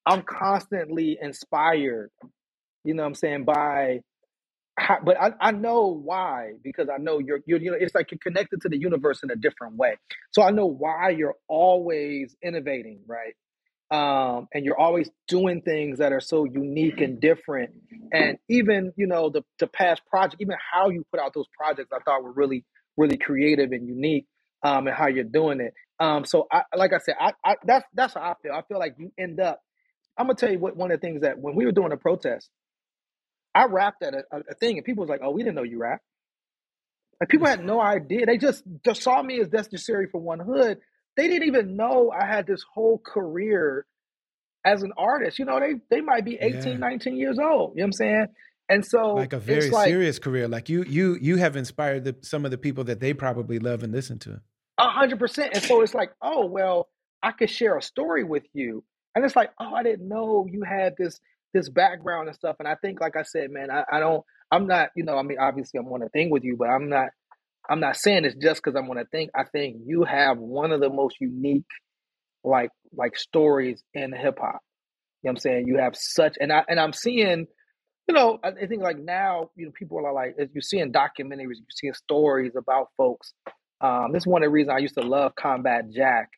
I'm 0.07 0.23
constantly 0.23 1.19
inspired, 1.23 2.11
you 2.85 2.95
know 2.95 3.03
what 3.05 3.09
I'm 3.11 3.15
saying, 3.17 3.45
by 3.45 4.01
how, 4.81 4.99
but 5.05 5.21
I, 5.21 5.33
I 5.41 5.53
know 5.53 5.89
why 5.89 6.55
because 6.65 6.89
I 6.91 6.99
know 6.99 7.21
you're, 7.21 7.41
you're 7.47 7.61
you 7.61 7.73
know 7.73 7.79
it's 7.81 7.95
like 7.95 8.13
you're 8.13 8.21
connected 8.21 8.63
to 8.63 8.71
the 8.71 8.79
universe 8.79 9.23
in 9.25 9.31
a 9.31 9.37
different 9.37 9.77
way. 9.77 9.97
So 10.33 10.43
I 10.43 10.53
know 10.53 10.67
why 10.67 11.11
you're 11.11 11.37
always 11.49 12.37
innovating, 12.43 13.01
right? 13.09 13.35
Um, 13.91 14.49
and 14.55 14.65
you're 14.65 14.79
always 14.79 15.11
doing 15.29 15.63
things 15.63 15.99
that 16.01 16.13
are 16.13 16.21
so 16.21 16.45
unique 16.45 17.01
and 17.01 17.21
different. 17.21 17.73
And 18.13 18.39
even 18.49 18.93
you 18.97 19.07
know 19.09 19.31
the 19.31 19.45
the 19.61 19.69
past 19.69 20.03
project, 20.11 20.43
even 20.43 20.57
how 20.73 20.91
you 20.91 21.07
put 21.13 21.21
out 21.21 21.35
those 21.35 21.49
projects, 21.57 21.91
I 21.95 22.01
thought 22.05 22.25
were 22.25 22.33
really 22.33 22.65
really 22.97 23.19
creative 23.19 23.73
and 23.73 23.89
unique. 23.89 24.27
Um, 24.65 24.87
and 24.89 24.97
how 24.97 25.09
you're 25.09 25.25
doing 25.25 25.61
it. 25.61 25.75
Um, 26.01 26.25
so 26.25 26.49
I 26.53 26.63
like 26.77 26.93
I 26.95 26.99
said, 26.99 27.17
I, 27.21 27.35
I 27.45 27.57
that's 27.65 27.87
that's 27.95 28.15
how 28.15 28.23
I 28.23 28.35
feel. 28.43 28.53
I 28.53 28.63
feel 28.69 28.79
like 28.81 28.97
you 28.99 29.13
end 29.19 29.41
up. 29.41 29.63
I'm 30.19 30.27
gonna 30.27 30.37
tell 30.37 30.53
you 30.53 30.59
what 30.61 30.77
one 30.77 30.93
of 30.93 31.01
the 31.01 31.07
things 31.07 31.23
that 31.23 31.39
when 31.39 31.57
we 31.57 31.67
were 31.67 31.73
doing 31.73 31.93
a 31.93 31.99
protest 31.99 32.51
I 33.55 33.65
rapped 33.67 34.03
at 34.03 34.15
a, 34.15 34.25
a 34.33 34.55
thing, 34.55 34.77
and 34.77 34.85
people 34.85 35.03
was 35.03 35.11
like, 35.11 35.21
"Oh, 35.23 35.31
we 35.31 35.43
didn't 35.43 35.57
know 35.57 35.63
you 35.63 35.79
rap." 35.79 36.01
Like 37.21 37.29
people 37.29 37.47
had 37.47 37.65
no 37.65 37.81
idea. 37.81 38.27
They 38.27 38.39
just 38.39 38.63
just 38.85 39.03
saw 39.03 39.23
me 39.23 39.41
as 39.41 39.51
necessary 39.53 40.07
for 40.11 40.21
1Hood. 40.21 40.77
They 41.17 41.29
didn't 41.29 41.49
even 41.49 41.77
know 41.77 42.11
I 42.11 42.25
had 42.27 42.47
this 42.47 42.65
whole 42.73 42.99
career 42.99 43.85
as 44.65 44.83
an 44.83 44.93
artist. 44.97 45.39
You 45.39 45.45
know, 45.45 45.61
they 45.61 45.75
they 45.91 46.01
might 46.01 46.25
be 46.25 46.37
18, 46.41 46.73
Yeah. 46.73 46.77
19 46.79 47.17
years 47.17 47.39
old. 47.39 47.73
You 47.75 47.81
know 47.81 47.83
what 47.83 47.87
I'm 47.87 47.93
saying? 47.93 48.27
And 48.71 48.87
so 48.87 49.15
Like 49.15 49.33
a 49.33 49.39
very 49.39 49.69
like 49.69 49.89
serious 49.89 50.19
career. 50.19 50.49
Like 50.49 50.69
you 50.69 50.85
you 50.85 51.19
you 51.21 51.37
have 51.37 51.57
inspired 51.57 52.05
the, 52.05 52.17
some 52.23 52.45
of 52.45 52.53
the 52.53 52.59
people 52.59 52.85
that 52.85 53.01
they 53.01 53.13
probably 53.13 53.59
love 53.59 53.83
and 53.83 53.93
listen 53.93 54.19
to. 54.21 54.41
a 54.79 54.89
hundred 54.89 55.19
percent. 55.19 55.51
And 55.55 55.63
so 55.63 55.83
it's 55.83 55.93
like, 55.95 56.13
oh 56.23 56.47
well, 56.47 56.89
I 57.23 57.33
could 57.33 57.51
share 57.51 57.77
a 57.77 57.83
story 57.83 58.25
with 58.25 58.45
you. 58.55 58.85
And 59.15 59.25
it's 59.25 59.35
like, 59.37 59.51
oh, 59.59 59.75
I 59.75 59.83
didn't 59.83 60.09
know 60.09 60.47
you 60.49 60.63
had 60.63 60.95
this 60.97 61.21
this 61.53 61.69
background 61.69 62.29
and 62.29 62.37
stuff. 62.37 62.57
And 62.59 62.69
I 62.69 62.77
think, 62.77 63.01
like 63.01 63.17
I 63.17 63.23
said, 63.23 63.51
man, 63.51 63.71
I, 63.71 63.85
I 63.91 64.01
don't 64.01 64.25
I'm 64.51 64.67
not, 64.67 64.91
you 64.97 65.05
know, 65.05 65.17
I 65.17 65.23
mean, 65.23 65.39
obviously 65.39 65.79
I'm 65.79 65.87
on 65.87 66.03
a 66.03 66.09
thing 66.09 66.31
with 66.31 66.45
you, 66.45 66.57
but 66.59 66.69
I'm 66.69 66.89
not 66.89 67.09
I'm 67.69 67.81
not 67.81 67.97
saying 67.97 68.25
it's 68.25 68.35
just 68.35 68.63
because 68.63 68.77
I'm 68.77 68.91
on 68.91 68.99
a 68.99 69.05
thing. 69.05 69.29
I 69.35 69.45
think 69.45 69.77
you 69.87 70.05
have 70.05 70.39
one 70.39 70.73
of 70.73 70.81
the 70.81 70.91
most 70.91 71.17
unique 71.21 71.65
like 72.43 72.71
like 72.93 73.17
stories 73.17 73.83
in 73.95 74.13
hip 74.13 74.39
hop. 74.41 74.61
You 75.23 75.29
know 75.29 75.31
what 75.31 75.31
I'm 75.31 75.37
saying? 75.37 75.69
You 75.69 75.79
have 75.79 75.95
such 75.97 76.37
and 76.41 76.53
I 76.53 76.65
and 76.69 76.81
I'm 76.81 76.93
seeing, 76.93 77.47
you 78.09 78.15
know, 78.15 78.39
I, 78.43 78.67
think 78.67 78.83
like 78.83 78.99
now, 78.99 79.51
you 79.57 79.67
know, 79.67 79.73
people 79.79 80.05
are 80.05 80.13
like 80.13 80.35
you're 80.53 80.63
seeing 80.63 80.93
documentaries, 80.93 81.59
you're 81.59 81.67
seeing 81.71 81.95
stories 81.95 82.53
about 82.57 82.89
folks. 82.97 83.33
Um, 83.81 84.13
this 84.13 84.23
is 84.23 84.27
one 84.27 84.43
of 84.43 84.49
the 84.49 84.53
reasons 84.53 84.75
I 84.77 84.81
used 84.81 84.97
to 84.97 85.07
love 85.07 85.35
Combat 85.37 85.91
Jack 85.91 86.31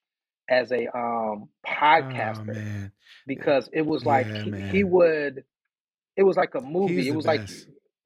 as 0.48 0.72
a 0.72 0.86
um 0.96 1.44
Oh 1.44 1.48
podcaster 1.66 2.46
man. 2.54 2.92
because 3.26 3.68
it 3.72 3.82
was 3.86 4.04
like 4.04 4.26
Yeah, 4.28 4.42
he, 4.42 4.78
he 4.78 4.84
would 4.84 5.44
it 6.16 6.24
was 6.24 6.36
like 6.36 6.54
a 6.54 6.60
movie. 6.60 6.96
He's 6.96 7.08
It 7.08 7.14
was 7.14 7.26
like 7.26 7.48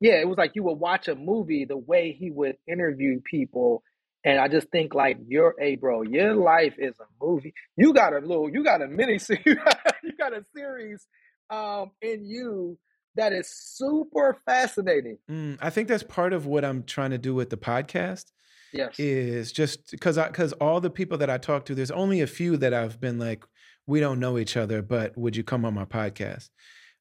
yeah, 0.01 0.15
it 0.21 0.29
was 0.29 0.37
like 0.39 0.53
you 0.55 0.63
would 0.65 0.75
watch 0.79 1.09
a 1.09 1.15
movie 1.15 1.65
the 1.65 1.77
way 1.77 2.13
he 2.13 2.31
would 2.31 2.57
interview 2.69 3.21
people. 3.21 3.83
And 4.25 4.39
I 4.39 4.49
just 4.49 4.69
think 4.71 4.95
like 4.95 5.19
your 5.27 5.55
hey 5.59 5.77
bro, 5.77 6.03
your 6.03 6.35
life 6.35 6.75
is 6.79 6.95
a 7.01 7.25
movie. 7.25 7.55
You 7.77 7.95
got 7.95 8.13
a 8.13 8.19
little 8.19 8.51
you 8.51 8.63
got 8.65 8.83
a 8.83 8.87
mini 8.89 9.19
series 9.19 9.45
you 10.03 10.13
got 10.19 10.33
a 10.33 10.45
series 10.55 11.07
um 11.51 11.93
in 12.03 12.25
you 12.25 12.79
that 13.15 13.33
is 13.33 13.49
super 13.49 14.37
fascinating. 14.45 15.19
Mm, 15.31 15.59
I 15.61 15.71
think 15.71 15.89
that's 15.89 16.03
part 16.03 16.33
of 16.35 16.45
what 16.47 16.65
I'm 16.65 16.83
trying 16.83 17.11
to 17.13 17.19
do 17.19 17.35
with 17.35 17.49
the 17.51 17.57
podcast 17.57 18.27
Yes. 18.73 18.99
is 18.99 19.53
just 19.53 19.91
because 19.91 20.19
I 20.19 20.29
because 20.29 20.53
all 20.55 20.81
the 20.81 20.91
people 20.91 21.19
that 21.19 21.31
I 21.31 21.39
talk 21.39 21.65
to, 21.67 21.75
there's 21.75 21.91
only 21.91 22.21
a 22.21 22.27
few 22.27 22.57
that 22.59 22.75
I've 22.75 23.01
been 23.01 23.19
like, 23.19 23.45
we 23.87 24.01
don't 24.01 24.21
know 24.21 24.39
each 24.39 24.57
other, 24.57 24.83
but 24.83 25.17
would 25.17 25.37
you 25.37 25.45
come 25.45 25.65
on 25.65 25.75
my 25.75 25.85
podcast? 25.85 26.51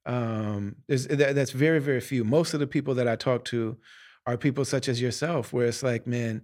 Um, 0.06 0.78
there's 0.88 1.08
that, 1.08 1.36
that's 1.36 1.52
very 1.52 1.80
very 1.80 2.02
few. 2.02 2.24
Most 2.24 2.54
of 2.54 2.60
the 2.60 2.68
people 2.68 2.94
that 2.96 3.08
I 3.08 3.16
talk 3.16 3.46
to 3.46 3.78
are 4.28 4.38
people 4.38 4.66
such 4.66 4.88
as 4.88 5.02
yourself, 5.02 5.54
where 5.54 5.68
it's 5.68 5.84
like, 5.84 6.08
man, 6.08 6.42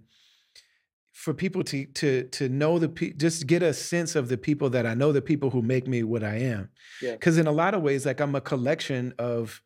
for 1.12 1.34
people 1.34 1.62
to 1.64 1.86
to 1.86 2.24
to 2.24 2.48
know 2.48 2.78
the 2.78 2.88
pe- 2.88 3.12
just 3.12 3.46
get 3.46 3.62
a 3.62 3.72
sense 3.72 4.16
of 4.16 4.28
the 4.28 4.38
people 4.38 4.70
that 4.70 4.86
I 4.86 4.94
know, 4.94 5.12
the 5.12 5.22
people 5.22 5.50
who 5.50 5.62
make 5.62 5.86
me 5.86 6.02
what 6.02 6.24
I 6.24 6.36
am. 6.38 6.70
Yeah. 7.00 7.12
Because 7.12 7.38
in 7.38 7.46
a 7.46 7.52
lot 7.52 7.74
of 7.74 7.82
ways, 7.82 8.06
like 8.06 8.20
I'm 8.20 8.34
a 8.34 8.40
collection 8.40 9.14
of, 9.18 9.62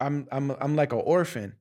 I'm 0.00 0.26
I'm 0.30 0.50
I'm 0.60 0.76
like 0.76 0.92
an 0.92 1.02
orphan. 1.04 1.54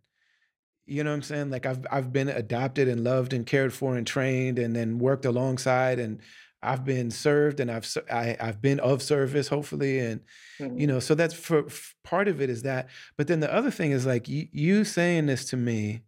You 0.86 1.04
know 1.04 1.10
what 1.12 1.16
I'm 1.18 1.22
saying? 1.24 1.50
Like 1.50 1.66
I've 1.66 1.86
I've 1.92 2.14
been 2.14 2.30
adopted 2.30 2.88
and 2.88 3.04
loved 3.04 3.34
and 3.34 3.46
cared 3.46 3.74
for 3.74 3.96
and 3.98 4.06
trained 4.06 4.60
and 4.60 4.76
then 4.76 5.00
worked 5.00 5.26
alongside 5.26 6.00
and 6.00 6.20
I've 6.62 6.84
been 6.86 7.12
served 7.12 7.60
and 7.60 7.70
I've 7.72 7.86
ser- 7.86 8.06
I, 8.12 8.36
I've 8.40 8.62
been 8.62 8.80
of 8.80 9.02
service 9.02 9.48
hopefully 9.48 10.00
and 10.00 10.22
Mhm. 10.60 10.80
you 10.80 10.88
know 10.88 11.00
so 11.00 11.14
that's 11.16 11.34
for 11.34 11.66
f- 11.66 11.96
part 12.04 12.28
of 12.28 12.42
it 12.42 12.50
is 12.50 12.64
that 12.64 12.90
but 13.18 13.28
then 13.28 13.40
the 13.40 13.54
other 13.54 13.70
thing 13.72 13.92
is 13.92 14.06
like 14.06 14.28
you, 14.28 14.48
you 14.52 14.84
saying 14.84 15.26
this 15.28 15.46
to 15.50 15.58
me 15.58 16.02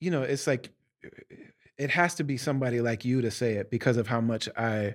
you 0.00 0.10
know 0.10 0.22
it's 0.22 0.46
like 0.46 0.70
it 1.78 1.90
has 1.90 2.14
to 2.16 2.24
be 2.24 2.36
somebody 2.36 2.80
like 2.80 3.04
you 3.04 3.20
to 3.22 3.30
say 3.30 3.54
it 3.54 3.70
because 3.70 3.96
of 3.96 4.06
how 4.06 4.20
much 4.20 4.48
I 4.56 4.94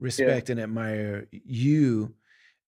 respect 0.00 0.50
and 0.50 0.60
admire 0.60 1.26
you 1.30 2.14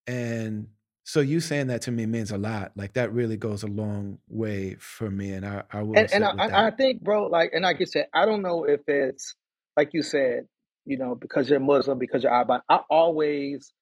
and 0.06 0.68
so 1.08 1.20
you 1.20 1.40
saying 1.40 1.68
that 1.68 1.80
to 1.80 1.90
me 1.90 2.04
means 2.04 2.30
a 2.30 2.36
lot 2.36 2.72
like 2.76 2.92
that 2.92 3.10
really 3.14 3.38
goes 3.38 3.62
a 3.62 3.66
long 3.66 4.18
way 4.28 4.76
for 4.78 5.10
me 5.10 5.32
and 5.32 5.46
I, 5.46 5.62
I 5.72 5.82
will 5.82 5.98
and, 5.98 6.12
and 6.12 6.22
I, 6.22 6.66
I 6.66 6.70
think, 6.70 7.00
bro, 7.02 7.28
like, 7.28 7.52
and 7.54 7.62
like 7.62 7.80
you 7.80 7.86
said, 7.86 8.08
I 8.12 8.26
don't 8.26 8.42
know 8.42 8.64
if 8.64 8.80
it's 8.86 9.34
like 9.74 9.94
you 9.94 10.02
said, 10.02 10.48
you 10.84 10.98
know, 10.98 11.14
because 11.14 11.48
you're 11.48 11.60
Muslim, 11.60 11.98
because 11.98 12.22
you're 12.22 12.32
Arab. 12.34 12.62
I 12.68 12.80
always, 12.90 13.72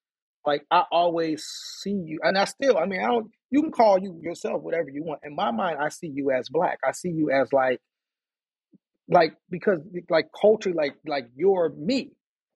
like, 0.46 0.64
I 0.70 0.84
always 0.92 1.44
see 1.44 1.90
you, 1.90 2.20
and 2.22 2.38
I 2.38 2.44
still, 2.44 2.78
I 2.78 2.86
mean, 2.86 3.00
I 3.00 3.08
don't. 3.08 3.32
You 3.50 3.60
can 3.62 3.72
call 3.72 3.98
you 3.98 4.20
yourself 4.22 4.62
whatever 4.62 4.88
you 4.88 5.02
want. 5.02 5.22
In 5.24 5.34
my 5.34 5.50
mind, 5.50 5.78
I 5.80 5.88
see 5.88 6.06
you 6.06 6.30
as 6.30 6.48
black. 6.48 6.78
I 6.86 6.92
see 6.92 7.10
you 7.10 7.32
as 7.32 7.52
like, 7.52 7.80
like 9.08 9.34
because 9.50 9.80
like 10.08 10.28
culture, 10.40 10.72
like 10.72 10.94
like 11.04 11.26
you're 11.34 11.70
me. 11.76 12.12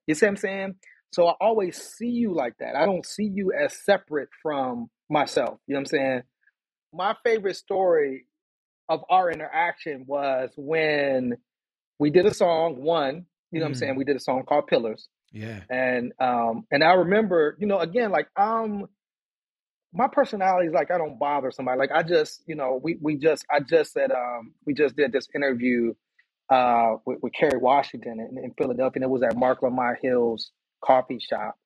You 0.07 0.15
see 0.15 0.27
what 0.27 0.31
I'm 0.31 0.37
saying? 0.37 0.75
So 1.13 1.29
I 1.29 1.35
always 1.41 1.77
see 1.81 2.09
you 2.09 2.35
like 2.35 2.55
that. 2.61 2.77
I 2.77 2.87
don't 2.87 3.07
see 3.07 3.25
you 3.25 3.53
as 3.53 3.77
separate 3.85 4.31
from 4.43 4.91
myself. 5.11 5.59
You 5.67 5.75
know 5.75 5.79
what 5.79 5.83
I'm 5.83 5.87
saying? 5.87 6.23
My 6.95 7.17
favorite 7.25 7.57
story 7.57 8.27
of 8.91 9.03
our 9.11 9.31
interaction 9.31 10.05
was 10.09 10.51
when 10.57 11.35
we 12.01 12.11
did 12.11 12.27
a 12.27 12.35
song 12.35 12.83
one 12.83 13.27
you 13.53 13.61
know 13.61 13.67
what 13.67 13.71
i'm 13.71 13.75
Mm. 13.75 13.79
saying 13.79 13.97
we 13.97 14.05
did 14.05 14.17
a 14.17 14.21
song 14.21 14.45
called 14.49 14.69
pillars 14.69 15.09
yeah 15.33 15.61
and 15.71 16.13
um 16.21 16.67
and 16.73 16.85
i 16.85 16.95
remember 16.95 17.57
you 17.61 17.67
know 17.67 17.79
again 17.81 18.11
like 18.11 18.29
um 18.37 18.87
my 19.95 20.09
personality 20.09 20.69
is 20.69 20.75
like 20.75 20.91
i 20.91 20.99
don't 20.99 21.19
bother 21.19 21.51
somebody 21.51 21.79
like 21.79 21.93
i 21.93 22.03
just 22.03 22.43
you 22.47 22.57
know 22.57 22.81
we 22.83 22.99
we 23.03 23.17
just 23.17 23.47
i 23.53 23.61
just 23.61 23.93
said 23.93 24.13
um 24.13 24.55
we 24.67 24.75
just 24.75 24.97
did 24.97 25.13
this 25.13 25.29
interview 25.35 25.95
uh 26.51 26.97
with, 27.07 27.19
with 27.23 27.33
kerry 27.35 27.59
washington 27.59 28.21
in, 28.21 28.45
in 28.45 28.53
philadelphia 28.59 28.97
and 28.97 29.05
it 29.05 29.11
was 29.11 29.23
at 29.23 29.37
Marc 29.37 29.63
Lamont 29.63 29.99
Hill's 30.03 30.53
coffee 30.85 31.21
shop 31.21 31.57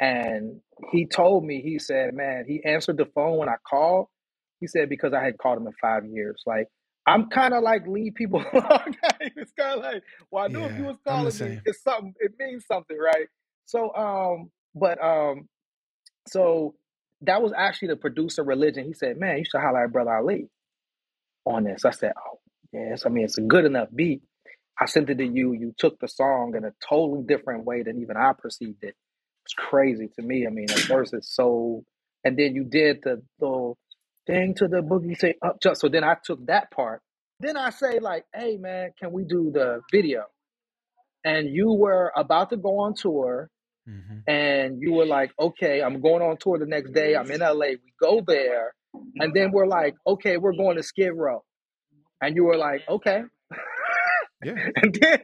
and 0.00 0.60
he 0.92 1.06
told 1.06 1.44
me 1.44 1.62
he 1.62 1.78
said 1.78 2.14
man 2.14 2.44
he 2.46 2.62
answered 2.64 2.96
the 2.96 3.06
phone 3.14 3.38
when 3.38 3.48
i 3.48 3.56
called 3.68 4.06
he 4.60 4.66
said 4.66 4.88
because 4.88 5.12
i 5.12 5.22
had 5.24 5.38
called 5.38 5.58
him 5.58 5.66
in 5.66 5.72
five 5.80 6.04
years 6.06 6.42
like 6.46 6.68
i'm 7.06 7.28
kind 7.30 7.54
of 7.54 7.62
like 7.62 7.86
leave 7.86 8.14
people 8.14 8.40
alone 8.54 8.96
it's 9.36 9.52
kind 9.52 9.78
of 9.78 9.84
like 9.84 10.02
well 10.30 10.44
i 10.44 10.48
knew 10.48 10.66
if 10.66 10.72
you 10.76 10.84
Yeah, 10.84 10.86
was 10.86 10.98
calling 11.06 11.38
me 11.38 11.58
it's 11.64 11.82
something 11.82 12.14
it 12.20 12.32
means 12.38 12.64
something 12.66 12.98
right 12.98 13.28
so 13.66 13.94
um 13.96 14.50
But 14.74 15.02
um, 15.04 15.48
so 16.28 16.74
that 17.22 17.42
was 17.42 17.52
actually 17.56 17.88
the 17.90 17.96
producer 17.96 18.44
religion. 18.44 18.86
He 18.86 18.94
said, 18.94 19.18
"Man, 19.18 19.38
you 19.38 19.44
should 19.44 19.60
highlight 19.62 19.92
Brother 19.92 20.14
Ali 20.16 20.48
on 21.46 21.64
this." 21.64 21.84
I 21.84 21.92
said, 21.92 22.12
"Oh, 22.18 22.40
yes. 22.72 23.06
I 23.06 23.10
mean, 23.10 23.24
it's 23.26 23.38
a 23.38 23.42
good 23.42 23.64
enough 23.66 23.88
beat." 23.94 24.22
I 24.82 24.86
sent 24.86 25.10
it 25.10 25.18
to 25.18 25.26
you. 25.26 25.54
You 25.54 25.74
took 25.78 26.00
the 26.00 26.08
song 26.08 26.54
in 26.56 26.64
a 26.64 26.72
totally 26.88 27.22
different 27.24 27.66
way 27.66 27.84
than 27.84 28.02
even 28.02 28.18
I 28.18 28.32
perceived 28.38 28.84
it. 28.84 28.96
It's 29.46 29.54
crazy 29.54 30.10
to 30.16 30.22
me. 30.22 30.46
I 30.46 30.50
mean, 30.50 30.68
the 30.68 30.84
verse 30.88 31.14
is 31.14 31.28
so, 31.30 31.84
and 32.24 32.38
then 32.38 32.56
you 32.56 32.64
did 32.64 33.02
the 33.04 33.22
little 33.40 33.78
thing 34.26 34.54
to 34.56 34.68
the 34.68 34.82
boogie 34.82 35.18
say 35.18 35.36
up 35.42 35.62
just. 35.62 35.82
So 35.82 35.88
then 35.88 36.04
I 36.04 36.16
took 36.24 36.46
that 36.48 36.72
part. 36.72 37.02
Then 37.40 37.56
I 37.58 37.70
say 37.70 38.00
like, 38.00 38.26
"Hey 38.34 38.58
man, 38.58 38.92
can 39.00 39.12
we 39.12 39.24
do 39.24 39.52
the 39.54 39.82
video?" 39.92 40.24
And 41.24 41.50
you 41.50 41.72
were 41.72 42.12
about 42.16 42.50
to 42.50 42.58
go 42.58 42.80
on 42.80 42.94
tour, 42.94 43.50
hmm 43.86 44.20
and 44.28 44.80
you 44.82 44.94
were 44.94 45.06
like, 45.06 45.32
"Okay, 45.40 45.82
I'm 45.82 46.00
going 46.02 46.22
on 46.22 46.38
tour 46.38 46.58
the 46.58 46.66
next 46.66 46.92
day. 46.92 47.16
I'm 47.16 47.30
in 47.30 47.40
LA. 47.42 47.76
We 47.84 47.94
go 48.00 48.22
there, 48.26 48.74
and 49.20 49.34
then 49.34 49.52
we're 49.52 49.66
like, 49.68 49.96
okay, 50.06 50.38
we're 50.38 50.54
going 50.56 50.76
to 50.78 50.84
Skid 50.84 51.12
Row." 51.14 51.44
And 52.22 52.36
you 52.36 52.44
were 52.44 52.58
like, 52.58 52.82
"Okay." 52.88 53.24
Yeah. 54.44 54.54
And 54.82 54.98
then 55.00 55.20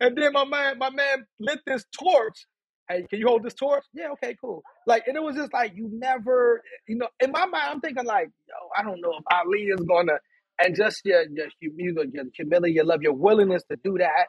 and 0.00 0.16
then 0.16 0.32
my 0.32 0.44
man 0.44 0.78
my 0.78 0.90
man 0.90 1.26
lit 1.40 1.60
this 1.66 1.84
torch. 1.98 2.46
Hey, 2.88 3.04
can 3.08 3.18
you 3.18 3.26
hold 3.26 3.42
this 3.44 3.54
torch? 3.54 3.84
Yeah, 3.94 4.10
okay, 4.12 4.36
cool. 4.40 4.62
Like 4.86 5.04
and 5.06 5.16
it 5.16 5.22
was 5.22 5.36
just 5.36 5.52
like 5.52 5.72
you 5.74 5.90
never 5.92 6.62
you 6.88 6.96
know, 6.96 7.08
in 7.20 7.32
my 7.32 7.46
mind 7.46 7.64
I'm 7.68 7.80
thinking 7.80 8.06
like, 8.06 8.28
yo, 8.48 8.54
I 8.76 8.82
don't 8.82 9.00
know 9.00 9.12
if 9.18 9.24
Ali 9.30 9.64
is 9.64 9.80
gonna 9.80 10.14
and 10.60 10.74
just 10.76 11.02
your 11.04 11.24
your 11.30 11.48
humility, 11.60 12.10
your 12.14 12.24
humility, 12.34 12.74
your 12.74 12.84
love, 12.84 13.02
your 13.02 13.14
willingness 13.14 13.62
to 13.70 13.76
do 13.84 13.96
that, 13.98 14.26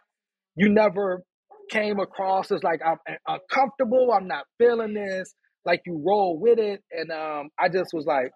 you 0.56 0.70
never 0.70 1.24
came 1.72 2.00
across 2.00 2.52
as 2.52 2.64
like 2.64 2.82
I'm 2.86 2.98
uncomfortable, 3.28 4.12
I'm 4.12 4.28
not 4.28 4.46
feeling 4.58 4.94
this, 4.94 5.34
like 5.66 5.82
you 5.86 6.02
roll 6.06 6.40
with 6.40 6.60
it. 6.60 6.84
And 6.92 7.12
um 7.12 7.50
I 7.60 7.70
just 7.70 7.94
was 7.94 8.06
like, 8.06 8.32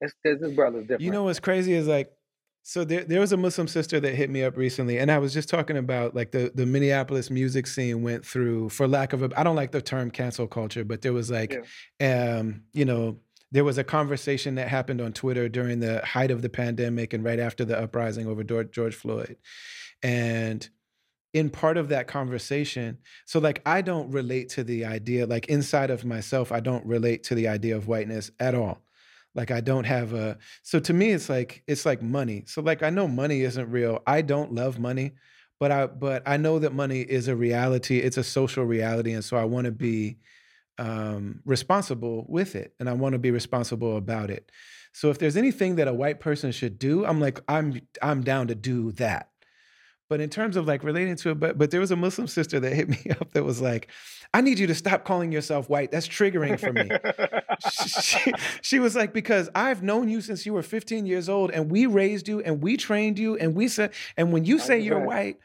this, 0.00 0.12
this, 0.24 0.38
this 0.40 0.52
brother's 0.52 0.82
different. 0.82 1.02
You 1.02 1.10
know 1.10 1.24
what's 1.24 1.40
crazy 1.40 1.74
is 1.74 1.86
like, 1.86 2.10
so 2.62 2.84
there 2.84 3.04
there 3.04 3.20
was 3.20 3.32
a 3.32 3.36
Muslim 3.36 3.66
sister 3.66 3.98
that 4.00 4.14
hit 4.14 4.30
me 4.30 4.44
up 4.44 4.56
recently, 4.56 4.98
and 4.98 5.10
I 5.10 5.18
was 5.18 5.34
just 5.34 5.48
talking 5.48 5.76
about 5.76 6.14
like 6.14 6.30
the 6.30 6.52
the 6.54 6.64
Minneapolis 6.64 7.30
music 7.30 7.66
scene 7.66 8.02
went 8.02 8.24
through, 8.24 8.68
for 8.68 8.86
lack 8.86 9.12
of 9.12 9.22
a, 9.22 9.30
I 9.36 9.42
don't 9.42 9.56
like 9.56 9.72
the 9.72 9.82
term 9.82 10.10
cancel 10.10 10.46
culture, 10.46 10.84
but 10.84 11.02
there 11.02 11.12
was 11.12 11.30
like, 11.30 11.64
um, 12.00 12.62
you 12.72 12.84
know, 12.84 13.18
there 13.50 13.64
was 13.64 13.78
a 13.78 13.84
conversation 13.84 14.54
that 14.54 14.68
happened 14.68 15.00
on 15.00 15.12
Twitter 15.12 15.48
during 15.48 15.80
the 15.80 16.04
height 16.04 16.30
of 16.30 16.40
the 16.40 16.48
pandemic 16.48 17.12
and 17.12 17.24
right 17.24 17.40
after 17.40 17.64
the 17.64 17.78
uprising 17.78 18.28
over 18.28 18.44
George 18.44 18.94
Floyd, 18.94 19.36
and 20.02 20.68
in 21.34 21.48
part 21.48 21.78
of 21.78 21.88
that 21.88 22.06
conversation 22.06 22.98
so 23.24 23.40
like 23.40 23.62
i 23.64 23.80
don't 23.80 24.10
relate 24.10 24.50
to 24.50 24.62
the 24.62 24.84
idea 24.84 25.24
like 25.24 25.46
inside 25.46 25.90
of 25.90 26.04
myself 26.04 26.52
i 26.52 26.60
don't 26.60 26.84
relate 26.84 27.24
to 27.24 27.34
the 27.34 27.48
idea 27.48 27.74
of 27.74 27.88
whiteness 27.88 28.30
at 28.38 28.54
all 28.54 28.82
like 29.34 29.50
i 29.50 29.60
don't 29.60 29.84
have 29.84 30.12
a 30.12 30.38
so 30.62 30.78
to 30.78 30.92
me 30.92 31.10
it's 31.10 31.28
like 31.28 31.62
it's 31.66 31.86
like 31.86 32.02
money. 32.02 32.44
So 32.46 32.62
like 32.62 32.82
i 32.82 32.90
know 32.90 33.08
money 33.08 33.42
isn't 33.42 33.70
real. 33.70 34.00
I 34.06 34.22
don't 34.22 34.52
love 34.52 34.78
money 34.78 35.12
but 35.58 35.70
i 35.70 35.86
but 35.86 36.22
i 36.26 36.36
know 36.36 36.58
that 36.58 36.74
money 36.74 37.00
is 37.00 37.28
a 37.28 37.36
reality. 37.36 37.98
It's 37.98 38.16
a 38.16 38.24
social 38.24 38.64
reality 38.64 39.12
and 39.12 39.24
so 39.24 39.36
i 39.36 39.44
want 39.44 39.66
to 39.66 39.72
be 39.72 40.18
um 40.78 41.40
responsible 41.44 42.24
with 42.28 42.54
it 42.56 42.74
and 42.80 42.88
i 42.88 42.92
want 42.92 43.12
to 43.14 43.18
be 43.18 43.30
responsible 43.30 43.96
about 43.96 44.30
it. 44.30 44.50
So 44.94 45.08
if 45.10 45.18
there's 45.18 45.36
anything 45.38 45.76
that 45.76 45.88
a 45.88 45.94
white 45.94 46.20
person 46.20 46.52
should 46.52 46.78
do 46.78 47.04
i'm 47.04 47.20
like 47.20 47.40
i'm 47.48 47.80
i'm 48.02 48.22
down 48.22 48.48
to 48.48 48.54
do 48.54 48.92
that 48.92 49.31
but 50.08 50.20
in 50.20 50.30
terms 50.30 50.56
of 50.56 50.66
like 50.66 50.84
relating 50.84 51.16
to 51.16 51.30
it, 51.30 51.40
but 51.40 51.58
but 51.58 51.70
there 51.70 51.80
was 51.80 51.90
a 51.90 51.96
Muslim 51.96 52.26
sister 52.26 52.60
that 52.60 52.72
hit 52.72 52.88
me 52.88 52.98
up 53.20 53.32
that 53.32 53.44
was 53.44 53.60
like, 53.60 53.88
I 54.34 54.40
need 54.40 54.58
you 54.58 54.66
to 54.66 54.74
stop 54.74 55.04
calling 55.04 55.32
yourself 55.32 55.68
white. 55.68 55.90
That's 55.90 56.08
triggering 56.08 56.58
for 56.58 56.72
me. 56.72 56.90
she, 58.00 58.32
she 58.62 58.78
was 58.78 58.96
like, 58.96 59.12
because 59.12 59.50
I've 59.54 59.82
known 59.82 60.08
you 60.08 60.20
since 60.20 60.46
you 60.46 60.54
were 60.54 60.62
15 60.62 61.06
years 61.06 61.28
old, 61.28 61.50
and 61.50 61.70
we 61.70 61.86
raised 61.86 62.28
you 62.28 62.40
and 62.40 62.62
we 62.62 62.76
trained 62.76 63.18
you, 63.18 63.36
and 63.36 63.54
we 63.54 63.68
said, 63.68 63.92
and 64.16 64.32
when 64.32 64.44
you 64.44 64.58
say 64.58 64.80
you're 64.80 65.04
white, 65.04 65.36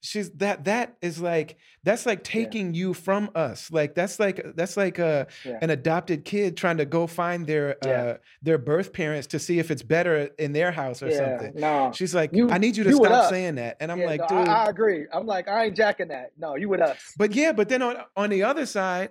she's 0.00 0.30
that 0.32 0.64
that 0.64 0.96
is 1.02 1.20
like 1.20 1.56
that's 1.82 2.06
like 2.06 2.22
taking 2.22 2.72
you 2.74 2.94
from 2.94 3.30
us. 3.34 3.70
Like 3.72 3.94
that's 3.94 4.20
like 4.20 4.40
that's 4.54 4.76
like 4.76 4.98
a 4.98 5.26
Yeah. 5.44 5.58
an 5.60 5.70
adopted 5.70 6.24
kid 6.24 6.56
trying 6.56 6.76
to 6.76 6.84
go 6.84 7.06
find 7.06 7.46
their 7.46 7.76
Yeah. 7.84 7.90
uh 7.90 8.16
their 8.42 8.58
birth 8.58 8.92
parents 8.92 9.26
to 9.28 9.38
see 9.38 9.58
if 9.58 9.70
it's 9.70 9.82
better 9.82 10.30
in 10.38 10.52
their 10.52 10.70
house 10.70 11.02
or 11.02 11.08
yeah, 11.08 11.38
something. 11.38 11.60
no. 11.60 11.90
She's 11.94 12.14
like, 12.14 12.32
You- 12.32 12.50
I 12.50 12.58
need 12.58 12.76
you 12.76 12.84
to 12.84 12.90
you 12.90 12.96
stop 12.96 13.30
saying 13.30 13.56
that. 13.56 13.76
And 13.80 13.90
I'm 13.90 13.98
yeah, 14.00 14.06
like, 14.06 14.20
no, 14.20 14.28
dude. 14.40 14.48
I, 14.48 14.64
I 14.64 14.70
agree. 14.70 15.06
I'm 15.12 15.26
like, 15.26 15.48
I 15.48 15.64
ain't 15.64 15.76
jacking 15.76 16.08
that. 16.08 16.30
No, 16.38 16.54
you 16.56 16.68
with 16.68 16.80
us. 16.80 16.98
but 17.16 17.34
yeah, 17.34 17.52
but 17.52 17.68
then 17.68 17.82
on 17.82 17.96
on 18.16 18.30
the 18.30 18.44
other 18.44 18.66
side, 18.66 19.10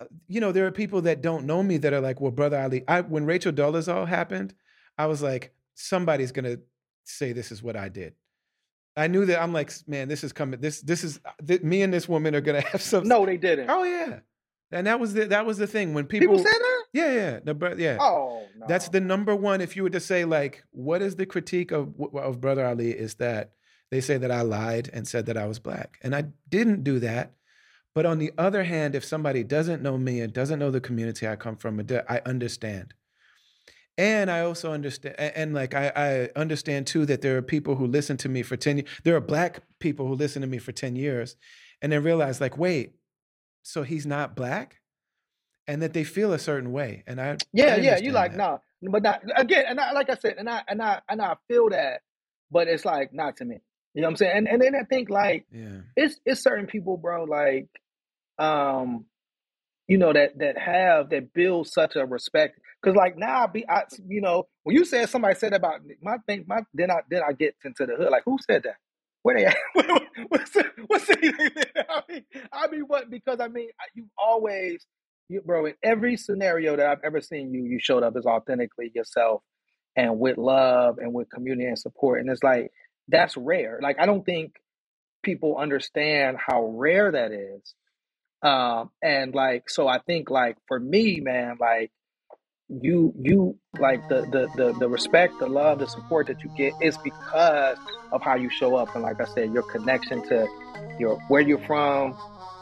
uh, 0.00 0.04
you 0.28 0.40
know, 0.40 0.52
there 0.52 0.66
are 0.66 0.72
people 0.72 1.02
that 1.02 1.20
don't 1.20 1.46
know 1.46 1.62
me 1.62 1.76
that 1.78 1.92
are 1.92 2.00
like, 2.00 2.20
well, 2.20 2.30
brother 2.30 2.58
Ali, 2.60 2.84
I 2.86 3.00
when 3.00 3.24
Rachel 3.26 3.52
Dolezal 3.52 4.06
happened, 4.06 4.54
I 4.96 5.06
was 5.06 5.20
like, 5.22 5.52
somebody's 5.74 6.30
gonna 6.32 6.58
say 7.04 7.32
this 7.32 7.50
is 7.50 7.62
what 7.62 7.76
I 7.76 7.88
did. 7.88 8.14
I 8.96 9.06
knew 9.06 9.24
that 9.26 9.40
I'm 9.40 9.52
like, 9.52 9.72
man, 9.86 10.08
this 10.08 10.24
is 10.24 10.32
coming. 10.32 10.60
This 10.60 10.80
this 10.80 11.04
is 11.04 11.20
uh, 11.24 11.30
th- 11.46 11.62
me 11.62 11.82
and 11.82 11.92
this 11.92 12.08
woman 12.08 12.34
are 12.34 12.40
gonna 12.40 12.60
have 12.72 12.82
some. 12.82 13.06
No, 13.06 13.24
they 13.24 13.36
didn't. 13.36 13.70
Oh 13.70 13.84
yeah, 13.84 14.20
and 14.72 14.86
that 14.86 15.00
was 15.00 15.14
the 15.14 15.26
that 15.26 15.46
was 15.46 15.58
the 15.58 15.66
thing 15.66 15.94
when 15.94 16.06
people. 16.06 16.28
People 16.28 16.38
said 16.38 16.52
that? 16.52 16.84
yeah, 16.92 17.12
yeah, 17.14 17.40
the, 17.42 17.54
bro- 17.54 17.76
yeah. 17.76 17.98
Oh, 18.00 18.42
no. 18.56 18.66
That's 18.66 18.88
the 18.88 19.00
number 19.00 19.34
one. 19.34 19.60
If 19.60 19.76
you 19.76 19.84
were 19.84 19.90
to 19.90 20.00
say 20.00 20.24
like, 20.24 20.64
what 20.70 21.02
is 21.02 21.16
the 21.16 21.26
critique 21.26 21.70
of 21.70 21.94
of 22.14 22.40
Brother 22.40 22.66
Ali? 22.66 22.90
Is 22.90 23.14
that 23.16 23.52
they 23.90 24.00
say 24.00 24.18
that 24.18 24.30
I 24.30 24.42
lied 24.42 24.90
and 24.92 25.06
said 25.06 25.26
that 25.26 25.36
I 25.36 25.46
was 25.46 25.58
black, 25.58 25.98
and 26.02 26.14
I 26.14 26.24
didn't 26.48 26.84
do 26.84 26.98
that. 27.00 27.32
But 27.94 28.06
on 28.06 28.18
the 28.18 28.32
other 28.38 28.62
hand, 28.62 28.94
if 28.94 29.04
somebody 29.04 29.42
doesn't 29.42 29.82
know 29.82 29.98
me 29.98 30.20
and 30.20 30.32
doesn't 30.32 30.60
know 30.60 30.70
the 30.70 30.80
community 30.80 31.26
I 31.26 31.34
come 31.36 31.56
from, 31.56 31.84
I 32.08 32.20
understand. 32.24 32.94
And 34.00 34.30
I 34.30 34.40
also 34.40 34.72
understand, 34.72 35.16
and, 35.18 35.52
like 35.52 35.74
I, 35.74 35.92
I 35.94 36.28
understand 36.40 36.86
too 36.86 37.04
that 37.04 37.20
there 37.20 37.36
are 37.36 37.42
people 37.42 37.74
who 37.76 37.86
listen 37.86 38.16
to 38.18 38.30
me 38.30 38.42
for 38.42 38.56
ten. 38.56 38.78
years. 38.78 38.88
There 39.04 39.14
are 39.14 39.20
black 39.20 39.60
people 39.78 40.06
who 40.08 40.14
listen 40.14 40.40
to 40.40 40.48
me 40.48 40.56
for 40.56 40.72
ten 40.72 40.96
years, 40.96 41.36
and 41.82 41.92
then 41.92 42.02
realize 42.02 42.40
like, 42.40 42.56
wait, 42.56 42.94
so 43.62 43.82
he's 43.82 44.06
not 44.06 44.34
black, 44.34 44.80
and 45.66 45.82
that 45.82 45.92
they 45.92 46.04
feel 46.04 46.32
a 46.32 46.38
certain 46.38 46.72
way. 46.72 47.04
And 47.06 47.20
I, 47.20 47.36
Yeah, 47.52 47.74
I 47.74 47.76
yeah. 47.76 47.98
You 47.98 48.12
like 48.12 48.32
that. 48.32 48.62
no, 48.80 48.90
but 48.90 49.02
not 49.02 49.20
again. 49.36 49.64
And 49.68 49.78
I, 49.78 49.92
like 49.92 50.08
I 50.08 50.14
said, 50.14 50.36
and 50.38 50.48
I 50.48 50.62
and 50.66 50.80
I 50.80 51.02
and 51.06 51.20
I 51.20 51.36
feel 51.46 51.68
that, 51.68 52.00
but 52.50 52.68
it's 52.68 52.86
like 52.86 53.12
not 53.12 53.36
to 53.36 53.44
me. 53.44 53.58
You 53.92 54.00
know 54.00 54.06
what 54.08 54.12
I'm 54.12 54.16
saying? 54.16 54.32
And 54.38 54.48
and 54.48 54.62
then 54.62 54.74
I 54.74 54.84
think 54.84 55.10
like 55.10 55.44
Yeah. 55.52 55.80
it's 55.94 56.18
it's 56.24 56.40
certain 56.42 56.66
people, 56.66 56.96
bro. 56.96 57.24
Like, 57.24 57.68
um, 58.38 59.04
you 59.88 59.98
know 59.98 60.14
that 60.14 60.38
that 60.38 60.56
have 60.56 61.10
that 61.10 61.34
build 61.34 61.68
such 61.68 61.96
a 61.96 62.06
respect. 62.06 62.58
Because 62.82 62.96
like 62.96 63.16
now, 63.16 63.44
I 63.44 63.46
be 63.46 63.68
I 63.68 63.82
you 64.08 64.20
know 64.20 64.46
when 64.62 64.76
you 64.76 64.84
said 64.84 65.08
somebody 65.08 65.34
said 65.34 65.52
about 65.52 65.80
my 66.02 66.16
thing, 66.26 66.44
my 66.46 66.60
then 66.74 66.90
I 66.90 67.00
then 67.10 67.22
I 67.26 67.32
get 67.32 67.54
into 67.64 67.86
the 67.86 67.96
hood. 67.96 68.10
Like 68.10 68.22
who 68.24 68.38
said 68.50 68.62
that? 68.64 68.76
Where 69.22 69.36
they 69.36 69.46
at? 69.46 69.56
what's 70.28 70.56
what's 70.86 71.06
the, 71.06 71.66
I 71.88 72.02
mean, 72.08 72.24
I 72.52 72.68
mean 72.68 72.82
what? 72.82 73.10
Because 73.10 73.38
I 73.40 73.48
mean 73.48 73.68
you 73.94 74.06
always, 74.18 74.86
you, 75.28 75.42
bro. 75.42 75.66
In 75.66 75.74
every 75.82 76.16
scenario 76.16 76.76
that 76.76 76.86
I've 76.86 77.04
ever 77.04 77.20
seen 77.20 77.52
you, 77.52 77.64
you 77.64 77.78
showed 77.80 78.02
up 78.02 78.16
as 78.16 78.24
authentically 78.24 78.90
yourself 78.94 79.42
and 79.96 80.18
with 80.18 80.38
love 80.38 80.98
and 80.98 81.12
with 81.12 81.28
community 81.30 81.66
and 81.68 81.78
support. 81.78 82.20
And 82.20 82.30
it's 82.30 82.42
like 82.42 82.70
that's 83.08 83.36
rare. 83.36 83.78
Like 83.82 83.96
I 84.00 84.06
don't 84.06 84.24
think 84.24 84.54
people 85.22 85.58
understand 85.58 86.38
how 86.38 86.64
rare 86.66 87.12
that 87.12 87.32
is. 87.32 87.74
Um, 88.42 88.90
and 89.02 89.34
like, 89.34 89.68
so 89.68 89.86
I 89.86 89.98
think 89.98 90.30
like 90.30 90.56
for 90.66 90.80
me, 90.80 91.20
man, 91.20 91.56
like 91.60 91.90
you, 92.70 93.12
you 93.20 93.58
like 93.78 94.08
the, 94.08 94.22
the, 94.22 94.48
the, 94.56 94.72
the 94.78 94.88
respect, 94.88 95.38
the 95.38 95.46
love, 95.46 95.80
the 95.80 95.86
support 95.86 96.28
that 96.28 96.42
you 96.42 96.50
get 96.56 96.72
is 96.80 96.96
because 96.98 97.78
of 98.12 98.22
how 98.22 98.36
you 98.36 98.48
show 98.48 98.76
up. 98.76 98.94
And 98.94 99.02
like 99.02 99.20
I 99.20 99.24
said, 99.24 99.52
your 99.52 99.62
connection 99.64 100.26
to 100.28 100.46
your, 100.98 101.16
where 101.28 101.40
you're 101.40 101.64
from, 101.66 102.16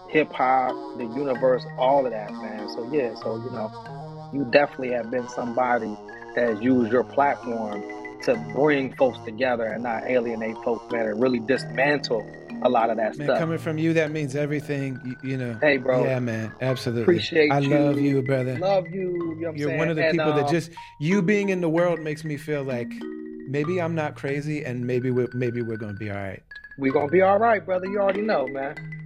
hip 0.08 0.32
hop, 0.32 0.72
the 0.96 1.04
universe, 1.04 1.64
all 1.76 2.06
of 2.06 2.12
that, 2.12 2.32
man. 2.32 2.68
So 2.70 2.88
yeah, 2.92 3.14
so, 3.16 3.36
you 3.36 3.50
know, 3.50 4.30
you 4.32 4.46
definitely 4.50 4.92
have 4.92 5.10
been 5.10 5.28
somebody 5.28 5.96
that 6.34 6.48
has 6.48 6.60
used 6.60 6.90
your 6.90 7.04
platform 7.04 7.82
to 8.22 8.34
bring 8.54 8.94
folks 8.94 9.18
together 9.24 9.64
and 9.64 9.82
not 9.82 10.04
alienate 10.04 10.56
folks, 10.64 10.90
man, 10.90 11.06
and 11.06 11.20
really 11.20 11.38
dismantle 11.38 12.26
a 12.62 12.68
lot 12.68 12.90
of 12.90 12.96
that 12.96 13.16
Man, 13.16 13.26
stuff. 13.26 13.38
coming 13.38 13.58
from 13.58 13.78
you, 13.78 13.92
that 13.94 14.10
means 14.10 14.34
everything. 14.36 15.00
You, 15.22 15.30
you 15.30 15.36
know. 15.36 15.58
Hey, 15.60 15.76
bro. 15.76 16.04
Yeah, 16.04 16.18
man. 16.20 16.52
Absolutely. 16.60 17.02
Appreciate 17.02 17.50
I 17.52 17.58
you. 17.60 17.68
love 17.70 18.00
you, 18.00 18.22
brother. 18.22 18.58
Love 18.58 18.86
you. 18.88 19.00
You 19.00 19.18
know 19.18 19.26
what 19.26 19.48
I'm 19.48 19.56
You're 19.56 19.68
saying? 19.68 19.78
one 19.78 19.88
of 19.88 19.96
the 19.96 20.06
And, 20.06 20.18
people 20.18 20.32
that 20.34 20.44
um, 20.46 20.50
just 20.50 20.70
you 21.00 21.22
being 21.22 21.48
in 21.50 21.60
the 21.60 21.68
world 21.68 22.00
makes 22.00 22.24
me 22.24 22.36
feel 22.36 22.62
like 22.62 22.90
maybe 23.48 23.80
I'm 23.80 23.94
not 23.94 24.16
crazy, 24.16 24.64
and 24.64 24.86
maybe 24.86 25.10
we're 25.10 25.28
maybe 25.34 25.62
we're 25.62 25.76
gonna 25.76 25.94
be 25.94 26.10
all 26.10 26.16
right. 26.16 26.42
We're 26.78 26.92
gonna 26.92 27.08
be 27.08 27.22
all 27.22 27.38
right, 27.38 27.64
brother. 27.64 27.86
You 27.86 27.98
already 28.00 28.22
know, 28.22 28.46
man. 28.48 28.97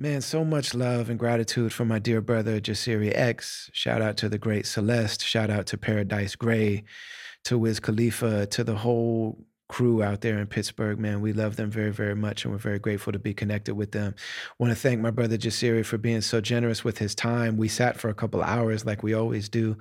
Man, 0.00 0.22
so 0.22 0.46
much 0.46 0.72
love 0.72 1.10
and 1.10 1.18
gratitude 1.18 1.74
for 1.74 1.84
my 1.84 1.98
dear 1.98 2.22
brother 2.22 2.58
Jasiri 2.58 3.12
X. 3.14 3.68
Shout 3.74 4.00
out 4.00 4.16
to 4.16 4.30
the 4.30 4.38
great 4.38 4.64
Celeste. 4.64 5.22
Shout 5.22 5.50
out 5.50 5.66
to 5.66 5.76
Paradise 5.76 6.36
Gray, 6.36 6.84
to 7.44 7.58
Wiz 7.58 7.80
Khalifa, 7.80 8.46
to 8.46 8.64
the 8.64 8.76
whole 8.76 9.44
crew 9.68 10.02
out 10.02 10.22
there 10.22 10.38
in 10.38 10.46
Pittsburgh, 10.46 10.98
man. 10.98 11.20
We 11.20 11.34
love 11.34 11.56
them 11.56 11.70
very, 11.70 11.92
very 11.92 12.16
much, 12.16 12.46
and 12.46 12.52
we're 12.54 12.58
very 12.58 12.78
grateful 12.78 13.12
to 13.12 13.18
be 13.18 13.34
connected 13.34 13.74
with 13.74 13.92
them. 13.92 14.14
Want 14.58 14.72
to 14.72 14.74
thank 14.74 15.02
my 15.02 15.10
brother 15.10 15.36
Jasiri 15.36 15.84
for 15.84 15.98
being 15.98 16.22
so 16.22 16.40
generous 16.40 16.82
with 16.82 16.96
his 16.96 17.14
time. 17.14 17.58
We 17.58 17.68
sat 17.68 18.00
for 18.00 18.08
a 18.08 18.14
couple 18.14 18.42
hours, 18.42 18.86
like 18.86 19.02
we 19.02 19.12
always 19.12 19.50
do. 19.50 19.76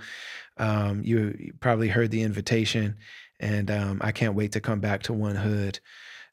Um, 0.57 1.01
you, 1.01 1.53
probably 1.61 1.87
heard 1.87 2.11
the 2.11 2.23
invitation, 2.23 2.97
and 3.39 3.71
um, 3.71 4.01
I 4.03 4.11
can't 4.11 4.35
wait 4.35 4.51
to 4.51 4.59
come 4.59 4.81
back 4.81 5.01
to 5.03 5.13
1Hood. 5.13 5.79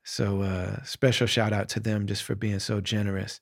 So, 0.02 0.42
uh, 0.42 0.82
special 0.82 1.28
shout 1.28 1.52
out 1.52 1.68
to 1.68 1.80
them 1.80 2.08
just 2.08 2.24
for 2.24 2.34
being 2.34 2.58
so 2.58 2.80
generous. 2.80 3.40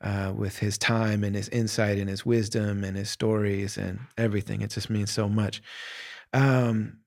Uh, 0.00 0.32
with 0.32 0.56
his 0.58 0.78
time 0.78 1.24
and 1.24 1.34
his 1.34 1.48
insight 1.48 1.98
and 1.98 2.08
his 2.08 2.24
wisdom 2.24 2.84
and 2.84 2.96
his 2.96 3.10
stories 3.10 3.76
and 3.76 3.98
everything. 4.16 4.62
It 4.62 4.70
just 4.70 4.88
means 4.88 5.10
so 5.10 5.28
much. 5.28 5.60
Um, 6.32 6.98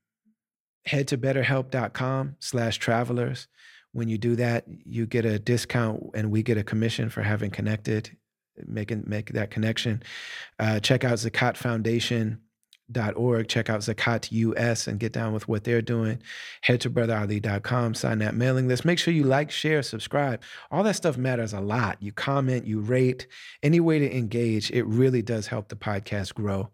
head 0.86 1.08
to 1.08 1.18
betterhelp.com 1.18 2.36
slash 2.40 2.80
travelers. 2.80 3.48
When 3.94 4.10
you 4.10 4.18
do 4.18 4.36
that, 4.36 4.66
you 4.68 5.06
get 5.06 5.26
a 5.26 5.40
discount 5.40 6.04
and 6.14 6.32
we 6.32 6.44
get 6.44 6.58
a 6.58 6.64
commission 6.64 7.10
for 7.10 7.22
having 7.22 7.50
connected, 7.50 8.18
making 8.66 9.06
make 9.08 9.32
that 9.34 9.52
connection. 9.52 10.04
Uh, 10.60 10.82
check 10.82 11.06
out 11.06 11.18
Zakat 11.20 11.56
Foundation 11.56 12.42
dot 12.92 13.16
org. 13.16 13.48
Check 13.48 13.70
out 13.70 13.82
Zakat 13.82 14.32
US 14.32 14.88
and 14.88 15.00
get 15.00 15.14
down 15.14 15.34
with 15.34 15.48
what 15.48 15.64
they're 15.64 15.82
doing. 15.82 16.22
Head 16.62 16.82
to 16.82 16.90
brotherali.com, 16.90 17.94
sign 17.94 18.20
that 18.20 18.36
mailing 18.36 18.68
list. 18.68 18.86
Make 18.86 19.00
sure 19.00 19.14
you 19.14 19.24
like, 19.24 19.52
share, 19.52 19.84
subscribe. 19.84 20.42
All 20.72 20.84
that 20.84 20.96
stuff 20.96 21.18
matters 21.18 21.54
a 21.54 21.62
lot. 21.62 21.98
You 22.02 22.12
comment, 22.12 22.66
you 22.66 22.80
rate, 22.80 23.28
any 23.64 23.80
way 23.80 24.00
to 24.00 24.18
engage. 24.18 24.72
It 24.72 24.84
really 24.84 25.22
does 25.22 25.48
help 25.48 25.70
the 25.70 25.76
podcast 25.76 26.34
grow. 26.34 26.70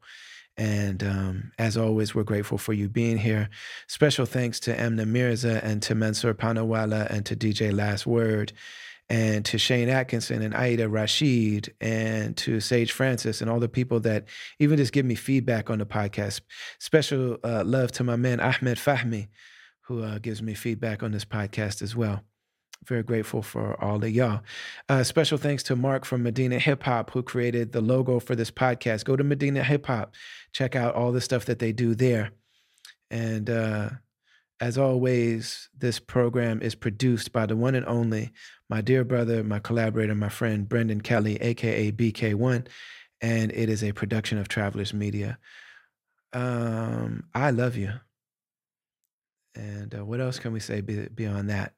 And 0.58 1.04
um, 1.04 1.52
as 1.60 1.78
always, 1.78 2.16
we're 2.16 2.24
grateful 2.24 2.58
for 2.58 2.74
you 2.74 2.90
being 2.90 3.18
here. 3.18 3.50
Special 3.88 4.26
thanks 4.26 4.60
to 4.62 4.76
Emna 4.76 5.06
Mirza 5.06 5.64
and 5.64 5.84
to 5.84 5.94
Mansoor 5.94 6.34
Panawala 6.34 7.08
and 7.12 7.26
to 7.28 7.36
DJ 7.36 7.72
Last 7.72 8.08
Word 8.08 8.54
and 9.10 9.46
to 9.46 9.58
Shane 9.58 9.90
Atkinson 9.90 10.42
and 10.42 10.54
Aida 10.54 10.90
Rashid 10.90 11.74
and 11.80 12.36
to 12.38 12.60
Sage 12.60 12.92
Francis 12.92 13.42
and 13.42 13.50
all 13.50 13.60
the 13.60 13.70
people 13.70 14.00
that 14.02 14.26
even 14.60 14.78
just 14.78 14.92
give 14.92 15.06
me 15.06 15.16
feedback 15.16 15.70
on 15.70 15.80
the 15.80 15.86
podcast. 15.86 16.42
Special 16.80 17.38
uh, 17.44 17.64
love 17.64 17.92
to 17.94 18.04
my 18.04 18.16
man 18.18 18.40
Ahmed 18.40 18.78
Fahmi, 18.78 19.28
who 19.82 20.04
uh, 20.04 20.20
gives 20.20 20.42
me 20.42 20.54
feedback 20.54 21.04
on 21.04 21.12
this 21.12 21.26
podcast 21.26 21.82
as 21.82 21.96
well. 21.96 22.22
Very 22.86 23.04
grateful 23.04 23.42
for 23.42 23.82
all 23.84 24.04
of 24.04 24.10
y'all. 24.10 24.42
Uh, 24.88 25.04
special 25.04 25.38
thanks 25.38 25.64
to 25.64 25.76
Mark 25.76 26.06
from 26.06 26.24
Medina 26.24 26.60
Hip 26.60 26.84
Hop, 26.84 27.12
who 27.12 27.24
created 27.24 27.72
the 27.72 27.82
logo 27.82 28.20
for 28.20 28.36
this 28.36 28.52
podcast. 28.52 29.04
Go 29.04 29.16
to 29.16 29.24
Medina 29.24 29.64
Hip 29.64 29.86
Hop, 29.88 30.14
check 30.52 30.76
out 30.76 30.96
all 30.96 31.12
the 31.12 31.22
stuff 31.22 31.46
that 31.46 31.60
they 31.60 31.72
do 31.72 31.96
there. 31.96 32.32
And 33.10 33.50
uh, 33.50 33.90
as 34.60 34.78
always, 34.78 35.70
this 35.78 36.00
program 36.00 36.62
is 36.62 36.76
produced 36.76 37.32
by 37.32 37.46
the 37.46 37.56
one 37.56 37.76
and 37.76 37.86
only, 37.86 38.32
my 38.70 38.82
dear 38.82 39.04
brother, 39.04 39.44
my 39.44 39.60
collaborator, 39.60 40.16
my 40.16 40.30
friend, 40.30 40.68
Brendan 40.68 41.02
Kelly, 41.02 41.38
AKA 41.42 41.92
BK1. 41.92 42.68
And 43.22 43.52
it 43.52 43.70
is 43.70 43.84
a 43.84 43.92
production 43.92 44.38
of 44.38 44.48
Travelers 44.48 44.94
Media. 44.94 45.38
Um, 46.34 47.26
I 47.34 47.52
love 47.52 47.76
you. 47.76 47.94
And 49.56 49.94
uh, 49.96 50.06
what 50.06 50.22
else 50.22 50.40
can 50.40 50.54
we 50.54 50.60
say 50.60 50.82
beyond 50.82 51.50
that? 51.50 51.74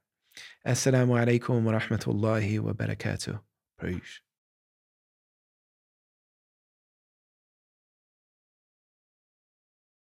Assalamu 0.66 1.18
alaikum 1.18 1.64
wa 1.64 1.74
rahmatullahi 1.74 2.60
wa 2.60 2.74
barakatuh. 2.74 3.40
Peace. 3.80 4.22